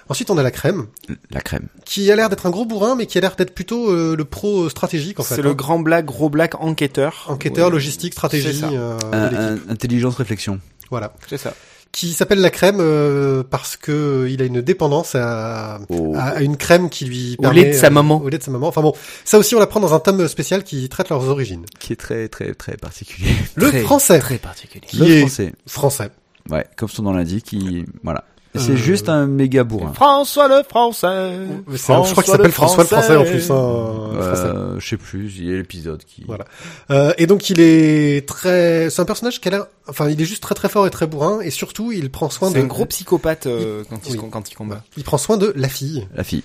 Ensuite, 0.08 0.30
on 0.30 0.38
a 0.38 0.42
la 0.44 0.52
crème, 0.52 0.86
La 1.32 1.40
crème. 1.40 1.66
qui 1.84 2.10
a 2.12 2.16
l'air 2.16 2.28
d'être 2.28 2.46
un 2.46 2.50
gros 2.50 2.64
bourrin, 2.64 2.94
mais 2.94 3.06
qui 3.06 3.18
a 3.18 3.20
l'air 3.20 3.34
d'être 3.36 3.54
plutôt 3.54 3.90
euh, 3.90 4.14
le 4.16 4.24
pro 4.24 4.68
stratégique 4.68 5.18
en 5.18 5.24
fait. 5.24 5.34
C'est 5.34 5.40
hein. 5.40 5.44
le 5.44 5.54
grand 5.54 5.80
black, 5.80 6.04
gros 6.04 6.30
black 6.30 6.54
enquêteur. 6.60 7.26
enquêteur, 7.28 7.66
Ouais. 7.66 7.72
logistique, 7.72 8.12
stratégie 8.12 8.62
euh, 8.72 8.96
l'équipe. 9.12 9.38
un- 9.68 9.72
intelligence, 9.72 10.14
réflexion. 10.16 10.60
Voilà. 10.90 11.12
C'est 11.28 11.38
ça. 11.38 11.54
Qui 11.96 12.12
s'appelle 12.12 12.40
la 12.40 12.50
crème 12.50 12.76
euh, 12.80 13.42
parce 13.42 13.76
que 13.78 13.90
euh, 13.90 14.30
il 14.30 14.42
a 14.42 14.44
une 14.44 14.60
dépendance 14.60 15.14
à, 15.14 15.78
Oh. 15.88 16.12
à, 16.14 16.42
une 16.42 16.58
crème 16.58 16.90
qui 16.90 17.06
lui 17.06 17.36
Au 17.38 17.42
permet, 17.42 17.62
lait 17.62 17.70
de 17.70 17.72
sa 17.74 17.86
euh, 17.86 17.90
maman. 17.90 18.20
Au 18.22 18.28
lait 18.28 18.36
de 18.36 18.42
sa 18.42 18.50
maman. 18.50 18.68
Enfin 18.68 18.82
bon, 18.82 18.92
ça 19.24 19.38
aussi 19.38 19.54
on 19.54 19.58
l'apprend 19.60 19.80
dans 19.80 19.94
un 19.94 19.98
tome 20.00 20.28
spécial 20.28 20.62
qui 20.62 20.86
traite 20.90 21.08
leurs 21.08 21.26
origines. 21.26 21.64
Qui 21.78 21.94
est 21.94 21.96
très, 21.96 22.28
très, 22.28 22.52
très 22.52 22.76
particulier. 22.76 23.30
Le 23.54 23.70
Très, 23.70 23.80
français, 23.80 24.18
Très 24.18 24.36
particulier. 24.36 24.84
qui 24.86 24.98
Le 24.98 25.06
est 25.06 25.20
français. 25.20 25.52
français. 25.66 26.10
Ouais, 26.50 26.66
comme 26.76 26.90
son 26.90 27.02
nom 27.02 27.12
l'indique, 27.12 27.46
qui, 27.46 27.86
voilà. 28.02 28.24
Et 28.56 28.58
Euh, 28.58 28.62
C'est 28.66 28.76
juste 28.76 29.08
un 29.08 29.26
méga 29.26 29.64
bourrin. 29.64 29.92
François 29.92 30.48
le 30.48 30.62
français. 30.68 31.32
C'est 31.70 31.76
je 31.76 31.82
crois 32.10 32.22
qu'il 32.22 32.32
s'appelle 32.32 32.52
François 32.52 32.82
le 32.84 32.88
français 32.88 33.16
en 33.16 33.24
plus. 33.24 33.50
Hein, 33.50 34.10
français. 34.20 34.42
Euh, 34.46 34.80
je 34.80 34.88
sais 34.88 34.96
plus, 34.96 35.32
il 35.38 35.48
y 35.50 35.52
a 35.52 35.56
l'épisode 35.56 36.02
qui. 36.04 36.24
Voilà. 36.26 36.44
Euh, 36.90 37.12
et 37.18 37.26
donc 37.26 37.50
il 37.50 37.60
est 37.60 38.26
très, 38.28 38.88
c'est 38.90 39.00
un 39.00 39.04
personnage 39.04 39.40
qui 39.40 39.48
a 39.48 39.50
l'air, 39.52 39.66
enfin 39.88 40.08
il 40.08 40.20
est 40.20 40.24
juste 40.24 40.42
très 40.42 40.54
très 40.54 40.68
fort 40.68 40.86
et 40.86 40.90
très 40.90 41.06
bourrin 41.06 41.40
et 41.40 41.50
surtout 41.50 41.92
il 41.92 42.10
prend 42.10 42.30
soin 42.30 42.48
C'est 42.50 42.58
de, 42.58 42.64
un 42.64 42.66
gros 42.66 42.86
psychopathe 42.86 43.46
euh, 43.46 43.84
quand, 43.90 44.00
il, 44.06 44.12
Oui. 44.12 44.18
se- 44.18 44.30
quand 44.30 44.50
il 44.50 44.54
combat. 44.54 44.82
il 44.96 45.04
prend 45.04 45.18
soin 45.18 45.36
de 45.36 45.52
la 45.56 45.68
fille 45.68 46.06
La 46.14 46.24
fille. 46.24 46.42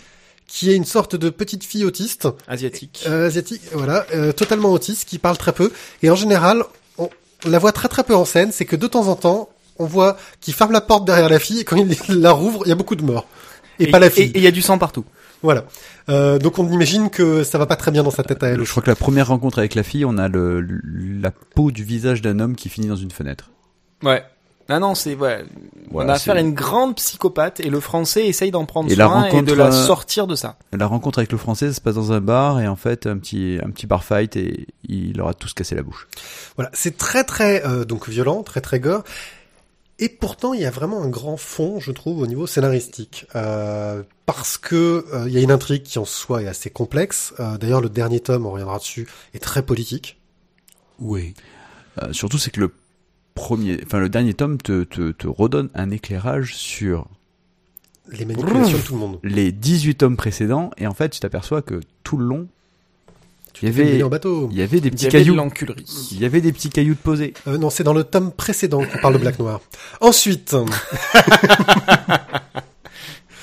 qui 0.48 0.70
est 0.72 0.76
une 0.76 0.86
sorte 0.86 1.16
de 1.16 1.30
petite 1.30 1.64
fille 1.64 1.86
autiste, 1.86 2.28
Asiatique. 2.48 3.04
euh, 3.08 3.28
asiatique, 3.28 3.62
voilà, 3.74 4.06
euh, 4.14 4.32
totalement 4.34 4.70
autiste, 4.72 5.08
qui 5.08 5.18
parle 5.18 5.38
très 5.38 5.54
peu 5.54 5.72
et 6.04 6.10
en 6.10 6.16
général 6.16 6.64
on, 6.98 7.10
on 7.46 7.50
la 7.50 7.60
voit 7.60 7.72
très 7.72 7.88
très 7.88 8.04
peu 8.04 8.16
en 8.16 8.26
scène. 8.26 8.52
C'est 8.52 8.66
que 8.66 8.76
de 8.76 8.88
temps 8.88 9.08
en 9.08 9.16
temps 9.16 9.50
on 9.82 9.86
voit 9.86 10.18
qu'il 10.40 10.54
ferme 10.54 10.72
la 10.72 10.82
porte 10.82 11.06
derrière 11.06 11.30
la 11.30 11.40
fille 11.40 11.60
et 11.60 11.64
quand 11.64 11.78
il 11.78 11.98
la 12.22 12.32
rouvre 12.32 12.62
il 12.66 12.70
y 12.70 12.72
a 12.72 12.76
beaucoup 12.76 12.96
de 12.96 13.04
morts. 13.04 13.28
Et, 13.80 13.88
pas 13.90 14.00
la 14.00 14.08
Et 14.08 14.12
fille. 14.12 14.32
il 14.36 14.42
y 14.42 14.48
a 14.48 14.52
du 14.52 14.62
sang 14.62 14.78
partout. 14.78 15.06
Voilà. 15.42 15.66
Euh, 16.10 16.38
donc 16.38 16.60
on 16.60 16.70
imagine 16.70 17.10
que 17.10 17.44
ça 17.44 17.58
va 17.58 17.66
pas 17.66 17.76
très 17.76 17.92
bien 17.92 18.04
dans 18.04 18.12
sa 18.12 18.24
tête 18.24 18.44
à 18.44 18.48
elle. 18.50 18.64
Je 18.64 18.70
crois 18.70 18.84
que 18.84 18.90
la 18.90 18.96
première 18.96 19.28
rencontre 19.28 19.60
avec 19.60 19.76
la 19.76 19.84
fille, 19.84 20.06
on 20.06 20.18
a 20.18 20.28
le, 20.28 20.62
la 20.62 21.32
peau 21.32 21.72
du 21.72 21.84
visage 21.84 22.22
d'un 22.22 22.40
homme 22.40 22.56
qui 22.56 22.70
finit 22.70 22.88
dans 22.88 22.96
une 22.96 23.12
fenêtre. 23.12 23.50
Ouais. 24.04 24.24
Ah 24.70 24.80
non, 24.80 24.96
c'est 24.96 25.16
ouais. 25.16 25.44
Voilà, 25.90 26.10
on 26.10 26.14
a 26.14 26.16
affaire 26.16 26.36
à 26.36 26.40
une 26.40 26.54
grande 26.54 26.96
psychopathe 26.96 27.60
et 27.60 27.70
le 27.70 27.80
français 27.82 28.28
essaye 28.28 28.52
d'en 28.52 28.66
prendre 28.66 28.90
Et 28.90 28.96
la 28.96 29.06
soin 29.06 29.26
et 29.26 29.42
de 29.42 29.54
la 29.54 29.68
euh, 29.68 29.72
sortir 29.72 30.28
de 30.28 30.36
ça. 30.36 30.56
La 30.72 30.88
rencontre 30.88 31.20
avec 31.20 31.32
le 31.32 31.38
français, 31.38 31.68
ça 31.68 31.74
se 31.74 31.82
passe 31.82 31.96
dans 31.96 32.14
un 32.14 32.22
bar 32.22 32.62
et 32.62 32.68
en 32.68 32.78
fait 32.78 33.06
un 33.06 33.18
petit 33.18 33.60
un 33.64 33.70
petit 33.72 33.86
bar 33.86 34.04
fight 34.04 34.38
et 34.38 34.68
il 34.88 35.18
leur 35.18 35.28
a 35.28 35.34
tous 35.34 35.54
cassé 35.54 35.76
la 35.76 35.84
bouche. 35.84 36.08
Voilà, 36.56 36.70
c'est 36.74 36.98
très 36.98 37.26
très 37.26 37.66
euh, 37.66 37.84
donc 37.84 38.08
violent, 38.08 38.44
très 38.44 38.62
très 38.62 38.80
gore. 38.80 39.04
Et 40.04 40.10
pourtant, 40.10 40.56
il 40.56 40.62
y 40.62 40.66
a 40.66 40.72
vraiment 40.72 41.04
un 41.04 41.10
grand 41.10 41.38
fond, 41.38 41.80
je 41.80 41.92
trouve, 41.92 42.18
au 42.20 42.26
niveau 42.26 42.48
scénaristique, 42.48 43.28
euh, 43.36 44.02
parce 44.26 44.58
que 44.58 45.06
euh, 45.14 45.26
il 45.28 45.34
y 45.34 45.38
a 45.38 45.42
une 45.42 45.52
intrigue 45.52 45.84
qui 45.84 46.00
en 46.00 46.06
soi 46.06 46.42
est 46.42 46.48
assez 46.48 46.72
complexe. 46.72 47.36
Euh, 47.40 47.60
D'ailleurs, 47.60 47.82
le 47.82 47.90
dernier 47.90 48.20
tome, 48.20 48.48
on 48.48 48.52
reviendra 48.52 48.80
dessus, 48.80 49.08
est 49.36 49.40
très 49.40 49.64
politique. 49.64 50.20
Oui. 51.00 51.36
Surtout 52.14 52.38
c'est 52.40 52.50
que 52.52 52.62
le 52.62 52.74
premier, 53.36 53.80
enfin 53.86 54.00
le 54.00 54.10
dernier 54.10 54.34
tome 54.34 54.58
te, 54.58 54.84
te 54.84 55.12
te 55.12 55.28
redonne 55.28 55.70
un 55.76 55.92
éclairage 55.92 56.56
sur 56.56 57.06
Les 58.10 58.24
manipulations 58.24 58.78
de 58.78 58.84
tout 58.84 58.94
le 58.94 59.00
monde. 59.00 59.20
les 59.24 59.52
18 59.52 59.96
tomes 59.96 60.16
précédents 60.16 60.72
et 60.78 60.88
en 60.88 60.94
fait 60.94 61.10
tu 61.10 61.20
t'aperçois 61.20 61.62
que 61.62 61.82
tout 62.04 62.18
le 62.18 62.26
long 62.26 62.48
Tu 63.54 63.66
il 63.66 63.70
y 63.70 63.72
avait 63.72 63.84
mêlé 63.86 64.04
en 64.04 64.10
bateau. 64.10 64.48
il 64.52 64.58
y 64.58 64.62
avait 64.62 64.80
des 64.80 64.88
Il 64.88 64.94
y 64.94 64.96
petits 64.96 65.06
avait 65.08 65.20
de 65.20 65.24
cailloux, 65.24 65.36
l'enculerie. 65.36 65.86
il 66.12 66.20
y 66.22 66.26
avait 66.26 66.42
des 66.42 66.52
petits 66.52 66.70
cailloux 66.70 66.94
de 66.94 67.00
posés. 67.00 67.34
Euh, 67.48 67.58
non, 67.58 67.70
c'est 67.70 67.84
dans 67.84 67.94
le 67.94 68.04
tome 68.04 68.32
précédent 68.32 68.84
qu'on 68.86 68.98
parle 69.00 69.14
de 69.16 69.20
Black 69.20 69.40
Noir. 69.40 69.60
Ensuite, 70.00 70.56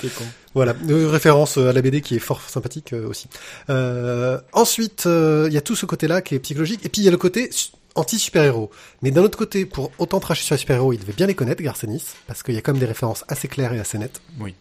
T'es 0.00 0.08
con. 0.08 0.24
Voilà, 0.54 0.74
euh, 0.88 1.08
référence 1.10 1.58
à 1.58 1.72
la 1.72 1.82
BD 1.82 2.00
qui 2.00 2.14
est 2.16 2.20
fort 2.20 2.40
sympathique 2.48 2.92
euh, 2.92 3.08
aussi. 3.08 3.28
Euh, 3.68 4.38
ensuite, 4.52 5.04
euh, 5.06 5.46
il 5.48 5.52
y 5.54 5.56
a 5.56 5.60
tout 5.60 5.74
ce 5.76 5.86
côté-là 5.86 6.22
qui 6.22 6.34
est 6.36 6.38
psychologique, 6.38 6.80
et 6.84 6.88
puis 6.88 7.02
il 7.02 7.04
y 7.04 7.08
a 7.08 7.10
le 7.10 7.16
côté 7.16 7.48
su- 7.50 7.70
anti-super-héros. 7.96 8.70
Mais 9.02 9.10
d'un 9.10 9.22
autre 9.22 9.36
côté, 9.36 9.66
pour 9.66 9.90
autant 9.98 10.20
tracher 10.20 10.44
sur 10.44 10.54
les 10.54 10.58
super-héros, 10.60 10.92
il 10.92 11.00
devait 11.00 11.12
bien 11.12 11.26
les 11.26 11.34
connaître, 11.34 11.62
Garcenis, 11.62 12.04
parce 12.28 12.42
qu'il 12.44 12.54
y 12.54 12.58
a 12.58 12.60
quand 12.60 12.72
même 12.72 12.80
des 12.80 12.86
références 12.86 13.24
assez 13.28 13.48
claires 13.48 13.72
et 13.72 13.80
assez 13.80 13.98
nettes. 13.98 14.20
Oui. 14.40 14.54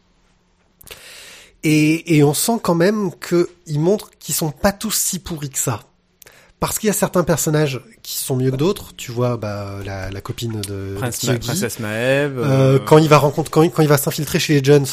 Et, 1.69 2.15
et 2.17 2.23
on 2.23 2.33
sent 2.33 2.59
quand 2.63 2.75
même 2.75 3.11
qu'ils 3.19 3.79
montrent 3.79 4.11
qu'ils 4.19 4.35
sont 4.35 4.51
pas 4.51 4.71
tous 4.71 4.91
si 4.95 5.19
pourris 5.19 5.49
que 5.49 5.59
ça. 5.59 5.81
Parce 6.59 6.79
qu'il 6.79 6.87
y 6.87 6.89
a 6.89 6.93
certains 6.93 7.23
personnages 7.23 7.81
qui 8.01 8.15
sont 8.17 8.35
mieux 8.37 8.51
que 8.51 8.55
d'autres. 8.55 8.93
Tu 8.95 9.11
vois, 9.11 9.35
bah, 9.37 9.79
la, 9.85 10.09
la 10.09 10.21
copine 10.21 10.61
de 10.61 10.95
Prince 10.97 11.19
Tyagi. 11.19 11.45
Princesse 11.47 11.79
Maeve. 11.79 12.39
Euh, 12.39 12.79
quand 12.79 12.97
il 12.99 13.09
va 13.09 13.17
rencontrer, 13.17 13.51
quand 13.51 13.61
il, 13.63 13.71
quand 13.71 13.81
il 13.83 13.87
va 13.89 13.97
s'infiltrer 13.97 14.39
chez 14.39 14.53
les 14.53 14.63
Jones, 14.63 14.85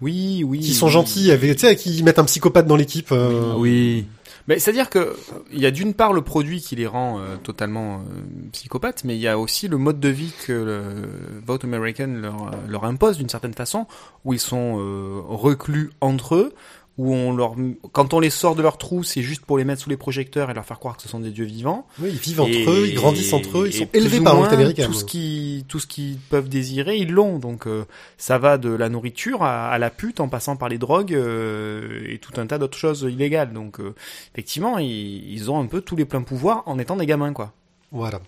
Oui, 0.00 0.44
oui. 0.46 0.60
qui 0.60 0.74
sont 0.74 0.88
gentils, 0.88 1.32
avec, 1.32 1.56
tu 1.56 1.66
sais, 1.66 1.74
qui 1.74 2.02
mettent 2.02 2.18
un 2.20 2.24
psychopathe 2.24 2.66
dans 2.66 2.76
l'équipe. 2.76 3.08
euh, 3.10 3.54
Oui. 3.56 4.06
Mais 4.48 4.58
c'est-à-dire 4.58 4.88
que 4.88 5.14
il 5.52 5.60
y 5.60 5.66
a 5.66 5.70
d'une 5.70 5.92
part 5.92 6.14
le 6.14 6.22
produit 6.22 6.62
qui 6.62 6.74
les 6.74 6.86
rend 6.86 7.20
euh, 7.20 7.36
totalement 7.36 7.96
euh, 7.96 8.20
psychopathes, 8.52 9.04
mais 9.04 9.14
il 9.14 9.20
y 9.20 9.28
a 9.28 9.38
aussi 9.38 9.68
le 9.68 9.76
mode 9.76 10.00
de 10.00 10.08
vie 10.08 10.32
que 10.46 10.52
le 10.52 11.40
Vote 11.46 11.64
American 11.64 12.06
leur, 12.06 12.48
euh, 12.48 12.50
leur 12.66 12.84
impose 12.84 13.18
d'une 13.18 13.28
certaine 13.28 13.52
façon, 13.52 13.86
où 14.24 14.32
ils 14.32 14.40
sont 14.40 14.78
euh, 14.80 15.20
reclus 15.26 15.90
entre 16.00 16.34
eux, 16.34 16.54
où 16.98 17.14
on 17.14 17.34
leur, 17.34 17.54
quand 17.92 18.12
on 18.12 18.20
les 18.20 18.28
sort 18.28 18.56
de 18.56 18.62
leur 18.62 18.76
trou, 18.76 19.04
c'est 19.04 19.22
juste 19.22 19.44
pour 19.44 19.56
les 19.56 19.64
mettre 19.64 19.80
sous 19.80 19.88
les 19.88 19.96
projecteurs 19.96 20.50
et 20.50 20.54
leur 20.54 20.64
faire 20.66 20.80
croire 20.80 20.96
que 20.96 21.02
ce 21.02 21.08
sont 21.08 21.20
des 21.20 21.30
dieux 21.30 21.44
vivants. 21.44 21.86
Oui, 22.00 22.10
ils 22.12 22.18
vivent 22.18 22.40
entre 22.40 22.70
eux, 22.70 22.86
ils 22.88 22.94
grandissent 22.94 23.32
entre 23.32 23.60
eux, 23.60 23.68
ils 23.68 23.72
sont 23.72 23.88
élevés 23.94 24.20
par 24.20 24.34
l'Ouest 24.34 24.52
américain. 24.52 24.86
Tout 24.86 24.92
ce 24.92 25.04
qui, 25.04 25.64
tout 25.68 25.78
ce 25.78 25.86
qu'ils 25.86 26.18
peuvent 26.18 26.48
désirer, 26.48 26.96
ils 26.96 27.10
l'ont. 27.10 27.38
Donc 27.38 27.66
euh, 27.66 27.84
ça 28.16 28.38
va 28.38 28.58
de 28.58 28.70
la 28.70 28.88
nourriture 28.88 29.44
à, 29.44 29.68
à 29.68 29.78
la 29.78 29.90
pute, 29.90 30.18
en 30.18 30.28
passant 30.28 30.56
par 30.56 30.68
les 30.68 30.78
drogues 30.78 31.14
euh, 31.14 32.02
et 32.08 32.18
tout 32.18 32.32
un 32.40 32.46
tas 32.46 32.58
d'autres 32.58 32.76
choses 32.76 33.06
illégales. 33.08 33.52
Donc 33.52 33.78
euh, 33.78 33.94
effectivement, 34.34 34.78
ils, 34.78 35.32
ils 35.32 35.50
ont 35.52 35.60
un 35.60 35.66
peu 35.66 35.80
tous 35.80 35.94
les 35.94 36.04
pleins 36.04 36.22
pouvoirs 36.22 36.64
en 36.66 36.78
étant 36.80 36.96
des 36.96 37.06
gamins, 37.06 37.32
quoi. 37.32 37.52
Voilà. 37.92 38.20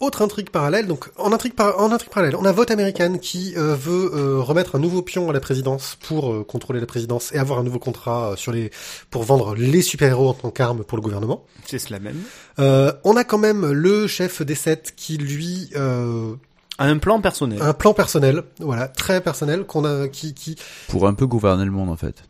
Autre 0.00 0.22
intrigue 0.22 0.50
parallèle, 0.50 0.86
donc 0.86 1.10
en 1.16 1.32
intrigue, 1.32 1.54
par- 1.54 1.80
en 1.80 1.90
intrigue 1.90 2.12
parallèle, 2.12 2.36
on 2.36 2.44
a 2.44 2.52
Vote 2.52 2.70
American 2.70 3.18
qui 3.18 3.54
euh, 3.56 3.74
veut 3.74 4.12
euh, 4.14 4.38
remettre 4.40 4.76
un 4.76 4.78
nouveau 4.78 5.02
pion 5.02 5.28
à 5.28 5.32
la 5.32 5.40
présidence 5.40 5.98
pour 6.06 6.32
euh, 6.32 6.44
contrôler 6.44 6.78
la 6.78 6.86
présidence 6.86 7.32
et 7.32 7.38
avoir 7.38 7.58
un 7.58 7.64
nouveau 7.64 7.80
contrat 7.80 8.30
euh, 8.30 8.36
sur 8.36 8.52
les 8.52 8.70
pour 9.10 9.24
vendre 9.24 9.56
les 9.56 9.82
super-héros 9.82 10.28
en 10.28 10.34
tant 10.34 10.50
qu'armes 10.52 10.84
pour 10.84 10.96
le 10.96 11.02
gouvernement. 11.02 11.44
C'est 11.66 11.80
cela 11.80 11.98
même. 11.98 12.14
Euh, 12.60 12.92
on 13.02 13.16
a 13.16 13.24
quand 13.24 13.38
même 13.38 13.66
le 13.72 14.06
chef 14.06 14.40
des 14.42 14.54
sept 14.54 14.92
qui 14.96 15.16
lui 15.16 15.68
euh, 15.74 16.34
Un 16.78 16.98
plan 16.98 17.20
personnel. 17.20 17.60
a 17.60 17.66
un 17.70 17.74
plan 17.74 17.92
personnel, 17.92 18.44
voilà, 18.60 18.86
très 18.86 19.20
personnel 19.20 19.64
qu'on 19.64 19.84
a 19.84 20.06
qui 20.06 20.32
qui 20.32 20.54
Pour 20.86 21.08
un 21.08 21.14
peu 21.14 21.26
gouverner 21.26 21.64
le 21.64 21.72
monde 21.72 21.90
en 21.90 21.96
fait. 21.96 22.22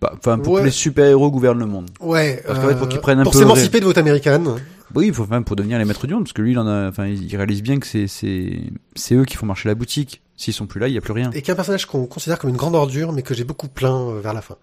Bah, 0.00 0.12
Enfin, 0.16 0.38
pour 0.40 0.54
Ouais. 0.54 0.60
que 0.62 0.64
les 0.66 0.72
super-héros 0.72 1.30
gouvernent 1.30 1.58
le 1.60 1.66
monde. 1.66 1.88
ouais 2.00 2.42
Parce 2.44 2.58
qu'en 2.58 2.68
fait, 2.68 2.74
pour 2.74 2.88
qu'ils 2.88 3.00
prennent 3.00 3.20
un 3.20 3.22
pour 3.22 3.32
peu 3.32 3.38
s'émanciper 3.38 3.78
de 3.78 3.84
Vote 3.84 3.98
American. 3.98 4.56
Oui, 4.94 5.06
il 5.08 5.14
faut 5.14 5.26
même 5.26 5.44
pour 5.44 5.56
devenir 5.56 5.78
les 5.78 5.84
maîtres 5.84 6.06
du 6.06 6.14
monde, 6.14 6.24
parce 6.24 6.32
que 6.32 6.42
lui, 6.42 6.52
il 6.52 6.58
en 6.58 6.66
a, 6.66 6.88
enfin, 6.88 7.06
il 7.06 7.36
réalise 7.36 7.62
bien 7.62 7.78
que 7.78 7.86
c'est, 7.86 8.06
c'est, 8.06 8.60
c'est 8.96 9.14
eux 9.14 9.24
qui 9.24 9.36
font 9.36 9.46
marcher 9.46 9.68
la 9.68 9.74
boutique. 9.74 10.22
S'ils 10.36 10.54
sont 10.54 10.66
plus 10.66 10.80
là, 10.80 10.88
il 10.88 10.94
y 10.94 10.98
a 10.98 11.02
plus 11.02 11.12
rien. 11.12 11.30
et 11.32 11.42
qui 11.42 11.50
est 11.50 11.52
un 11.52 11.56
personnage 11.56 11.86
qu'on 11.86 12.06
considère 12.06 12.38
comme 12.38 12.50
une 12.50 12.56
grande 12.56 12.74
ordure, 12.74 13.12
mais 13.12 13.22
que 13.22 13.34
j'ai 13.34 13.44
beaucoup 13.44 13.68
plaint 13.68 14.08
euh, 14.08 14.20
vers 14.20 14.32
la 14.32 14.40
fin. 14.40 14.56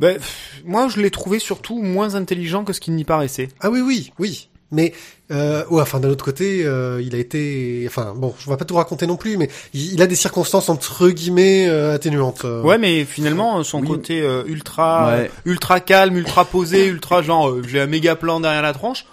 Ben, 0.00 0.18
moi, 0.64 0.88
je 0.88 1.00
l'ai 1.00 1.10
trouvé 1.10 1.38
surtout 1.38 1.80
moins 1.80 2.14
intelligent 2.14 2.64
que 2.64 2.72
ce 2.72 2.80
qu'il 2.80 2.94
n'y 2.94 3.04
paraissait. 3.04 3.48
Ah 3.60 3.70
oui, 3.70 3.80
oui, 3.80 4.12
oui. 4.18 4.49
Mais 4.72 4.92
euh, 5.32 5.64
ouais, 5.68 5.82
enfin 5.82 5.98
d'un 5.98 6.10
autre 6.10 6.24
côté, 6.24 6.64
euh, 6.64 7.02
il 7.04 7.14
a 7.14 7.18
été, 7.18 7.84
enfin 7.88 8.14
bon, 8.16 8.34
je 8.38 8.48
vais 8.48 8.56
pas 8.56 8.64
tout 8.64 8.76
raconter 8.76 9.06
non 9.08 9.16
plus, 9.16 9.36
mais 9.36 9.48
il, 9.74 9.94
il 9.94 10.02
a 10.02 10.06
des 10.06 10.14
circonstances 10.14 10.68
entre 10.68 11.08
guillemets 11.10 11.66
euh, 11.68 11.94
atténuantes. 11.94 12.44
euh. 12.44 12.62
Ouais, 12.62 12.78
mais 12.78 13.04
finalement, 13.04 13.62
son 13.64 13.80
Oui. 13.80 13.88
côté 13.88 14.20
euh, 14.22 14.44
ultra, 14.46 15.08
Ouais. 15.08 15.24
euh, 15.24 15.28
ultra 15.50 15.80
calme, 15.80 16.16
ultra 16.16 16.44
posé, 16.44 16.86
ultra 16.86 17.20
genre, 17.22 17.48
euh, 17.50 17.62
j'ai 17.66 17.80
un 17.80 17.86
méga 17.86 18.14
plan 18.14 18.38
derrière 18.38 18.62
la 18.62 18.72
tranche. 18.72 19.06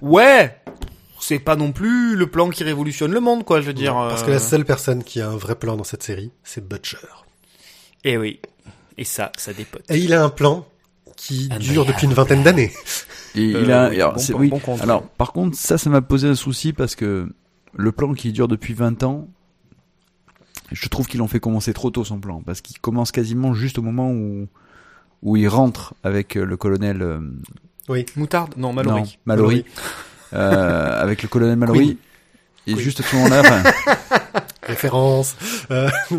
Ouais, 0.00 0.56
c'est 1.20 1.40
pas 1.40 1.56
non 1.56 1.72
plus 1.72 2.14
le 2.14 2.28
plan 2.28 2.48
qui 2.48 2.62
révolutionne 2.62 3.10
le 3.12 3.18
monde, 3.20 3.44
quoi. 3.44 3.60
Je 3.60 3.66
veux 3.66 3.72
dire. 3.74 3.94
Parce 3.94 4.22
euh, 4.22 4.26
que 4.26 4.30
la 4.30 4.38
seule 4.38 4.64
personne 4.64 5.02
qui 5.02 5.20
a 5.20 5.28
un 5.28 5.36
vrai 5.36 5.56
plan 5.56 5.76
dans 5.76 5.82
cette 5.84 6.04
série, 6.04 6.30
c'est 6.44 6.66
Butcher. 6.66 6.98
Eh 8.04 8.16
oui. 8.16 8.38
Et 8.96 9.04
ça, 9.04 9.32
ça 9.36 9.52
dépote. 9.52 9.82
Et 9.90 9.98
il 9.98 10.12
a 10.14 10.22
un 10.22 10.28
plan 10.28 10.66
qui 11.16 11.48
dure 11.58 11.84
depuis 11.84 12.06
une 12.06 12.14
vingtaine 12.14 12.44
d'années. 12.44 12.72
Et 13.34 13.54
Euh, 13.54 13.62
il 13.62 13.72
a, 13.72 13.88
oui, 13.88 13.96
alors, 13.96 14.14
bon 14.14 14.22
oui. 14.38 14.48
bon 14.48 14.60
alors, 14.80 15.02
par 15.02 15.32
contre, 15.32 15.56
ça, 15.56 15.78
ça 15.78 15.90
m'a 15.90 16.00
posé 16.02 16.28
un 16.28 16.34
souci 16.34 16.72
parce 16.72 16.94
que 16.94 17.28
le 17.74 17.92
plan 17.92 18.14
qui 18.14 18.32
dure 18.32 18.48
depuis 18.48 18.74
20 18.74 19.02
ans, 19.02 19.28
je 20.72 20.88
trouve 20.88 21.06
qu'il 21.06 21.22
en 21.22 21.28
fait 21.28 21.40
commencer 21.40 21.72
trop 21.72 21.90
tôt 21.90 22.04
son 22.04 22.18
plan 22.18 22.42
parce 22.44 22.60
qu'il 22.60 22.78
commence 22.78 23.12
quasiment 23.12 23.54
juste 23.54 23.78
au 23.78 23.82
moment 23.82 24.10
où 24.10 24.48
où 25.22 25.36
il 25.36 25.48
rentre 25.48 25.94
avec 26.04 26.36
euh, 26.36 26.44
le 26.44 26.56
colonel 26.56 27.02
euh, 27.02 27.18
Moutarde? 28.16 28.54
Non, 28.56 28.72
Mallory. 28.72 29.00
non, 29.00 29.08
Mallory, 29.24 29.64
euh, 30.32 31.02
avec 31.02 31.22
le 31.22 31.28
colonel 31.28 31.56
Mallory. 31.56 31.86
Queen. 31.86 31.96
Et 32.66 32.76
juste 32.76 33.00
à 33.00 33.02
ce 33.02 33.16
moment-là, 33.16 33.42
Référence. 34.62 35.36
Euh, 35.70 35.88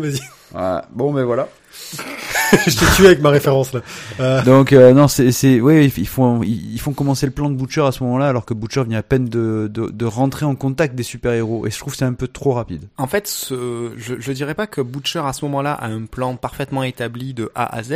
voilà. 0.50 0.84
bon, 0.90 1.12
mais 1.12 1.22
voilà. 1.22 1.48
Je 1.72 2.78
t'ai 2.78 2.86
tué 2.96 3.06
avec 3.06 3.20
ma 3.20 3.30
référence 3.30 3.72
là. 3.72 3.80
Euh, 4.18 4.42
Donc 4.44 4.72
euh, 4.72 4.92
non, 4.92 5.08
c'est 5.08 5.32
c'est 5.32 5.60
ouais, 5.60 5.86
ils 5.86 6.06
font 6.06 6.42
ils 6.42 6.80
font 6.80 6.92
commencer 6.92 7.26
le 7.26 7.32
plan 7.32 7.50
de 7.50 7.54
Butcher 7.54 7.82
à 7.82 7.92
ce 7.92 8.02
moment-là, 8.04 8.28
alors 8.28 8.44
que 8.44 8.54
Butcher 8.54 8.84
vient 8.84 8.98
à 8.98 9.02
peine 9.02 9.28
de 9.28 9.70
de, 9.72 9.88
de 9.90 10.04
rentrer 10.04 10.46
en 10.46 10.54
contact 10.54 10.94
des 10.94 11.02
super 11.02 11.32
héros. 11.32 11.66
Et 11.66 11.70
je 11.70 11.78
trouve 11.78 11.92
que 11.92 11.98
c'est 11.98 12.04
un 12.04 12.12
peu 12.12 12.28
trop 12.28 12.52
rapide. 12.52 12.88
En 12.98 13.06
fait, 13.06 13.26
ce, 13.26 13.92
je, 13.96 14.14
je 14.18 14.32
dirais 14.32 14.54
pas 14.54 14.66
que 14.66 14.80
Butcher 14.80 15.22
à 15.24 15.32
ce 15.32 15.44
moment-là 15.44 15.72
a 15.72 15.86
un 15.86 16.06
plan 16.06 16.36
parfaitement 16.36 16.82
établi 16.82 17.34
de 17.34 17.50
A 17.54 17.74
à 17.76 17.82
Z, 17.82 17.90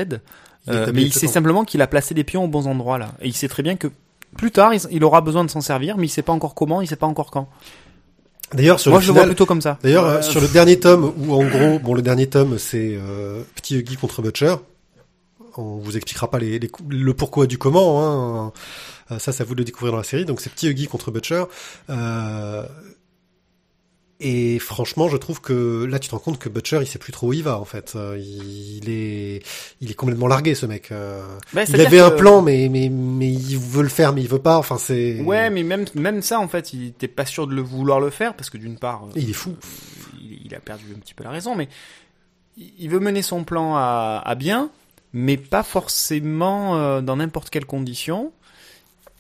Il 0.67 0.73
euh, 0.73 0.91
mais 0.95 1.03
il 1.03 1.13
sait 1.13 1.27
simplement 1.27 1.65
qu'il 1.65 1.83
a 1.83 1.87
placé 1.87 2.15
des 2.15 2.25
pions 2.25 2.45
aux 2.45 2.49
bons 2.49 2.67
endroits 2.67 2.99
là, 2.99 3.13
et 3.21 3.29
il 3.29 3.35
sait 3.35 3.49
très 3.49 3.63
bien 3.63 3.77
que 3.77 3.89
plus 4.37 4.51
tard 4.51 4.73
il, 4.75 4.81
il 4.91 5.05
aura 5.05 5.21
besoin 5.21 5.45
de 5.45 5.51
s'en 5.51 5.61
servir, 5.61 5.97
mais 5.97 6.07
il 6.07 6.11
sait 6.11 6.23
pas 6.23 6.33
encore 6.33 6.55
comment, 6.55 6.81
il 6.81 6.87
sait 6.89 6.97
pas 6.97 7.07
encore 7.07 7.31
quand. 7.31 7.49
D'ailleurs 8.53 8.79
sur 8.79 8.91
Moi, 8.91 9.01
le 9.01 9.07
je 9.07 9.13
le 9.13 9.19
vois 9.19 9.27
plutôt 9.27 9.47
comme 9.47 9.61
ça. 9.63 9.79
D'ailleurs, 9.83 10.05
Euh, 10.07 10.23
sur 10.23 10.41
le 10.41 10.49
dernier 10.49 10.79
tome, 10.79 11.13
où 11.17 11.35
en 11.35 11.45
gros, 11.45 11.79
bon, 11.79 11.95
le 11.95 12.03
dernier 12.03 12.29
tome, 12.29 12.59
c'est 12.59 12.97
euh, 12.97 13.43
Petit 13.55 13.77
Huggy 13.77 13.97
contre 13.97 14.23
Butcher. 14.23 14.55
On 15.57 15.77
vous 15.79 15.97
expliquera 15.97 16.31
pas 16.31 16.39
les, 16.39 16.59
les 16.59 16.71
le 16.89 17.15
pourquoi 17.15 17.47
du 17.47 17.59
comment. 17.59 18.03
Hein. 18.47 18.53
Euh, 19.13 19.19
ça, 19.19 19.33
à 19.39 19.45
vous 19.45 19.55
de 19.55 19.61
le 19.61 19.65
découvrir 19.65 19.93
dans 19.93 19.99
la 19.99 20.05
série. 20.05 20.25
Donc, 20.25 20.41
c'est 20.41 20.51
Petit 20.51 20.69
Huggy 20.69 20.87
contre 20.87 21.11
Butcher. 21.11 21.45
Euh, 21.91 22.65
et 24.25 24.59
franchement, 24.59 25.09
je 25.09 25.17
trouve 25.17 25.41
que 25.41 25.85
là, 25.85 25.99
tu 25.99 26.09
te 26.09 26.15
rends 26.15 26.21
compte 26.21 26.39
que 26.39 26.49
Butcher, 26.49 26.79
il 26.81 26.87
sait 26.87 26.99
plus 26.99 27.13
trop 27.13 27.29
où 27.29 27.33
il 27.33 27.43
va, 27.43 27.59
en 27.59 27.65
fait. 27.65 27.93
Euh, 27.95 28.19
il 28.19 28.89
est, 28.89 29.43
il 29.81 29.91
est 29.91 29.95
complètement 29.95 30.27
largué, 30.27 30.55
ce 30.55 30.67
mec. 30.67 30.91
Euh, 30.91 31.23
Ben, 31.53 31.65
il 31.69 31.81
avait 31.81 32.01
un 32.01 32.11
que- 32.11 32.17
plan, 32.17 32.41
mais, 32.43 32.69
mais, 32.71 32.89
mais 32.89 33.31
il 33.31 33.59
veut 33.59 33.83
le 33.83 33.89
faire, 33.89 34.13
mais 34.15 34.23
il 34.23 34.29
veut 34.29 34.39
pas. 34.41 34.57
Enfin, 34.59 34.79
c'est. 34.79 35.21
Ouais, 35.21 35.51
mais 35.51 35.63
même 35.63 35.85
même 35.95 36.23
ça 36.23 36.41
en 36.41 36.49
fait, 36.49 36.73
il 36.73 36.87
était 36.89 37.07
pas 37.09 37.27
sûr 37.27 37.47
de 37.47 37.55
le 37.55 37.63
vouloir 37.63 38.01
le 38.01 38.11
faire 38.11 38.35
parce 38.35 38.51
que 38.51 38.57
d'une 38.59 38.79
part, 38.79 39.05
euh, 39.05 39.13
Il 39.17 39.31
est 39.31 39.35
fou. 39.35 39.55
il, 40.21 40.47
il 40.47 40.55
a 40.55 40.61
perdu 40.61 40.85
un 40.97 40.99
petit 40.99 41.15
peu 41.15 41.23
la 41.25 41.31
raison, 41.31 41.55
mais 41.55 41.69
il 42.57 42.89
veut 42.89 43.01
mener 43.01 43.21
son 43.23 43.45
plan 43.45 43.75
à, 43.77 44.23
à 44.25 44.35
bien, 44.35 44.71
mais 45.13 45.37
pas 45.37 45.63
forcément 45.63 47.01
dans 47.03 47.17
n'importe 47.17 47.51
quelle 47.51 47.67
condition. 47.67 48.33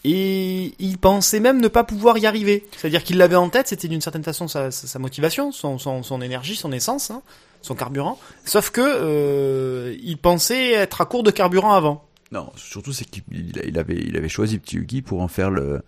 Et 0.07 0.75
il 0.79 0.99
pensait 0.99 1.41
même 1.41 1.61
ne 1.61 1.69
pas 1.69 1.83
pouvoir 1.83 2.19
y 2.19 2.27
arriver. 2.27 2.67
C'est-à-dire 2.77 3.03
qu'il 3.03 3.17
l'avait 3.17 3.37
en 3.37 3.49
tête, 3.49 3.69
c'était 3.69 3.89
d'une 3.89 4.03
certaine 4.03 4.23
façon 4.25 4.49
sa, 4.49 4.71
sa, 4.71 4.87
sa 4.87 4.99
motivation, 4.99 5.51
son, 5.51 5.79
son, 5.79 6.03
son 6.03 6.21
énergie, 6.21 6.57
son 6.57 6.73
essence, 6.73 7.11
hein, 7.11 7.23
son 7.63 7.75
carburant. 7.75 8.19
Sauf 8.45 8.71
que 8.71 8.83
euh, 8.85 9.97
il 10.03 10.19
pensait 10.19 10.73
être 10.73 11.01
à 11.01 11.07
court 11.07 11.23
de 11.23 11.31
carburant 11.31 11.73
avant. 11.73 12.05
Non, 12.33 12.51
surtout 12.57 12.93
c'est 12.93 13.05
qu'il 13.07 13.23
il 13.33 13.53
il 13.67 13.79
avait 13.79 13.97
il 13.97 14.17
avait 14.17 14.29
choisi 14.29 14.59
Petit 14.59 14.77
Huggy 14.77 15.01
pour 15.03 15.23
en 15.23 15.29
faire 15.29 15.51
le 15.51 15.83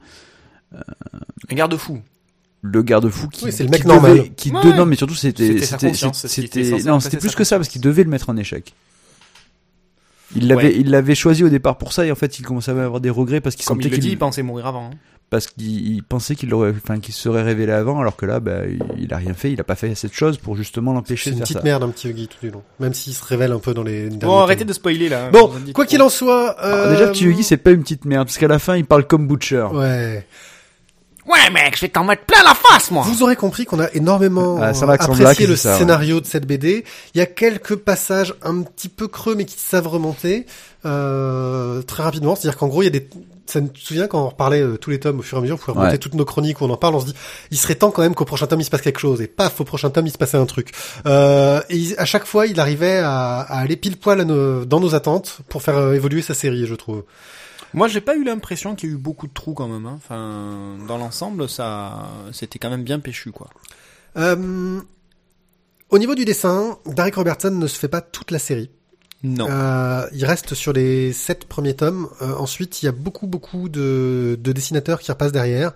Un 0.72 1.54
garde-fou. 1.54 2.00
le 2.62 2.82
garde-fou 2.82 3.28
qui 3.28 3.44
Oui, 3.46 3.52
c'est 3.52 3.64
le 3.64 3.70
mec 3.70 3.82
qui 3.82 3.86
normal. 3.88 4.16
devait- 4.16 4.28
qui 4.30 4.50
Ouais. 4.50 4.62
de- 4.64 4.72
non 4.72 4.86
mais 4.86 4.96
surtout 4.96 5.14
c'était 5.14 5.60
non 6.84 7.00
c'était 7.00 7.16
plus 7.18 7.34
que 7.34 7.44
ça 7.44 7.56
parce 7.56 7.68
qu'il 7.68 7.80
devait 7.80 8.04
le 8.04 8.10
mettre 8.10 8.30
en 8.30 8.36
échec. 8.36 8.74
Il 10.34 10.48
l'avait 10.48 10.64
Ouais. 10.68 10.74
il 10.78 10.90
l'avait 10.90 11.14
choisi 11.14 11.44
au 11.44 11.48
départ 11.48 11.78
pour 11.78 11.92
ça 11.92 12.04
et 12.04 12.10
en 12.10 12.16
fait 12.16 12.38
il 12.38 12.42
commençait 12.44 12.72
à 12.72 12.82
avoir 12.84 13.00
des 13.00 13.10
regrets 13.10 13.40
parce 13.40 13.54
qu'il 13.54 13.64
Comme 13.64 13.80
sentait 13.80 13.94
qu'il 13.94 14.04
il 14.10 14.18
pensait 14.18 14.42
mourir 14.42 14.66
avant. 14.66 14.86
hein. 14.86 14.90
parce 15.30 15.46
qu'il 15.46 15.94
il 15.94 16.02
pensait 16.02 16.34
qu'il 16.34 16.52
aurait 16.52 16.72
enfin 16.76 16.98
qu'il 16.98 17.14
se 17.14 17.20
serait 17.22 17.42
révélé 17.42 17.70
avant 17.72 18.00
alors 18.00 18.16
que 18.16 18.26
là 18.26 18.40
bah 18.40 18.62
il, 18.98 19.12
a 19.14 19.18
rien 19.18 19.34
fait, 19.34 19.52
il 19.52 19.60
a 19.60 19.64
pas 19.64 19.76
fait 19.76 19.94
cette 19.94 20.12
chose 20.14 20.38
pour 20.38 20.56
justement 20.56 20.90
C'est 20.92 20.94
l'empêcher 20.96 21.30
de 21.30 21.34
une 21.34 21.38
faire 21.38 21.44
petite 21.46 21.56
ça. 21.58 21.62
merde, 21.64 21.82
un 21.84 21.88
petit 21.90 22.08
Huggy 22.08 22.26
tout 22.28 22.38
du 22.42 22.50
long. 22.50 22.62
Même 22.80 22.92
s'il 22.94 23.14
se 23.14 23.24
révèle 23.24 23.52
un 23.52 23.58
peu 23.60 23.72
dans 23.74 23.82
les 23.84 24.04
derniers 24.08 24.18
Bon, 24.18 24.38
arrêtez 24.38 24.64
de 24.64 24.72
spoiler 24.72 25.08
là. 25.08 25.30
Bon, 25.30 25.50
quoi 25.74 25.86
qu'il 25.86 26.02
en 26.02 26.08
soit, 26.08 26.50
Alors, 26.58 26.86
euh, 26.86 26.90
déjà 26.92 27.08
Petit 27.08 27.24
Huggy 27.26 27.44
c'est 27.44 27.56
pas 27.56 27.70
une 27.70 27.82
petite 27.82 28.04
merde 28.04 28.26
parce 28.26 28.38
qu'à 28.38 28.48
la 28.48 28.58
fin 28.58 28.76
il 28.76 28.84
parle 28.84 29.06
comme 29.06 29.28
Butcher. 29.28 29.66
Ouais. 29.72 30.26
Ouais, 31.28 31.50
mec, 31.50 31.74
je 31.76 31.80
vais 31.82 31.88
t'en 31.88 32.04
mettre 32.04 32.24
plein 32.24 32.42
la 32.44 32.54
face, 32.54 32.90
moi. 32.90 33.02
Vous 33.04 33.22
aurez 33.22 33.34
compris 33.36 33.64
qu'on 33.66 33.80
a 33.80 33.88
énormément 33.94 34.58
Ah, 34.60 34.66
apprécié 34.68 35.16
black, 35.16 35.38
le 35.40 35.48
ouais. 35.50 35.56
scénario 35.56 36.20
de 36.20 36.26
cette 36.26 36.46
BD. 36.46 36.84
Il 37.14 37.18
y 37.18 37.20
a 37.20 37.26
quelques 37.26 37.74
passages 37.76 38.34
un 38.42 38.62
petit 38.62 38.88
peu 38.88 39.08
creux 39.08 39.34
mais 39.34 39.44
qui 39.44 39.58
savent 39.58 39.88
remonter 39.88 40.46
euh, 40.84 41.82
très 41.82 42.02
rapidement. 42.04 42.36
C'est-à-dire 42.36 42.56
qu'en 42.58 42.68
gros, 42.68 42.82
il 42.82 42.86
y 42.86 42.88
a 42.88 42.90
des... 42.90 43.08
Ça 43.48 43.60
me 43.60 43.68
souviens 43.74 44.08
quand 44.08 44.24
on 44.24 44.28
reparlait 44.28 44.60
euh, 44.60 44.76
tous 44.76 44.90
les 44.90 44.98
tomes 44.98 45.20
au 45.20 45.22
fur 45.22 45.38
et 45.38 45.40
à 45.40 45.42
mesure, 45.42 45.54
on 45.54 45.58
pouvait 45.58 45.72
remonter 45.78 45.92
Ouais. 45.92 45.98
toutes 45.98 46.14
nos 46.14 46.24
chroniques 46.24 46.60
où 46.60 46.64
on 46.64 46.70
en 46.70 46.76
parle, 46.76 46.96
on 46.96 47.00
se 47.00 47.06
dit, 47.06 47.14
il 47.52 47.56
serait 47.58 47.76
temps 47.76 47.92
quand 47.92 48.02
même 48.02 48.14
qu'au 48.16 48.24
prochain 48.24 48.48
tome 48.48 48.60
il 48.60 48.64
se 48.64 48.70
passe 48.70 48.80
quelque 48.80 48.98
chose. 48.98 49.20
Et 49.20 49.28
paf, 49.28 49.60
au 49.60 49.64
prochain 49.64 49.88
tome 49.90 50.06
il 50.08 50.10
se 50.10 50.18
passait 50.18 50.36
un 50.36 50.46
truc. 50.46 50.72
Euh, 51.06 51.60
et 51.70 51.76
il- 51.76 51.94
à 51.96 52.04
chaque 52.06 52.26
fois, 52.26 52.46
il 52.48 52.58
arrivait 52.58 52.98
à, 52.98 53.40
à 53.40 53.58
aller 53.60 53.76
pile 53.76 53.98
poil 53.98 54.20
à 54.20 54.24
nos- 54.24 54.64
dans 54.64 54.80
nos 54.80 54.96
attentes 54.96 55.38
pour 55.48 55.62
faire 55.62 55.76
euh, 55.76 55.92
évoluer 55.92 56.22
sa 56.22 56.34
série, 56.34 56.66
je 56.66 56.74
trouve. 56.74 57.04
Moi, 57.76 57.86
j'ai 57.88 58.00
pas 58.00 58.16
eu 58.16 58.24
l'impression 58.24 58.74
qu'il 58.74 58.88
y 58.88 58.92
a 58.92 58.94
eu 58.96 58.98
beaucoup 58.98 59.28
de 59.28 59.32
trous 59.32 59.54
quand 59.54 59.68
même. 59.68 59.86
Hein. 59.86 59.94
Enfin, 59.96 60.76
dans 60.88 60.98
l'ensemble, 60.98 61.48
ça, 61.48 62.08
c'était 62.32 62.58
quand 62.58 62.70
même 62.70 62.82
bien 62.84 62.98
péchu, 62.98 63.30
quoi. 63.30 63.48
Euh, 64.16 64.80
au 65.90 65.98
niveau 65.98 66.14
du 66.14 66.24
dessin, 66.24 66.78
Derek 66.86 67.14
Robertson 67.14 67.50
ne 67.50 67.66
se 67.66 67.78
fait 67.78 67.88
pas 67.88 68.00
toute 68.00 68.30
la 68.30 68.38
série. 68.38 68.70
Non. 69.22 69.46
Euh, 69.50 70.06
il 70.12 70.24
reste 70.24 70.54
sur 70.54 70.72
les 70.72 71.12
sept 71.12 71.46
premiers 71.46 71.74
tomes. 71.74 72.08
Euh, 72.22 72.34
ensuite, 72.36 72.82
il 72.82 72.86
y 72.86 72.88
a 72.88 72.92
beaucoup, 72.92 73.26
beaucoup 73.26 73.68
de, 73.68 74.38
de 74.40 74.52
dessinateurs 74.52 75.00
qui 75.00 75.10
repassent 75.12 75.32
derrière. 75.32 75.72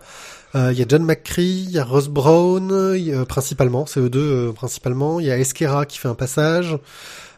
Euh, 0.55 0.73
il 0.73 0.79
y 0.79 0.83
a 0.83 0.87
John 0.89 1.05
McCree, 1.05 1.65
il 1.65 1.71
y 1.71 1.79
a 1.79 1.85
Ross 1.85 2.09
Brown, 2.09 2.95
il 2.97 3.15
a- 3.15 3.25
principalement, 3.25 3.87
c'est 3.87 4.01
eux 4.01 4.11
deux 4.11 4.49
euh, 4.49 4.53
principalement. 4.53 5.21
Il 5.21 5.27
y 5.27 5.31
a 5.31 5.39
Esquera 5.39 5.87
qui 5.87 5.99
fait 5.99 6.09
un 6.09 6.15
passage. 6.15 6.77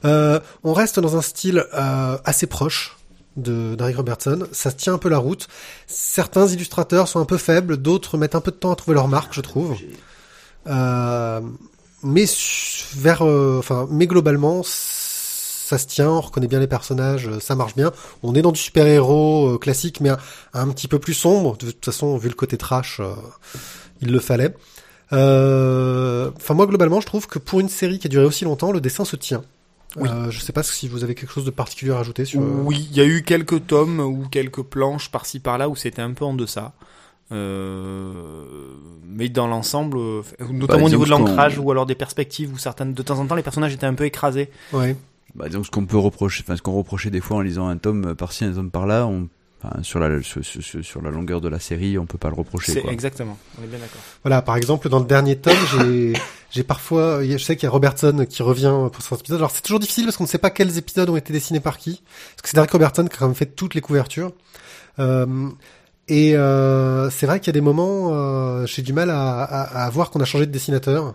Euh, 0.04 0.40
on 0.64 0.72
reste 0.72 0.98
dans 0.98 1.16
un 1.16 1.22
style 1.22 1.64
euh, 1.74 2.16
assez 2.24 2.46
proche 2.46 2.96
de 3.37 3.95
Robertson. 3.95 4.47
Ça 4.53 4.70
se 4.70 4.76
tient 4.76 4.95
un 4.95 4.99
peu 4.99 5.09
la 5.09 5.18
route. 5.18 5.49
Certains 5.87 6.49
illustrateurs 6.49 7.09
sont 7.09 7.20
un 7.20 7.24
peu 7.24 7.39
faibles, 7.39 7.76
d'autres 7.76 8.18
mettent 8.18 8.35
un 8.35 8.41
peu 8.41 8.51
de 8.51 8.57
temps 8.57 8.72
à 8.72 8.76
trouver 8.76 8.95
leur 8.95 9.09
marque, 9.09 9.33
je 9.33 9.41
trouve. 9.41 9.76
Euh, 10.66 11.41
euh, 11.41 11.43
mais 13.91 14.07
globalement, 14.07 14.62
ça 14.64 15.78
se 15.78 15.87
tient. 15.87 16.11
On 16.11 16.20
reconnaît 16.20 16.49
bien 16.49 16.61
les 16.61 16.66
personnages, 16.66 17.28
euh, 17.28 17.41
ça 17.41 17.55
marche 17.55 17.74
bien. 17.74 17.93
On 18.22 18.35
est 18.35 18.43
dans 18.43 18.53
du 18.53 18.61
super-héros 18.61 19.59
classique, 19.59 20.01
mais 20.01 20.11
un, 20.53 20.68
petit 20.68 20.89
peu 20.89 20.99
plus 20.99 21.14
sombre. 21.14 21.57
De 21.57 21.70
toute 21.70 21.85
façon, 21.85 22.16
vu 22.16 22.28
le 22.28 22.35
côté 22.35 22.57
trash, 22.57 23.01
il 24.01 24.12
le 24.12 24.20
fallait. 24.20 24.55
Enfin, 25.11 26.55
moi, 26.55 26.66
globalement, 26.66 27.01
je 27.01 27.07
trouve 27.07 27.26
que 27.26 27.39
pour 27.39 27.61
une 27.61 27.68
série 27.68 27.99
qui 27.99 28.07
a 28.07 28.11
duré 28.11 28.24
aussi 28.24 28.45
longtemps, 28.45 28.72
le 28.72 28.80
dessin 28.80 29.05
se 29.05 29.16
tient. 29.16 29.43
Oui. 29.97 30.09
Euh, 30.11 30.30
je 30.30 30.40
sais 30.40 30.53
pas 30.53 30.62
si 30.62 30.88
vous 30.88 31.05
avez 31.05 31.14
quelque 31.14 31.32
chose 31.32 31.45
de 31.45 31.51
particulier 31.51 31.90
à 31.93 31.97
rajouter 31.97 32.24
sur. 32.24 32.40
euh, 32.40 32.62
Oui, 32.64 32.88
il 32.90 32.97
y 32.97 33.01
a 33.01 33.05
eu 33.05 33.22
quelques 33.22 33.66
tomes 33.66 34.01
ou 34.01 34.26
quelques 34.30 34.62
planches 34.62 35.11
par-ci 35.11 35.38
par-là 35.40 35.68
où 35.68 35.76
c'était 35.76 36.03
un 36.03 36.12
peu 36.12 36.24
en 36.24 36.34
deçà. 36.34 36.72
Euh, 37.30 38.43
mais 39.07 39.28
dans 39.28 39.47
l'ensemble, 39.47 39.99
euh, 39.99 40.22
notamment 40.51 40.84
au 40.84 40.88
disons 40.88 40.99
niveau 40.99 41.05
de 41.05 41.11
l'ancrage 41.11 41.59
ou 41.59 41.70
alors 41.70 41.86
des 41.86 41.95
perspectives 41.95 42.53
où 42.53 42.59
certaines, 42.59 42.95
de 42.95 43.03
temps 43.03 43.18
en 43.18 43.26
temps, 43.26 43.34
les 43.34 43.43
personnages 43.43 43.72
étaient 43.74 43.86
un 43.86 43.95
peu 43.95 44.05
écrasés. 44.05 44.51
Ouais. 44.72 44.97
Bah, 45.34 45.49
disons 45.49 45.64
ce 45.64 45.70
qu'on 45.70 45.86
peut 45.86 45.97
reprocher, 45.99 46.43
enfin 46.47 46.57
ce 46.57 46.62
qu'on 46.62 46.72
reprochait 46.72 47.11
des 47.11 47.20
fois 47.20 47.38
en 47.38 47.40
lisant 47.40 47.66
un 47.68 47.76
tome 47.78 48.14
par-ci, 48.14 48.45
un 48.45 48.53
tome 48.53 48.70
par-là, 48.70 49.07
on, 49.07 49.28
enfin, 49.62 49.82
sur 49.82 49.99
la 49.99 50.22
sur, 50.22 50.45
sur- 50.45 50.84
sur 50.84 51.01
la 51.03 51.11
longueur 51.11 51.40
de 51.40 51.49
la 51.49 51.59
série, 51.59 51.99
on 51.99 52.05
peut 52.07 52.18
pas 52.18 52.28
le 52.28 52.34
reprocher. 52.34 52.72
C'est 52.72 52.82
Quoi. 52.82 52.93
exactement. 52.93 53.38
On 53.59 53.64
est 53.64 53.68
bien 53.68 53.78
d'accord. 53.78 54.01
Voilà, 54.24 54.43
par 54.43 54.57
exemple, 54.57 54.88
dans 54.90 54.99
le 54.99 55.07
dernier 55.07 55.36
tome, 55.36 55.57
j'ai, 55.78 56.12
j'ai 56.53 56.62
parfois, 56.62 57.24
je 57.24 57.38
sais 57.38 57.57
qu'il 57.57 57.66
y 57.66 57.66
a 57.66 57.70
Robertson 57.70 58.26
qui 58.28 58.42
revient 58.42 58.72
pour 58.92 59.03
certains 59.03 59.16
épisodes. 59.20 59.38
Alors 59.38 59.50
c'est 59.50 59.62
toujours 59.62 59.80
difficile 59.80 60.05
parce 60.05 60.16
qu'on 60.16 60.24
ne 60.24 60.28
sait 60.28 60.38
pas 60.38 60.50
quels 60.50 60.78
épisodes 60.78 61.09
ont 61.11 61.16
été 61.16 61.32
dessinés 61.32 61.61
par 61.61 61.78
qui. 61.78 62.03
Parce 62.36 62.42
que 62.42 62.48
c'est 62.48 62.55
Derek 62.57 62.70
Robertson 62.70 63.05
qui 63.07 63.16
a 63.16 63.18
quand 63.18 63.26
même 63.26 63.34
fait 63.34 63.46
toutes 63.46 63.74
les 63.74 63.80
couvertures. 63.80 64.32
Euh, 64.98 65.48
et 66.09 66.36
euh, 66.36 67.11
c'est 67.11 67.26
vrai 67.26 67.40
qu'il 67.40 67.48
y 67.48 67.50
a 67.50 67.59
des 67.61 67.61
moments, 67.61 68.11
euh, 68.12 68.66
j'ai 68.66 68.82
du 68.82 68.92
mal 68.92 69.11
à, 69.11 69.42
à, 69.42 69.84
à 69.86 69.90
voir 69.90 70.11
qu'on 70.11 70.20
a 70.20 70.24
changé 70.26 70.46
de 70.46 70.53
dessinateur. 70.53 71.14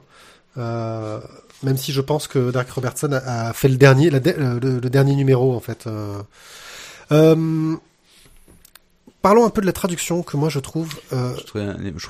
Euh, 0.58 1.20
Même 1.64 1.78
si 1.78 1.92
je 1.92 2.02
pense 2.02 2.28
que 2.28 2.52
Derek 2.52 2.70
Robertson 2.70 3.12
a, 3.14 3.50
a 3.50 3.54
fait 3.54 3.68
le 3.68 3.78
dernier, 3.78 4.10
le, 4.12 4.60
le 4.60 4.90
dernier 4.90 5.16
numéro 5.16 5.56
en 5.56 5.60
fait. 5.60 5.86
Euh, 5.88 6.22
euh, 7.12 7.76
parlons 9.22 9.46
un 9.46 9.50
peu 9.50 9.62
de 9.62 9.66
la 9.66 9.74
traduction 9.74 10.24
que 10.24 10.38
moi 10.38 10.50
je 10.50 10.60
trouve. 10.60 10.94
euh, 11.14 11.34
Je 11.38 11.44
trouve, 11.44 11.62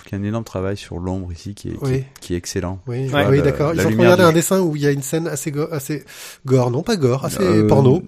qu'il 0.03 0.11
y 0.11 0.15
a 0.15 0.17
un 0.19 0.23
énorme 0.23 0.43
travail 0.43 0.77
sur 0.77 0.99
l'ombre 0.99 1.31
ici 1.31 1.55
qui 1.55 1.69
est, 1.69 1.77
qui 1.83 1.93
est, 1.93 2.05
qui 2.21 2.33
est 2.33 2.37
excellent. 2.37 2.79
oui, 2.87 3.09
Ouais. 3.09 3.25
oui, 3.27 3.41
d'accord. 3.41 3.73
Ils 3.73 3.81
ont 3.85 3.89
regardé 3.89 4.23
du- 4.23 4.29
un 4.29 4.33
dessin 4.33 4.59
où 4.61 4.75
il 4.75 4.81
y 4.81 4.87
a 4.87 4.91
une 4.91 5.01
scène 5.03 5.27
assez 5.27 5.51
go- 5.51 5.67
assez 5.71 6.03
gore, 6.45 6.69
non 6.71 6.83
pas 6.83 6.95
gore, 6.97 7.25
assez 7.25 7.41
Euh, 7.41 7.67
porno. 7.67 8.03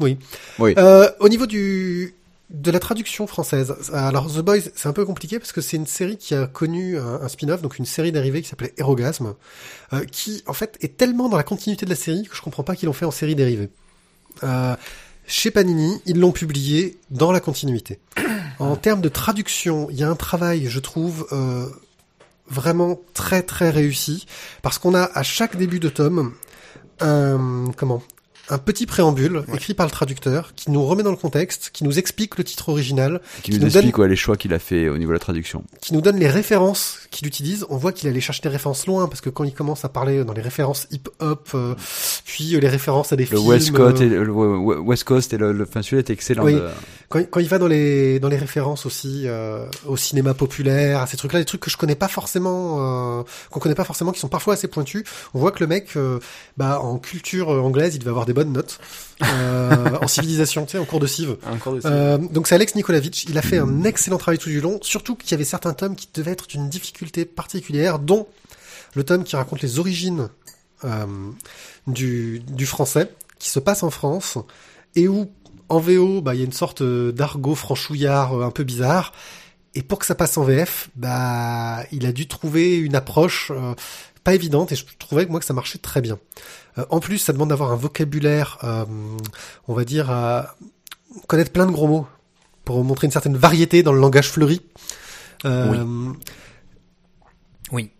Oui. 0.00 0.18
Oui. 0.58 0.74
Euh, 0.78 1.08
au 1.20 1.28
niveau 1.28 1.46
du 1.46 2.14
de 2.50 2.70
la 2.70 2.78
traduction 2.78 3.26
française, 3.26 3.74
alors 3.92 4.30
The 4.32 4.38
Boys, 4.40 4.58
c'est 4.76 4.86
un 4.86 4.92
peu 4.92 5.04
compliqué 5.04 5.38
parce 5.38 5.50
que 5.50 5.60
c'est 5.60 5.76
une 5.76 5.86
série 5.86 6.18
qui 6.18 6.34
a 6.34 6.46
connu 6.46 6.98
un, 6.98 7.20
un 7.22 7.28
spin-off, 7.28 7.62
donc 7.62 7.78
une 7.78 7.86
série 7.86 8.12
dérivée 8.12 8.42
qui 8.42 8.48
s'appelait 8.48 8.74
Erogasme, 8.76 9.34
euh, 9.92 10.04
qui 10.04 10.42
en 10.46 10.52
fait 10.52 10.76
est 10.80 10.96
tellement 10.96 11.28
dans 11.28 11.36
la 11.38 11.42
continuité 11.42 11.84
de 11.86 11.90
la 11.90 11.96
série 11.96 12.24
que 12.28 12.36
je 12.36 12.42
comprends 12.42 12.62
pas 12.62 12.76
qu'ils 12.76 12.86
l'ont 12.86 12.92
fait 12.92 13.06
en 13.06 13.10
série 13.10 13.34
dérivée. 13.34 13.70
Euh, 14.44 14.76
chez 15.26 15.50
Panini, 15.50 16.00
ils 16.06 16.18
l'ont 16.18 16.32
publié 16.32 16.98
dans 17.10 17.32
la 17.32 17.40
continuité. 17.40 17.98
En 18.60 18.76
termes 18.76 19.00
de 19.00 19.08
traduction, 19.08 19.88
il 19.90 19.96
y 19.96 20.04
a 20.04 20.08
un 20.08 20.14
travail, 20.14 20.66
je 20.68 20.78
trouve, 20.78 21.26
euh, 21.32 21.66
vraiment 22.46 23.00
très 23.12 23.42
très 23.42 23.68
réussi, 23.70 24.26
parce 24.62 24.78
qu'on 24.78 24.94
a 24.94 25.02
à 25.02 25.24
chaque 25.24 25.56
début 25.56 25.80
de 25.80 25.88
tome 25.88 26.34
un 27.00 27.72
comment 27.76 28.00
un 28.50 28.58
petit 28.58 28.86
préambule 28.86 29.44
écrit 29.54 29.74
par 29.74 29.86
le 29.86 29.90
traducteur 29.92 30.52
qui 30.54 30.70
nous 30.70 30.84
remet 30.84 31.02
dans 31.02 31.10
le 31.10 31.16
contexte, 31.16 31.70
qui 31.72 31.84
nous 31.84 31.98
explique 31.98 32.36
le 32.36 32.44
titre 32.44 32.68
original, 32.68 33.20
Qui 33.42 33.42
Qui 33.42 33.50
nous 33.58 33.64
nous 33.64 33.66
explique 33.76 33.96
ouais, 33.98 34.08
les 34.08 34.16
choix 34.16 34.36
qu'il 34.36 34.52
a 34.52 34.58
fait 34.58 34.88
au 34.88 34.98
niveau 34.98 35.10
de 35.12 35.14
la 35.14 35.20
traduction. 35.20 35.64
qui 35.80 35.94
nous 35.94 36.00
donne 36.00 36.16
les 36.18 36.28
références 36.28 36.98
qu'il 37.10 37.26
utilise. 37.26 37.64
On 37.70 37.76
voit 37.76 37.92
qu'il 37.92 38.08
allait 38.08 38.20
chercher 38.20 38.42
des 38.42 38.48
références 38.50 38.86
loin 38.86 39.08
parce 39.08 39.20
que 39.20 39.30
quand 39.30 39.44
il 39.44 39.54
commence 39.54 39.84
à 39.84 39.88
parler 39.88 40.24
dans 40.24 40.32
les 40.34 40.42
références 40.42 40.86
hip-hop, 40.90 41.48
euh, 41.54 41.74
puis 42.24 42.54
euh, 42.54 42.60
les 42.60 42.68
références 42.68 43.12
à 43.12 43.16
des 43.16 43.24
Le 43.24 43.28
films, 43.36 43.46
West 43.46 43.70
Coast, 43.72 44.00
euh, 44.02 44.04
et, 44.04 44.08
le 44.08 44.30
West 44.32 45.04
Coast 45.04 45.32
et 45.32 45.38
le, 45.38 45.52
le 45.52 45.64
enfin, 45.64 45.80
celui-là 45.82 46.00
est 46.06 46.10
excellent. 46.10 46.44
Oui. 46.44 46.54
de- 46.54 46.68
quand, 47.08 47.20
quand 47.30 47.40
il 47.40 47.48
va 47.48 47.58
dans 47.58 47.68
les 47.68 48.18
dans 48.20 48.28
les 48.28 48.36
références 48.36 48.84
aussi 48.86 49.22
euh, 49.26 49.66
au 49.86 49.96
cinéma 49.96 50.34
populaire, 50.34 51.00
à 51.00 51.06
ces 51.06 51.16
trucs-là, 51.16 51.38
des 51.38 51.44
trucs 51.44 51.60
que 51.60 51.70
je 51.70 51.76
connais 51.76 51.94
pas 51.94 52.08
forcément, 52.08 53.24
qu'on 53.50 53.60
connaît 53.60 53.74
pas 53.74 53.84
forcément, 53.84 54.12
qui 54.12 54.20
sont 54.20 54.28
parfois 54.28 54.54
assez 54.54 54.68
pointus. 54.68 55.04
On 55.32 55.38
voit 55.38 55.52
que 55.52 55.60
le 55.60 55.66
mec, 55.66 55.96
bah 56.56 56.80
en 56.80 56.98
culture 56.98 57.48
anglaise, 57.48 57.94
il 57.94 57.98
devait 58.00 58.10
avoir 58.10 58.26
des 58.26 58.32
bonnes 58.34 58.52
notes. 58.52 58.78
Euh, 59.22 59.96
en 60.02 60.08
civilisation, 60.08 60.66
tu 60.66 60.72
sais, 60.72 60.78
en 60.78 60.84
cours 60.84 61.00
de 61.00 61.06
de 61.06 61.38
Euh, 61.86 62.18
donc 62.18 62.46
c'est 62.46 62.54
Alex 62.54 62.74
Nikolavitch, 62.74 63.24
il 63.28 63.38
a 63.38 63.42
fait 63.42 63.58
un 63.58 63.84
excellent 63.84 64.18
travail 64.18 64.38
tout 64.38 64.48
du 64.48 64.60
long, 64.60 64.78
surtout 64.82 65.14
qu'il 65.14 65.30
y 65.30 65.34
avait 65.34 65.44
certains 65.44 65.72
tomes 65.72 65.96
qui 65.96 66.08
devaient 66.12 66.32
être 66.32 66.46
d'une 66.46 66.68
difficulté 66.68 67.24
particulière, 67.24 67.98
dont 67.98 68.26
le 68.94 69.04
tome 69.04 69.24
qui 69.24 69.36
raconte 69.36 69.62
les 69.62 69.78
origines 69.78 70.28
euh, 70.84 71.06
du, 71.86 72.40
du 72.40 72.66
français, 72.66 73.10
qui 73.38 73.48
se 73.48 73.60
passe 73.60 73.82
en 73.82 73.90
France, 73.90 74.38
et 74.96 75.08
où 75.08 75.30
en 75.68 75.78
VO, 75.78 76.20
bah, 76.20 76.34
il 76.34 76.38
y 76.38 76.42
a 76.42 76.46
une 76.46 76.52
sorte 76.52 76.82
d'argot 76.82 77.54
franchouillard 77.54 78.42
un 78.42 78.50
peu 78.50 78.64
bizarre, 78.64 79.12
et 79.74 79.82
pour 79.82 79.98
que 79.98 80.06
ça 80.06 80.14
passe 80.14 80.38
en 80.38 80.44
VF, 80.44 80.88
bah, 80.94 81.84
il 81.90 82.06
a 82.06 82.12
dû 82.12 82.28
trouver 82.28 82.76
une 82.76 82.94
approche 82.94 83.50
euh, 83.54 83.74
pas 84.24 84.34
évidente, 84.34 84.72
et 84.72 84.74
je 84.74 84.84
trouvais 84.98 85.26
que 85.26 85.30
moi 85.30 85.38
que 85.38 85.46
ça 85.46 85.54
marchait 85.54 85.78
très 85.78 86.00
bien. 86.00 86.18
Euh, 86.78 86.84
en 86.90 86.98
plus, 86.98 87.18
ça 87.18 87.32
demande 87.32 87.50
d'avoir 87.50 87.70
un 87.70 87.76
vocabulaire, 87.76 88.58
euh, 88.64 88.84
on 89.68 89.74
va 89.74 89.84
dire, 89.84 90.10
à 90.10 90.56
connaître 91.26 91.52
plein 91.52 91.66
de 91.66 91.70
gros 91.70 91.86
mots 91.86 92.06
pour 92.64 92.82
montrer 92.82 93.06
une 93.06 93.12
certaine 93.12 93.36
variété 93.36 93.82
dans 93.82 93.92
le 93.92 94.00
langage 94.00 94.30
fleuri. 94.30 94.62
Euh. 95.44 95.84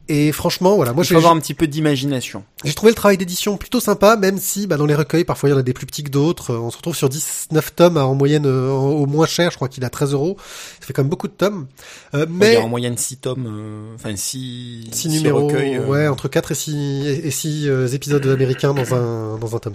Et 0.07 0.33
franchement, 0.33 0.77
voilà, 0.77 0.93
moi 0.93 1.03
j'ai 1.03 1.15
faut 1.15 1.19
avoir 1.19 1.33
un 1.35 1.41
petit 1.41 1.55
peu 1.55 1.67
d'imagination. 1.67 2.45
j'ai 2.63 2.75
trouvé 2.75 2.93
le 2.93 2.95
travail 2.95 3.17
d'édition 3.17 3.57
plutôt 3.57 3.81
sympa, 3.81 4.17
même 4.17 4.37
si 4.39 4.67
bah, 4.67 4.77
dans 4.77 4.85
les 4.85 4.95
recueils, 4.95 5.25
parfois 5.25 5.49
il 5.49 5.53
y 5.53 5.55
en 5.55 5.59
a 5.59 5.63
des 5.63 5.73
plus 5.73 5.87
petits 5.87 6.05
que 6.05 6.11
d'autres. 6.11 6.53
Euh, 6.53 6.59
On 6.59 6.71
se 6.71 6.77
retrouve 6.77 6.95
sur 6.95 7.09
19 7.09 7.75
tomes 7.75 7.97
hein, 7.97 8.05
en 8.05 8.15
moyenne 8.15 8.45
euh, 8.45 8.69
au 8.69 9.07
moins 9.07 9.25
cher, 9.27 9.51
je 9.51 9.57
crois 9.57 9.69
qu'il 9.69 9.83
a 9.83 9.89
13 9.89 10.13
euros. 10.13 10.37
Ça 10.79 10.87
fait 10.87 10.93
quand 10.93 11.03
même 11.03 11.09
beaucoup 11.09 11.27
de 11.29 11.33
tomes. 11.33 11.67
Euh, 12.15 12.27
Mais... 12.29 12.59
en 12.59 12.69
moyenne 12.69 12.99
6 12.99 13.17
tomes, 13.17 13.47
euh, 13.49 13.95
enfin 13.95 14.15
6 14.15 14.89
six 14.93 15.09
numéros, 15.09 15.47
recueils. 15.49 15.77
euh, 15.77 15.87
ouais, 15.87 16.07
entre 16.09 16.29
4 16.29 16.53
et 16.53 16.55
6 16.55 17.07
et 17.25 17.31
6 17.31 17.95
épisodes 17.95 18.27
américains 18.27 18.75
dans 18.75 18.95
un 18.95 19.39
dans 19.39 19.57
un 19.57 19.59
tome. 19.59 19.75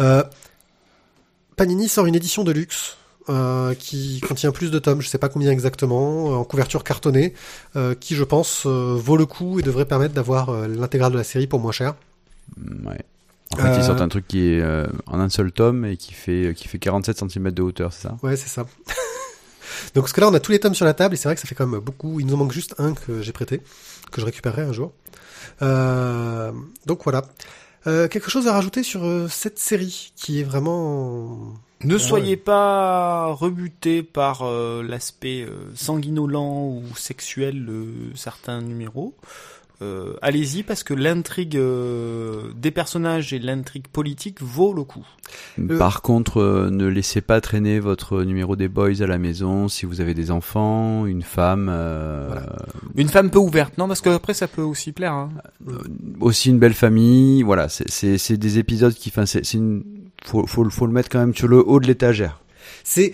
Euh, 0.00 0.22
Panini 1.56 1.88
sort 1.88 2.04
une 2.04 2.14
édition 2.14 2.44
de 2.44 2.52
luxe 2.52 2.96
euh, 3.30 3.74
qui 3.74 4.20
contient 4.20 4.50
plus 4.50 4.70
de 4.70 4.78
tomes, 4.78 5.00
je 5.00 5.08
sais 5.08 5.18
pas 5.18 5.28
combien 5.28 5.50
exactement, 5.50 6.32
euh, 6.32 6.34
en 6.36 6.44
couverture 6.44 6.84
cartonnée, 6.84 7.32
euh, 7.76 7.94
qui 7.94 8.14
je 8.14 8.24
pense 8.24 8.66
vaut 8.66 9.16
le 9.16 9.26
coup 9.26 9.60
et 9.60 9.62
devrait 9.62 9.84
permettre 9.84 10.14
d'avoir 10.14 10.52
l'intégrale 10.68 11.12
de 11.12 11.16
la 11.18 11.24
série 11.24 11.46
pour 11.46 11.60
moins 11.60 11.72
cher. 11.72 11.94
Mm, 12.56 12.88
Ouais. 12.88 13.04
En 13.52 13.56
fait, 13.56 13.78
ils 13.78 13.84
sortent 13.84 14.00
un 14.00 14.08
truc 14.08 14.28
qui 14.28 14.46
est 14.46 14.62
en 15.06 15.18
un 15.18 15.28
seul 15.28 15.50
tome 15.50 15.84
et 15.84 15.96
qui 15.96 16.12
fait 16.12 16.54
qui 16.56 16.68
fait 16.68 16.78
47 16.78 17.18
cm 17.28 17.50
de 17.50 17.62
hauteur, 17.62 17.92
c'est 17.92 18.02
ça? 18.02 18.16
Ouais, 18.22 18.36
c'est 18.36 18.48
ça. 18.48 18.64
Donc 19.94 20.04
parce 20.04 20.12
que 20.12 20.20
là, 20.20 20.28
on 20.28 20.34
a 20.34 20.38
tous 20.38 20.52
les 20.52 20.60
tomes 20.60 20.74
sur 20.74 20.84
la 20.84 20.94
table 20.94 21.14
et 21.14 21.16
c'est 21.16 21.26
vrai 21.26 21.34
que 21.34 21.40
ça 21.40 21.48
fait 21.48 21.56
quand 21.56 21.66
même 21.66 21.80
beaucoup. 21.80 22.20
Il 22.20 22.26
nous 22.26 22.34
en 22.34 22.36
manque 22.36 22.52
juste 22.52 22.76
un 22.78 22.94
que 22.94 23.22
j'ai 23.22 23.32
prêté, 23.32 23.60
que 24.12 24.20
je 24.20 24.26
récupérerai 24.26 24.62
un 24.62 24.72
jour. 24.72 24.92
Euh, 25.62 26.52
donc 26.86 27.02
voilà. 27.02 27.22
Euh, 27.88 28.06
quelque 28.06 28.30
chose 28.30 28.46
à 28.46 28.52
rajouter 28.52 28.84
sur 28.84 29.02
cette 29.28 29.58
série 29.58 30.12
qui 30.14 30.38
est 30.40 30.44
vraiment. 30.44 31.54
Ne 31.84 31.94
Ouais. 31.94 31.98
soyez 32.00 32.36
pas 32.36 33.26
rebutés 33.32 34.02
par 34.02 34.42
euh, 34.42 34.82
l'aspect 34.82 35.42
euh, 35.48 35.54
sanguinolent 35.74 36.68
ou 36.68 36.82
sexuel 36.96 37.64
de 37.64 37.86
certains 38.14 38.60
numéros. 38.60 39.14
Euh, 39.82 40.12
Allez-y 40.20 40.62
parce 40.62 40.84
que 40.84 40.92
l'intrigue 40.92 41.56
euh, 41.56 42.52
des 42.54 42.70
personnages 42.70 43.32
et 43.32 43.38
l'intrigue 43.38 43.88
politique 43.88 44.42
vaut 44.42 44.74
le 44.74 44.84
coup. 44.84 45.06
Par 45.78 46.02
contre, 46.02 46.36
euh, 46.42 46.68
ne 46.68 46.84
laissez 46.86 47.22
pas 47.22 47.40
traîner 47.40 47.80
votre 47.80 48.22
numéro 48.24 48.56
des 48.56 48.68
boys 48.68 49.00
à 49.00 49.06
la 49.06 49.16
maison 49.16 49.68
si 49.68 49.86
vous 49.86 50.02
avez 50.02 50.12
des 50.12 50.30
enfants, 50.30 51.06
une 51.06 51.22
femme, 51.22 51.70
euh, 51.72 52.26
Voilà. 52.28 52.56
Une 52.94 53.08
femme 53.08 53.30
peu 53.30 53.38
ouverte, 53.38 53.78
non 53.78 53.88
Parce 53.88 54.02
que 54.02 54.10
après 54.10 54.34
ça 54.34 54.48
peut 54.48 54.60
aussi 54.60 54.92
plaire. 54.92 55.14
Hein. 55.14 55.30
aussi 56.20 56.50
une 56.50 56.58
belle 56.58 56.74
famille. 56.74 57.42
Voilà, 57.42 57.70
c'est- 57.70 58.36
des 58.36 58.58
épisodes 58.58 58.92
qui, 58.92 59.08
enfin, 59.08 59.24
c'est 59.24 59.54
une 59.54 59.82
faut, 60.24 60.46
faut, 60.46 60.64
le- 60.64 60.70
faut 60.70 60.86
le 60.86 60.92
mettre 60.92 61.08
quand 61.08 61.18
même 61.20 61.34
sur 61.34 61.48
le 61.48 61.58
haut 61.66 61.80
de 61.80 61.86
l'étagère. 61.86 62.40
C'est. 62.84 63.12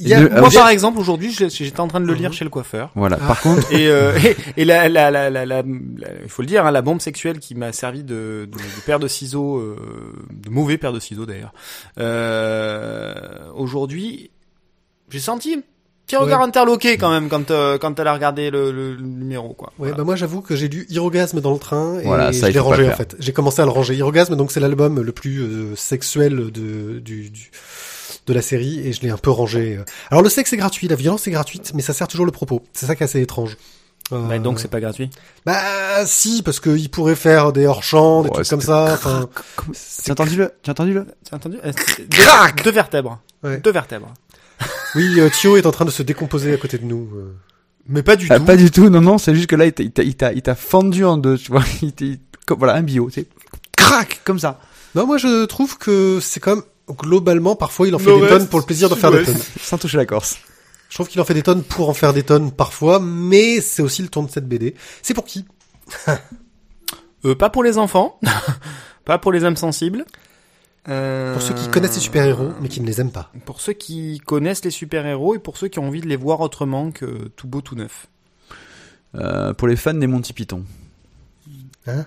Il 0.00 0.06
y 0.06 0.14
a. 0.14 0.20
Le- 0.20 0.28
Moi, 0.28 0.48
Ah, 0.52 0.58
par 0.58 0.68
exemple, 0.68 1.00
aujourd'hui, 1.00 1.32
j'étais 1.32 1.80
en 1.80 1.88
train 1.88 1.98
de 2.00 2.06
le 2.06 2.14
lire 2.14 2.30
Mhm. 2.30 2.34
chez 2.36 2.44
le 2.44 2.50
coiffeur. 2.50 2.92
Voilà. 2.94 3.18
Ah. 3.20 3.26
Par 3.26 3.40
contre, 3.40 3.72
Et, 3.72 3.88
euh, 3.88 4.16
et, 4.56 4.60
et 4.62 4.64
la, 4.64 4.88
la, 4.88 5.10
la, 5.10 5.28
la, 5.28 5.44
la- 5.44 5.62
la- 5.62 6.08
il 6.22 6.28
faut 6.28 6.42
le 6.42 6.46
dire, 6.46 6.64
hein, 6.64 6.70
la 6.70 6.82
bombe 6.82 7.00
sexuelle 7.00 7.40
qui 7.40 7.56
m'a 7.56 7.72
servi 7.72 8.04
de, 8.04 8.48
de, 8.50 8.58
de 8.58 8.80
paire 8.86 9.00
de 9.00 9.08
ciseaux, 9.08 9.56
euh, 9.58 9.76
de 10.30 10.50
mauvais 10.50 10.78
paire 10.78 10.92
de 10.92 11.00
ciseaux 11.00 11.26
d'ailleurs. 11.26 11.52
Euh, 11.98 13.12
aujourd'hui, 13.54 14.30
j'ai 15.10 15.18
senti 15.20 15.62
petit 16.08 16.16
regard 16.16 16.40
Ouais. 16.40 16.46
interloqué 16.46 16.96
quand 16.98 17.10
même 17.10 17.28
quand 17.28 17.50
euh, 17.52 17.78
quand 17.78 17.98
elle 18.00 18.06
a 18.08 18.12
regardé 18.14 18.50
le, 18.50 18.72
le, 18.72 18.94
le 18.96 19.02
numéro 19.06 19.54
quoi. 19.54 19.68
Ouais, 19.68 19.74
Voilà. 19.88 19.94
bah 19.94 20.04
moi 20.04 20.16
j'avoue 20.16 20.40
que 20.40 20.56
j'ai 20.56 20.66
lu 20.68 20.86
Hirogasme 20.90 21.40
dans 21.40 21.52
le 21.52 21.58
train 21.60 22.00
et 22.00 22.04
Voilà, 22.04 22.32
ça, 22.32 22.46
je 22.46 22.50
il 22.50 22.54
l'ai 22.54 22.58
rangé 22.60 22.88
en 22.90 22.96
fait. 22.96 23.14
J'ai 23.20 23.32
commencé 23.32 23.62
à 23.62 23.64
le 23.64 23.70
ranger. 23.70 23.94
Hirogasme, 23.94 24.34
donc 24.34 24.50
c'est 24.50 24.58
l'album 24.60 25.00
le 25.00 25.12
plus 25.12 25.40
euh, 25.42 25.76
sexuel 25.76 26.50
de 26.50 26.98
du, 26.98 27.30
du 27.30 27.50
de 28.26 28.32
la 28.34 28.42
série 28.42 28.80
et 28.86 28.92
je 28.92 29.00
l'ai 29.02 29.10
un 29.10 29.16
peu 29.16 29.30
rangé. 29.30 29.78
Alors 30.10 30.22
le 30.22 30.28
sexe 30.28 30.52
est 30.52 30.56
gratuit, 30.56 30.88
la 30.88 30.96
violence 30.96 31.26
est 31.28 31.30
gratuite, 31.30 31.72
mais 31.74 31.82
ça 31.82 31.92
sert 31.92 32.08
toujours 32.08 32.26
le 32.26 32.32
propos. 32.32 32.62
C'est 32.72 32.86
ça 32.86 32.96
qui 32.96 33.02
est 33.02 33.04
assez 33.04 33.20
étrange. 33.22 33.56
Euh, 34.12 34.26
Bah, 34.26 34.38
donc 34.38 34.58
c'est 34.58 34.68
pas 34.68 34.80
gratuit? 34.80 35.10
Bah 35.44 36.06
si, 36.06 36.42
parce 36.42 36.60
qu'il 36.60 36.88
pourrait 36.90 37.14
faire 37.14 37.52
des 37.52 37.66
hors-champs, 37.66 38.22
des 38.22 38.28
Ouais, 38.28 38.34
trucs 38.36 38.48
comme 38.48 38.60
ça. 38.62 38.94
Enfin, 38.94 39.28
tu 40.04 40.10
as 40.10 40.12
entendu 40.12 40.36
le, 40.36 40.50
tu 40.62 40.70
as 40.70 40.72
entendu 40.72 40.92
le 40.94 41.06
T'as 41.28 41.36
entendu? 41.36 41.58
Euh, 41.62 41.72
Crac 42.10 42.56
deux, 42.56 42.64
deux 42.64 42.70
vertèbres. 42.70 43.18
Ouais. 43.42 43.58
Deux 43.58 43.70
vertèbres. 43.72 44.12
Oui, 44.94 45.20
euh, 45.20 45.28
Thio 45.30 45.56
est 45.56 45.66
en 45.66 45.70
train 45.70 45.84
de 45.84 45.90
se 45.90 46.02
décomposer 46.02 46.52
à 46.52 46.56
côté 46.56 46.78
de 46.78 46.84
nous. 46.84 47.08
euh. 47.14 47.34
Mais 47.88 48.02
pas 48.02 48.16
du 48.16 48.26
Ah, 48.30 48.38
tout. 48.38 48.44
Pas 48.44 48.56
du 48.56 48.70
tout. 48.70 48.88
Non, 48.90 49.00
non, 49.00 49.18
c'est 49.18 49.34
juste 49.34 49.46
que 49.48 49.56
là, 49.56 49.66
il 49.66 49.72
t'a- 49.72 49.82
il 49.82 49.90
t'a, 49.92 50.02
il 50.02 50.14
t'a, 50.14 50.32
il 50.32 50.42
t'a 50.42 50.54
fendu 50.54 51.04
en 51.04 51.16
deux. 51.16 51.38
Tu 51.38 51.50
vois, 51.50 51.62
il 51.82 52.18
comme 52.46 52.58
voilà 52.58 52.74
un 52.74 52.82
bio, 52.82 53.08
c'est 53.12 53.26
crac 53.76 54.20
comme 54.24 54.38
ça. 54.38 54.60
Non, 54.94 55.06
moi 55.06 55.18
je 55.18 55.44
trouve 55.44 55.76
que 55.78 56.18
c'est 56.20 56.40
quand 56.40 56.56
même 56.56 56.64
globalement 56.90 57.54
parfois 57.56 57.86
il 57.86 57.94
en 57.94 57.98
fait 57.98 58.18
des 58.20 58.26
tonnes 58.28 58.48
pour 58.48 58.58
le 58.58 58.64
plaisir 58.64 58.88
de 58.88 58.94
faire 58.94 59.10
des 59.12 59.22
tonnes. 59.22 59.36
Sans 59.60 59.76
toucher 59.78 59.98
la 59.98 60.06
Corse. 60.06 60.38
Je 60.88 60.94
trouve 60.94 61.08
qu'il 61.08 61.20
en 61.20 61.24
fait 61.26 61.34
des 61.34 61.42
tonnes 61.42 61.62
pour 61.62 61.90
en 61.90 61.94
faire 61.94 62.14
des 62.14 62.22
tonnes 62.22 62.50
parfois, 62.52 62.98
mais 63.00 63.60
c'est 63.60 63.82
aussi 63.82 64.00
le 64.00 64.08
ton 64.08 64.22
de 64.22 64.30
cette 64.30 64.48
BD. 64.48 64.74
C'est 65.02 65.12
pour 65.12 65.24
qui? 65.26 65.44
Euh, 67.24 67.34
pas 67.34 67.50
pour 67.50 67.62
les 67.62 67.76
enfants, 67.78 68.18
pas 69.04 69.18
pour 69.18 69.32
les 69.32 69.44
âmes 69.44 69.56
sensibles. 69.56 70.04
Euh, 70.88 71.32
Pour 71.34 71.42
ceux 71.42 71.54
qui 71.54 71.68
connaissent 71.68 71.94
les 71.96 72.00
super-héros, 72.00 72.50
mais 72.62 72.68
qui 72.68 72.80
ne 72.80 72.86
les 72.86 73.00
aiment 73.00 73.12
pas. 73.12 73.30
Pour 73.44 73.60
ceux 73.60 73.74
qui 73.74 74.20
connaissent 74.24 74.64
les 74.64 74.70
super-héros 74.70 75.34
et 75.34 75.38
pour 75.38 75.56
ceux 75.58 75.68
qui 75.68 75.78
ont 75.78 75.86
envie 75.88 76.00
de 76.00 76.08
les 76.08 76.16
voir 76.16 76.40
autrement 76.40 76.90
que 76.90 77.28
tout 77.36 77.46
beau, 77.46 77.60
tout 77.60 77.74
neuf. 77.74 78.06
Euh, 79.14 79.52
pour 79.54 79.68
les 79.68 79.76
fans 79.76 79.94
des 79.94 80.06
Monty 80.06 80.32
Python. 80.32 80.62
Hein? 81.86 82.06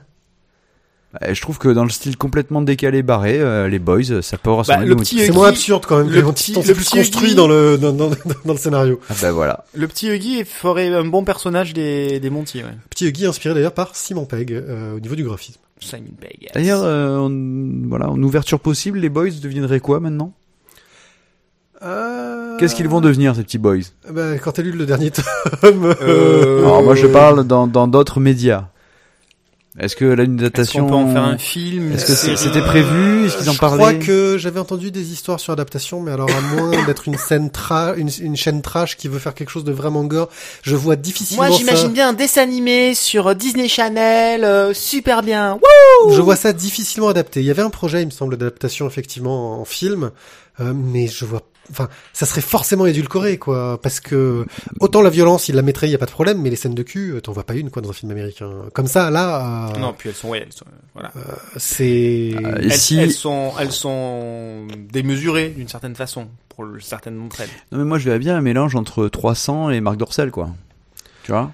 Euh, 1.22 1.34
Je 1.34 1.42
trouve 1.42 1.58
que 1.58 1.68
dans 1.68 1.84
le 1.84 1.90
style 1.90 2.16
complètement 2.18 2.62
décalé, 2.62 3.04
barré, 3.04 3.40
euh, 3.40 3.68
les 3.68 3.80
boys, 3.80 4.22
ça 4.22 4.38
peut 4.38 4.52
ressembler 4.52 4.96
Bah, 4.96 5.04
C'est 5.04 5.32
moins 5.32 5.50
absurde 5.50 5.86
quand 5.86 5.98
même. 5.98 6.10
le 6.10 6.24
petit- 6.32 6.54
le 6.56 6.62
c'est 6.62 6.74
plus 6.74 6.86
petit 6.86 6.98
construit 6.98 7.32
Huggy- 7.32 7.36
dans 7.36 7.48
le 7.48 7.78
dans, 7.78 7.92
dans, 7.92 8.10
dans 8.46 8.54
le 8.54 8.58
scénario. 8.58 9.00
Ah 9.10 9.14
bah 9.22 9.32
voilà. 9.32 9.66
Le 9.74 9.88
petit 9.88 10.08
Huggy 10.10 10.46
ferait 10.46 10.88
un 10.94 11.04
bon 11.06 11.24
personnage 11.26 11.74
des, 11.74 12.20
des 12.20 12.30
Monty, 12.30 12.60
ouais. 12.64 12.70
Petit 12.90 13.08
Huggy 13.08 13.26
inspiré 13.26 13.54
d'ailleurs 13.56 13.74
par 13.74 13.96
Simon 13.96 14.26
Pegg 14.26 14.54
euh, 14.54 14.96
au 14.96 15.00
niveau 15.00 15.16
du 15.16 15.24
graphisme. 15.24 15.60
Simon 15.82 16.14
Pegg. 16.20 16.38
yes. 16.44 16.52
D'ailleurs, 16.54 16.84
euh, 16.84 17.18
on- 17.18 17.88
voilà, 17.90 18.10
en 18.10 18.22
ouverture 18.24 18.60
possible, 18.60 19.00
les 19.00 19.10
boys 19.10 19.30
deviendraient 19.42 19.80
quoi 19.82 20.00
maintenant? 20.00 20.32
Euh, 21.84 22.58
Qu'est-ce 22.60 22.76
qu'ils 22.76 22.88
vont 22.88 23.02
devenir 23.02 23.36
ces 23.36 23.44
petits 23.44 23.58
boys? 23.58 23.80
bah, 24.12 24.38
Quand 24.38 24.52
t'as 24.52 24.62
lu 24.62 24.72
le 24.72 24.86
dernier 24.86 25.10
tome, 25.12 25.96
Euh, 26.02 26.60
Alors 26.60 26.84
moi 26.84 26.94
je 26.96 27.08
parle 27.08 27.44
dans 27.46 27.66
dans 27.68 27.88
d'autres 27.88 28.20
médias. 28.20 28.68
Est-ce 29.80 29.96
que 29.96 30.04
là 30.04 30.24
une 30.24 30.38
Est-ce 30.54 30.74
qu'on 30.74 30.86
peut 30.88 30.94
en 30.94 31.12
faire 31.14 31.24
un 31.24 31.38
film 31.38 31.94
Est-ce 31.94 32.06
que 32.06 32.14
c'est- 32.14 32.36
c'était 32.36 32.62
prévu 32.62 33.26
Est-ce 33.26 33.38
qu'ils 33.38 33.50
en 33.50 33.54
je 33.54 33.60
parlaient 33.60 33.78
crois 33.78 33.94
que 33.94 34.38
j'avais 34.38 34.60
entendu 34.60 34.92
des 34.92 35.14
histoires 35.14 35.40
sur 35.40 35.54
adaptation, 35.54 36.02
mais 36.02 36.12
alors 36.12 36.30
à 36.30 36.42
moins 36.42 36.72
d'être 36.86 37.08
une 37.08 37.18
scène 37.18 37.50
tra 37.52 37.94
une, 37.96 38.10
une 38.22 38.36
chaîne 38.36 38.62
trash 38.62 38.98
qui 38.98 39.08
veut 39.08 39.18
faire 39.20 39.34
quelque 39.34 39.50
chose 39.50 39.64
de 39.64 39.72
vraiment 39.72 40.04
gore, 40.04 40.28
je 40.62 40.76
vois 40.76 40.98
difficilement 40.98 41.48
Moi, 41.48 41.58
j'imagine 41.58 41.88
ça. 41.88 41.94
bien 41.94 42.10
un 42.10 42.14
dessin 42.14 42.42
animé 42.44 42.94
sur 42.96 43.34
Disney 43.34 43.70
Channel, 43.70 44.44
euh, 44.44 44.74
super 44.74 45.24
bien. 45.24 45.54
Wouh 46.04 46.12
Je 46.14 46.20
vois 46.22 46.36
ça 46.36 46.52
difficilement 46.52 47.08
adapté. 47.08 47.40
Il 47.40 47.46
y 47.46 47.52
avait 47.52 47.62
un 47.62 47.70
projet, 47.70 48.02
il 48.02 48.08
me 48.08 48.12
semble, 48.12 48.36
d'adaptation 48.36 48.88
effectivement 48.88 49.62
en 49.62 49.64
film, 49.66 50.12
euh, 50.60 50.74
mais 50.76 51.08
je 51.08 51.24
vois. 51.24 51.44
Enfin, 51.70 51.88
ça 52.12 52.26
serait 52.26 52.42
forcément 52.42 52.86
édulcoré, 52.86 53.38
quoi, 53.38 53.80
parce 53.82 54.00
que 54.02 54.46
autant 54.82 55.02
la 55.02 55.10
violence, 55.10 55.48
il 55.48 55.56
la 55.56 55.62
mettrait, 55.62 55.88
il 55.88 55.92
y 55.92 55.96
a 55.96 55.98
pas 55.98 56.06
de 56.06 56.12
problème, 56.12 56.42
mais 56.42 56.50
les 56.50 56.56
scènes 56.58 56.74
de 56.76 56.84
cul, 56.84 57.12
euh, 57.14 57.22
t'en 57.22 57.32
vois 57.32 57.46
pas 57.46 57.54
une, 57.54 57.70
quoi, 57.70 57.82
dans 57.82 57.90
un 57.92 57.94
film 57.94 58.12
américain. 58.12 58.52
Comme 58.74 58.88
ça, 58.88 59.10
là, 59.10 59.70
euh, 59.76 59.80
Non, 59.80 59.94
puis 59.98 60.10
elles 60.10 60.16
sont, 60.16 60.30
ouais, 60.30 60.44
elles 60.46 60.52
sont, 60.52 60.66
euh, 60.66 60.76
voilà. 60.94 61.12
c'est. 61.58 62.34
Euh, 62.36 62.56
elles, 62.62 62.74
si- 62.74 62.98
elles 62.98 63.12
sont, 63.14 63.54
elles 63.60 63.72
sont 63.72 64.68
démesurées 64.92 65.50
d'une 65.50 65.70
certaine 65.70 65.96
façon 65.96 66.28
pour 66.50 66.66
certaines 66.82 67.18
d'entre 67.18 67.42
elles. 67.42 67.50
Non 67.72 67.78
mais 67.78 67.86
moi 67.86 67.98
je 68.00 68.04
verrais 68.06 68.20
bien 68.20 68.36
un 68.36 68.42
mélange 68.42 68.76
entre 68.76 69.08
300 69.08 69.70
et 69.70 69.80
Marc 69.80 69.96
Dorcel 69.96 70.30
quoi. 70.32 70.50
Tu 71.24 71.32
vois? 71.32 71.52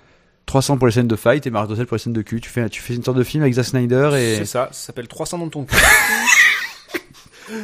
300 0.48 0.78
pour 0.78 0.88
les 0.88 0.94
scènes 0.94 1.08
de 1.08 1.16
fight 1.16 1.46
et 1.46 1.52
Marc 1.52 1.68
Dorcel 1.68 1.86
pour 1.86 1.96
les 1.96 2.02
scènes 2.02 2.14
de 2.14 2.22
cul. 2.24 2.42
Tu 2.42 2.50
fais 2.50 2.68
tu 2.70 2.82
fais 2.82 2.96
une 2.96 3.04
sorte 3.04 3.18
de 3.18 3.24
film 3.24 3.44
avec 3.44 3.54
Zack 3.54 3.66
Snyder 3.66 4.10
et 4.18 4.38
C'est 4.38 4.46
ça, 4.46 4.70
ça 4.72 4.88
s'appelle 4.88 5.08
300 5.08 5.38
dans 5.38 5.50
ton 5.50 5.66
cul. 5.66 5.76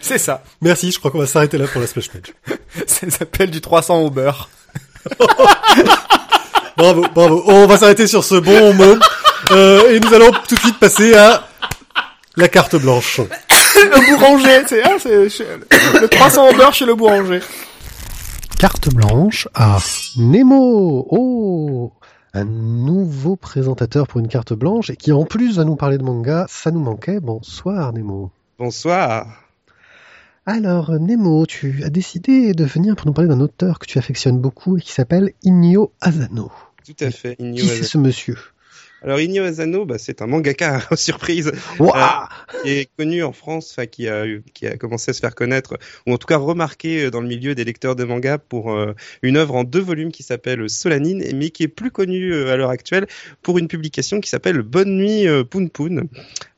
C'est 0.00 0.18
ça. 0.18 0.42
Merci, 0.60 0.90
je 0.92 0.98
crois 0.98 1.10
qu'on 1.10 1.18
va 1.18 1.26
s'arrêter 1.26 1.58
là 1.58 1.66
pour 1.66 1.80
la 1.80 1.86
splash 1.86 2.08
page. 2.10 2.32
Ça 2.86 3.10
s'appelle 3.10 3.50
du 3.50 3.60
300 3.60 3.98
au 4.00 4.10
beurre. 4.10 4.48
Bravo, 6.76 7.04
bravo. 7.14 7.42
On 7.46 7.66
va 7.66 7.76
s'arrêter 7.78 8.06
sur 8.06 8.22
ce 8.24 8.36
bon 8.36 8.74
mot. 8.74 8.96
Euh, 9.50 9.94
et 9.94 10.00
nous 10.00 10.14
allons 10.14 10.30
tout 10.46 10.54
de 10.54 10.60
suite 10.60 10.78
passer 10.78 11.14
à 11.14 11.46
la 12.36 12.48
carte 12.48 12.76
blanche. 12.76 13.20
le 13.76 14.16
boulanger, 14.16 14.62
c'est, 14.66 14.82
c'est, 15.00 15.28
chez- 15.28 15.46
le 16.00 16.08
300 16.08 16.50
au 16.50 16.52
beurre 16.54 16.74
chez 16.74 16.86
le 16.86 16.94
boulanger. 16.94 17.40
Carte 18.58 18.88
blanche 18.94 19.48
à 19.54 19.78
Nemo. 20.16 21.06
Oh, 21.10 21.92
un 22.34 22.44
nouveau 22.44 23.36
présentateur 23.36 24.06
pour 24.06 24.20
une 24.20 24.28
carte 24.28 24.52
blanche 24.52 24.90
et 24.90 24.96
qui 24.96 25.12
en 25.12 25.24
plus 25.24 25.56
va 25.56 25.64
nous 25.64 25.76
parler 25.76 25.98
de 25.98 26.02
manga. 26.04 26.46
Ça 26.48 26.70
nous 26.70 26.80
manquait. 26.80 27.20
Bonsoir 27.20 27.92
Nemo. 27.92 28.30
Bonsoir. 28.58 29.26
Alors 30.50 30.98
Nemo, 30.98 31.44
tu 31.44 31.82
as 31.84 31.90
décidé 31.90 32.54
de 32.54 32.64
venir 32.64 32.96
pour 32.96 33.06
nous 33.06 33.12
parler 33.12 33.28
d'un 33.28 33.40
auteur 33.40 33.78
que 33.78 33.84
tu 33.84 33.98
affectionnes 33.98 34.38
beaucoup 34.38 34.78
et 34.78 34.80
qui 34.80 34.92
s'appelle 34.92 35.32
Inyo 35.42 35.92
Asano. 36.00 36.50
Tout 36.86 36.96
à 37.00 37.10
fait. 37.10 37.36
Inyo 37.38 37.56
Qui 37.56 37.66
c'est 37.68 37.82
ce 37.82 37.98
monsieur? 37.98 38.38
Alors 39.00 39.20
Inyo 39.20 39.44
Asano, 39.44 39.84
bah, 39.84 39.96
c'est 39.96 40.22
un 40.22 40.26
mangaka 40.26 40.80
surprise 40.96 41.52
Ouah 41.78 42.28
qui 42.62 42.70
est 42.70 42.90
connu 42.96 43.22
en 43.22 43.32
France, 43.32 43.76
qui 43.92 44.08
a 44.08 44.24
qui 44.54 44.66
a 44.66 44.76
commencé 44.76 45.10
à 45.10 45.14
se 45.14 45.20
faire 45.20 45.36
connaître 45.36 45.78
ou 46.06 46.12
en 46.12 46.18
tout 46.18 46.26
cas 46.26 46.36
remarqué 46.36 47.04
euh, 47.04 47.10
dans 47.10 47.20
le 47.20 47.28
milieu 47.28 47.54
des 47.54 47.62
lecteurs 47.62 47.94
de 47.94 48.02
manga 48.02 48.38
pour 48.38 48.72
euh, 48.72 48.94
une 49.22 49.36
œuvre 49.36 49.54
en 49.54 49.62
deux 49.62 49.80
volumes 49.80 50.10
qui 50.10 50.24
s'appelle 50.24 50.68
Solanine, 50.68 51.24
mais 51.36 51.50
qui 51.50 51.62
est 51.62 51.68
plus 51.68 51.92
connue 51.92 52.32
euh, 52.32 52.52
à 52.52 52.56
l'heure 52.56 52.70
actuelle 52.70 53.06
pour 53.42 53.58
une 53.58 53.68
publication 53.68 54.20
qui 54.20 54.28
s'appelle 54.28 54.62
Bonne 54.62 54.96
nuit 54.96 55.28
euh, 55.28 55.44
Poun 55.44 55.70
Poun, 55.70 56.08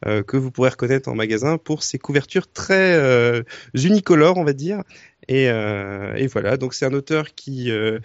euh, 0.07 0.22
que 0.22 0.38
vous 0.38 0.51
pourrez 0.51 0.70
reconnaître 0.70 1.11
en 1.11 1.14
magasin 1.14 1.59
pour 1.59 1.82
ses 1.82 1.99
couvertures 1.99 2.51
très 2.51 2.95
euh, 2.95 3.43
unicolores, 3.74 4.38
on 4.38 4.45
va 4.45 4.55
dire. 4.55 4.82
Et, 5.28 5.49
euh, 5.49 6.14
et 6.16 6.26
voilà, 6.26 6.57
donc 6.57 6.74
c'est 6.74 6.86
un 6.86 6.93
auteur 6.93 7.34
qui 7.34 7.70
euh, 7.70 8.01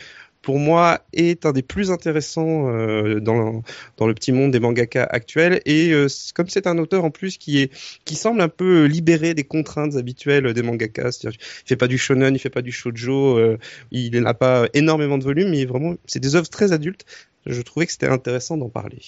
pour 0.45 0.59
moi, 0.59 1.01
est 1.11 1.47
un 1.47 1.53
des 1.53 1.63
plus 1.63 1.89
intéressants 1.89 2.69
euh, 2.69 3.19
dans, 3.19 3.63
dans 3.97 4.05
le 4.05 4.13
petit 4.13 4.31
monde 4.31 4.51
des 4.51 4.59
mangaka 4.59 5.03
actuels. 5.03 5.59
Et 5.65 5.91
euh, 5.91 6.07
comme 6.35 6.49
c'est 6.49 6.67
un 6.67 6.77
auteur 6.77 7.03
en 7.03 7.09
plus 7.09 7.39
qui 7.39 7.61
est 7.61 7.71
qui 8.05 8.15
semble 8.15 8.41
un 8.41 8.47
peu 8.47 8.85
libéré 8.85 9.33
des 9.33 9.43
contraintes 9.43 9.95
habituelles 9.95 10.53
des 10.53 10.61
mangakas, 10.61 11.13
c'est-à-dire 11.13 11.39
il 11.41 11.67
fait 11.67 11.75
pas 11.75 11.87
du 11.87 11.97
shonen, 11.97 12.35
il 12.35 12.39
fait 12.39 12.51
pas 12.51 12.61
du 12.61 12.71
shoujo, 12.71 13.39
euh, 13.39 13.57
il 13.89 14.21
n'a 14.21 14.35
pas 14.35 14.67
énormément 14.75 15.17
de 15.17 15.23
volume, 15.23 15.49
mais 15.49 15.65
vraiment 15.65 15.95
c'est 16.05 16.19
des 16.19 16.35
œuvres 16.35 16.49
très 16.49 16.73
adultes. 16.73 17.05
Je 17.47 17.61
trouvais 17.63 17.87
que 17.87 17.91
c'était 17.91 18.07
intéressant 18.07 18.55
d'en 18.55 18.69
parler. 18.69 18.99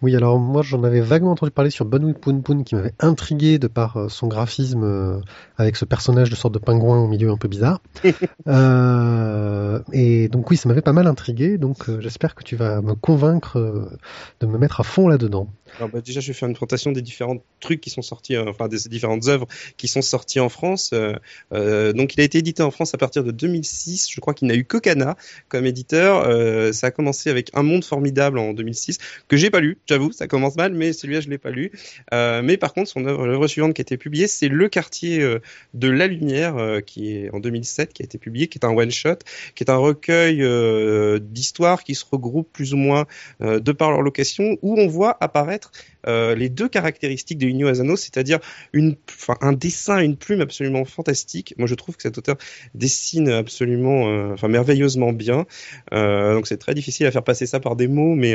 Oui, 0.00 0.14
alors 0.14 0.38
moi 0.38 0.62
j'en 0.62 0.84
avais 0.84 1.00
vaguement 1.00 1.32
entendu 1.32 1.50
parler 1.50 1.70
sur 1.70 1.84
Bonne 1.84 2.14
Poon 2.14 2.40
Poon 2.40 2.62
qui 2.62 2.76
m'avait 2.76 2.94
intrigué 3.00 3.58
de 3.58 3.66
par 3.66 3.96
euh, 3.96 4.08
son 4.08 4.28
graphisme 4.28 4.84
euh, 4.84 5.20
avec 5.56 5.74
ce 5.74 5.84
personnage 5.84 6.30
de 6.30 6.36
sorte 6.36 6.54
de 6.54 6.60
pingouin 6.60 7.00
au 7.00 7.08
milieu 7.08 7.30
un 7.30 7.36
peu 7.36 7.48
bizarre. 7.48 7.80
Euh, 8.46 9.80
et 9.92 10.28
donc 10.28 10.50
oui, 10.50 10.56
ça 10.56 10.68
m'avait 10.68 10.80
pas 10.80 10.94
mal 10.94 11.06
intrigué, 11.06 11.58
donc 11.58 11.88
euh, 11.88 12.00
j'espère 12.00 12.34
que 12.34 12.42
tu 12.42 12.56
vas 12.56 12.80
me 12.80 12.94
convaincre 12.94 13.58
de 14.40 14.46
me 14.46 14.56
mettre 14.56 14.80
à 14.80 14.84
fond 14.84 15.06
là-dedans. 15.06 15.48
Alors 15.76 15.90
bah, 15.90 16.00
déjà, 16.00 16.20
je 16.20 16.28
vais 16.28 16.32
faire 16.32 16.48
une 16.48 16.54
présentation 16.54 16.90
des 16.92 17.02
différents 17.02 17.36
trucs 17.60 17.82
qui 17.82 17.90
sont 17.90 18.00
sortis, 18.00 18.38
enfin 18.38 18.68
des 18.68 18.78
différentes 18.88 19.28
œuvres 19.28 19.46
qui 19.76 19.86
sont 19.86 20.00
sorties 20.00 20.40
en 20.40 20.48
France. 20.48 20.94
Donc, 21.52 22.14
il 22.14 22.20
a 22.20 22.24
été 22.24 22.38
édité 22.38 22.62
en 22.62 22.70
France 22.70 22.94
à 22.94 22.98
partir 22.98 23.22
de 23.22 23.32
2006. 23.32 24.08
Je 24.10 24.20
crois 24.20 24.32
qu'il 24.32 24.48
n'a 24.48 24.54
eu 24.54 24.64
que 24.64 24.78
Kana 24.78 25.16
comme 25.48 25.66
éditeur. 25.66 26.24
Ça 26.72 26.86
a 26.86 26.90
commencé 26.90 27.28
avec 27.28 27.50
Un 27.54 27.62
Monde 27.62 27.84
Formidable 27.84 28.38
en 28.38 28.54
2006 28.54 28.96
que 29.28 29.36
j'ai 29.36 29.50
pas 29.50 29.60
lu. 29.60 29.76
J'avoue, 29.88 30.12
ça 30.12 30.26
commence 30.26 30.56
mal, 30.56 30.74
mais 30.74 30.92
celui-là, 30.92 31.20
je 31.20 31.30
l'ai 31.30 31.38
pas 31.38 31.50
lu. 31.50 31.72
Euh, 32.12 32.42
mais 32.42 32.58
par 32.58 32.74
contre, 32.74 32.90
son 32.90 33.06
œuvre, 33.06 33.26
l'œuvre 33.26 33.46
suivante 33.46 33.72
qui 33.72 33.80
a 33.80 33.82
été 33.84 33.96
publiée, 33.96 34.26
c'est 34.26 34.48
Le 34.48 34.68
Quartier 34.68 35.22
euh, 35.22 35.38
de 35.72 35.88
la 35.88 36.06
Lumière, 36.06 36.58
euh, 36.58 36.80
qui 36.80 37.16
est 37.16 37.30
en 37.32 37.40
2007, 37.40 37.94
qui 37.94 38.02
a 38.02 38.04
été 38.04 38.18
publié, 38.18 38.48
qui 38.48 38.58
est 38.58 38.66
un 38.66 38.76
one 38.76 38.90
shot, 38.90 39.16
qui 39.54 39.64
est 39.64 39.70
un 39.70 39.78
recueil 39.78 40.44
d'histoires 41.20 41.84
qui 41.84 41.94
se 41.94 42.04
regroupent 42.10 42.52
plus 42.52 42.74
ou 42.74 42.76
moins 42.76 43.06
de 43.40 43.72
par 43.72 43.90
leur 43.90 44.02
location, 44.02 44.58
où 44.60 44.78
on 44.78 44.88
voit 44.88 45.16
apparaître 45.20 45.72
les 46.06 46.48
deux 46.48 46.68
caractéristiques 46.68 47.38
de 47.38 47.46
Inyo 47.46 47.68
Asano, 47.68 47.96
c'est-à-dire 47.96 48.38
un 49.40 49.52
dessin, 49.52 50.00
une 50.00 50.16
plume 50.16 50.40
absolument 50.40 50.84
fantastique. 50.84 51.54
Moi, 51.58 51.66
je 51.66 51.74
trouve 51.74 51.96
que 51.96 52.02
cet 52.02 52.18
auteur 52.18 52.36
dessine 52.74 53.28
absolument, 53.28 54.32
enfin, 54.32 54.48
merveilleusement 54.48 55.12
bien. 55.12 55.46
Donc, 55.92 56.46
c'est 56.46 56.58
très 56.58 56.74
difficile 56.74 57.06
à 57.06 57.10
faire 57.10 57.24
passer 57.24 57.46
ça 57.46 57.60
par 57.60 57.76
des 57.76 57.88
mots, 57.88 58.14
mais 58.14 58.34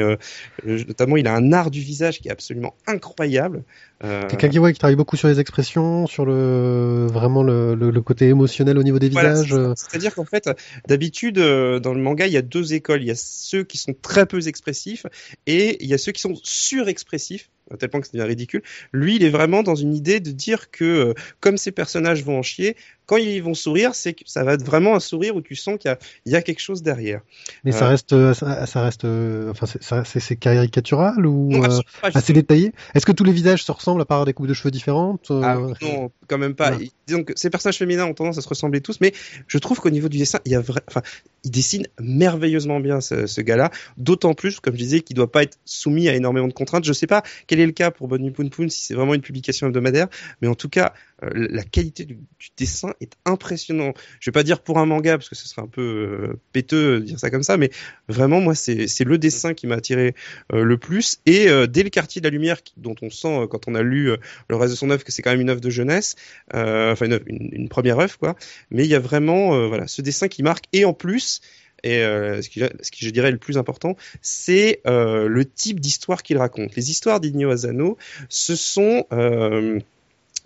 notamment, 0.65 1.17
il 1.17 1.27
a 1.27 1.35
un 1.35 1.42
art 1.51 1.71
du 1.71 1.81
visage 1.81 2.19
qui 2.21 2.27
est 2.27 2.31
absolument 2.31 2.75
incroyable. 2.87 3.63
Euh, 4.03 4.27
Quelqu'un 4.27 4.49
qui, 4.71 4.79
travaille 4.79 4.95
beaucoup 4.95 5.15
sur 5.15 5.27
les 5.27 5.39
expressions, 5.39 6.07
sur 6.07 6.25
le 6.25 7.07
vraiment 7.09 7.41
le, 7.43 7.73
le, 7.75 7.89
le 7.89 8.01
côté 8.01 8.27
émotionnel 8.27 8.77
au 8.77 8.83
niveau 8.83 8.99
des 8.99 9.09
Voilà, 9.09 9.33
visages. 9.33 9.53
euh, 9.53 9.73
C'est-à-dire 9.75 10.13
qu'en 10.13 10.25
fait, 10.25 10.49
d'habitude, 10.87 11.37
euh, 11.37 11.79
dans 11.79 11.93
le 11.93 12.01
manga, 12.01 12.27
il 12.27 12.33
y 12.33 12.37
a 12.37 12.41
deux 12.41 12.73
écoles. 12.73 13.01
Il 13.01 13.07
y 13.07 13.11
a 13.11 13.15
ceux 13.15 13.63
qui 13.63 13.77
sont 13.77 13.93
très 14.01 14.25
peu 14.25 14.45
expressifs 14.47 15.05
et 15.47 15.83
il 15.83 15.89
y 15.89 15.93
a 15.93 15.97
ceux 15.97 16.11
qui 16.11 16.21
sont 16.21 16.35
surexpressifs, 16.43 17.49
à 17.73 17.77
tel 17.77 17.89
point 17.89 18.01
que 18.01 18.07
ça 18.07 18.13
devient 18.13 18.27
ridicule. 18.27 18.61
Lui, 18.91 19.15
il 19.15 19.23
est 19.23 19.29
vraiment 19.29 19.63
dans 19.63 19.75
une 19.75 19.95
idée 19.95 20.19
de 20.19 20.31
dire 20.31 20.71
que, 20.71 20.83
euh, 20.83 21.13
comme 21.39 21.57
ces 21.57 21.71
personnages 21.71 22.23
vont 22.23 22.39
en 22.39 22.43
chier, 22.43 22.75
quand 23.05 23.17
ils 23.17 23.43
vont 23.43 23.53
sourire, 23.53 23.95
c'est 23.95 24.13
que 24.13 24.23
ça 24.25 24.43
va 24.45 24.53
être 24.53 24.63
vraiment 24.63 24.95
un 24.95 24.99
sourire 25.01 25.35
où 25.35 25.41
tu 25.41 25.55
sens 25.55 25.77
qu'il 25.77 25.89
y 25.89 25.91
a, 25.93 25.97
il 26.25 26.31
y 26.31 26.35
a 26.35 26.41
quelque 26.41 26.61
chose 26.61 26.81
derrière. 26.83 27.19
Mais 27.65 27.73
ça 27.73 27.85
Euh. 27.85 27.89
reste, 27.89 28.13
euh, 28.13 28.33
ça, 28.33 28.65
ça 28.65 28.81
reste, 28.81 29.03
enfin, 29.49 29.65
c'est- 29.65 30.35
caricatural 30.37 31.25
ou 31.25 31.49
Non, 31.49 31.63
absolument 31.63 31.83
pas, 32.01 32.07
assez 32.13 32.33
détaillé? 32.33 32.71
Est-ce 32.95 33.05
que 33.05 33.11
tous 33.11 33.23
les 33.25 33.31
visages 33.33 33.63
se 33.63 33.71
ressemblent 33.71 34.01
à 34.01 34.05
part 34.05 34.25
des 34.25 34.33
coupes 34.33 34.47
de 34.47 34.53
cheveux 34.53 34.71
différentes 34.71 35.27
Ah, 35.31 35.57
non, 35.81 36.11
quand 36.27 36.37
même 36.37 36.55
pas. 36.55 36.71
Disons 37.07 37.23
que 37.23 37.33
ces 37.35 37.49
personnages 37.49 37.77
féminins 37.77 38.05
ont 38.05 38.13
tendance 38.13 38.37
à 38.37 38.41
se 38.41 38.47
ressembler 38.47 38.79
tous, 38.81 38.99
mais 39.01 39.13
je 39.47 39.57
trouve 39.57 39.79
qu'au 39.79 39.89
niveau 39.89 40.07
du 40.07 40.17
dessin, 40.17 40.39
il 40.45 40.51
y 40.53 40.55
a 40.55 40.61
vrai, 40.61 40.81
enfin, 40.87 41.01
il 41.43 41.51
dessine 41.51 41.85
merveilleusement 41.99 42.79
bien 42.79 43.01
ce, 43.01 43.27
ce 43.27 43.41
gars-là. 43.41 43.69
D'autant 43.97 44.33
plus, 44.33 44.59
comme 44.59 44.73
je 44.75 44.79
disais, 44.79 44.99
qu'il 45.01 45.15
doit 45.15 45.31
pas 45.31 45.43
être 45.43 45.57
soumis 45.65 46.07
à 46.07 46.15
énormément 46.15 46.47
de 46.47 46.53
contraintes. 46.53 46.85
Je 46.85 46.93
sais 46.93 47.07
pas 47.07 47.21
quel 47.47 47.59
est 47.59 47.62
le 47.65 47.71
cas 47.71 47.91
pour 47.91 48.07
Bonne 48.07 48.21
Nuit 48.21 48.31
Poun 48.31 48.49
Poun, 48.49 48.69
si 48.69 48.81
c'est 48.81 48.93
vraiment 48.93 49.13
une 49.13 49.21
publication 49.21 49.67
hebdomadaire, 49.67 50.07
mais 50.41 50.47
en 50.47 50.55
tout 50.55 50.69
cas, 50.69 50.93
euh, 51.23 51.29
la 51.33 51.63
qualité 51.63 52.05
du, 52.05 52.17
dessin 52.57 52.93
est 53.01 53.13
impressionnant. 53.25 53.93
Je 54.19 54.29
vais 54.29 54.33
pas 54.33 54.43
dire 54.43 54.61
pour 54.61 54.79
un 54.79 54.85
manga 54.85 55.17
parce 55.17 55.29
que 55.29 55.35
ce 55.35 55.47
serait 55.47 55.61
un 55.61 55.67
peu 55.67 55.81
euh, 55.81 56.39
péteux 56.51 56.99
de 56.99 57.05
dire 57.05 57.19
ça 57.19 57.29
comme 57.29 57.43
ça, 57.43 57.57
mais 57.57 57.71
vraiment 58.07 58.41
moi 58.41 58.55
c'est 58.55 59.03
le 59.03 59.17
dessin 59.17 59.53
qui 59.53 59.67
m'a 59.67 59.75
attiré 59.75 60.15
euh, 60.53 60.63
le 60.63 60.77
plus. 60.77 61.19
Et 61.25 61.49
euh, 61.49 61.67
dès 61.67 61.83
le 61.83 61.89
quartier 61.89 62.21
de 62.21 62.27
la 62.27 62.31
lumière, 62.31 62.57
dont 62.77 62.95
on 63.01 63.09
sent 63.09 63.47
quand 63.49 63.67
on 63.67 63.75
a 63.75 63.81
lu 63.81 64.11
le 64.49 64.55
reste 64.55 64.71
de 64.71 64.77
son 64.77 64.89
œuvre 64.89 65.03
que 65.03 65.11
c'est 65.11 65.21
quand 65.21 65.31
même 65.31 65.41
une 65.41 65.49
œuvre 65.49 65.61
de 65.61 65.69
jeunesse, 65.69 66.15
enfin 66.53 67.05
une, 67.05 67.19
une, 67.27 67.69
première 67.69 67.99
œuvre 67.99 68.17
quoi. 68.17 68.35
Mais 68.71 68.85
il 68.85 68.89
y 68.89 68.95
a 68.95 68.99
vraiment 68.99 69.67
voilà 69.67 69.87
ce 69.87 70.01
dessin 70.01 70.27
qui 70.27 70.43
marque 70.43 70.65
et 70.73 70.85
en 70.85 70.93
plus 70.93 71.41
et 71.83 71.99
euh, 72.01 72.41
ce, 72.41 72.49
qui, 72.49 72.59
je 73.05 73.09
dirais 73.09 73.27
est 73.27 73.31
le 73.31 73.37
plus 73.37 73.57
important, 73.57 73.95
c'est 74.21 74.81
euh, 74.87 75.27
le 75.27 75.45
type 75.45 75.79
d'histoire 75.79 76.23
qu'il 76.23 76.37
raconte. 76.37 76.75
Les 76.75 76.89
histoires 76.91 77.19
d'Ignio 77.19 77.51
Asano, 77.51 77.97
ce 78.29 78.55
sont 78.55 79.05
euh, 79.11 79.79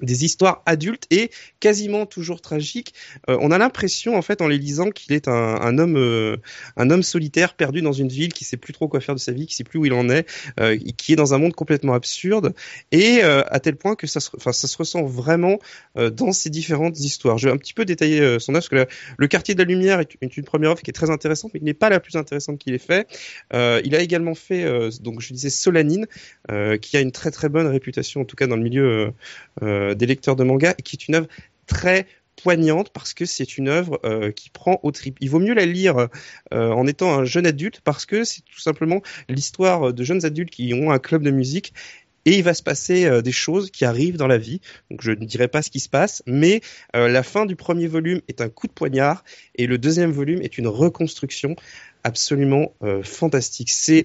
des 0.02 0.26
histoires 0.26 0.62
adultes 0.66 1.06
et 1.10 1.32
quasiment 1.60 2.06
toujours 2.06 2.42
tragiques. 2.42 2.94
Euh, 3.30 3.38
on 3.42 3.52
a 3.52 3.58
l'impression, 3.58 4.16
en 4.16 4.22
fait, 4.22 4.42
en 4.42 4.48
les 4.48 4.58
lisant, 4.58 4.90
qu'il 4.90 5.14
est 5.14 5.28
un, 5.28 5.78
homme, 5.78 5.98
euh, 5.98 6.38
un 6.76 6.90
homme 6.90 7.04
solitaire 7.04 7.56
perdu 7.56 7.82
dans 7.82 7.94
une 7.94 8.10
ville 8.10 8.34
qui 8.34 8.46
sait 8.46 8.58
plus 8.58 8.74
trop 8.74 8.88
quoi 8.88 9.02
faire 9.02 9.16
de 9.16 9.20
sa 9.20 9.32
vie, 9.32 9.48
qui 9.48 9.56
sait 9.56 9.64
plus 9.64 9.80
où 9.80 9.86
il 9.86 9.94
en 9.94 10.10
est, 10.10 10.28
euh, 10.60 10.78
qui 10.98 11.14
est 11.14 11.16
dans 11.16 11.34
un 11.34 11.38
monde 11.38 11.54
complètement 11.54 11.94
absurde, 11.94 12.54
et 12.92 13.22
à 13.22 13.60
tel 13.60 13.76
point 13.76 13.96
que 13.96 14.08
ça 14.08 14.20
se, 14.20 14.30
ça 14.40 14.54
se 14.54 14.78
ressent 14.78 15.04
vraiment 15.04 15.60
dans 15.96 16.32
ces 16.32 16.50
différentes 16.50 17.00
histoires. 17.00 17.38
Je 17.38 17.48
vais 17.48 17.54
un 17.54 17.58
petit 17.58 17.74
peu 17.74 17.86
détailler 17.86 18.40
son 18.40 18.54
œuvre, 18.54 18.68
parce 18.70 18.88
que 18.88 18.94
le 19.18 19.28
Quartier 19.28 19.54
de 19.56 19.60
la 19.60 19.66
Lumière 19.66 20.00
est 20.00 20.38
une, 20.38 20.44
première 20.44 20.72
œuvre 20.72 20.82
qui 20.82 20.90
est 20.90 20.94
très 20.94 21.10
intéressante, 21.10 21.52
mais 21.54 21.60
qui 21.60 21.66
n'est 21.66 21.74
pas 21.74 21.90
la 21.90 22.00
plus 22.00 22.16
intéressante 22.16 22.60
qu'il 22.60 22.74
ait 22.74 22.78
fait. 22.78 23.08
Il 23.54 23.96
a 23.96 24.00
également 24.00 24.36
fait, 24.36 24.66
donc 25.02 25.22
je 25.22 25.34
disais, 25.34 25.50
Solanine, 25.50 26.08
qui 26.82 26.98
a 26.98 27.02
une 27.02 27.12
très 27.12 27.32
très 27.32 27.50
bonne 27.50 27.68
réputation, 27.68 28.22
en 28.22 28.26
tout 28.26 28.36
cas 28.36 28.48
dans 28.48 28.56
le 28.56 28.64
milieu 28.64 29.14
euh, 29.88 29.96
des 29.96 30.06
lecteurs 30.06 30.36
de 30.36 30.44
manga, 30.44 30.76
et 30.78 30.82
qui 30.82 30.96
est 30.96 31.08
une 31.08 31.16
œuvre 31.16 31.28
très 31.66 32.08
poignante 32.36 32.92
parce 32.92 33.16
que 33.16 33.26
c'est 33.26 33.58
une 33.58 33.68
œuvre 33.68 34.00
euh, 34.04 34.32
qui 34.32 34.52
prend 34.52 34.80
au 34.84 34.92
trip. 34.92 35.18
Il 35.22 35.30
vaut 35.30 35.40
mieux 35.40 35.56
la 35.56 35.66
lire 35.66 36.08
euh, 36.54 36.70
en 36.70 36.86
étant 36.86 37.12
un 37.12 37.26
jeune 37.26 37.48
adulte 37.48 37.82
parce 37.84 38.06
que 38.06 38.24
c'est 38.24 38.42
tout 38.42 38.60
simplement 38.60 39.02
l'histoire 39.28 39.92
de 39.92 40.04
jeunes 40.04 40.24
adultes 40.24 40.52
qui 40.52 40.72
ont 40.76 40.92
un 40.92 41.00
club 41.00 41.24
de 41.24 41.32
musique 41.32 41.74
et 42.26 42.38
il 42.38 42.44
va 42.44 42.54
se 42.54 42.62
passer 42.62 43.22
des 43.22 43.32
choses 43.32 43.72
qui 43.72 43.86
arrivent 43.86 44.18
dans 44.18 44.28
la 44.28 44.38
vie. 44.38 44.60
Donc 44.92 45.02
je 45.02 45.12
ne 45.12 45.26
dirai 45.26 45.48
pas 45.48 45.62
ce 45.62 45.72
qui 45.72 45.80
se 45.80 45.88
passe, 45.88 46.22
mais 46.28 46.60
la 46.94 47.24
fin 47.24 47.46
du 47.46 47.56
premier 47.56 47.88
volume 47.88 48.20
est 48.28 48.42
un 48.42 48.50
coup 48.50 48.68
de 48.68 48.74
poignard 48.74 49.24
et 49.56 49.66
le 49.66 49.78
deuxième 49.78 50.12
volume 50.12 50.42
est 50.42 50.58
une 50.58 50.68
reconstruction 50.68 51.56
absolument 52.04 52.74
fantastique. 53.02 53.72
C'est 53.72 54.04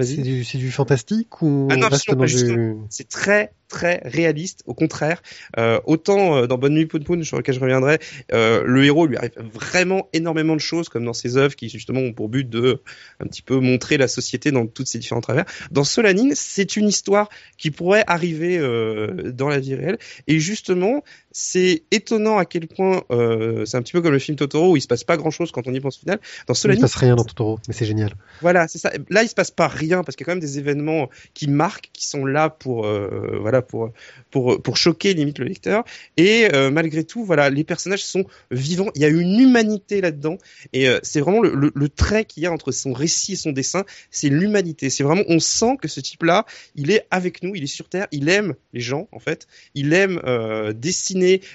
C'est 0.00 0.58
du, 0.58 0.70
fantastique 0.70 1.42
ou 1.42 1.68
Ah 1.70 1.76
non, 1.76 1.88
du... 1.88 2.76
C'est 2.88 3.08
très 3.08 3.52
très 3.72 4.02
réaliste. 4.04 4.62
Au 4.66 4.74
contraire, 4.74 5.22
euh, 5.58 5.80
autant 5.86 6.36
euh, 6.36 6.46
dans 6.46 6.58
Bonne 6.58 6.74
Nuit 6.74 6.86
Poun 6.86 7.02
Poun, 7.02 7.24
sur 7.24 7.38
lequel 7.38 7.54
je 7.54 7.60
reviendrai, 7.60 7.98
euh, 8.32 8.62
le 8.64 8.84
héros 8.84 9.06
lui 9.06 9.16
arrive 9.16 9.32
vraiment 9.52 10.08
énormément 10.12 10.54
de 10.54 10.60
choses, 10.60 10.88
comme 10.88 11.04
dans 11.04 11.14
ses 11.14 11.36
œuvres 11.38 11.56
qui 11.56 11.70
justement 11.70 12.00
ont 12.00 12.12
pour 12.12 12.28
but 12.28 12.48
de 12.48 12.82
un 13.18 13.26
petit 13.26 13.42
peu 13.42 13.58
montrer 13.58 13.96
la 13.96 14.08
société 14.08 14.52
dans 14.52 14.66
toutes 14.66 14.88
ses 14.88 14.98
différents 14.98 15.22
travers. 15.22 15.46
Dans 15.70 15.84
Solanine, 15.84 16.34
c'est 16.36 16.76
une 16.76 16.86
histoire 16.86 17.30
qui 17.56 17.70
pourrait 17.70 18.04
arriver 18.06 18.58
euh, 18.58 19.32
dans 19.32 19.48
la 19.48 19.58
vie 19.58 19.74
réelle, 19.74 19.98
et 20.26 20.38
justement, 20.38 21.02
c'est 21.32 21.82
étonnant 21.90 22.38
à 22.38 22.44
quel 22.44 22.68
point 22.68 23.02
euh, 23.10 23.64
c'est 23.64 23.76
un 23.76 23.82
petit 23.82 23.92
peu 23.92 24.00
comme 24.02 24.12
le 24.12 24.18
film 24.18 24.36
Totoro 24.36 24.72
où 24.72 24.76
il 24.76 24.80
se 24.80 24.86
passe 24.86 25.04
pas 25.04 25.16
grand 25.16 25.30
chose 25.30 25.50
quand 25.50 25.66
on 25.66 25.74
y 25.74 25.80
pense 25.80 25.96
au 25.96 26.00
final. 26.00 26.18
Dans 26.46 26.54
Il 26.54 26.56
ne 26.56 26.56
Solanine, 26.56 26.82
passe 26.82 26.94
rien 26.94 27.16
dans 27.16 27.24
Totoro, 27.24 27.58
mais 27.68 27.74
c'est 27.74 27.86
génial. 27.86 28.14
voilà, 28.40 28.68
c'est 28.68 28.78
ça. 28.78 28.92
Là, 29.10 29.22
il 29.22 29.28
se 29.28 29.34
passe 29.34 29.50
pas 29.50 29.68
rien 29.68 30.04
parce 30.04 30.16
qu'il 30.16 30.24
y 30.24 30.26
a 30.26 30.32
quand 30.32 30.36
même 30.36 30.40
des 30.40 30.58
événements 30.58 31.08
qui 31.34 31.48
marquent, 31.48 31.90
qui 31.92 32.06
sont 32.06 32.24
là 32.24 32.50
pour, 32.50 32.86
euh, 32.86 33.38
voilà, 33.40 33.62
pour, 33.62 33.90
pour, 34.30 34.62
pour 34.62 34.76
choquer 34.76 35.14
limite 35.14 35.38
le 35.38 35.46
lecteur. 35.46 35.84
Et 36.16 36.48
euh, 36.52 36.70
malgré 36.70 37.04
tout, 37.04 37.24
voilà, 37.24 37.50
les 37.50 37.64
personnages 37.64 38.04
sont 38.04 38.24
vivants. 38.50 38.90
Il 38.94 39.02
y 39.02 39.04
a 39.04 39.08
une 39.08 39.38
humanité 39.40 40.00
là-dedans, 40.00 40.38
et 40.72 40.88
c'est 41.02 41.20
vraiment 41.20 41.40
le, 41.40 41.54
le, 41.54 41.72
le 41.74 41.88
trait 41.88 42.24
qu'il 42.24 42.42
y 42.42 42.46
a 42.46 42.52
entre 42.52 42.72
son 42.72 42.92
récit 42.92 43.32
et 43.32 43.36
son 43.36 43.52
dessin, 43.52 43.84
c'est 44.10 44.28
l'humanité. 44.28 44.90
C'est 44.90 45.04
vraiment, 45.04 45.22
on 45.28 45.40
sent 45.40 45.76
que 45.80 45.88
ce 45.88 46.00
type-là, 46.00 46.46
il 46.74 46.90
est 46.90 47.06
avec 47.10 47.42
nous, 47.42 47.54
il 47.54 47.62
est 47.64 47.66
sur 47.66 47.88
Terre, 47.88 48.06
il 48.12 48.28
aime 48.28 48.54
les 48.72 48.80
gens 48.80 49.08
en 49.12 49.18
fait, 49.18 49.46
il 49.74 49.92
aime 49.92 50.20
euh, 50.24 50.72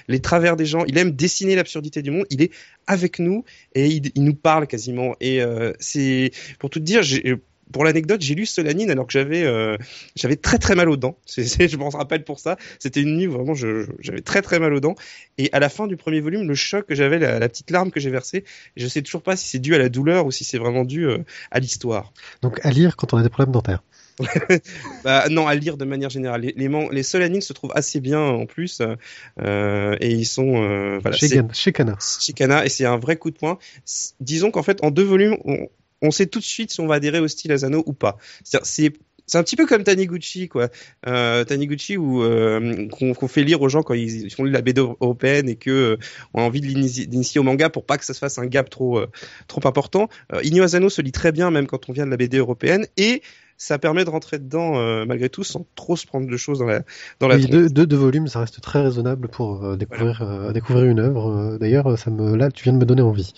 les 0.08 0.20
travers 0.20 0.56
des 0.56 0.66
gens, 0.66 0.84
il 0.86 0.96
aime 0.98 1.12
dessiner 1.12 1.56
l'absurdité 1.56 2.02
du 2.02 2.10
monde. 2.10 2.26
Il 2.30 2.42
est 2.42 2.50
avec 2.86 3.18
nous 3.18 3.44
et 3.74 3.86
il, 3.86 4.22
nous 4.22 4.34
parle 4.34 4.66
quasiment. 4.66 5.14
Et 5.20 5.42
euh, 5.42 5.72
c'est 5.78 6.30
pour 6.58 6.70
tout 6.70 6.80
dire, 6.80 7.02
pour 7.72 7.84
l'anecdote, 7.84 8.20
j'ai 8.20 8.34
lu 8.34 8.46
Solanine 8.46 8.90
alors 8.90 9.06
que 9.06 9.12
j'avais 9.12 9.44
euh, 9.44 9.76
j'avais 10.16 10.36
très 10.36 10.58
très 10.58 10.74
mal 10.74 10.88
aux 10.88 10.96
dents. 10.96 11.18
C'est, 11.26 11.44
c'est- 11.44 11.68
je 11.68 11.76
m'en 11.76 11.90
rappelle 11.90 12.24
pour 12.24 12.40
ça. 12.40 12.56
C'était 12.78 13.02
une 13.02 13.16
nuit 13.16 13.26
où 13.26 13.32
vraiment 13.32 13.54
j'avais 13.54 14.20
très 14.22 14.42
très 14.42 14.58
mal 14.58 14.72
aux 14.72 14.80
dents. 14.80 14.94
Et 15.36 15.50
à 15.52 15.60
la 15.60 15.68
fin 15.68 15.86
du 15.86 15.96
premier 15.96 16.20
volume, 16.20 16.46
le 16.48 16.54
choc 16.54 16.86
que 16.86 16.94
j'avais, 16.94 17.18
la, 17.18 17.48
petite 17.48 17.70
larme 17.70 17.90
que 17.90 18.00
j'ai 18.00 18.10
versée, 18.10 18.44
je 18.76 18.86
sais 18.86 19.02
toujours 19.02 19.22
pas 19.22 19.36
si 19.36 19.48
c'est 19.48 19.58
dû 19.58 19.74
à 19.74 19.78
la 19.78 19.88
douleur 19.88 20.26
ou 20.26 20.30
si 20.30 20.44
c'est 20.44 20.58
vraiment 20.58 20.84
dû 20.84 21.06
euh, 21.06 21.18
à 21.50 21.60
l'histoire. 21.60 22.12
Donc 22.42 22.64
à 22.64 22.70
lire 22.70 22.96
quand 22.96 23.12
on 23.14 23.18
a 23.18 23.22
des 23.22 23.28
problèmes 23.28 23.52
dentaires. 23.52 23.82
Bah, 25.04 25.28
non, 25.30 25.46
à 25.46 25.54
lire 25.54 25.76
de 25.76 25.84
manière 25.84 26.10
générale. 26.10 26.42
Les, 26.42 26.54
les, 26.56 26.68
les 26.92 27.02
Solanines 27.02 27.40
se 27.40 27.52
trouvent 27.52 27.72
assez 27.74 28.00
bien 28.00 28.20
en 28.20 28.46
plus 28.46 28.80
euh, 29.40 29.96
et 30.00 30.10
ils 30.12 30.26
sont 30.26 30.62
euh, 30.62 30.98
voilà. 31.00 31.16
chez, 31.16 31.28
c'est- 31.28 31.36
Gan- 31.36 31.48
chez 31.52 31.72
Kana. 31.72 31.96
chez 32.20 32.32
Kana 32.32 32.64
et 32.64 32.68
c'est 32.68 32.84
un 32.84 32.98
vrai 32.98 33.16
coup 33.16 33.30
de 33.30 33.36
poing. 33.38 33.58
Disons 34.20 34.50
qu'en 34.50 34.62
fait, 34.62 34.82
en 34.82 34.90
deux 34.90 35.04
volumes, 35.04 35.36
on, 35.44 35.68
on 36.02 36.10
sait 36.10 36.26
tout 36.26 36.38
de 36.40 36.44
suite 36.44 36.72
si 36.72 36.80
on 36.80 36.86
va 36.86 36.96
adhérer 36.96 37.20
au 37.20 37.28
style 37.28 37.52
Asano 37.52 37.82
ou 37.86 37.92
pas. 37.92 38.18
C'est 38.44 38.92
c'est 39.28 39.36
un 39.36 39.42
petit 39.42 39.56
peu 39.56 39.66
comme 39.66 39.84
Taniguchi, 39.84 40.48
quoi. 40.48 40.70
Euh, 41.06 41.44
Taniguchi, 41.44 41.98
où 41.98 42.22
euh, 42.22 42.88
qu'on 42.88 43.28
fait 43.28 43.44
lire 43.44 43.60
aux 43.60 43.68
gens 43.68 43.82
quand 43.82 43.92
ils, 43.92 44.30
font 44.32 44.44
lire 44.44 44.54
la 44.54 44.62
BD 44.62 44.80
européenne 44.80 45.50
et 45.50 45.56
que 45.56 45.70
euh, 45.70 45.96
on 46.32 46.40
a 46.40 46.44
envie 46.44 46.62
de 46.62 46.66
l'initie- 46.66 47.06
d'initier 47.06 47.38
au 47.38 47.42
manga 47.44 47.68
pour 47.68 47.84
pas 47.84 47.98
que 47.98 48.06
ça 48.06 48.14
se 48.14 48.18
fasse 48.20 48.38
un 48.38 48.46
gap 48.46 48.70
trop 48.70 48.98
euh, 48.98 49.06
trop 49.46 49.60
important. 49.68 50.08
Euh, 50.32 50.40
Inyo 50.44 50.62
Asano 50.64 50.88
se 50.88 51.02
lit 51.02 51.12
très 51.12 51.30
bien 51.30 51.50
même 51.50 51.66
quand 51.66 51.90
on 51.90 51.92
vient 51.92 52.06
de 52.06 52.10
la 52.10 52.16
BD 52.16 52.38
européenne 52.38 52.86
et 52.96 53.20
ça 53.58 53.78
permet 53.78 54.04
de 54.04 54.10
rentrer 54.10 54.38
dedans 54.38 54.78
euh, 54.78 55.04
malgré 55.04 55.28
tout 55.28 55.44
sans 55.44 55.66
trop 55.74 55.96
se 55.96 56.06
prendre 56.06 56.26
de 56.28 56.36
choses 56.36 56.60
dans 56.60 56.66
la 56.66 56.82
dans 57.20 57.28
la 57.28 57.36
Oui, 57.36 57.46
deux, 57.46 57.68
deux, 57.68 57.86
deux 57.86 57.96
volumes, 57.96 58.28
ça 58.28 58.40
reste 58.40 58.60
très 58.60 58.80
raisonnable 58.80 59.28
pour 59.28 59.64
euh, 59.64 59.76
découvrir, 59.76 60.22
euh, 60.22 60.52
découvrir 60.52 60.84
une 60.86 61.00
œuvre. 61.00 61.58
D'ailleurs, 61.60 61.98
ça 61.98 62.10
me, 62.10 62.36
là, 62.36 62.50
tu 62.50 62.62
viens 62.64 62.72
de 62.72 62.78
me 62.78 62.84
donner 62.86 63.02
envie. 63.02 63.32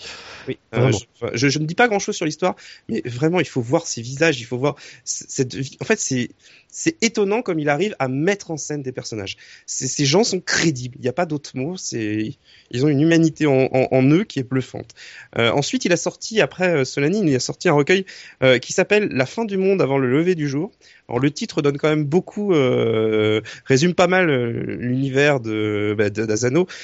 Oui, 0.47 0.57
je, 0.71 0.79
enfin, 0.79 1.31
je- 1.33 1.49
je 1.49 1.59
ne 1.59 1.65
dis 1.65 1.75
pas 1.75 1.87
grand 1.87 1.99
chose 1.99 2.15
sur 2.15 2.25
l'histoire, 2.25 2.55
mais 2.87 3.01
vraiment, 3.05 3.39
il 3.39 3.47
faut 3.47 3.61
voir 3.61 3.85
ces 3.87 4.01
visages, 4.01 4.39
il 4.39 4.45
faut 4.45 4.57
voir 4.57 4.75
cette. 5.03 5.55
En 5.81 5.85
fait, 5.85 5.99
c'est 5.99 6.29
c'est 6.73 6.95
étonnant 7.03 7.41
comme 7.41 7.59
il 7.59 7.67
arrive 7.67 7.95
à 7.99 8.07
mettre 8.07 8.49
en 8.51 8.55
scène 8.57 8.81
des 8.81 8.93
personnages. 8.93 9.35
Ces 9.65 10.05
gens 10.05 10.23
sont 10.23 10.39
crédibles. 10.39 10.95
Il 10.99 11.01
n'y 11.01 11.09
a 11.09 11.13
pas 11.13 11.25
d'autre 11.25 11.51
mot. 11.55 11.75
Ils 11.91 12.85
ont 12.85 12.87
une 12.87 13.01
humanité 13.01 13.45
en, 13.45 13.67
en, 13.73 13.87
en 13.91 14.03
eux 14.09 14.23
qui 14.23 14.39
est 14.39 14.43
bluffante. 14.43 14.91
Euh, 15.37 15.51
ensuite, 15.51 15.83
il 15.83 15.91
a 15.91 15.97
sorti 15.97 16.39
après 16.39 16.69
euh, 16.69 16.85
Solanine, 16.85 17.27
il 17.27 17.35
a 17.35 17.39
sorti 17.41 17.67
un 17.67 17.73
recueil 17.73 18.05
euh, 18.41 18.57
qui 18.59 18.71
s'appelle 18.71 19.09
La 19.11 19.25
fin 19.25 19.43
du 19.43 19.57
monde 19.57 19.81
avant 19.81 19.97
le 19.97 20.10
lever 20.11 20.35
du 20.35 20.47
jour. 20.47 20.71
Alors 21.11 21.19
le 21.19 21.31
titre 21.31 21.61
donne 21.61 21.77
quand 21.77 21.89
même 21.89 22.05
beaucoup, 22.05 22.53
euh, 22.53 23.41
résume 23.65 23.93
pas 23.93 24.07
mal 24.07 24.29
euh, 24.29 24.51
l'univers 24.79 25.39
de 25.39 25.93
bah. 25.97 26.05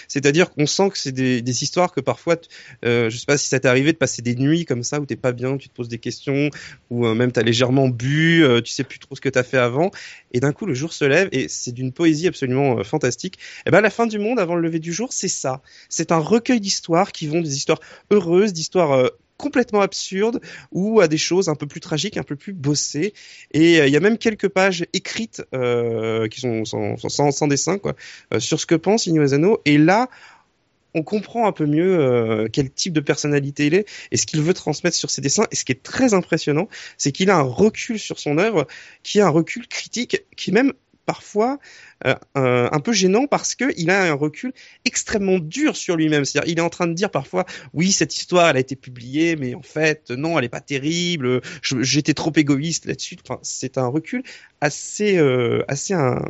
C'est-à-dire 0.08 0.52
qu'on 0.52 0.66
sent 0.66 0.90
que 0.90 0.98
c'est 0.98 1.12
des, 1.12 1.64
histoires 1.64 1.94
que 1.94 2.02
parfois 2.02 2.36
euh, 2.84 3.10
je 3.10 3.18
sais 3.18 3.26
pas 3.26 3.38
si 3.38 3.48
ça 3.48 3.60
t'est 3.60 3.68
arrivé 3.68 3.94
de 3.94 3.98
passer 3.98 4.22
des 4.22 4.36
nuits 4.36 4.66
comme 4.66 4.84
ça 4.84 5.00
où 5.00 5.06
t'es 5.06 5.16
pas 5.16 5.32
bien, 5.32 5.58
tu 5.58 5.70
te 5.70 5.74
poses 5.74 5.88
des 5.88 5.98
questions, 5.98 6.50
ou 6.90 7.06
euh, 7.06 7.14
même 7.14 7.32
t'as 7.32 7.42
légèrement 7.42 7.88
bu, 7.88 8.44
tu 8.64 8.72
sais 8.72 8.84
plus 8.84 9.00
trop 9.00 9.16
ce 9.16 9.22
que 9.22 9.30
t'as 9.30 9.44
fait 9.44 9.58
avant, 9.58 9.92
et 10.34 10.40
d'un 10.40 10.52
coup 10.52 10.66
le 10.66 10.74
jour 10.74 10.94
se 10.94 11.06
lève 11.06 11.30
et 11.32 11.48
c'est 11.48 11.72
d'une 11.72 11.94
poésie 11.94 12.28
absolument 12.28 12.84
fantastique. 12.84 13.40
Et 13.66 13.72
ben 13.72 13.82
la 13.82 13.90
fin 13.90 14.08
du 14.08 14.20
monde 14.20 14.40
avant 14.40 14.56
le 14.56 14.62
lever 14.62 14.80
du 14.80 14.92
jour, 14.92 15.14
c'est 15.14 15.28
ça. 15.28 15.62
C'est 15.90 16.12
un 16.12 16.20
recueil 16.20 16.60
d'histoires 16.60 17.12
qui 17.12 17.28
vont 17.28 17.42
des 17.42 17.56
histoires 17.56 17.80
heureuses, 18.12 18.52
d'histoires 18.52 19.10
complètement 19.38 19.82
absurdes 19.82 20.42
ou 20.72 21.00
à 21.00 21.08
des 21.08 21.18
choses 21.18 21.50
un 21.50 21.56
peu 21.56 21.68
plus 21.68 21.80
tragiques, 21.80 22.18
un 22.18 22.24
peu 22.24 22.36
plus 22.36 22.54
bossées. 22.54 23.14
Et 23.52 23.80
euh, 23.80 23.88
il 23.88 23.94
y 23.94 23.98
a 23.98 24.00
même 24.00 24.18
quelques 24.18 24.50
pages 24.50 24.86
écrites 24.94 25.44
euh, 25.54 26.28
qui 26.28 26.42
sont 26.42 26.66
sans, 26.66 26.98
sans, 26.98 27.32
sans 27.32 27.48
dessin 27.48 27.78
quoi, 27.78 27.96
euh, 28.34 28.40
sur 28.40 28.60
ce 28.60 28.66
que 28.66 28.76
pense 28.76 29.08
Inyo 29.08 29.22
Asano. 29.24 29.62
Et 29.66 29.78
là, 29.78 30.10
on 30.98 31.04
comprend 31.04 31.48
un 31.48 31.52
peu 31.52 31.66
mieux 31.66 32.00
euh, 32.00 32.48
quel 32.52 32.72
type 32.72 32.94
de 32.94 33.00
personnalité 33.00 33.68
il 33.68 33.76
est 33.76 33.88
et 34.12 34.18
ce 34.18 34.26
qu'il 34.26 34.42
veut 34.42 34.54
transmettre 34.54 34.96
sur 34.96 35.10
ses 35.10 35.22
dessins. 35.22 35.46
Et 35.52 35.56
ce 35.56 35.64
qui 35.64 35.72
est 35.72 35.84
très 35.84 36.14
impressionnant, 36.14 36.68
c'est 36.98 37.12
qu'il 37.12 37.30
a 37.30 37.38
un 37.38 37.44
recul 37.44 38.00
sur 38.00 38.20
son 38.20 38.38
œuvre, 38.38 38.68
qui 39.04 39.20
est 39.20 39.22
un 39.22 39.30
recul 39.30 39.68
critique, 39.68 40.24
qui 40.36 40.50
est 40.50 40.54
même 40.54 40.74
parfois 41.08 41.58
euh, 42.06 42.14
un, 42.36 42.70
un 42.72 42.80
peu 42.80 42.92
gênant 42.92 43.26
parce 43.26 43.56
que 43.56 43.66
il 43.78 43.90
a 43.90 44.04
un 44.04 44.14
recul 44.14 44.54
extrêmement 44.86 45.40
dur 45.40 45.76
sur 45.76 45.96
lui-même. 45.96 46.26
C'est-à-dire, 46.26 46.52
il 46.52 46.60
est 46.60 46.62
en 46.62 46.70
train 46.70 46.86
de 46.86 46.94
dire 46.94 47.10
parfois, 47.10 47.46
oui, 47.74 47.92
cette 47.92 48.16
histoire, 48.16 48.50
elle 48.50 48.58
a 48.58 48.60
été 48.60 48.76
publiée, 48.76 49.36
mais 49.36 49.56
en 49.56 49.64
fait, 49.64 50.12
non, 50.12 50.38
elle 50.38 50.46
est 50.46 50.50
pas 50.50 50.62
terrible. 50.62 51.42
J'étais 51.62 52.14
trop 52.14 52.32
égoïste 52.36 52.86
là-dessus. 52.86 53.18
Enfin, 53.24 53.40
c'est 53.42 53.80
un 53.80 53.88
recul 53.88 54.22
assez, 54.62 55.18
euh, 55.18 55.64
assez, 55.68 55.94
un, 55.94 56.22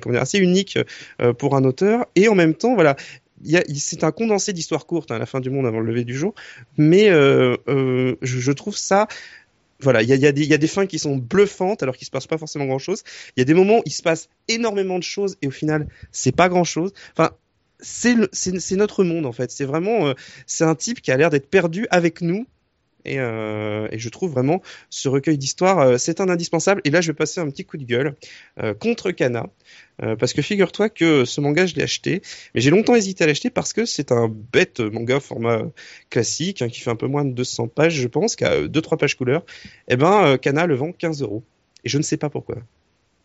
comment 0.00 0.12
dire, 0.12 0.22
assez 0.22 0.38
unique 0.38 0.78
euh, 1.22 1.32
pour 1.32 1.56
un 1.56 1.64
auteur. 1.64 2.06
Et 2.16 2.28
en 2.28 2.34
même 2.34 2.54
temps, 2.54 2.74
voilà, 2.74 2.96
c'est 3.74 4.04
un 4.04 4.12
condensé 4.12 4.52
d'histoires 4.52 4.86
courtes 4.86 5.10
hein, 5.10 5.18
la 5.18 5.26
fin 5.26 5.40
du 5.40 5.50
monde 5.50 5.66
avant 5.66 5.80
le 5.80 5.86
lever 5.86 6.04
du 6.04 6.14
jour, 6.14 6.34
mais 6.76 7.08
euh, 7.10 7.56
euh, 7.68 8.16
je 8.22 8.52
trouve 8.52 8.76
ça. 8.76 9.08
Voilà, 9.82 10.02
il 10.02 10.08
y 10.08 10.12
a, 10.12 10.16
y, 10.16 10.26
a 10.26 10.30
y 10.30 10.54
a 10.54 10.58
des 10.58 10.66
fins 10.66 10.86
qui 10.86 10.98
sont 10.98 11.16
bluffantes 11.16 11.82
alors 11.82 11.96
qu'il 11.96 12.06
se 12.06 12.10
passe 12.10 12.26
pas 12.26 12.38
forcément 12.38 12.66
grand 12.66 12.78
chose. 12.78 13.02
Il 13.36 13.40
y 13.40 13.42
a 13.42 13.44
des 13.44 13.54
moments 13.54 13.78
où 13.78 13.82
il 13.86 13.92
se 13.92 14.02
passe 14.02 14.28
énormément 14.48 14.98
de 14.98 15.04
choses 15.04 15.36
et 15.42 15.46
au 15.46 15.50
final 15.50 15.88
c'est 16.12 16.34
pas 16.34 16.48
grand 16.48 16.64
chose. 16.64 16.92
Enfin, 17.12 17.30
c'est 17.80 18.76
notre 18.76 19.04
monde 19.04 19.26
en 19.26 19.32
fait. 19.32 19.50
C'est 19.50 19.64
vraiment 19.64 20.08
euh, 20.08 20.14
c'est 20.46 20.64
un 20.64 20.74
type 20.74 21.00
qui 21.00 21.10
a 21.10 21.16
l'air 21.16 21.30
d'être 21.30 21.48
perdu 21.48 21.86
avec 21.90 22.20
nous. 22.20 22.46
Et, 23.04 23.18
euh, 23.18 23.88
et 23.90 23.98
je 23.98 24.08
trouve 24.08 24.32
vraiment 24.32 24.62
ce 24.90 25.08
recueil 25.08 25.38
d'histoires, 25.38 25.78
euh, 25.80 25.98
c'est 25.98 26.20
un 26.20 26.28
indispensable. 26.28 26.80
Et 26.84 26.90
là, 26.90 27.00
je 27.00 27.08
vais 27.12 27.16
passer 27.16 27.40
un 27.40 27.48
petit 27.50 27.64
coup 27.64 27.76
de 27.76 27.84
gueule 27.84 28.16
euh, 28.62 28.74
contre 28.74 29.10
Kana, 29.10 29.46
parce 30.18 30.32
que 30.32 30.40
figure-toi 30.40 30.88
que 30.88 31.26
ce 31.26 31.42
manga, 31.42 31.66
je 31.66 31.74
l'ai 31.74 31.82
acheté, 31.82 32.22
mais 32.54 32.62
j'ai 32.62 32.70
longtemps 32.70 32.94
hésité 32.94 33.24
à 33.24 33.26
l'acheter 33.26 33.50
parce 33.50 33.74
que 33.74 33.84
c'est 33.84 34.12
un 34.12 34.28
bête 34.28 34.80
manga 34.80 35.20
format 35.20 35.64
classique, 36.08 36.62
hein, 36.62 36.68
qui 36.68 36.80
fait 36.80 36.90
un 36.90 36.96
peu 36.96 37.06
moins 37.06 37.24
de 37.24 37.32
200 37.32 37.68
pages, 37.68 37.94
je 37.94 38.08
pense, 38.08 38.34
qui 38.34 38.44
a 38.44 38.66
2-3 38.66 38.96
pages 38.96 39.16
couleur. 39.16 39.44
Et 39.88 39.96
ben, 39.96 40.24
euh, 40.24 40.36
Kana 40.38 40.66
le 40.66 40.74
vend 40.74 40.92
15 40.92 41.22
euros. 41.22 41.42
Et 41.84 41.88
je 41.88 41.98
ne 41.98 42.02
sais 42.02 42.16
pas 42.16 42.30
pourquoi. 42.30 42.56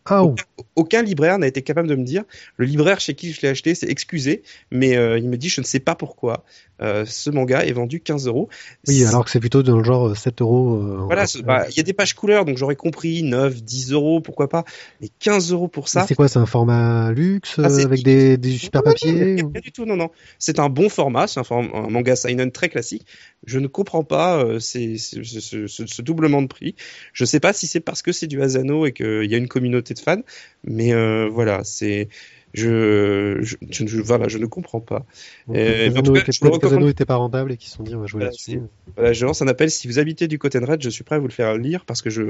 Ah, 0.08 0.24
oh. 0.24 0.28
aucun, 0.28 0.44
aucun 0.76 1.02
libraire 1.02 1.38
n'a 1.38 1.46
été 1.46 1.62
capable 1.62 1.88
de 1.88 1.94
me 1.94 2.04
dire. 2.04 2.22
Le 2.56 2.66
libraire 2.66 3.00
chez 3.00 3.14
qui 3.14 3.32
je 3.32 3.40
l'ai 3.42 3.48
acheté 3.48 3.74
s'est 3.74 3.88
excusé, 3.90 4.42
mais 4.70 4.96
euh, 4.96 5.18
il 5.18 5.28
me 5.28 5.36
dit 5.36 5.48
je 5.48 5.60
ne 5.60 5.66
sais 5.66 5.80
pas 5.80 5.94
pourquoi 5.94 6.44
euh, 6.82 7.04
ce 7.06 7.30
manga 7.30 7.64
est 7.64 7.72
vendu 7.72 8.00
15 8.00 8.26
euros. 8.26 8.48
Oui, 8.86 9.02
alors 9.04 9.24
que 9.24 9.30
c'est 9.30 9.40
plutôt 9.40 9.62
dans 9.62 9.78
le 9.78 9.84
genre 9.84 10.08
euh, 10.08 10.14
7 10.14 10.42
euros. 10.42 10.74
euh, 10.76 10.98
Voilà, 11.06 11.26
c'est- 11.26 11.42
bah, 11.42 11.64
il 11.70 11.76
y 11.76 11.80
a 11.80 11.82
des 11.82 11.94
pages 11.94 12.14
couleurs, 12.14 12.44
donc 12.44 12.58
j'aurais 12.58 12.76
compris 12.76 13.22
9, 13.22 13.62
10 13.62 13.92
euros, 13.92 14.20
pourquoi 14.20 14.48
pas, 14.50 14.64
mais 15.00 15.08
15 15.18 15.52
euros 15.52 15.68
pour 15.68 15.88
ça. 15.88 16.04
C'est 16.06 16.14
quoi, 16.14 16.28
c'est 16.28 16.38
un 16.38 16.44
format 16.46 17.12
luxe 17.12 17.54
Ah, 17.58 17.64
avec 17.66 18.02
des, 18.02 18.36
des 18.36 18.58
super 18.58 18.82
papiers 18.82 19.42
Pas 19.54 19.60
du 19.60 19.72
tout, 19.72 19.86
non, 19.86 19.96
non. 19.96 20.10
C'est 20.38 20.58
un 20.58 20.68
bon 20.68 20.88
format, 20.90 21.26
c'est 21.26 21.40
un, 21.40 21.44
form- 21.44 21.70
un 21.74 21.88
manga 21.88 22.14
seinen 22.14 22.52
très 22.52 22.68
classique. 22.68 23.06
Je 23.46 23.58
ne 23.58 23.68
comprends 23.68 24.04
pas 24.04 24.36
euh, 24.44 24.58
ces- 24.58 24.98
ces- 24.98 25.24
ce, 25.24 25.40
ce- 25.40 25.66
ce- 25.66 25.86
ce 25.86 26.02
doublement 26.02 26.42
de 26.42 26.46
prix. 26.48 26.74
Je 27.14 27.24
sais 27.24 27.40
pas 27.40 27.54
si 27.54 27.66
c'est 27.66 27.80
parce 27.80 28.02
que 28.02 28.12
c'est 28.12 28.26
du 28.26 28.42
Asano 28.42 28.84
et 28.86 28.92
qu'il 28.92 29.24
y 29.30 29.34
a 29.34 29.38
une 29.38 29.48
communauté 29.48 29.94
de 29.96 30.00
fans, 30.00 30.22
mais 30.64 30.92
euh, 30.94 31.28
voilà, 31.30 31.64
c'est 31.64 32.08
je, 32.54 33.38
je, 33.42 33.56
je, 33.70 33.86
je- 33.86 34.00
voilà, 34.00 34.28
je 34.28 34.38
ne 34.38 34.46
comprends 34.46 34.80
pas. 34.80 35.04
Donc, 35.46 35.56
Euh, 35.56 35.84
Casano 35.88 35.98
en 35.98 36.02
tout 36.02 36.12
cas, 36.14 36.20
était- 36.20 36.32
je 36.32 36.44
le 36.44 36.50
Casano 36.50 36.66
recommande. 36.68 36.88
était 36.90 37.04
pas 37.04 37.16
rentable 37.16 37.52
et 37.52 37.56
qui 37.56 37.68
se 37.68 37.76
sont 37.76 37.82
dit 37.82 37.94
on 37.94 38.00
va 38.00 38.06
jouer 38.06 38.18
Voilà, 38.20 38.30
là-dessus. 38.30 38.60
Voilà, 38.96 39.12
je 39.12 39.26
lance 39.26 39.42
un 39.42 39.48
appel. 39.48 39.70
Si 39.70 39.86
vous 39.88 39.98
habitez 39.98 40.26
du 40.28 40.38
côté 40.38 40.58
de 40.60 40.64
Red, 40.64 40.82
je 40.82 40.88
suis 40.88 41.04
prêt 41.04 41.16
à 41.16 41.18
vous 41.18 41.26
le 41.26 41.32
faire 41.32 41.56
lire 41.58 41.84
parce 41.84 42.02
que 42.02 42.10
je, 42.10 42.22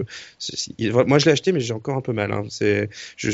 moi 1.06 1.18
je 1.18 1.24
l'ai 1.26 1.32
acheté, 1.32 1.52
mais 1.52 1.60
j'ai 1.60 1.72
encore 1.74 1.96
un 1.96 2.00
peu 2.00 2.12
mal. 2.12 2.32
Hein. 2.32 2.44
C'est 2.48 2.88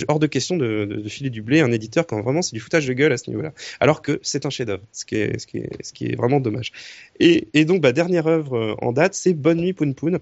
hors 0.09 0.19
de 0.19 0.27
question 0.27 0.57
de, 0.57 0.85
de, 0.85 0.97
de 0.97 1.09
filer 1.09 1.31
du 1.31 1.43
blé 1.43 1.61
à 1.61 1.65
un 1.65 1.73
éditeur 1.73 2.07
quand 2.07 2.21
vraiment 2.21 2.43
c'est 2.43 2.55
du 2.55 2.61
foutage 2.61 2.87
de 2.87 2.93
gueule 2.93 3.13
à 3.13 3.17
ce 3.17 3.31
niveau-là. 3.31 3.53
Alors 3.81 4.03
que 4.03 4.19
c'est 4.23 4.45
un 4.47 4.51
chef-d'œuvre, 4.51 4.83
ce 4.93 5.05
qui 5.05 5.17
est, 5.17 5.39
ce 5.39 5.47
qui 5.47 5.59
est, 5.59 5.71
ce 5.83 5.93
qui 5.93 6.07
est 6.07 6.17
vraiment 6.17 6.41
dommage. 6.41 6.73
Et, 7.21 7.49
et 7.55 7.65
donc, 7.65 7.81
bah, 7.81 7.93
dernière 7.93 8.27
œuvre 8.27 8.57
euh, 8.57 8.75
en 8.83 8.93
date, 8.93 9.15
c'est 9.15 9.33
Bonne 9.35 9.59
Nuit 9.61 9.73
Poun 9.73 9.95
Poun. 9.95 10.19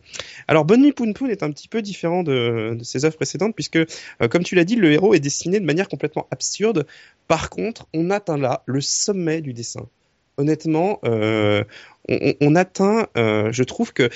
Alors, 0.49 0.65
Bonne 0.65 0.83
Nuit 0.83 0.93
Poun 0.93 1.15
Poun 1.15 1.31
est 1.31 1.43
un 1.43 1.51
petit 1.51 1.69
peu 1.69 1.83
différent 1.83 2.23
de, 2.23 2.75
de 2.79 2.85
ses 2.85 3.05
œuvres 3.05 3.17
précédentes 3.17 3.55
puisque, 3.55 3.77
euh, 3.77 3.87
comme 4.29 4.43
tu 4.43 4.55
l'as 4.55 4.65
dit, 4.65 4.77
le 4.77 4.93
héros 4.93 5.15
est 5.15 5.21
dessiné 5.21 5.61
de 5.61 5.65
manière 5.65 5.89
complètement 5.89 6.27
absurde. 6.51 6.87
Par 7.29 7.49
contre, 7.49 7.87
on 7.95 8.11
atteint 8.11 8.37
là 8.37 8.65
le 8.67 8.81
sommet 8.81 9.41
du 9.41 9.53
dessin. 9.53 9.89
Honnêtement, 10.37 10.99
euh, 11.05 11.63
on, 12.09 12.57
atteint, 12.57 13.07
euh, 13.17 13.53
je 13.53 13.63
trouve 13.63 13.93
que 13.93 14.11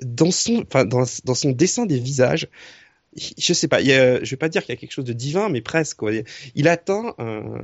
dans 0.00 0.30
son, 0.30 0.64
dans, 0.70 1.04
dans 1.24 1.34
son 1.34 1.52
dessin 1.52 1.86
des 1.86 1.98
visages, 1.98 2.48
je 3.16 3.52
sais 3.52 3.68
pas, 3.68 3.82
je 3.82 4.28
vais 4.28 4.36
pas 4.36 4.48
dire 4.48 4.62
qu'il 4.62 4.74
y 4.74 4.76
a 4.76 4.80
quelque 4.80 4.92
chose 4.92 5.04
de 5.04 5.12
divin, 5.12 5.48
mais 5.48 5.60
presque. 5.60 5.98
Quoi. 5.98 6.12
Il 6.54 6.68
atteint 6.68 7.14
euh, 7.20 7.58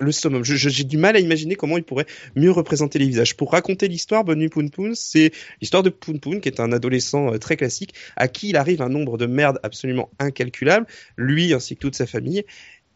le 0.00 0.12
summum. 0.12 0.44
J'ai 0.44 0.84
du 0.84 0.98
mal 0.98 1.16
à 1.16 1.20
imaginer 1.20 1.56
comment 1.56 1.76
il 1.76 1.84
pourrait 1.84 2.06
mieux 2.36 2.52
représenter 2.52 2.98
les 2.98 3.06
visages. 3.06 3.36
Pour 3.36 3.52
raconter 3.52 3.88
l'histoire, 3.88 4.24
Bonne 4.24 4.38
Nuit 4.38 4.48
Poun 4.48 4.70
Poun, 4.70 4.94
c'est 4.94 5.32
l'histoire 5.60 5.82
de 5.82 5.90
Poun 5.90 6.20
Poun, 6.20 6.40
qui 6.40 6.48
est 6.48 6.60
un 6.60 6.72
adolescent 6.72 7.38
très 7.38 7.56
classique, 7.56 7.92
à 8.16 8.28
qui 8.28 8.50
il 8.50 8.56
arrive 8.56 8.82
un 8.82 8.88
nombre 8.88 9.18
de 9.18 9.26
merdes 9.26 9.58
absolument 9.62 10.10
incalculable, 10.18 10.86
lui 11.16 11.52
ainsi 11.52 11.74
que 11.74 11.80
toute 11.80 11.96
sa 11.96 12.06
famille. 12.06 12.44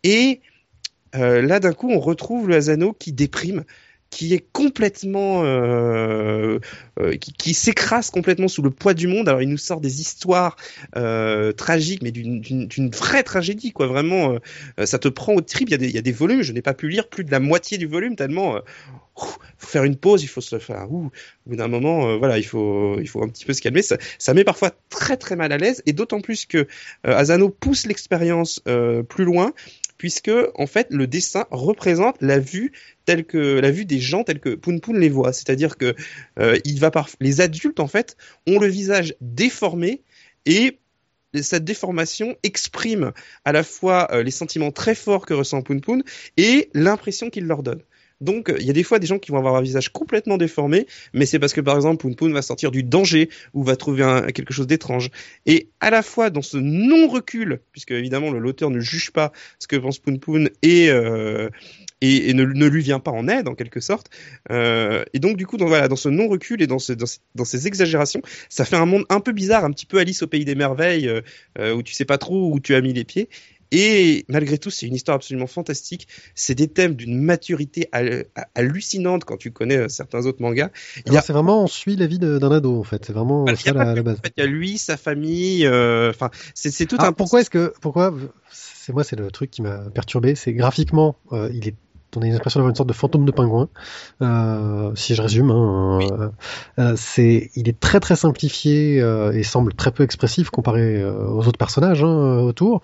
Et 0.05 0.41
euh, 1.17 1.43
là, 1.43 1.61
d'un 1.61 1.73
coup, 1.73 1.91
on 1.91 2.01
retrouve 2.01 2.49
le 2.49 2.57
Asano 2.57 2.93
qui 2.93 3.13
déprime, 3.13 3.65
qui 4.11 4.35
est 4.35 4.45
complètement, 4.53 5.45
euh, 5.45 6.59
euh, 6.99 7.17
qui, 7.17 7.33
qui 7.33 7.55
s'écrase 7.55 8.11
complètement 8.11 8.49
sous 8.49 8.63
le 8.63 8.71
poids 8.71 8.95
du 8.95 9.07
monde. 9.07 9.29
Alors, 9.29 9.43
il 9.43 9.49
nous 9.49 9.59
sort 9.59 9.81
des 9.81 10.01
histoires 10.01 10.57
tragiques, 11.57 12.03
mais 12.03 12.11
d'une- 12.11 12.91
vraie 12.91 13.23
tragédie, 13.23 13.73
quoi. 13.73 13.87
Vraiment, 13.87 14.39
ça 14.85 14.99
te 14.99 15.09
prend 15.09 15.35
au 15.35 15.41
trip. 15.41 15.69
Il 15.71 15.91
y 15.91 15.99
a 15.99 16.03
des, 16.03 16.13
volumes. 16.13 16.43
Je 16.43 16.53
n'ai 16.53 16.63
pas 16.63 16.75
pu 16.75 16.89
lire 16.89 17.09
plus 17.09 17.25
de 17.25 17.31
la 17.31 17.41
moitié 17.41 17.79
du 17.79 17.87
volume 17.87 18.17
tellement. 18.17 18.61
Ouf, 19.17 19.39
faut 19.59 19.67
faire 19.67 19.85
une 19.85 19.97
pause, 19.97 20.23
il 20.23 20.29
faut 20.29 20.41
se 20.41 20.59
faire. 20.59 20.91
Ouh, 20.91 21.11
au 21.47 21.51
bout 21.51 21.57
d'un 21.57 21.69
moment, 21.69 22.17
voilà, 22.19 22.39
il 22.39 22.45
faut, 22.45 22.99
il 23.01 23.09
faut 23.09 23.23
un 23.23 23.29
petit 23.29 23.45
peu 23.45 23.53
se 23.53 23.61
calmer. 23.61 23.83
Ça, 23.83 23.97
ça 24.19 24.35
met 24.35 24.45
parfois 24.45 24.73
très 24.89 25.17
très 25.17 25.37
mal 25.37 25.53
à 25.53 25.59
l'aise, 25.59 25.83
et 25.87 25.93
d'autant 25.93 26.21
plus 26.21 26.47
que 26.47 26.59
euh, 26.59 26.67
Asano 27.05 27.49
pousse 27.49 27.87
l'expérience 27.87 28.61
plus 29.09 29.25
loin, 29.25 29.53
puisque 30.01 30.31
en 30.55 30.67
fait 30.67 30.87
le 30.89 31.07
dessin 31.07 31.47
représente 31.51 32.17
la 32.23 32.39
vue 32.39 32.73
telle 33.05 33.27
que 33.27 33.59
la 33.59 33.71
vue 33.71 33.85
des 33.85 34.01
gens 34.01 34.25
tels 34.25 34.41
que 34.41 34.55
Poun 34.55 34.81
Poun 34.81 34.99
les 34.99 35.11
voit. 35.11 35.35
C'est-à-dire 35.35 35.77
que 35.77 35.95
euh, 36.39 36.59
va 36.79 36.91
par 36.91 37.11
les 37.21 37.43
adultes 37.43 37.81
en 37.81 37.87
fait 37.87 38.17
ont 38.47 38.59
le 38.59 38.67
visage 38.67 39.15
déformé 39.21 40.01
et 40.47 40.79
cette 41.43 41.65
déformation 41.65 42.35
exprime 42.43 43.13
à 43.45 43.53
la 43.53 43.63
fois 43.63 44.09
euh, 44.11 44.23
les 44.23 44.31
sentiments 44.31 44.73
très 44.73 44.95
forts 44.95 45.27
que 45.27 45.35
ressent 45.35 45.61
Poun 45.61 45.83
Poun 45.83 46.03
et 46.39 46.71
l'impression 46.73 47.29
qu'il 47.29 47.45
leur 47.45 47.63
donne. 47.63 47.83
Donc, 48.21 48.53
il 48.59 48.67
y 48.67 48.71
a 48.71 48.73
des 48.75 48.83
fois 48.83 48.99
des 48.99 49.07
gens 49.07 49.19
qui 49.19 49.31
vont 49.31 49.39
avoir 49.39 49.57
un 49.57 49.63
visage 49.63 49.89
complètement 49.91 50.37
déformé, 50.37 50.87
mais 51.15 51.27
c'est 51.27 51.39
parce 51.39 51.53
que 51.53 51.61
par 51.61 51.77
exemple 51.77 52.07
Poun 52.15 52.33
va 52.33 52.43
sortir 52.43 52.71
du 52.71 52.83
danger 52.83 53.31
ou 53.55 53.63
va 53.65 53.77
trouver 53.77 54.21
quelque 54.35 54.53
chose 54.53 54.67
d'étrange. 54.67 55.11
Et 55.47 55.69
à 55.81 55.91
la 55.91 56.03
fois 56.03 56.31
dans 56.31 56.43
ce 56.43 56.57
non-recul, 56.59 57.61
puisque 57.73 57.93
évidemment 57.93 58.31
l'auteur 58.31 58.71
ne 58.71 58.81
juge 58.81 59.11
pas 59.11 59.33
ce 59.59 59.67
que 59.67 59.77
pense 59.77 59.99
Poun 59.99 60.49
euh, 60.65 61.49
et, 62.01 62.31
et 62.31 62.35
ne, 62.35 62.45
lui 62.45 62.83
vient 62.83 63.01
pas 63.01 63.11
en 63.11 63.29
aide 63.29 63.49
en 63.49 63.55
quelque 63.55 63.81
sorte. 63.81 64.11
Euh, 64.51 65.05
et 65.13 65.19
donc 65.19 65.37
du 65.37 65.47
coup, 65.47 65.57
dans, 65.57 65.67
voilà, 65.67 65.89
dans 65.89 65.97
ce 65.97 66.09
non-recul 66.09 66.63
et 66.63 66.67
dans, 66.67 66.77
dans, 66.77 67.07
ces- 67.07 67.19
dans 67.35 67.45
ces 67.45 67.67
exagérations, 67.67 68.23
ça 68.49 68.65
fait 68.65 68.77
un 68.77 68.87
monde 68.87 69.05
un 69.09 69.21
peu 69.21 69.33
bizarre, 69.33 69.65
un 69.65 69.71
petit 69.71 69.87
peu 69.87 69.99
Alice 69.99 70.23
au 70.23 70.27
pays 70.27 70.45
des 70.45 70.55
merveilles, 70.55 71.09
euh, 71.59 71.75
où 71.75 71.83
tu 71.83 71.95
sais 71.95 72.05
pas 72.05 72.19
trop 72.19 72.53
où 72.53 72.61
tu 72.61 72.75
as 72.75 72.81
mis 72.81 72.93
les 72.93 73.05
pieds. 73.05 73.29
Et 73.73 74.25
malgré 74.29 74.59
tout, 74.59 74.71
c'est 74.71 74.87
une 74.87 74.95
histoire 74.95 75.15
absolument 75.17 75.47
fantastique. 75.47 76.09
C'est 76.35 76.55
des 76.55 76.69
thèmes 76.69 76.95
d'une 76.95 77.17
maturité 77.21 77.89
hal- 77.93 78.27
hallucinante 78.55 79.25
quand 79.25 79.37
tu 79.37 79.53
connais 79.53 79.77
euh, 79.77 79.89
certains 79.89 80.27
autres 80.27 80.43
mangas. 80.43 80.71
Il 81.07 81.17
a- 81.17 81.23
C'est 81.23 81.33
vraiment, 81.33 81.65
on 81.65 81.67
suit 81.67 81.97
la 81.97 82.07
vie 82.07 82.19
d'un 82.19 82.51
ado 82.51 82.79
en 82.79 82.85
fait. 82.85 83.05
C'est 83.05 83.13
vraiment 83.13 83.43
Voilà, 83.43 83.57
ça 83.57 83.73
la, 83.73 84.03
base. 84.03 84.19
En 84.19 84.23
fait, 84.23 84.33
il 84.37 84.41
y 84.41 84.43
a 84.43 84.47
lui, 84.47 84.79
sa 84.79 84.97
famille. 84.97 85.67
euh, 85.67 86.11
Enfin, 86.11 86.31
c'est 86.55 86.71
c'est 86.71 86.87
tout 86.87 86.97
Ah, 86.99 87.09
un. 87.09 87.13
pourquoi 87.13 87.41
est-ce 87.41 87.51
que 87.51 87.73
pourquoi 87.81 88.15
c'est 88.51 88.93
moi 88.93 89.05
c'est 89.05 89.17
le 89.17 89.31
truc 89.31 89.51
qui 89.51 89.63
m'a 89.63 89.79
perturbé 89.91 90.35
c'est 90.35 90.53
graphiquement 90.53 91.17
euh, 91.33 91.51
il 91.53 91.69
est 91.69 91.75
on 92.17 92.23
a 92.23 92.27
une 92.27 92.35
impression 92.35 92.59
d'avoir 92.61 92.71
une 92.71 92.77
sorte 92.77 92.89
de 92.89 92.95
fantôme 92.95 93.25
de 93.25 93.31
pingouin 93.33 93.69
euh, 94.23 94.93
si 94.95 95.15
je 95.15 95.23
résume 95.23 95.51
hein, 95.51 95.99
Oui. 95.99 96.09
euh, 96.13 96.29
euh, 96.79 96.95
c'est 96.97 97.51
il 97.55 97.69
est 97.69 97.79
très 97.79 98.01
très 98.01 98.17
simplifié 98.17 99.01
euh, 99.01 99.33
et 99.33 99.43
semble 99.43 99.75
très 99.75 99.91
peu 99.91 100.03
expressif 100.03 100.51
comparé 100.51 101.05
aux 101.05 101.47
autres 101.47 101.59
personnages 101.59 102.03
hein, 102.03 102.39
autour 102.41 102.83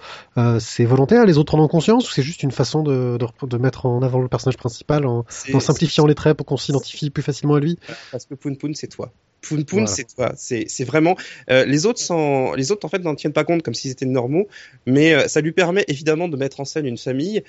c'est 0.60 0.84
volontaire 0.84 1.26
les 1.26 1.38
autres 1.38 1.54
en 1.54 1.60
ont 1.60 1.68
conscience 1.68 2.08
ou 2.08 2.12
c'est 2.12 2.22
juste 2.22 2.42
une 2.42 2.50
façon 2.52 2.82
de, 2.82 3.16
de, 3.18 3.26
de 3.46 3.56
mettre 3.58 3.86
en 3.86 4.02
avant 4.02 4.20
le 4.20 4.28
personnage 4.28 4.56
principal 4.56 5.06
en, 5.06 5.24
simplifiant 5.60 6.06
les 6.06 6.14
traits 6.14 6.36
pour 6.36 6.46
qu'on 6.46 6.56
s'identifie 6.56 7.10
plus 7.10 7.22
facilement 7.22 7.54
à 7.54 7.60
lui? 7.60 7.78
Parce 8.12 8.26
que 8.26 8.34
Poun 8.34 8.56
Poun 8.56 8.74
c'est 8.74 8.88
toi. 8.88 9.10
Poun 9.42 9.64
Poun 9.64 9.80
Voilà. 9.80 9.86
c'est 9.86 10.04
toi. 10.14 10.32
C'est 10.36 10.64
c'est 10.68 10.84
vraiment 10.84 11.16
euh, 11.50 11.64
les 11.64 11.86
autres 11.86 12.00
sont 12.00 12.52
les 12.54 12.72
autres 12.72 12.84
en 12.84 12.88
fait 12.88 12.98
n'en 12.98 13.14
tiennent 13.14 13.32
pas 13.32 13.44
compte 13.44 13.62
comme 13.62 13.74
s'ils 13.74 13.90
étaient 13.90 14.06
normaux, 14.06 14.48
mais 14.86 15.14
euh, 15.14 15.28
ça 15.28 15.40
lui 15.40 15.52
permet 15.52 15.84
évidemment 15.88 16.28
de 16.28 16.36
mettre 16.36 16.60
en 16.60 16.64
scène 16.64 16.86
une 16.86 16.98
famille 16.98 17.42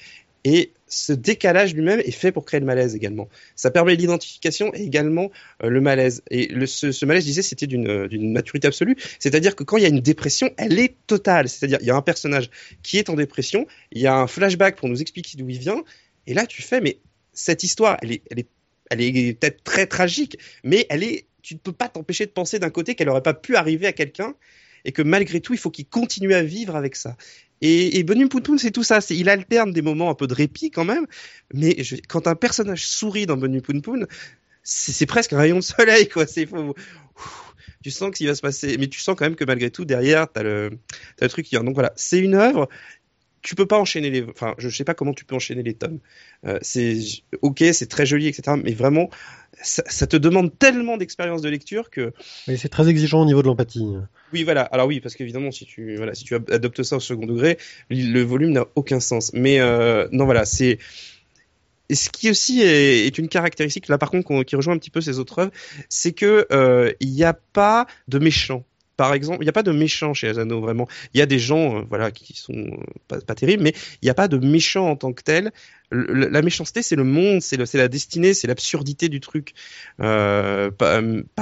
et 0.49 0.71
ce 0.87 1.11
décalage 1.11 1.75
lui-même 1.75 1.99
est 1.99 2.11
fait 2.11 2.31
pour 2.31 2.45
créer 2.45 2.61
le 2.61 2.65
malaise 2.65 2.95
également. 2.95 3.27
Ça 3.57 3.69
permet 3.69 3.97
l'identification 3.97 4.73
et 4.73 4.81
également 4.81 5.29
euh, 5.61 5.67
le 5.67 5.81
malaise. 5.81 6.23
Et 6.31 6.47
ce, 6.65 7.05
malaise, 7.05 7.23
je 7.23 7.27
disais, 7.27 7.41
c'était 7.41 7.67
d'une 7.67 7.89
euh, 7.89 8.07
d'une 8.07 8.31
maturité 8.31 8.65
absolue. 8.65 8.95
C'est-à-dire 9.19 9.57
que 9.57 9.65
quand 9.65 9.75
il 9.75 9.83
y 9.83 9.85
a 9.85 9.89
une 9.89 9.99
dépression, 9.99 10.49
elle 10.55 10.79
est 10.79 10.95
totale. 11.05 11.49
C'est-à-dire 11.49 11.79
il 11.81 11.87
y 11.87 11.91
a 11.91 11.97
un 11.97 12.01
personnage 12.01 12.49
qui 12.81 12.97
est 12.97 13.09
en 13.09 13.15
dépression, 13.15 13.67
il 13.91 14.01
y 14.01 14.07
a 14.07 14.15
un 14.15 14.25
flashback 14.25 14.77
pour 14.77 14.87
nous 14.87 15.01
expliquer 15.01 15.37
d'où 15.37 15.49
il 15.49 15.59
vient, 15.59 15.83
et 16.27 16.33
là 16.33 16.45
tu 16.45 16.61
fais 16.61 16.79
mais 16.79 16.99
cette 17.33 17.63
histoire, 17.63 17.97
elle 18.01 18.13
est, 18.13 18.21
elle 18.31 18.39
est, 18.39 18.47
elle 18.89 19.01
est 19.01 19.33
peut-être 19.33 19.65
très 19.65 19.85
tragique, 19.85 20.37
mais 20.63 20.85
elle 20.89 21.03
est, 21.03 21.25
tu 21.41 21.55
ne 21.55 21.59
peux 21.59 21.73
pas 21.73 21.89
t'empêcher 21.89 22.25
de 22.25 22.31
penser 22.31 22.57
d'un 22.57 22.69
côté 22.69 22.95
qu'elle 22.95 23.09
aurait 23.09 23.21
pas 23.21 23.33
pu 23.33 23.57
arriver 23.57 23.85
à 23.85 23.91
quelqu'un 23.91 24.33
et 24.87 24.93
que 24.93 25.03
malgré 25.03 25.41
tout, 25.41 25.53
il 25.53 25.59
faut 25.59 25.69
qu'il 25.69 25.85
continue 25.85 26.33
à 26.33 26.41
vivre 26.41 26.75
avec 26.75 26.95
ça. 26.95 27.17
Et, 27.61 27.99
et 27.99 28.03
Poutoun, 28.03 28.57
c'est 28.57 28.71
tout 28.71 28.83
ça. 28.83 28.99
Il 29.09 29.29
alterne 29.29 29.73
des 29.73 29.81
moments 29.81 30.09
un 30.09 30.15
peu 30.15 30.27
de 30.27 30.33
répit 30.33 30.71
quand 30.71 30.85
même, 30.85 31.05
mais 31.53 31.75
quand 32.07 32.25
un 32.27 32.35
personnage 32.35 32.87
sourit 32.87 33.25
dans 33.25 33.35
Bonum 33.35 33.61
Poutoun, 33.61 34.07
c'est, 34.63 35.05
presque 35.05 35.33
un 35.33 35.37
rayon 35.37 35.57
de 35.57 35.63
soleil, 35.63 36.07
quoi. 36.07 36.25
C'est, 36.25 36.45
faut, 36.45 36.73
tu 37.83 37.91
sens 37.91 38.11
qu'il 38.11 38.27
va 38.27 38.35
se 38.35 38.41
passer, 38.41 38.77
mais 38.77 38.87
tu 38.87 38.99
sens 38.99 39.15
quand 39.17 39.25
même 39.25 39.35
que 39.35 39.43
malgré 39.43 39.71
tout, 39.71 39.85
derrière, 39.85 40.31
t'as 40.31 40.43
le, 40.43 40.71
t'as 41.17 41.25
le 41.25 41.29
truc 41.29 41.45
qui 41.45 41.55
vient. 41.55 41.63
Donc 41.63 41.73
voilà, 41.73 41.91
c'est 41.95 42.19
une 42.19 42.35
œuvre. 42.35 42.69
Tu 43.41 43.55
peux 43.55 43.65
pas 43.65 43.79
enchaîner 43.79 44.09
les, 44.09 44.23
enfin, 44.23 44.55
je 44.57 44.69
sais 44.69 44.83
pas 44.83 44.93
comment 44.93 45.13
tu 45.13 45.25
peux 45.25 45.35
enchaîner 45.35 45.63
les 45.63 45.73
tomes. 45.73 45.99
Euh, 46.45 46.59
c'est, 46.61 46.99
ok, 47.41 47.63
c'est 47.71 47.87
très 47.87 48.05
joli, 48.05 48.27
etc. 48.27 48.57
Mais 48.63 48.73
vraiment, 48.73 49.09
ça, 49.61 49.83
ça 49.87 50.07
te 50.07 50.17
demande 50.17 50.57
tellement 50.57 50.97
d'expérience 50.97 51.41
de 51.41 51.49
lecture 51.49 51.89
que, 51.89 52.13
et 52.47 52.57
c'est 52.57 52.69
très 52.69 52.87
exigeant 52.89 53.21
au 53.21 53.25
niveau 53.25 53.41
de 53.41 53.47
l'empathie 53.47 53.95
oui, 54.33 54.43
voilà. 54.43 54.63
Alors 54.63 54.87
oui, 54.87 54.99
parce 54.99 55.15
qu'évidemment, 55.15 55.51
si 55.51 55.65
tu 55.65 55.95
voilà, 55.95 56.13
si 56.13 56.25
tu 56.25 56.35
adoptes 56.35 56.83
ça 56.83 56.97
au 56.97 56.99
second 56.99 57.25
degré, 57.25 57.57
le 57.89 58.21
volume 58.21 58.51
n'a 58.51 58.65
aucun 58.75 58.99
sens. 58.99 59.31
Mais 59.33 59.59
euh, 59.59 60.07
non, 60.11 60.25
voilà, 60.25 60.45
c'est 60.45 60.79
et 61.89 61.95
ce 61.95 62.09
qui 62.09 62.29
aussi 62.29 62.61
est, 62.61 63.07
est 63.07 63.17
une 63.17 63.29
caractéristique 63.29 63.87
là, 63.87 63.97
par 63.97 64.11
contre, 64.11 64.43
qui 64.43 64.55
rejoint 64.55 64.73
un 64.73 64.77
petit 64.77 64.89
peu 64.89 65.01
ces 65.01 65.19
autres 65.19 65.39
œuvres, 65.39 65.51
c'est 65.89 66.11
que 66.11 66.45
euh, 66.51 66.91
il 66.99 67.11
n'y 67.11 67.23
a 67.23 67.33
pas 67.33 67.87
de 68.07 68.19
méchants. 68.19 68.65
Par 68.97 69.13
exemple, 69.13 69.39
il 69.41 69.45
n'y 69.45 69.49
a 69.49 69.53
pas 69.53 69.63
de 69.63 69.71
méchants 69.71 70.13
chez 70.13 70.27
Asano 70.29 70.59
vraiment. 70.59 70.87
Il 71.13 71.19
y 71.19 71.21
a 71.21 71.27
des 71.27 71.39
gens, 71.39 71.77
euh, 71.77 71.81
voilà, 71.89 72.11
qui 72.11 72.35
sont 72.35 72.53
euh, 72.53 72.77
pas, 73.07 73.21
pas 73.21 73.35
terribles, 73.35 73.63
mais 73.63 73.73
il 74.01 74.05
n'y 74.05 74.09
a 74.09 74.15
pas 74.15 74.27
de 74.27 74.37
méchants 74.37 74.89
en 74.89 74.95
tant 74.95 75.13
que 75.13 75.23
tels. 75.23 75.51
La 75.91 76.41
méchanceté, 76.41 76.81
c'est 76.81 76.95
le 76.95 77.03
monde, 77.03 77.41
c'est 77.41 77.57
la 77.73 77.87
destinée, 77.87 78.33
c'est 78.33 78.47
l'absurdité 78.47 79.07
du 79.09 79.19
truc. 79.19 79.53
Euh, 80.01 80.69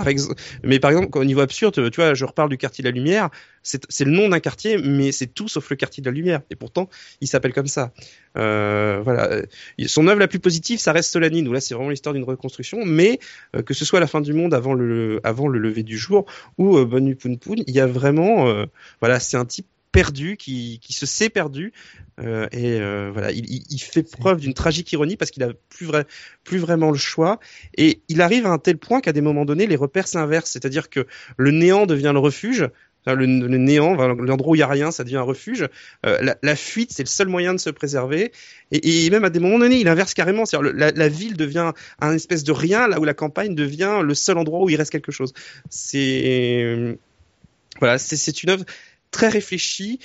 exemple, 0.08 0.40
mais 0.64 0.80
par 0.80 0.92
exemple, 0.92 1.18
au 1.18 1.26
niveau 1.26 1.42
absurde, 1.42 1.90
tu 1.90 2.02
vois, 2.02 2.14
je 2.14 2.26
reparle 2.26 2.50
du 2.50 2.58
quartier 2.58 2.84
de 2.84 2.90
la 2.90 2.94
Lumière. 2.94 3.30
C'est 3.64 4.06
le 4.06 4.12
nom 4.12 4.30
d'un 4.30 4.40
quartier, 4.40 4.78
mais 4.78 5.12
c'est 5.12 5.26
tout 5.26 5.48
sauf 5.48 5.68
le 5.72 5.76
quartier 5.76 6.02
de 6.02 6.10
la 6.10 6.14
Lumière. 6.14 6.42
Et 6.52 6.56
pourtant, 6.56 6.88
il 7.22 7.28
s'appelle 7.28 7.54
comme 7.54 7.68
ça. 7.68 7.92
Euh, 8.38 9.02
voilà. 9.04 9.32
Euh, 9.32 9.46
Son 9.88 10.08
œuvre 10.08 10.20
la 10.20 10.28
plus 10.28 10.40
positive, 10.40 10.80
ça 10.80 10.92
reste 10.92 11.12
Solanine, 11.12 11.48
où 11.48 11.54
là, 11.54 11.60
c'est 11.60 11.74
vraiment 11.74 11.90
l'histoire 11.90 12.14
d'une 12.14 12.24
reconstruction. 12.24 12.86
Mais 12.86 13.20
euh, 13.56 13.64
que 13.64 13.74
ce 13.74 13.84
soit 13.84 14.00
la 14.00 14.08
fin 14.08 14.22
du 14.22 14.34
monde 14.34 14.54
avant 14.54 14.76
le 14.76 15.20
lever 15.58 15.82
du 15.82 15.98
jour 15.98 16.26
ou 16.60 16.78
euh, 16.78 16.86
Bonne 16.86 17.16
Poun 17.16 17.40
Poun, 17.40 17.64
il 17.66 17.74
y 17.74 17.80
a 17.80 17.88
vraiment, 17.88 18.48
euh, 18.48 18.66
voilà, 19.00 19.20
c'est 19.20 19.38
un 19.38 19.46
type 19.46 19.66
perdu 19.96 20.36
qui, 20.36 20.80
qui 20.82 20.94
se 20.94 21.06
sait 21.06 21.30
perdu 21.30 21.72
euh, 22.20 22.48
et 22.52 22.80
euh, 22.82 23.10
voilà 23.14 23.32
il, 23.32 23.80
fait 23.80 24.04
preuve 24.04 24.42
d'une 24.42 24.54
tragique 24.54 24.92
ironie 24.92 25.16
parce 25.16 25.32
qu'il 25.32 25.44
a 25.44 25.52
plus 25.70 25.86
vrai 25.86 26.06
plus 26.44 26.58
vraiment 26.58 26.92
le 26.92 26.98
choix 26.98 27.40
et 27.78 28.02
il 28.10 28.22
arrive 28.22 28.46
à 28.46 28.50
un 28.50 28.58
tel 28.58 28.78
point 28.78 29.00
qu'à 29.00 29.14
des 29.14 29.22
moments 29.22 29.46
donnés 29.46 29.68
les 29.68 29.78
repères 29.78 30.08
s'inversent 30.08 30.52
c'est-à-dire 30.52 30.90
que 30.90 31.08
le 31.38 31.52
néant 31.52 31.86
devient 31.86 32.12
le 32.14 32.20
refuge 32.20 32.70
le, 33.08 33.14
le 33.26 33.58
néant, 33.58 33.94
l'endroit 33.94 34.54
où 34.54 34.56
il 34.56 34.60
y 34.60 34.64
a 34.64 34.68
rien, 34.68 34.90
ça 34.90 35.04
devient 35.04 35.18
un 35.18 35.22
refuge. 35.22 35.68
Euh, 36.08 36.18
la, 36.24 36.38
la 36.42 36.56
fuite, 36.56 36.92
c'est 36.92 37.04
le 37.04 37.08
seul 37.08 37.28
moyen 37.28 37.54
de 37.54 37.60
se 37.60 37.70
préserver. 37.70 38.32
Et, 38.72 39.06
et 39.06 39.10
même 39.12 39.24
à 39.24 39.30
des 39.30 39.40
moments 39.40 39.60
donnés, 39.60 39.80
il 39.80 39.88
inverse 39.88 40.16
carrément. 40.16 40.48
C'est-à-dire, 40.48 40.72
le- 40.72 40.76
la, 40.76 40.90
la 40.90 41.08
ville 41.08 41.38
devient 41.38 41.72
un 42.00 42.14
espèce 42.16 42.44
de 42.44 42.52
rien, 42.52 42.88
là 42.88 43.00
où 43.00 43.04
la 43.04 43.14
campagne 43.14 43.54
devient 43.54 44.00
le 44.04 44.16
seul 44.16 44.40
endroit 44.40 44.60
où 44.62 44.72
il 44.72 44.76
reste 44.76 44.92
quelque 44.92 45.12
chose. 45.12 45.34
C'est 45.70 46.98
voilà, 47.80 47.98
c'est 47.98 48.44
une 48.44 48.50
œuvre 48.50 48.66
très 49.12 49.30
réfléchie 49.30 50.00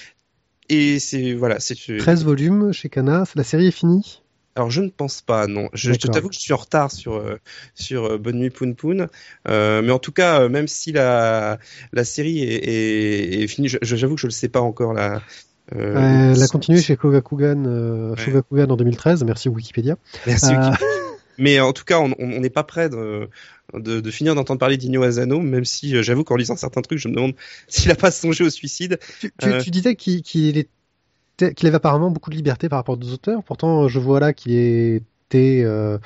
et 0.69 0.99
c'est 0.99 1.35
voilà, 1.35 1.59
c'est 1.61 1.75
13 1.99 2.25
volumes 2.25 2.73
chez 2.73 2.89
Kana, 2.89 3.25
la 3.35 3.45
série 3.45 3.67
est 3.67 3.73
finie? 3.73 4.23
Alors 4.57 4.71
je 4.71 4.83
ne 4.83 4.89
pense 4.89 5.23
pas, 5.23 5.47
non. 5.47 5.69
Je, 5.73 5.93
t'avoue 5.93 6.29
que 6.29 6.35
je 6.35 6.41
suis 6.41 6.53
en 6.53 6.57
retard 6.59 6.91
sur 6.91 7.15
euh, 7.15 7.39
sur 7.75 8.05
euh, 8.05 8.19
Bonne 8.19 8.39
nuit 8.39 8.51
Poun 8.51 8.75
Poun, 8.75 9.09
euh, 9.49 9.81
mais 9.83 9.93
en 9.93 9.99
tout 9.99 10.13
cas, 10.13 10.49
même 10.49 10.69
si 10.69 10.93
la 10.93 11.59
la 11.93 12.05
série 12.05 12.43
est, 12.43 12.69
est, 12.69 13.43
est 13.43 13.47
finie, 13.47 13.69
j'avoue 13.83 14.17
que 14.17 14.21
je 14.21 14.27
le 14.27 14.33
sais 14.33 14.49
pas 14.49 14.61
encore 14.61 14.93
là. 14.93 15.23
Euh, 15.75 16.35
Elle 16.35 16.43
a 16.43 16.49
continué 16.49 16.81
chez 16.81 16.97
Kogakugan, 16.97 17.65
euh, 17.65 18.11
Ouais. 18.11 18.17
Shogakugan 18.17 18.71
en 18.71 18.77
2013, 18.77 19.25
merci 19.25 19.49
Wikipédia. 19.49 19.97
Merci. 20.27 20.53
Mais 21.39 21.59
en 21.61 21.73
tout 21.73 21.85
cas, 21.85 21.99
on 21.99 22.41
n'est 22.41 22.51
pas 22.51 22.65
prêt 22.65 22.91
de, 22.91 23.31
de, 23.75 24.01
de 24.01 24.11
finir 24.11 24.35
d'entendre 24.35 24.59
parler 24.61 24.77
d'Igno 24.77 25.03
Asano, 25.03 25.41
même 25.41 25.65
si 25.65 25.97
euh, 25.97 26.03
j'avoue 26.03 26.25
qu'en 26.25 26.37
lisant 26.37 26.57
certains 26.57 26.81
trucs, 26.83 26.99
je 26.99 27.09
me 27.09 27.15
demande 27.15 27.35
s'il 27.69 27.91
a 27.91 27.95
pas 27.97 28.11
songé 28.11 28.45
au 28.45 28.51
suicide. 28.51 28.99
tu, 29.21 29.31
tu, 29.39 29.49
Euh. 29.49 29.61
tu 29.63 29.71
disais 29.71 29.95
qu'il 29.97 30.57
était- 30.59 31.55
qu'il 31.55 31.67
avait 31.67 31.77
apparemment 31.77 32.11
beaucoup 32.11 32.31
de 32.31 32.37
liberté 32.37 32.69
par 32.69 32.79
rapport 32.79 32.99
aux 33.01 33.13
auteurs, 33.13 33.43
pourtant 33.45 33.89
je 33.89 33.99
vois 33.99 34.21
là 34.21 34.33
qu'il 34.35 34.53
était 34.53 35.03
euh, 35.39 35.99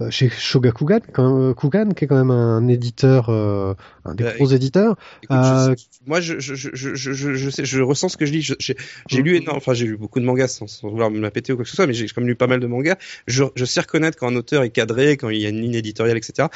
euh, 0.00 0.10
chez 0.10 0.30
quand 0.30 1.38
même, 1.38 1.50
euh, 1.50 1.54
Kugan, 1.54 1.90
qui 1.90 2.04
est 2.04 2.08
quand 2.08 2.16
même 2.16 2.30
un 2.30 2.66
éditeur, 2.68 3.28
euh, 3.28 3.74
un 4.04 4.14
des 4.14 4.24
Bah, 4.24 4.32
gros 4.36 4.46
éditeurs. 4.46 4.96
Écoute, 5.22 5.38
je- 5.42 5.74
moi, 6.06 6.20
je, 6.20 6.38
je, 6.38 6.54
je, 6.54 7.50
sais, 7.50 7.64
je 7.64 7.80
ressens 7.80 8.08
ce 8.10 8.16
que 8.16 8.26
je 8.26 8.32
lis. 8.32 8.42
J'ai 8.42 8.76
j'ai 9.08 9.18
Mhm. 9.18 9.24
lu 9.24 9.36
énorme, 9.36 9.56
enfin, 9.58 9.74
j'ai 9.74 9.86
lu 9.86 9.96
beaucoup 9.96 10.20
de 10.20 10.24
mangas 10.24 10.48
sans, 10.48 10.66
sans 10.66 10.88
vouloir 10.88 11.10
me 11.10 11.20
la 11.20 11.30
péter 11.30 11.52
ou 11.52 11.56
quoi 11.56 11.64
que 11.64 11.70
ce 11.70 11.76
soit, 11.76 11.86
mais 11.86 11.92
j'ai 11.94 12.06
quand 12.08 12.20
même 12.20 12.28
lu 12.28 12.34
pas 12.34 12.46
mal 12.46 12.60
de 12.60 12.66
mangas. 12.66 12.96
Je, 13.26 13.44
je 13.54 13.64
sais 13.64 13.80
reconnaître 13.80 14.18
quand 14.18 14.28
un 14.28 14.36
auteur 14.36 14.62
est 14.62 14.70
cadré, 14.70 15.16
quand 15.16 15.28
il 15.28 15.40
y 15.40 15.46
a 15.46 15.50
une 15.50 15.60
ligne 15.60 15.74
éditoriale, 15.74 16.16
etc. 16.16 16.48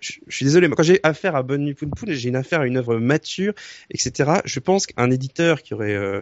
Je, 0.00 0.12
je 0.26 0.36
suis 0.36 0.44
désolé, 0.44 0.68
mais 0.68 0.74
quand 0.76 0.82
j'ai 0.82 1.00
affaire 1.02 1.34
à 1.36 1.42
Bonne 1.42 1.64
Nuit 1.64 1.74
Poun 1.74 1.90
Poun, 1.90 2.10
j'ai 2.12 2.28
une 2.28 2.36
affaire 2.36 2.60
à 2.60 2.66
une 2.66 2.76
œuvre 2.76 2.96
mature, 2.98 3.54
etc. 3.90 4.42
Je 4.44 4.60
pense 4.60 4.86
qu'un 4.86 5.10
éditeur 5.10 5.62
qui 5.62 5.74
aurait 5.74 5.94
euh, 5.94 6.20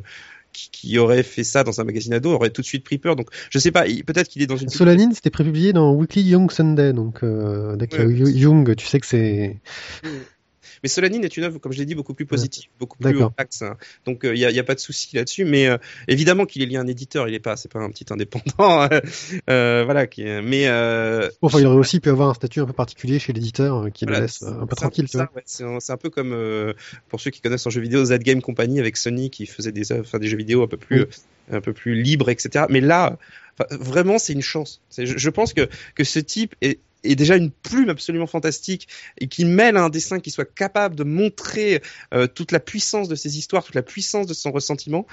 qui, 0.52 0.98
aurait 0.98 1.22
fait 1.22 1.44
ça 1.44 1.64
dans 1.64 1.80
un 1.80 1.84
magazine 1.84 2.12
ado 2.14 2.32
aurait 2.32 2.50
tout 2.50 2.62
de 2.62 2.66
suite 2.66 2.84
pris 2.84 2.98
peur. 2.98 3.16
Donc, 3.16 3.28
je 3.50 3.58
sais 3.58 3.70
pas, 3.70 3.84
peut-être 3.84 4.28
qu'il 4.28 4.42
est 4.42 4.46
dans 4.46 4.56
une 4.56 4.68
Solanine, 4.68 5.12
c'était 5.12 5.30
prépublié 5.30 5.72
dans 5.72 5.92
Weekly 5.92 6.22
Young 6.22 6.50
Sunday, 6.50 6.92
donc 6.92 7.22
euh, 7.22 7.76
dès 7.76 7.90
Ouais. 7.90 8.04
eu 8.04 8.30
Young, 8.30 8.76
tu 8.76 8.86
sais 8.86 9.00
que 9.00 9.06
c'est... 9.06 9.60
Mais 10.82 10.88
Solanine 10.88 11.24
est 11.24 11.36
une 11.36 11.44
œuvre, 11.44 11.58
comme 11.58 11.72
je 11.72 11.78
l'ai 11.78 11.86
dit, 11.86 11.94
beaucoup 11.94 12.14
plus 12.14 12.26
positive, 12.26 12.68
beaucoup 12.78 12.98
plus 12.98 13.22
hein. 13.22 13.76
Donc 14.04 14.20
il 14.24 14.32
n'y 14.32 14.58
a, 14.58 14.64
pas 14.64 14.74
de 14.74 14.80
souci 14.80 15.16
là-dessus. 15.16 15.44
Mais 15.44 15.66
euh, 15.66 15.78
évidemment 16.08 16.46
qu'il 16.46 16.62
est 16.62 16.66
lié 16.66 16.76
à 16.76 16.80
un 16.80 16.86
éditeur, 16.86 17.28
il 17.28 17.34
est 17.34 17.40
pas, 17.40 17.56
c'est 17.56 17.70
pas 17.70 17.80
un 17.80 17.90
petit 17.90 18.06
indépendant. 18.10 18.88
euh, 19.50 19.82
voilà. 19.84 20.06
Qui, 20.06 20.24
mais 20.24 20.68
euh, 20.68 21.28
enfin, 21.42 21.60
il 21.60 21.66
aurait 21.66 21.76
aussi 21.76 22.00
pu 22.00 22.08
avoir 22.08 22.28
un 22.28 22.34
statut 22.34 22.60
un 22.60 22.66
peu 22.66 22.72
particulier 22.72 23.18
chez 23.18 23.32
l'éditeur 23.32 23.84
euh, 23.84 23.90
qui 23.90 24.04
voilà, 24.04 24.20
le 24.20 24.24
laisse 24.24 24.42
euh, 24.42 24.62
un 24.62 24.66
peu 24.66 24.76
tranquille, 24.76 25.06
ouais. 25.14 25.42
C'est 25.44 25.92
un, 25.92 25.96
peu 25.96 26.10
comme 26.10 26.32
euh, 26.32 26.74
pour 27.08 27.20
ceux 27.20 27.30
qui 27.30 27.40
connaissent 27.40 27.66
en 27.66 27.70
jeu 27.70 27.80
vidéo 27.80 28.04
Z 28.04 28.18
Game 28.18 28.42
Company 28.42 28.80
avec 28.80 28.96
Sony 28.96 29.30
qui 29.30 29.46
faisait 29.46 29.72
des 29.72 29.92
œuvres, 29.92 30.04
enfin, 30.06 30.18
des 30.18 30.28
jeux 30.28 30.36
vidéo 30.36 30.62
un 30.62 30.68
peu 30.68 30.76
plus, 30.76 31.02
Oui. 31.02 31.06
euh, 31.52 31.58
un 31.58 31.60
peu 31.60 31.72
plus 31.72 32.00
libres, 32.00 32.30
etc. 32.30 32.66
Mais 32.68 32.80
là, 32.80 33.18
vraiment, 33.70 34.18
c'est 34.18 34.32
une 34.32 34.42
chance. 34.42 34.80
Je, 34.96 35.04
je 35.04 35.30
pense 35.30 35.52
que 35.52 35.68
que 35.94 36.04
ce 36.04 36.18
type 36.18 36.54
est 36.62 36.78
est 37.04 37.16
déjà 37.16 37.36
une 37.36 37.50
plume 37.50 37.88
absolument 37.88 38.26
fantastique 38.26 38.88
et 39.18 39.26
qui 39.26 39.44
mêle 39.44 39.76
à 39.76 39.82
un 39.82 39.88
dessin 39.88 40.20
qui 40.20 40.30
soit 40.30 40.44
capable 40.44 40.94
de 40.96 41.04
montrer 41.04 41.82
euh, 42.14 42.26
toute 42.26 42.52
la 42.52 42.60
puissance 42.60 43.08
de 43.08 43.14
ses 43.14 43.38
histoires, 43.38 43.64
toute 43.64 43.74
la 43.74 43.82
puissance 43.82 44.26
de 44.26 44.34
son 44.34 44.52
ressentiment. 44.52 45.06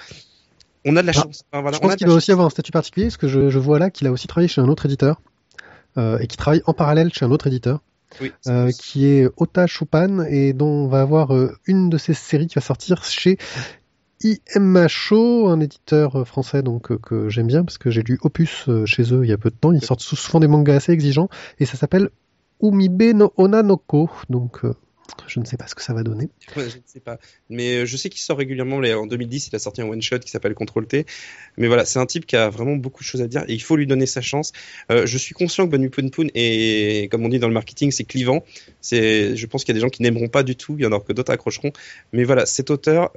On 0.85 0.95
a 0.95 1.01
de 1.01 1.07
la 1.07 1.13
Ah, 1.15 1.21
chance. 1.21 1.43
Enfin, 1.51 1.61
voilà, 1.61 1.77
Je 1.77 1.81
pense 1.81 1.95
qu'il 1.95 2.07
doit 2.07 2.15
aussi 2.15 2.31
avoir 2.31 2.47
un 2.47 2.51
statut 2.51 2.71
particulier, 2.71 3.07
parce 3.07 3.17
que 3.17 3.27
je, 3.27 3.49
je 3.49 3.59
vois 3.59 3.79
là 3.79 3.89
qu'il 3.89 4.07
a 4.07 4.11
aussi 4.11 4.27
travaillé 4.27 4.47
chez 4.47 4.61
un 4.61 4.67
autre 4.67 4.85
éditeur, 4.85 5.21
euh, 5.97 6.19
et 6.19 6.27
qui 6.27 6.37
travaille 6.37 6.61
en 6.65 6.73
parallèle 6.73 7.13
chez 7.13 7.25
un 7.25 7.31
autre 7.31 7.47
éditeur, 7.47 7.81
Oui, 8.21 8.31
euh, 8.47 8.71
qui 8.71 9.05
est 9.05 9.27
Ota 9.37 9.67
Chopin, 9.67 10.23
et 10.25 10.53
dont 10.53 10.85
on 10.85 10.87
va 10.87 11.01
avoir 11.01 11.31
une 11.65 11.89
de 11.89 11.97
ses 11.97 12.13
séries 12.13 12.47
qui 12.47 12.55
va 12.55 12.61
sortir 12.61 13.03
chez 13.03 13.37
IMHO, 14.23 15.47
un 15.47 15.59
éditeur 15.59 16.15
euh, 16.15 16.25
français 16.25 16.63
donc 16.63 16.91
euh, 16.91 16.97
que 16.97 17.29
j'aime 17.29 17.47
bien, 17.47 17.63
parce 17.63 17.77
que 17.77 17.91
j'ai 17.91 18.01
lu 18.03 18.17
Opus 18.21 18.65
euh, 18.67 18.85
chez 18.85 19.13
eux 19.13 19.21
il 19.23 19.29
y 19.29 19.33
a 19.33 19.37
peu 19.37 19.49
de 19.49 19.55
temps, 19.55 19.71
ils 19.71 19.83
sortent 19.83 20.01
sou- 20.01 20.15
souvent 20.15 20.39
des 20.39 20.47
mangas 20.47 20.75
assez 20.75 20.91
exigeants, 20.91 21.29
et 21.59 21.65
ça 21.65 21.77
s'appelle 21.77 22.09
Umibe 22.61 23.13
no 23.15 23.33
Onanoko, 23.37 24.09
donc 24.29 24.61
je 25.27 25.39
ne 25.39 25.45
sais 25.45 25.57
pas 25.57 25.67
ce 25.67 25.75
que 25.75 25.81
ça 25.81 25.93
va 25.93 26.03
donner. 26.03 26.29
Je 26.55 26.61
ne 26.61 26.69
sais 26.85 26.99
pas. 26.99 27.17
Mais 27.49 27.85
je 27.85 27.97
sais 27.97 28.09
qu'il 28.09 28.19
sort 28.19 28.37
régulièrement. 28.37 28.77
En 28.77 29.05
2010, 29.07 29.47
il 29.51 29.55
a 29.55 29.59
sorti 29.59 29.81
un 29.81 29.85
one 29.87 30.01
shot 30.01 30.19
qui 30.19 30.29
s'appelle 30.29 30.53
Control 30.53 30.85
T. 30.85 31.05
Mais 31.57 31.67
voilà, 31.67 31.85
c'est 31.85 31.99
un 31.99 32.05
type 32.05 32.25
qui 32.25 32.35
a 32.35 32.49
vraiment 32.49 32.75
beaucoup 32.75 33.03
de 33.03 33.07
choses 33.07 33.21
à 33.21 33.27
dire 33.27 33.43
et 33.47 33.53
il 33.53 33.61
faut 33.61 33.75
lui 33.77 33.87
donner 33.87 34.05
sa 34.05 34.21
chance. 34.21 34.51
Je 34.89 35.17
suis 35.17 35.33
conscient 35.33 35.65
que 35.65 35.71
Banu 35.71 35.89
Poon 35.89 36.27
est, 36.35 37.09
comme 37.11 37.23
on 37.25 37.29
dit 37.29 37.39
dans 37.39 37.47
le 37.47 37.53
marketing, 37.53 37.91
c'est 37.91 38.03
clivant. 38.03 38.43
Je 38.91 39.45
pense 39.45 39.63
qu'il 39.63 39.73
y 39.73 39.77
a 39.77 39.79
des 39.79 39.81
gens 39.81 39.89
qui 39.89 40.01
n'aimeront 40.01 40.27
pas 40.27 40.43
du 40.43 40.55
tout, 40.55 40.75
il 40.77 40.83
y 40.83 40.85
en 40.85 40.91
aura 40.91 41.01
que 41.03 41.13
d'autres 41.13 41.31
accrocheront. 41.31 41.71
Mais 42.11 42.23
voilà, 42.23 42.45
cet 42.45 42.69
auteur, 42.69 43.11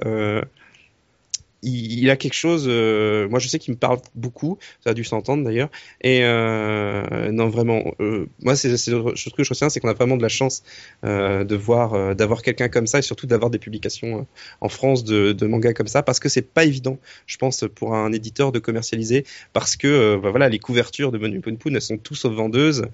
il, 1.63 2.09
a 2.09 2.15
quelque 2.15 2.33
chose. 2.33 2.65
euh, 2.67 3.27
moi, 3.29 3.39
je 3.39 3.47
sais 3.47 3.59
qu'il 3.59 3.73
me 3.73 3.79
parle 3.79 3.99
beaucoup. 4.15 4.57
Ça 4.83 4.91
a 4.91 4.93
dû 4.93 5.03
s'entendre 5.03 5.43
d'ailleurs. 5.43 5.69
Et 6.01 6.23
euh, 6.23 7.31
non, 7.31 7.49
vraiment, 7.49 7.93
euh, 7.99 8.27
moi, 8.41 8.55
c'est 8.55 8.69
truc 8.75 9.35
que 9.35 9.43
je 9.43 9.49
retiens, 9.49 9.69
c'est 9.69 9.79
qu'on 9.79 9.89
a 9.89 9.93
vraiment 9.93 10.17
de 10.17 10.21
la 10.21 10.29
chance 10.29 10.63
de 11.03 11.55
voir, 11.55 12.15
d'avoir 12.15 12.41
quelqu'un 12.41 12.69
comme 12.69 12.87
ça 12.87 12.99
et 12.99 13.01
surtout 13.01 13.27
d'avoir 13.27 13.49
des 13.51 13.59
publications 13.59 14.27
en 14.61 14.69
France 14.69 15.03
de, 15.03 15.45
mangas 15.45 15.73
comme 15.73 15.87
ça, 15.87 16.03
parce 16.03 16.19
que 16.19 16.29
c'est 16.29 16.41
pas 16.41 16.63
évident, 16.65 16.99
je 17.25 17.37
pense, 17.37 17.65
pour 17.75 17.95
un 17.95 18.11
éditeur 18.11 18.51
de 18.51 18.59
commercialiser, 18.59 19.25
parce 19.53 19.75
que 19.75 20.17
bah, 20.17 20.29
voilà, 20.29 20.49
les 20.49 20.59
couvertures 20.59 21.11
de 21.11 21.17
Monu 21.17 21.41
Poon, 21.41 21.73
elles 21.73 21.81
sont 21.81 21.97
tous 21.97 22.15
sauf 22.15 22.33
vendeuses. 22.33 22.85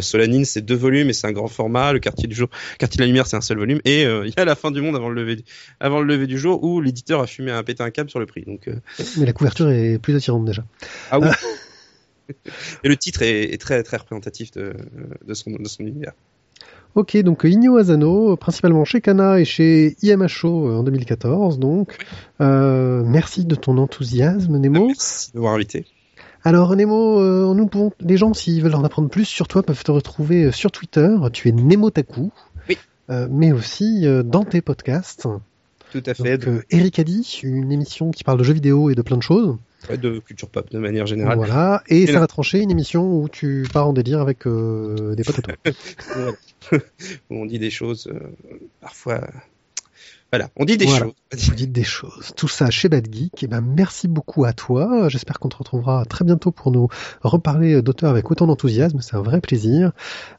Solanine, 0.00 0.44
c'est 0.44 0.62
deux 0.62 0.76
volumes 0.76 1.10
et 1.10 1.12
c'est 1.12 1.26
un 1.26 1.32
grand 1.32 1.48
format. 1.48 1.92
Le 1.92 1.98
Quartier 1.98 2.28
du 2.28 2.34
jour, 2.34 2.48
Quartier 2.78 2.98
de 2.98 3.02
la 3.02 3.06
lumière, 3.06 3.26
c'est 3.26 3.36
un 3.36 3.40
seul 3.40 3.58
volume. 3.58 3.80
Et 3.84 4.02
il 4.02 4.32
y 4.36 4.40
a 4.40 4.44
la 4.44 4.54
fin 4.54 4.70
du 4.70 4.80
monde 4.80 4.96
avant 4.96 5.08
le 5.08 5.14
lever, 5.14 6.26
du- 6.26 6.38
jour 6.38 6.62
où 6.62 6.80
l'éditeur 6.80 7.20
a 7.20 7.26
fumé, 7.26 7.50
un 7.50 7.90
câble 7.90 8.10
sur 8.14 8.20
le 8.20 8.26
prix. 8.26 8.44
Donc 8.46 8.68
euh, 8.68 8.76
Mais 9.18 9.26
la 9.26 9.32
couverture 9.32 9.68
est 9.70 9.98
plus 9.98 10.14
attirante 10.14 10.44
déjà. 10.44 10.64
ah 11.10 11.18
oui. 11.18 11.28
Et 12.84 12.88
le 12.88 12.96
titre 12.96 13.20
est, 13.22 13.52
est 13.52 13.60
très 13.60 13.82
très 13.82 13.98
représentatif 13.98 14.50
de, 14.52 14.72
de 15.26 15.34
son 15.34 15.50
de 15.50 15.68
son 15.68 15.82
univers. 15.82 16.12
Ok, 16.94 17.16
donc 17.22 17.44
euh, 17.44 17.50
Inyo 17.50 17.76
Asano, 17.76 18.36
principalement 18.36 18.84
chez 18.84 19.00
Kana 19.00 19.40
et 19.40 19.44
chez 19.44 19.96
IMHO 20.00 20.68
euh, 20.68 20.76
en 20.76 20.82
2014, 20.84 21.58
donc. 21.58 21.96
Euh, 22.40 23.02
merci 23.04 23.44
de 23.44 23.56
ton 23.56 23.76
enthousiasme, 23.78 24.56
Nemo. 24.58 24.86
Merci 24.86 25.32
de 25.32 25.38
m'avoir 25.38 25.54
invité. 25.54 25.84
Alors, 26.44 26.76
Nemo, 26.76 27.18
euh, 27.20 27.52
nous 27.52 27.66
pouvons, 27.66 27.90
les 28.00 28.16
gens, 28.16 28.32
s'ils 28.32 28.62
veulent 28.62 28.76
en 28.76 28.84
apprendre 28.84 29.10
plus 29.10 29.24
sur 29.24 29.48
toi, 29.48 29.64
peuvent 29.64 29.82
te 29.82 29.90
retrouver 29.90 30.52
sur 30.52 30.70
Twitter. 30.70 31.08
Tu 31.32 31.48
es 31.48 31.52
Nemotaku. 31.52 32.30
Oui. 32.68 32.78
Euh, 33.10 33.26
mais 33.30 33.50
aussi 33.52 34.06
dans 34.24 34.44
tes 34.44 34.62
podcasts. 34.62 35.26
Tout 35.94 36.02
à 36.06 36.14
fait. 36.14 36.38
Donc, 36.38 36.48
euh, 36.48 36.62
Eric 36.70 36.98
a 36.98 37.04
dit, 37.04 37.40
une 37.44 37.70
émission 37.70 38.10
qui 38.10 38.24
parle 38.24 38.38
de 38.38 38.42
jeux 38.44 38.52
vidéo 38.52 38.90
et 38.90 38.96
de 38.96 39.02
plein 39.02 39.16
de 39.16 39.22
choses. 39.22 39.56
Ouais, 39.88 39.96
de 39.96 40.18
culture 40.18 40.48
pop 40.48 40.68
de 40.70 40.78
manière 40.78 41.06
générale. 41.06 41.36
Voilà. 41.36 41.82
Et, 41.88 42.02
Et 42.02 42.06
ça 42.06 42.14
là- 42.14 42.20
va 42.20 42.26
trancher, 42.26 42.58
une 42.60 42.70
émission 42.70 43.20
où 43.20 43.28
tu 43.28 43.66
pars 43.72 43.86
en 43.88 43.92
délire 43.92 44.20
avec 44.20 44.46
euh, 44.46 45.14
des 45.14 45.22
potes 45.22 45.38
à 45.38 45.42
toi. 45.42 45.54
On 47.30 47.46
dit 47.46 47.58
des 47.60 47.70
choses 47.70 48.08
euh, 48.12 48.18
parfois. 48.80 49.20
Voilà, 50.32 50.48
on 50.56 50.64
dit 50.64 50.76
des 50.76 50.86
Voilà. 50.86 51.04
choses. 51.04 51.48
Vous 51.48 51.54
dites 51.54 51.70
des 51.70 51.84
choses. 51.84 52.32
Tout 52.36 52.48
ça 52.48 52.68
chez 52.68 52.88
Bad 52.88 53.06
Geek. 53.12 53.44
Et 53.44 53.46
ben, 53.46 53.60
merci 53.60 54.08
beaucoup 54.08 54.44
à 54.44 54.52
toi. 54.52 55.08
J'espère 55.08 55.38
qu'on 55.38 55.48
te 55.48 55.56
retrouvera 55.58 56.04
très 56.06 56.24
bientôt 56.24 56.50
pour 56.50 56.72
nous 56.72 56.88
reparler 57.20 57.82
d'auteurs 57.82 58.10
avec 58.10 58.28
autant 58.32 58.48
d'enthousiasme. 58.48 59.00
C'est 59.00 59.14
un 59.14 59.22
vrai 59.22 59.40
plaisir. 59.40 59.92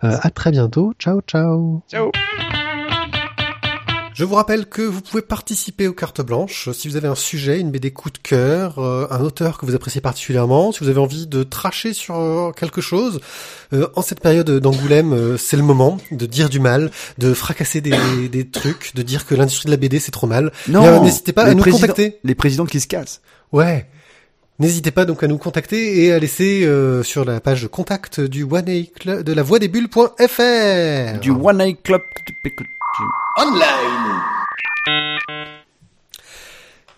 Euh, 0.03 0.17
à 0.21 0.29
très 0.31 0.51
bientôt. 0.51 0.91
Ciao, 0.99 1.21
ciao. 1.21 1.81
Ciao. 1.89 2.11
Je 4.15 4.23
vous 4.23 4.35
rappelle 4.35 4.65
que 4.65 4.81
vous 4.81 5.01
pouvez 5.01 5.21
participer 5.21 5.89
aux 5.89 5.93
cartes 5.93 6.21
blanches 6.21 6.69
si 6.71 6.87
vous 6.87 6.95
avez 6.95 7.09
un 7.09 7.15
sujet, 7.15 7.59
une 7.59 7.69
BD 7.69 7.91
coup 7.91 8.09
de 8.09 8.17
cœur, 8.17 8.79
euh, 8.79 9.07
un 9.11 9.19
auteur 9.19 9.57
que 9.57 9.65
vous 9.65 9.75
appréciez 9.75 9.99
particulièrement, 9.99 10.71
si 10.71 10.79
vous 10.79 10.87
avez 10.87 11.01
envie 11.01 11.27
de 11.27 11.43
tracher 11.43 11.91
sur 11.91 12.15
euh, 12.15 12.51
quelque 12.53 12.79
chose. 12.79 13.19
Euh, 13.73 13.89
en 13.97 14.01
cette 14.01 14.21
période 14.21 14.49
d'Angoulême, 14.49 15.11
euh, 15.11 15.35
c'est 15.35 15.57
le 15.57 15.63
moment 15.63 15.97
de 16.11 16.25
dire 16.25 16.47
du 16.47 16.61
mal, 16.61 16.91
de 17.17 17.33
fracasser 17.33 17.81
des, 17.81 17.91
des 18.31 18.47
trucs, 18.47 18.95
de 18.95 19.01
dire 19.01 19.25
que 19.25 19.35
l'industrie 19.35 19.65
de 19.65 19.71
la 19.71 19.77
BD 19.77 19.99
c'est 19.99 20.11
trop 20.11 20.27
mal. 20.27 20.53
Non, 20.69 20.83
Bien, 20.83 21.01
N'hésitez 21.01 21.33
pas 21.33 21.43
à 21.43 21.53
nous 21.53 21.63
contacter. 21.63 22.17
Les 22.23 22.35
présidents 22.35 22.65
qui 22.65 22.79
se 22.79 22.87
cassent. 22.87 23.19
Ouais. 23.51 23.85
N'hésitez 24.59 24.91
pas 24.91 25.03
donc 25.03 25.21
à 25.21 25.27
nous 25.27 25.37
contacter 25.37 26.05
et 26.05 26.13
à 26.13 26.19
laisser 26.19 26.63
euh, 26.63 27.03
sur 27.03 27.25
la 27.25 27.41
page 27.41 27.67
contact 27.67 28.21
du 28.21 28.43
One 28.43 28.69
A 28.69 28.83
Club 28.97 29.23
de 29.23 29.33
la 29.33 29.43
voix 29.43 29.59
des 29.59 29.67
bulles.fr. 29.67 31.19
Du 31.19 31.31
One 31.31 31.75
Club. 32.95 33.05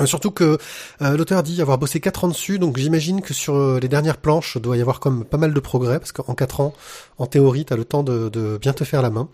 Euh, 0.00 0.06
Surtout 0.06 0.30
que 0.30 0.58
euh, 1.02 1.16
l'auteur 1.16 1.42
dit 1.42 1.60
avoir 1.60 1.78
bossé 1.78 2.00
4 2.00 2.24
ans 2.24 2.28
dessus, 2.28 2.58
donc 2.58 2.78
j'imagine 2.78 3.20
que 3.20 3.34
sur 3.34 3.78
les 3.78 3.88
dernières 3.88 4.16
planches, 4.16 4.56
doit 4.58 4.76
y 4.76 4.80
avoir 4.80 5.00
comme 5.00 5.24
pas 5.24 5.36
mal 5.38 5.52
de 5.52 5.60
progrès, 5.60 5.98
parce 5.98 6.12
qu'en 6.12 6.34
4 6.34 6.60
ans, 6.60 6.72
en 7.18 7.26
théorie, 7.26 7.64
tu 7.64 7.72
as 7.72 7.76
le 7.76 7.84
temps 7.84 8.02
de, 8.02 8.28
de 8.28 8.58
bien 8.58 8.72
te 8.72 8.84
faire 8.84 9.02
la 9.02 9.10
main. 9.10 9.28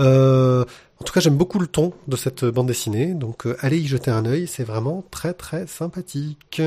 Euh, 0.00 0.64
en 1.00 1.04
tout 1.04 1.12
cas, 1.12 1.20
j'aime 1.20 1.36
beaucoup 1.36 1.58
le 1.58 1.66
ton 1.66 1.92
de 2.08 2.16
cette 2.16 2.44
bande 2.44 2.68
dessinée, 2.68 3.14
donc 3.14 3.46
allez 3.60 3.78
y 3.78 3.86
jeter 3.86 4.10
un 4.10 4.24
œil, 4.24 4.46
c'est 4.46 4.64
vraiment 4.64 5.04
très 5.10 5.34
très 5.34 5.66
sympathique. 5.66 6.62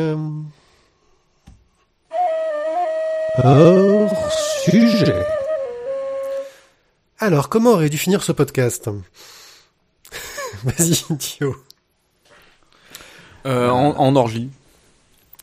Hors 3.43 4.31
sujet. 4.63 5.38
Alors, 7.19 7.49
comment 7.49 7.71
aurait 7.71 7.89
dû 7.89 7.97
finir 7.97 8.23
ce 8.23 8.31
podcast 8.31 8.89
Vas-y, 10.63 11.17
Thio. 11.17 11.55
Euh, 13.45 13.69
en, 13.69 13.95
en 13.97 14.15
orgie. 14.15 14.49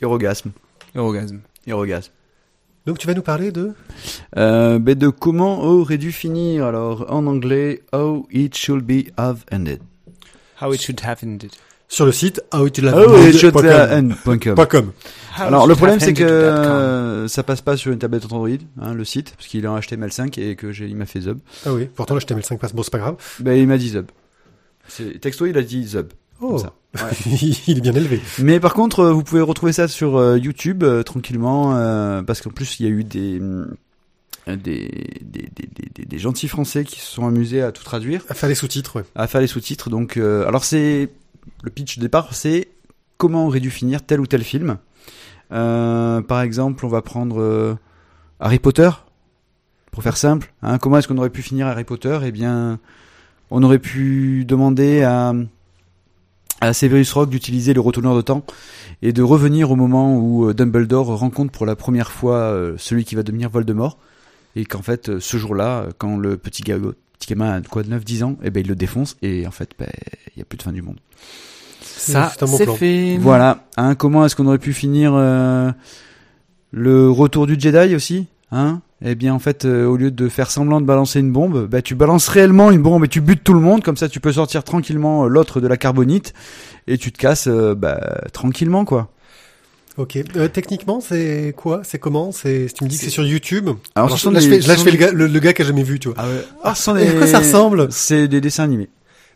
Orgasme. 0.03 0.53
Orgasme. 0.94 1.40
Orgasme. 1.70 2.12
Donc 2.86 2.98
tu 2.98 3.07
vas 3.07 3.15
nous 3.15 3.23
parler 3.23 3.51
de 3.51 3.73
Euh, 4.36 4.78
ben 4.78 4.97
de 4.97 5.09
comment 5.09 5.61
aurait 5.65 5.98
dû 5.98 6.12
finir 6.12 6.65
alors 6.66 7.07
en 7.12 7.27
anglais 7.27 7.82
How 7.93 8.27
it 8.31 8.57
should 8.57 8.85
be 8.85 9.11
have 9.16 9.39
ended. 9.51 9.81
How 10.62 10.73
it 10.73 10.81
should 10.81 11.01
have 11.05 11.19
ended. 11.24 11.51
sur 11.89 12.07
le 12.07 12.12
site 12.12 12.40
How 12.53 12.69
Alors 15.39 15.65
it 15.65 15.69
le 15.69 15.75
problème 15.77 16.01
c'est 16.01 16.13
que 16.15 16.23
euh, 16.25 17.29
ça 17.29 17.43
passe 17.43 17.61
pas 17.61 17.77
sur 17.77 17.93
une 17.93 17.99
tablette 17.99 18.25
Android, 18.27 18.49
hein, 18.81 18.95
le 18.95 19.05
site, 19.05 19.35
parce 19.37 19.47
qu'il 19.49 19.65
est 19.65 19.69
en 19.69 19.79
HTML5 19.79 20.41
et 20.41 20.57
que 20.57 20.73
j'ai 20.73 20.87
il 20.87 20.97
m'a 20.97 21.07
fait 21.07 21.21
zub. 21.21 21.39
Ah 21.65 21.73
oui, 21.73 21.89
pourtant 21.95 22.15
le 22.15 22.21
HTML5 22.21 22.59
passe, 22.59 22.75
bon 22.75 22.83
c'est 22.83 22.91
pas 22.93 22.99
grave. 22.99 23.17
Ben 23.41 23.53
il 23.59 23.67
m'a 23.67 23.79
dit 23.79 23.91
zub. 23.91 24.07
C'est- 24.89 25.19
Texto 25.21 25.47
il 25.47 25.57
a 25.59 25.63
dit 25.63 25.85
zub. 25.87 26.09
Oh, 26.41 26.59
ça. 26.59 26.75
il 27.67 27.79
est 27.79 27.81
bien 27.81 27.95
élevé. 27.95 28.21
Mais 28.41 28.61
par 28.61 28.75
contre, 28.75 29.01
euh, 29.01 29.13
vous 29.13 29.23
pouvez 29.23 29.41
retrouver 29.41 29.73
ça 29.73 29.89
sur 29.89 30.17
euh, 30.17 30.39
YouTube 30.39 30.83
euh, 30.85 31.03
tranquillement, 31.03 31.75
euh, 31.77 32.23
parce 32.23 32.41
qu'en 32.43 32.51
plus 32.51 32.79
il 32.79 32.87
y 32.87 32.89
a 32.89 32.93
eu 32.93 33.05
des 33.05 33.41
des, 34.47 34.57
des, 34.57 34.89
des, 35.23 35.49
des, 35.53 35.69
des- 35.95 36.05
des 36.05 36.19
gentils 36.19 36.47
français 36.47 36.85
qui 36.85 37.01
se 37.01 37.07
sont 37.11 37.27
amusés 37.27 37.63
à 37.63 37.73
tout 37.73 37.83
traduire, 37.83 38.23
À 38.29 38.35
faire 38.35 38.49
les 38.49 38.55
sous-titres, 38.55 38.97
ouais. 38.97 39.05
à 39.17 39.27
faire 39.27 39.41
les 39.41 39.47
sous-titres. 39.49 39.91
Donc, 39.91 40.17
euh, 40.17 40.47
alors 40.47 40.63
c'est 40.65 41.09
le 41.63 41.71
pitch 41.71 41.97
de 41.97 42.03
départ, 42.03 42.33
c'est 42.35 42.69
comment 43.17 43.47
aurait 43.47 43.61
dû 43.61 43.71
finir 43.71 44.03
tel 44.05 44.21
ou 44.21 44.27
tel 44.27 44.45
film. 44.45 44.77
Euh, 45.52 46.20
par 46.23 46.40
exemple, 46.40 46.85
on 46.85 46.89
va 46.89 47.02
prendre 47.02 47.40
euh, 47.40 47.74
Harry 48.40 48.59
Potter, 48.59 48.90
pour 49.90 50.02
faire 50.02 50.16
simple. 50.16 50.52
Hein, 50.62 50.78
comment 50.78 50.98
est-ce 50.98 51.09
qu'on 51.09 51.18
aurait 51.18 51.31
pu 51.31 51.43
finir 51.43 51.66
Harry 51.66 51.85
Potter? 51.85 52.18
Eh 52.24 52.32
bien, 52.32 52.78
on 53.51 53.62
aurait 53.62 53.78
pu 53.78 54.44
demander 54.44 55.02
à 55.02 56.73
Severus 56.73 57.12
Rogue 57.12 57.31
d'utiliser 57.31 57.74
le 57.74 57.81
retourneur 57.81 58.16
de 58.16 58.23
temps 58.23 58.44
et 59.02 59.12
de 59.12 59.23
revenir 59.23 59.70
au 59.70 59.77
moment 59.77 60.16
où 60.16 60.48
euh, 60.48 60.55
Dumbledore 60.55 61.18
rencontre 61.18 61.52
pour 61.52 61.66
la 61.66 61.77
première 61.77 62.10
fois 62.10 62.74
celui 62.77 63.05
qui 63.05 63.14
va 63.14 63.23
devenir 63.23 63.51
Voldemort 63.51 63.98
et 64.56 64.64
qu'en 64.64 64.82
fait 64.82 65.18
ce 65.18 65.36
jour-là 65.36 65.89
quand 65.98 66.16
le 66.16 66.36
petit 66.36 66.62
gamin 66.62 67.51
a 67.51 67.60
quoi 67.60 67.82
9 67.82 68.05
10 68.05 68.23
ans 68.23 68.36
et 68.43 68.51
ben 68.51 68.60
il 68.60 68.68
le 68.68 68.74
défonce 68.74 69.16
et 69.20 69.47
en 69.47 69.51
fait 69.51 69.70
ben 69.78 69.89
il 70.35 70.39
y 70.39 70.43
a 70.43 70.44
plus 70.44 70.56
de 70.56 70.62
fin 70.62 70.73
du 70.73 70.82
monde. 70.82 70.98
Ça, 71.97 72.32
c'est 72.47 72.66
fait. 72.77 73.16
Voilà, 73.20 73.64
hein, 73.77 73.94
comment 73.94 74.24
est-ce 74.24 74.36
qu'on 74.36 74.47
aurait 74.47 74.59
pu 74.59 74.73
finir 74.73 75.12
euh, 75.14 75.70
le 76.73 77.10
retour 77.10 77.47
du 77.47 77.59
Jedi 77.59 77.94
aussi 77.94 78.27
hein? 78.52 78.81
Eh 79.05 79.14
bien 79.14 79.35
en 79.35 79.39
fait 79.39 79.66
euh, 79.66 79.85
au 79.86 79.97
lieu 79.98 80.10
de 80.10 80.28
faire 80.28 80.51
semblant 80.51 80.81
de 80.81 80.86
balancer 80.86 81.20
une 81.20 81.31
bombe, 81.31 81.66
bah 81.66 81.82
tu 81.82 81.94
balances 81.94 82.28
réellement 82.28 82.70
une 82.70 82.81
bombe 82.81 83.05
et 83.05 83.09
tu 83.09 83.20
butes 83.20 83.44
tout 83.44 83.52
le 83.52 83.60
monde 83.60 83.82
comme 83.82 83.97
ça 83.98 84.09
tu 84.09 84.20
peux 84.20 84.32
sortir 84.32 84.64
tranquillement 84.64 85.24
euh, 85.24 85.28
l'autre 85.28 85.60
de 85.60 85.66
la 85.68 85.77
carbonite 85.77 86.32
et 86.86 86.97
tu 86.97 87.12
te 87.12 87.18
casses 87.18 87.47
euh, 87.47 87.74
bah, 87.74 88.01
tranquillement 88.32 88.85
quoi. 88.86 89.10
Ok. 89.98 90.18
Euh, 90.36 90.48
techniquement, 90.48 91.01
c'est 91.01 91.55
quoi? 91.56 91.81
C'est 91.82 91.98
comment? 91.98 92.31
C'est 92.31 92.66
tu 92.74 92.85
me 92.85 92.89
dis 92.89 92.98
que 92.98 93.05
c'est 93.05 93.10
sur 93.10 93.24
YouTube. 93.24 93.64
Alors, 93.94 94.09
Alors, 94.09 94.10
ce 94.18 94.24
sont 94.24 94.31
là, 94.31 94.40
des- 94.40 94.44
je 94.47 94.51
fais, 94.51 94.68
là, 94.68 94.74
je 94.77 94.82
fais 94.82 94.90
des- 94.90 94.98
le, 94.98 95.06
gars, 95.06 95.10
le, 95.12 95.27
le 95.27 95.40
gars 95.40 95.52
j'ai 95.56 95.64
jamais 95.64 95.82
vu, 95.82 95.98
tu 95.98 96.09
vois. 96.09 96.16
Ah 96.18 96.27
ouais. 96.28 96.44
Ah, 96.62 96.74
ce 96.74 96.82
sont 96.82 96.97
et 96.97 97.09
à 97.09 97.12
quoi 97.12 97.27
ça 97.27 97.39
ressemble? 97.39 97.89
C'est 97.90 98.28
des 98.28 98.43
dessins 98.43 98.64
animés. 98.64 98.90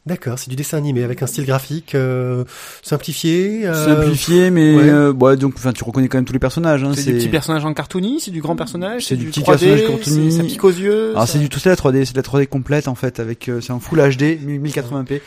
D'accord, 0.07 0.39
c'est 0.39 0.49
du 0.49 0.57
dessin 0.57 0.79
animé 0.79 1.05
avec 1.05 1.23
un 1.23 1.27
style 1.27 1.45
graphique 1.45 1.95
euh, 1.95 2.45
simplifié. 2.83 3.67
euh, 3.67 3.85
Simplifié, 3.85 4.51
mais 4.51 4.75
ouais. 4.75 4.89
euh, 4.89 5.13
ouais, 5.13 5.37
donc 5.37 5.55
enfin 5.57 5.73
tu 5.73 5.85
reconnais 5.85 6.09
quand 6.09 6.17
même 6.19 6.25
tous 6.25 6.33
les 6.33 6.39
personnages. 6.39 6.83
Hein, 6.83 6.93
C'est 6.95 7.13
du 7.13 7.19
petit 7.19 7.29
personnage 7.29 7.65
en 7.67 7.75
cartoony, 7.75 8.19
c'est 8.19 8.31
du 8.31 8.41
grand 8.41 8.57
personnage, 8.57 9.05
C'est 9.07 9.17
du 9.17 9.27
petit 9.27 9.41
3D, 9.41 9.45
personnage 9.47 9.87
cartoony. 9.87 10.33
c'est- 10.33 10.39
Ça 10.39 10.45
pique 10.45 10.65
aux 10.65 10.71
yeux. 10.71 11.11
Alors 11.11 11.27
ça- 11.27 11.35
c'est 11.35 11.39
du 11.39 11.49
tout 11.51 11.59
c'est 11.59 11.69
la 11.69 11.77
3D, 11.77 12.05
c'est 12.07 12.13
de 12.13 12.19
la 12.19 12.23
3D 12.23 12.47
complète 12.47 12.89
en 12.89 12.95
fait 12.95 13.21
avec 13.21 13.49
euh, 13.49 13.61
c'est 13.61 13.73
en 13.73 13.79
Full 13.81 13.99
HD 14.01 14.39
1080p. 14.43 15.21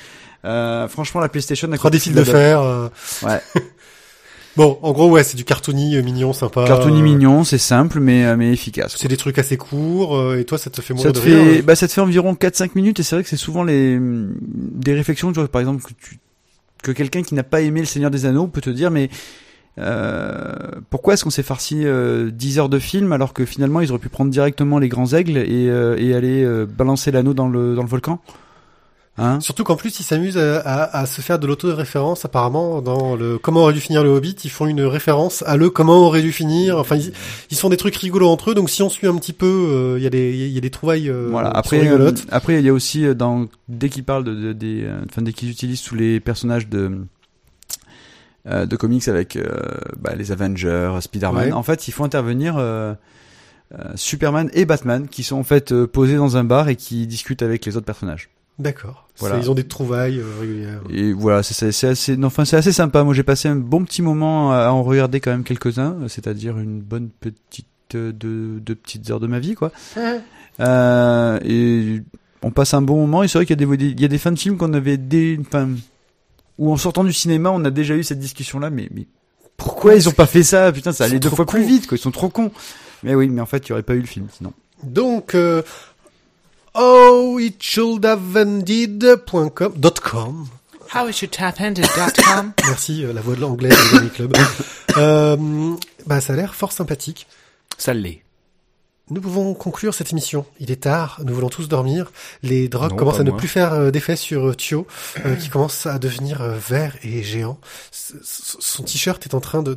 Euh, 0.45 0.89
franchement 0.89 1.21
la 1.21 1.29
PlayStation 1.29 1.71
a 1.71 1.75
3D 1.77 1.99
fil 1.99 2.13
de 2.13 2.23
fer. 2.23 2.59
euh. 2.61 2.89
Ouais. 3.23 3.39
bon, 4.57 4.77
en 4.81 4.91
gros, 4.91 5.09
ouais, 5.09 5.23
c'est 5.23 5.37
du 5.37 5.43
cartoony 5.45 5.95
euh, 5.95 6.01
mignon, 6.03 6.33
sympa. 6.33 6.65
Cartoony 6.65 6.99
euh, 6.99 7.03
mignon, 7.03 7.43
c'est 7.43 7.57
simple 7.57 7.99
mais 7.99 8.25
euh, 8.25 8.35
mais 8.37 8.51
efficace. 8.51 8.95
C'est 8.97 9.07
des 9.07 9.17
trucs 9.17 9.37
assez 9.39 9.57
courts, 9.57 10.15
euh, 10.17 10.39
et 10.39 10.45
toi, 10.45 10.57
ça 10.57 10.69
te 10.69 10.81
fait 10.81 10.93
mourir 10.93 11.07
Ça 11.09 11.13
te 11.13 11.19
de 11.19 11.23
fait 11.23 11.35
rire. 11.41 11.59
hein. 11.59 11.63
bah 11.65 11.75
ça 11.75 11.87
te 11.87 11.93
fait 11.93 12.01
environ 12.01 12.33
4-5 12.33 12.71
minutes 12.75 12.99
et 12.99 13.03
c'est 13.03 13.15
vrai 13.15 13.23
que 13.23 13.29
c'est 13.29 13.37
souvent 13.37 13.63
les 13.63 13.97
des 13.99 14.93
réflexions 14.93 15.31
tu 15.31 15.39
vois 15.39 15.47
par 15.47 15.61
exemple 15.61 15.83
que 15.83 15.93
tu 15.99 16.19
que 16.83 16.91
quelqu'un 16.91 17.23
qui 17.23 17.33
n'a 17.35 17.43
pas 17.43 17.61
aimé 17.61 17.79
le 17.79 17.85
Seigneur 17.85 18.11
des 18.11 18.25
Anneaux 18.25 18.47
peut 18.47 18.59
te 18.61 18.69
dire 18.69 18.91
mais 18.91 19.09
euh, 19.79 20.53
pourquoi 20.89 21.13
est-ce 21.15 21.23
qu'on 21.23 21.29
s'est 21.31 21.41
farci 21.43 21.81
euh, 21.85 22.29
10 22.31 22.59
heures 22.59 22.69
de 22.69 22.77
film 22.79 23.11
alors 23.11 23.33
que 23.33 23.43
finalement 23.45 23.81
ils 23.81 23.89
auraient 23.91 23.99
pu 23.99 24.09
prendre 24.09 24.29
directement 24.29 24.77
les 24.79 24.87
grands 24.89 25.13
aigles 25.13 25.37
et, 25.37 25.67
euh, 25.69 25.95
et 25.97 26.13
aller 26.13 26.43
euh, 26.43 26.65
balancer 26.65 27.09
l'anneau 27.11 27.33
dans 27.33 27.47
le 27.49 27.73
dans 27.75 27.81
le 27.83 27.87
volcan? 27.89 28.19
Hein 29.19 29.39
Surtout 29.41 29.63
qu'en 29.63 29.75
plus, 29.75 29.99
ils 29.99 30.03
s'amusent 30.03 30.39
à, 30.39 30.57
à- 30.59 31.01
à 31.01 31.05
se 31.05 31.21
faire 31.21 31.37
de 31.37 31.45
l'auto-référence. 31.45 32.25
Apparemment, 32.25 32.81
dans 32.81 33.15
le 33.15 33.37
Comment 33.37 33.61
aurait 33.61 33.73
dû 33.73 33.79
finir 33.79 34.03
le 34.03 34.09
Hobbit, 34.09 34.35
ils 34.43 34.49
font 34.49 34.65
une 34.65 34.81
référence 34.81 35.43
à 35.45 35.55
le 35.55 35.69
Comment 35.69 35.97
aurait 36.07 36.23
dû 36.23 36.31
finir. 36.31 36.79
Enfin, 36.79 36.95
ils, 36.95 37.13
ils 37.51 37.57
font 37.57 37.69
des 37.69 37.77
trucs 37.77 37.95
rigolos 37.95 38.27
entre 38.27 38.49
eux. 38.51 38.55
Donc, 38.55 38.71
si 38.71 38.81
on 38.81 38.89
suit 38.89 39.05
un 39.05 39.15
petit 39.17 39.33
peu, 39.33 39.45
euh, 39.45 39.99
il 39.99 40.03
y 40.03 40.07
a 40.07 40.09
des, 40.09 40.31
il 40.33 40.47
y 40.51 40.57
a 40.57 40.61
des 40.61 40.71
trouvailles 40.71 41.09
euh, 41.11 41.27
Voilà. 41.29 41.51
qui 41.51 41.57
Après, 41.57 41.77
sont 41.77 41.83
rigolotes. 41.83 42.19
euh, 42.21 42.31
après, 42.35 42.59
il 42.59 42.65
y 42.65 42.69
a 42.69 42.73
aussi 42.73 43.05
euh, 43.05 43.13
dans 43.13 43.45
dès 43.67 43.89
qu'ils 43.89 44.03
parlent 44.03 44.23
de, 44.23 44.33
de- 44.33 44.53
des, 44.53 44.81
euh, 44.83 45.01
enfin 45.07 45.21
dès 45.21 45.31
qu'ils 45.31 45.51
utilisent 45.51 45.83
tous 45.83 45.93
les 45.95 46.19
personnages 46.19 46.67
de 46.67 46.91
euh, 48.47 48.65
de 48.65 48.75
comics 48.75 49.07
avec 49.07 49.35
euh, 49.35 49.47
bah, 49.99 50.13
les 50.17 50.31
Avengers, 50.31 50.97
Spider-Man. 51.01 51.45
Ouais. 51.47 51.51
En 51.53 51.63
fait, 51.63 51.87
ils 51.87 51.91
font 51.91 52.03
intervenir 52.03 52.55
euh, 52.57 52.93
euh, 53.77 53.83
Superman 53.95 54.49
et 54.53 54.65
Batman 54.65 55.07
qui 55.07 55.23
sont 55.23 55.37
en 55.37 55.43
fait 55.43 55.71
euh, 55.71 55.87
posés 55.87 56.15
dans 56.17 56.35
un 56.35 56.43
bar 56.43 56.67
et 56.67 56.75
qui 56.75 57.07
discutent 57.07 57.41
avec 57.43 57.63
les 57.65 57.77
autres 57.77 57.85
personnages. 57.85 58.29
D'accord. 58.59 59.07
Voilà. 59.17 59.37
Ils 59.37 59.49
ont 59.49 59.53
des 59.55 59.67
trouvailles 59.67 60.19
euh, 60.19 60.39
régulières. 60.39 60.81
Et 60.89 61.13
voilà, 61.13 61.43
c'est- 61.43 61.85
assez, 61.85 62.17
enfin 62.23 62.45
c'est 62.45 62.57
assez 62.57 62.71
sympa. 62.71 63.03
Moi, 63.03 63.13
j'ai 63.13 63.23
passé 63.23 63.47
un 63.47 63.55
bon 63.55 63.83
petit 63.83 64.01
moment 64.01 64.51
à 64.53 64.69
en 64.69 64.83
regarder 64.83 65.19
quand 65.19 65.31
même 65.31 65.43
quelques-uns, 65.43 65.97
c'est-à-dire 66.07 66.57
une 66.59 66.81
bonne 66.81 67.09
petite 67.09 67.67
euh, 67.95 68.11
deux, 68.11 68.59
deux 68.59 68.75
petites 68.75 69.09
heures 69.11 69.19
de 69.19 69.27
ma 69.27 69.39
vie, 69.39 69.53
quoi. 69.55 69.71
Euh, 70.59 71.39
et 71.43 72.01
on 72.41 72.51
passe 72.51 72.73
un 72.73 72.81
bon 72.81 72.95
moment. 72.97 73.23
Et 73.23 73.27
c'est 73.27 73.37
vrai 73.37 73.45
qu'il 73.45 73.59
y 73.59 73.63
a 73.63 73.75
des, 73.75 73.85
il 73.85 74.01
y 74.01 74.05
a 74.05 74.07
des 74.07 74.17
fans 74.17 74.31
de 74.31 74.39
films 74.39 74.57
qu'on 74.57 74.73
avait 74.73 74.97
des, 74.97 75.37
enfin, 75.41 75.69
où 76.57 76.71
en 76.71 76.77
sortant 76.77 77.03
du 77.03 77.13
cinéma, 77.13 77.49
on 77.51 77.63
a 77.65 77.71
déjà 77.71 77.95
eu 77.95 78.03
cette 78.03 78.19
discussion-là. 78.19 78.69
Mais, 78.69 78.87
mais 78.93 79.07
pourquoi 79.57 79.95
ils 79.95 80.09
ont 80.09 80.13
pas 80.13 80.25
fait 80.27 80.43
ça? 80.43 80.71
Putain, 80.71 80.91
ça 80.91 81.05
allait 81.05 81.19
deux 81.19 81.29
fois 81.29 81.45
plus 81.45 81.63
vite, 81.63 81.87
quoi. 81.87 81.97
Ils 81.97 82.01
sont 82.01 82.11
trop 82.11 82.29
cons. 82.29 82.51
Mais 83.03 83.15
oui, 83.15 83.29
mais 83.29 83.41
en 83.41 83.45
fait, 83.45 83.67
il 83.67 83.69
y 83.69 83.73
aurait 83.73 83.83
pas 83.83 83.95
eu 83.95 83.99
le 84.01 84.07
film 84.07 84.27
sinon. 84.35 84.53
Donc, 84.83 85.33
euh, 85.35 85.61
oh, 86.75 87.37
it 87.39 87.61
should 87.61 88.05
have 88.05 88.35
ended.com, 88.35 89.73
dot 89.77 89.99
com. 90.01 90.47
How 90.93 91.07
it 91.07 91.13
should 91.13 91.35
have 91.39 91.59
ended.com. 91.59 92.53
Merci, 92.65 93.03
euh, 93.03 93.13
la 93.13 93.21
voix 93.21 93.35
de 93.35 93.41
l'anglais 93.41 93.69
du 94.01 94.09
Club. 94.09 94.35
euh, 94.97 95.75
bah, 96.05 96.21
ça 96.21 96.33
a 96.33 96.35
l'air 96.35 96.53
fort 96.55 96.71
sympathique. 96.71 97.27
Ça 97.77 97.93
l'est. 97.93 98.21
Nous 99.09 99.19
pouvons 99.19 99.53
conclure 99.53 99.93
cette 99.93 100.11
émission. 100.13 100.45
Il 100.59 100.71
est 100.71 100.83
tard, 100.83 101.19
nous 101.25 101.33
voulons 101.35 101.49
tous 101.49 101.67
dormir. 101.67 102.11
Les 102.41 102.69
drogues 102.69 102.91
Non, 102.91 102.95
commencent 102.97 103.19
à 103.19 103.23
ne 103.23 103.31
moi. 103.31 103.37
plus 103.37 103.49
faire 103.49 103.73
euh, 103.73 103.91
d'effet 103.91 104.15
sur 104.15 104.47
euh, 104.49 104.53
Thio, 104.55 104.87
euh, 105.25 105.35
qui 105.35 105.49
commence 105.49 105.85
à 105.87 105.99
devenir 105.99 106.41
euh, 106.41 106.57
vert 106.57 106.95
et 107.03 107.21
géant. 107.21 107.59
S- 107.91 108.13
s- 108.21 108.57
Son 108.59 108.83
t-shirt 108.83 109.25
est 109.25 109.33
en 109.33 109.41
train 109.41 109.61
de, 109.61 109.73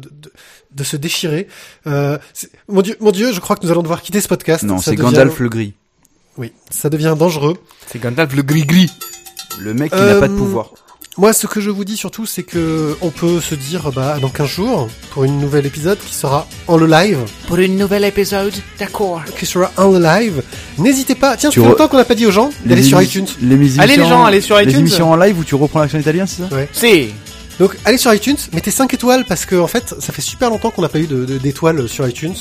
de, 0.70 0.85
se 0.85 0.97
déchirer. 0.97 1.48
Euh, 1.89 2.18
mon 2.68 2.82
Dieu, 2.82 2.97
mon 3.01 3.10
Dieu, 3.10 3.32
je 3.32 3.40
crois 3.40 3.56
que 3.56 3.64
nous 3.66 3.73
allons 3.73 3.82
devoir 3.82 4.01
quitter 4.01 4.20
ce 4.20 4.28
podcast. 4.28 4.62
Non, 4.62 4.78
c'est 4.78 4.93
devient- 4.93 5.02
Gandalf 5.02 5.40
le 5.40 5.48
gris, 5.48 5.74
Oui, 6.38 6.52
ça 6.70 6.88
devient 6.90 7.14
dangereux. 7.18 7.56
C'est 7.90 8.00
Gandalf 8.00 8.34
le 8.34 8.42
gris-gris. 8.42 8.90
le 9.58 9.72
mec 9.72 9.90
qui 9.90 9.98
n'a 9.98 10.16
pas 10.20 10.28
de 10.28 10.34
Euh, 10.34 10.36
pouvoir. 10.36 10.70
Moi, 11.18 11.32
ce 11.32 11.46
que 11.46 11.62
je 11.62 11.70
vous 11.70 11.86
dis 11.86 11.96
surtout, 11.96 12.26
c'est 12.26 12.42
que 12.42 12.94
on 13.00 13.08
peut 13.08 13.40
se 13.40 13.54
dire, 13.54 13.90
bah, 13.90 14.18
dans 14.20 14.28
15 14.28 14.46
jours, 14.46 14.88
pour 15.12 15.24
une 15.24 15.40
nouvelle 15.40 15.64
épisode 15.64 15.98
qui 15.98 16.14
sera 16.14 16.46
en 16.68 16.76
le 16.76 16.84
live, 16.86 17.20
Pour 17.46 17.56
une 17.56 17.78
nouvelle 17.78 18.04
épisode, 18.04 18.52
d'accord. 18.78 19.22
qui 19.38 19.46
sera 19.46 19.72
en 19.78 19.92
le 19.92 19.98
live. 19.98 20.42
N'hésitez 20.76 21.14
pas. 21.14 21.38
Tiens, 21.38 21.48
Tu 21.48 21.58
ça 21.60 21.64
fait 21.64 21.70
longtemps 21.72 21.88
qu'on 21.88 21.96
n'a 21.96 22.04
pas 22.04 22.14
dit 22.14 22.26
aux 22.26 22.30
gens 22.30 22.50
d'aller 22.66 22.82
Les 22.82 22.88
sur 22.88 23.00
iTunes. 23.00 23.24
Les 23.40 23.80
Allez, 23.80 23.96
les 23.96 24.04
gens, 24.04 24.26
allez 24.26 24.42
sur 24.42 24.60
iTunes. 24.60 24.72
Les 24.74 24.78
émissions 24.80 25.10
en 25.10 25.16
live 25.16 25.38
où 25.38 25.44
tu 25.44 25.54
reprends 25.54 25.80
l'accent 25.80 25.98
italien, 25.98 26.26
c'est 26.26 26.42
ça 26.42 26.48
C'est. 26.72 27.08
Donc 27.58 27.74
allez 27.86 27.96
sur 27.96 28.12
iTunes, 28.12 28.36
mettez 28.52 28.70
5 28.70 28.92
étoiles 28.92 29.24
parce 29.26 29.46
que 29.46 29.56
en 29.56 29.66
fait 29.66 29.94
ça 29.98 30.12
fait 30.12 30.20
super 30.20 30.50
longtemps 30.50 30.70
qu'on 30.70 30.82
n'a 30.82 30.90
pas 30.90 30.98
eu 30.98 31.06
de- 31.06 31.24
de- 31.24 31.38
d'étoiles 31.38 31.88
sur 31.88 32.06
iTunes. 32.06 32.34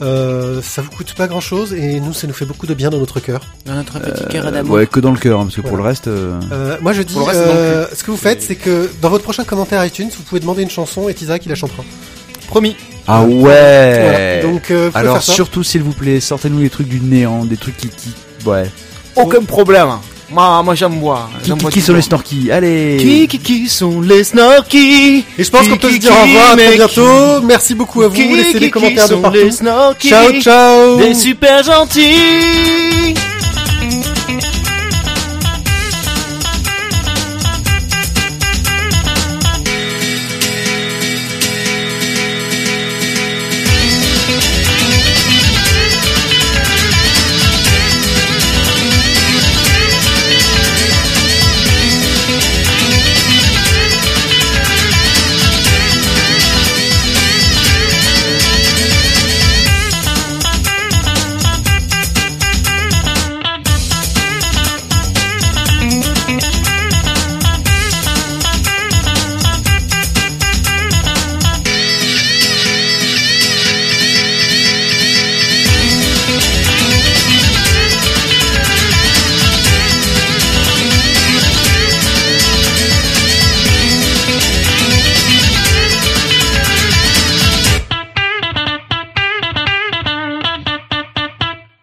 Euh, 0.00 0.62
ça 0.62 0.80
vous 0.80 0.90
coûte 0.90 1.12
pas 1.14 1.26
grand 1.26 1.40
chose 1.40 1.72
et 1.72 1.98
nous 1.98 2.12
ça 2.12 2.28
nous 2.28 2.32
fait 2.32 2.44
beaucoup 2.44 2.66
de 2.68 2.74
bien 2.74 2.88
dans 2.90 2.98
notre 2.98 3.18
cœur. 3.18 3.40
Dans 3.66 3.74
notre 3.74 3.98
petit 3.98 4.24
cœur 4.28 4.46
Euh, 4.46 4.50
d'amour. 4.52 4.76
Ouais, 4.76 4.86
que 4.86 5.00
dans 5.00 5.10
le 5.10 5.18
cœur, 5.18 5.40
hein, 5.40 5.44
parce 5.44 5.56
que 5.56 5.60
pour 5.62 5.76
le 5.76 5.82
reste. 5.82 6.06
euh, 6.06 6.38
Euh, 6.52 6.76
moi 6.80 6.92
je 6.92 7.02
dis, 7.02 7.12
Pour 7.14 7.22
le 7.22 7.28
reste, 7.28 7.40
euh, 7.40 7.86
ce 7.92 8.04
que 8.04 8.12
vous 8.12 8.16
faites 8.16 8.42
c'est 8.42 8.54
que 8.54 8.88
dans 9.02 9.10
votre 9.10 9.24
prochain 9.24 9.42
commentaire 9.42 9.84
iTunes 9.84 10.08
vous 10.16 10.22
pouvez 10.22 10.40
demander 10.40 10.62
une 10.62 10.70
chanson 10.70 11.08
et 11.08 11.14
Tisa 11.14 11.38
qui 11.40 11.48
la 11.48 11.56
chantera. 11.56 11.82
Promis. 12.46 12.76
Ah 13.08 13.24
ouais. 13.24 13.32
Voilà. 13.38 14.42
Donc 14.42 14.70
euh, 14.70 14.90
Alors 14.94 15.20
surtout 15.22 15.64
s'il 15.64 15.82
vous 15.82 15.92
plaît, 15.92 16.20
sortez-nous 16.20 16.60
les 16.60 16.70
trucs 16.70 16.88
du 16.88 17.00
néant, 17.00 17.44
des 17.44 17.56
trucs 17.56 17.76
qui 17.76 17.88
qui 17.88 18.10
ouais. 18.46 18.70
Aucun 19.16 19.42
problème. 19.42 19.88
Moi, 20.30 20.62
moi 20.62 20.74
j'aime 20.74 21.00
boire. 21.00 21.28
Qui, 21.42 21.48
J'aime 21.48 21.56
qui, 21.56 21.62
boire 21.62 21.72
qui 21.72 21.78
du 21.80 21.84
sont 21.84 21.94
les 21.94 22.02
snorkies 22.02 22.50
Allez. 22.52 22.96
Qui, 23.00 23.28
qui, 23.28 23.38
qui 23.38 23.68
sont 23.68 24.00
les 24.00 24.24
snorkies 24.24 25.24
Et 25.38 25.44
je 25.44 25.50
pense 25.50 25.68
qu'on 25.68 25.76
peut 25.76 25.90
se 25.90 25.96
dire 25.98 26.12
au 26.12 26.22
revoir 26.22 26.50
à 26.52 26.56
très 26.56 26.74
bientôt. 26.76 27.40
Merci 27.42 27.74
beaucoup 27.74 28.02
à 28.02 28.08
vous. 28.08 28.14
Qui, 28.14 28.28
Laissez 28.36 28.52
qui, 28.52 28.58
des 28.60 28.64
qui 28.66 28.70
commentaires 28.70 29.08
de 29.08 29.14
partout. 29.16 29.36
les 29.38 29.50
snorkies 29.50 30.08
Ciao 30.08 30.32
ciao. 30.40 30.96
Des 30.98 31.14
super 31.14 31.62
gentils 31.64 33.14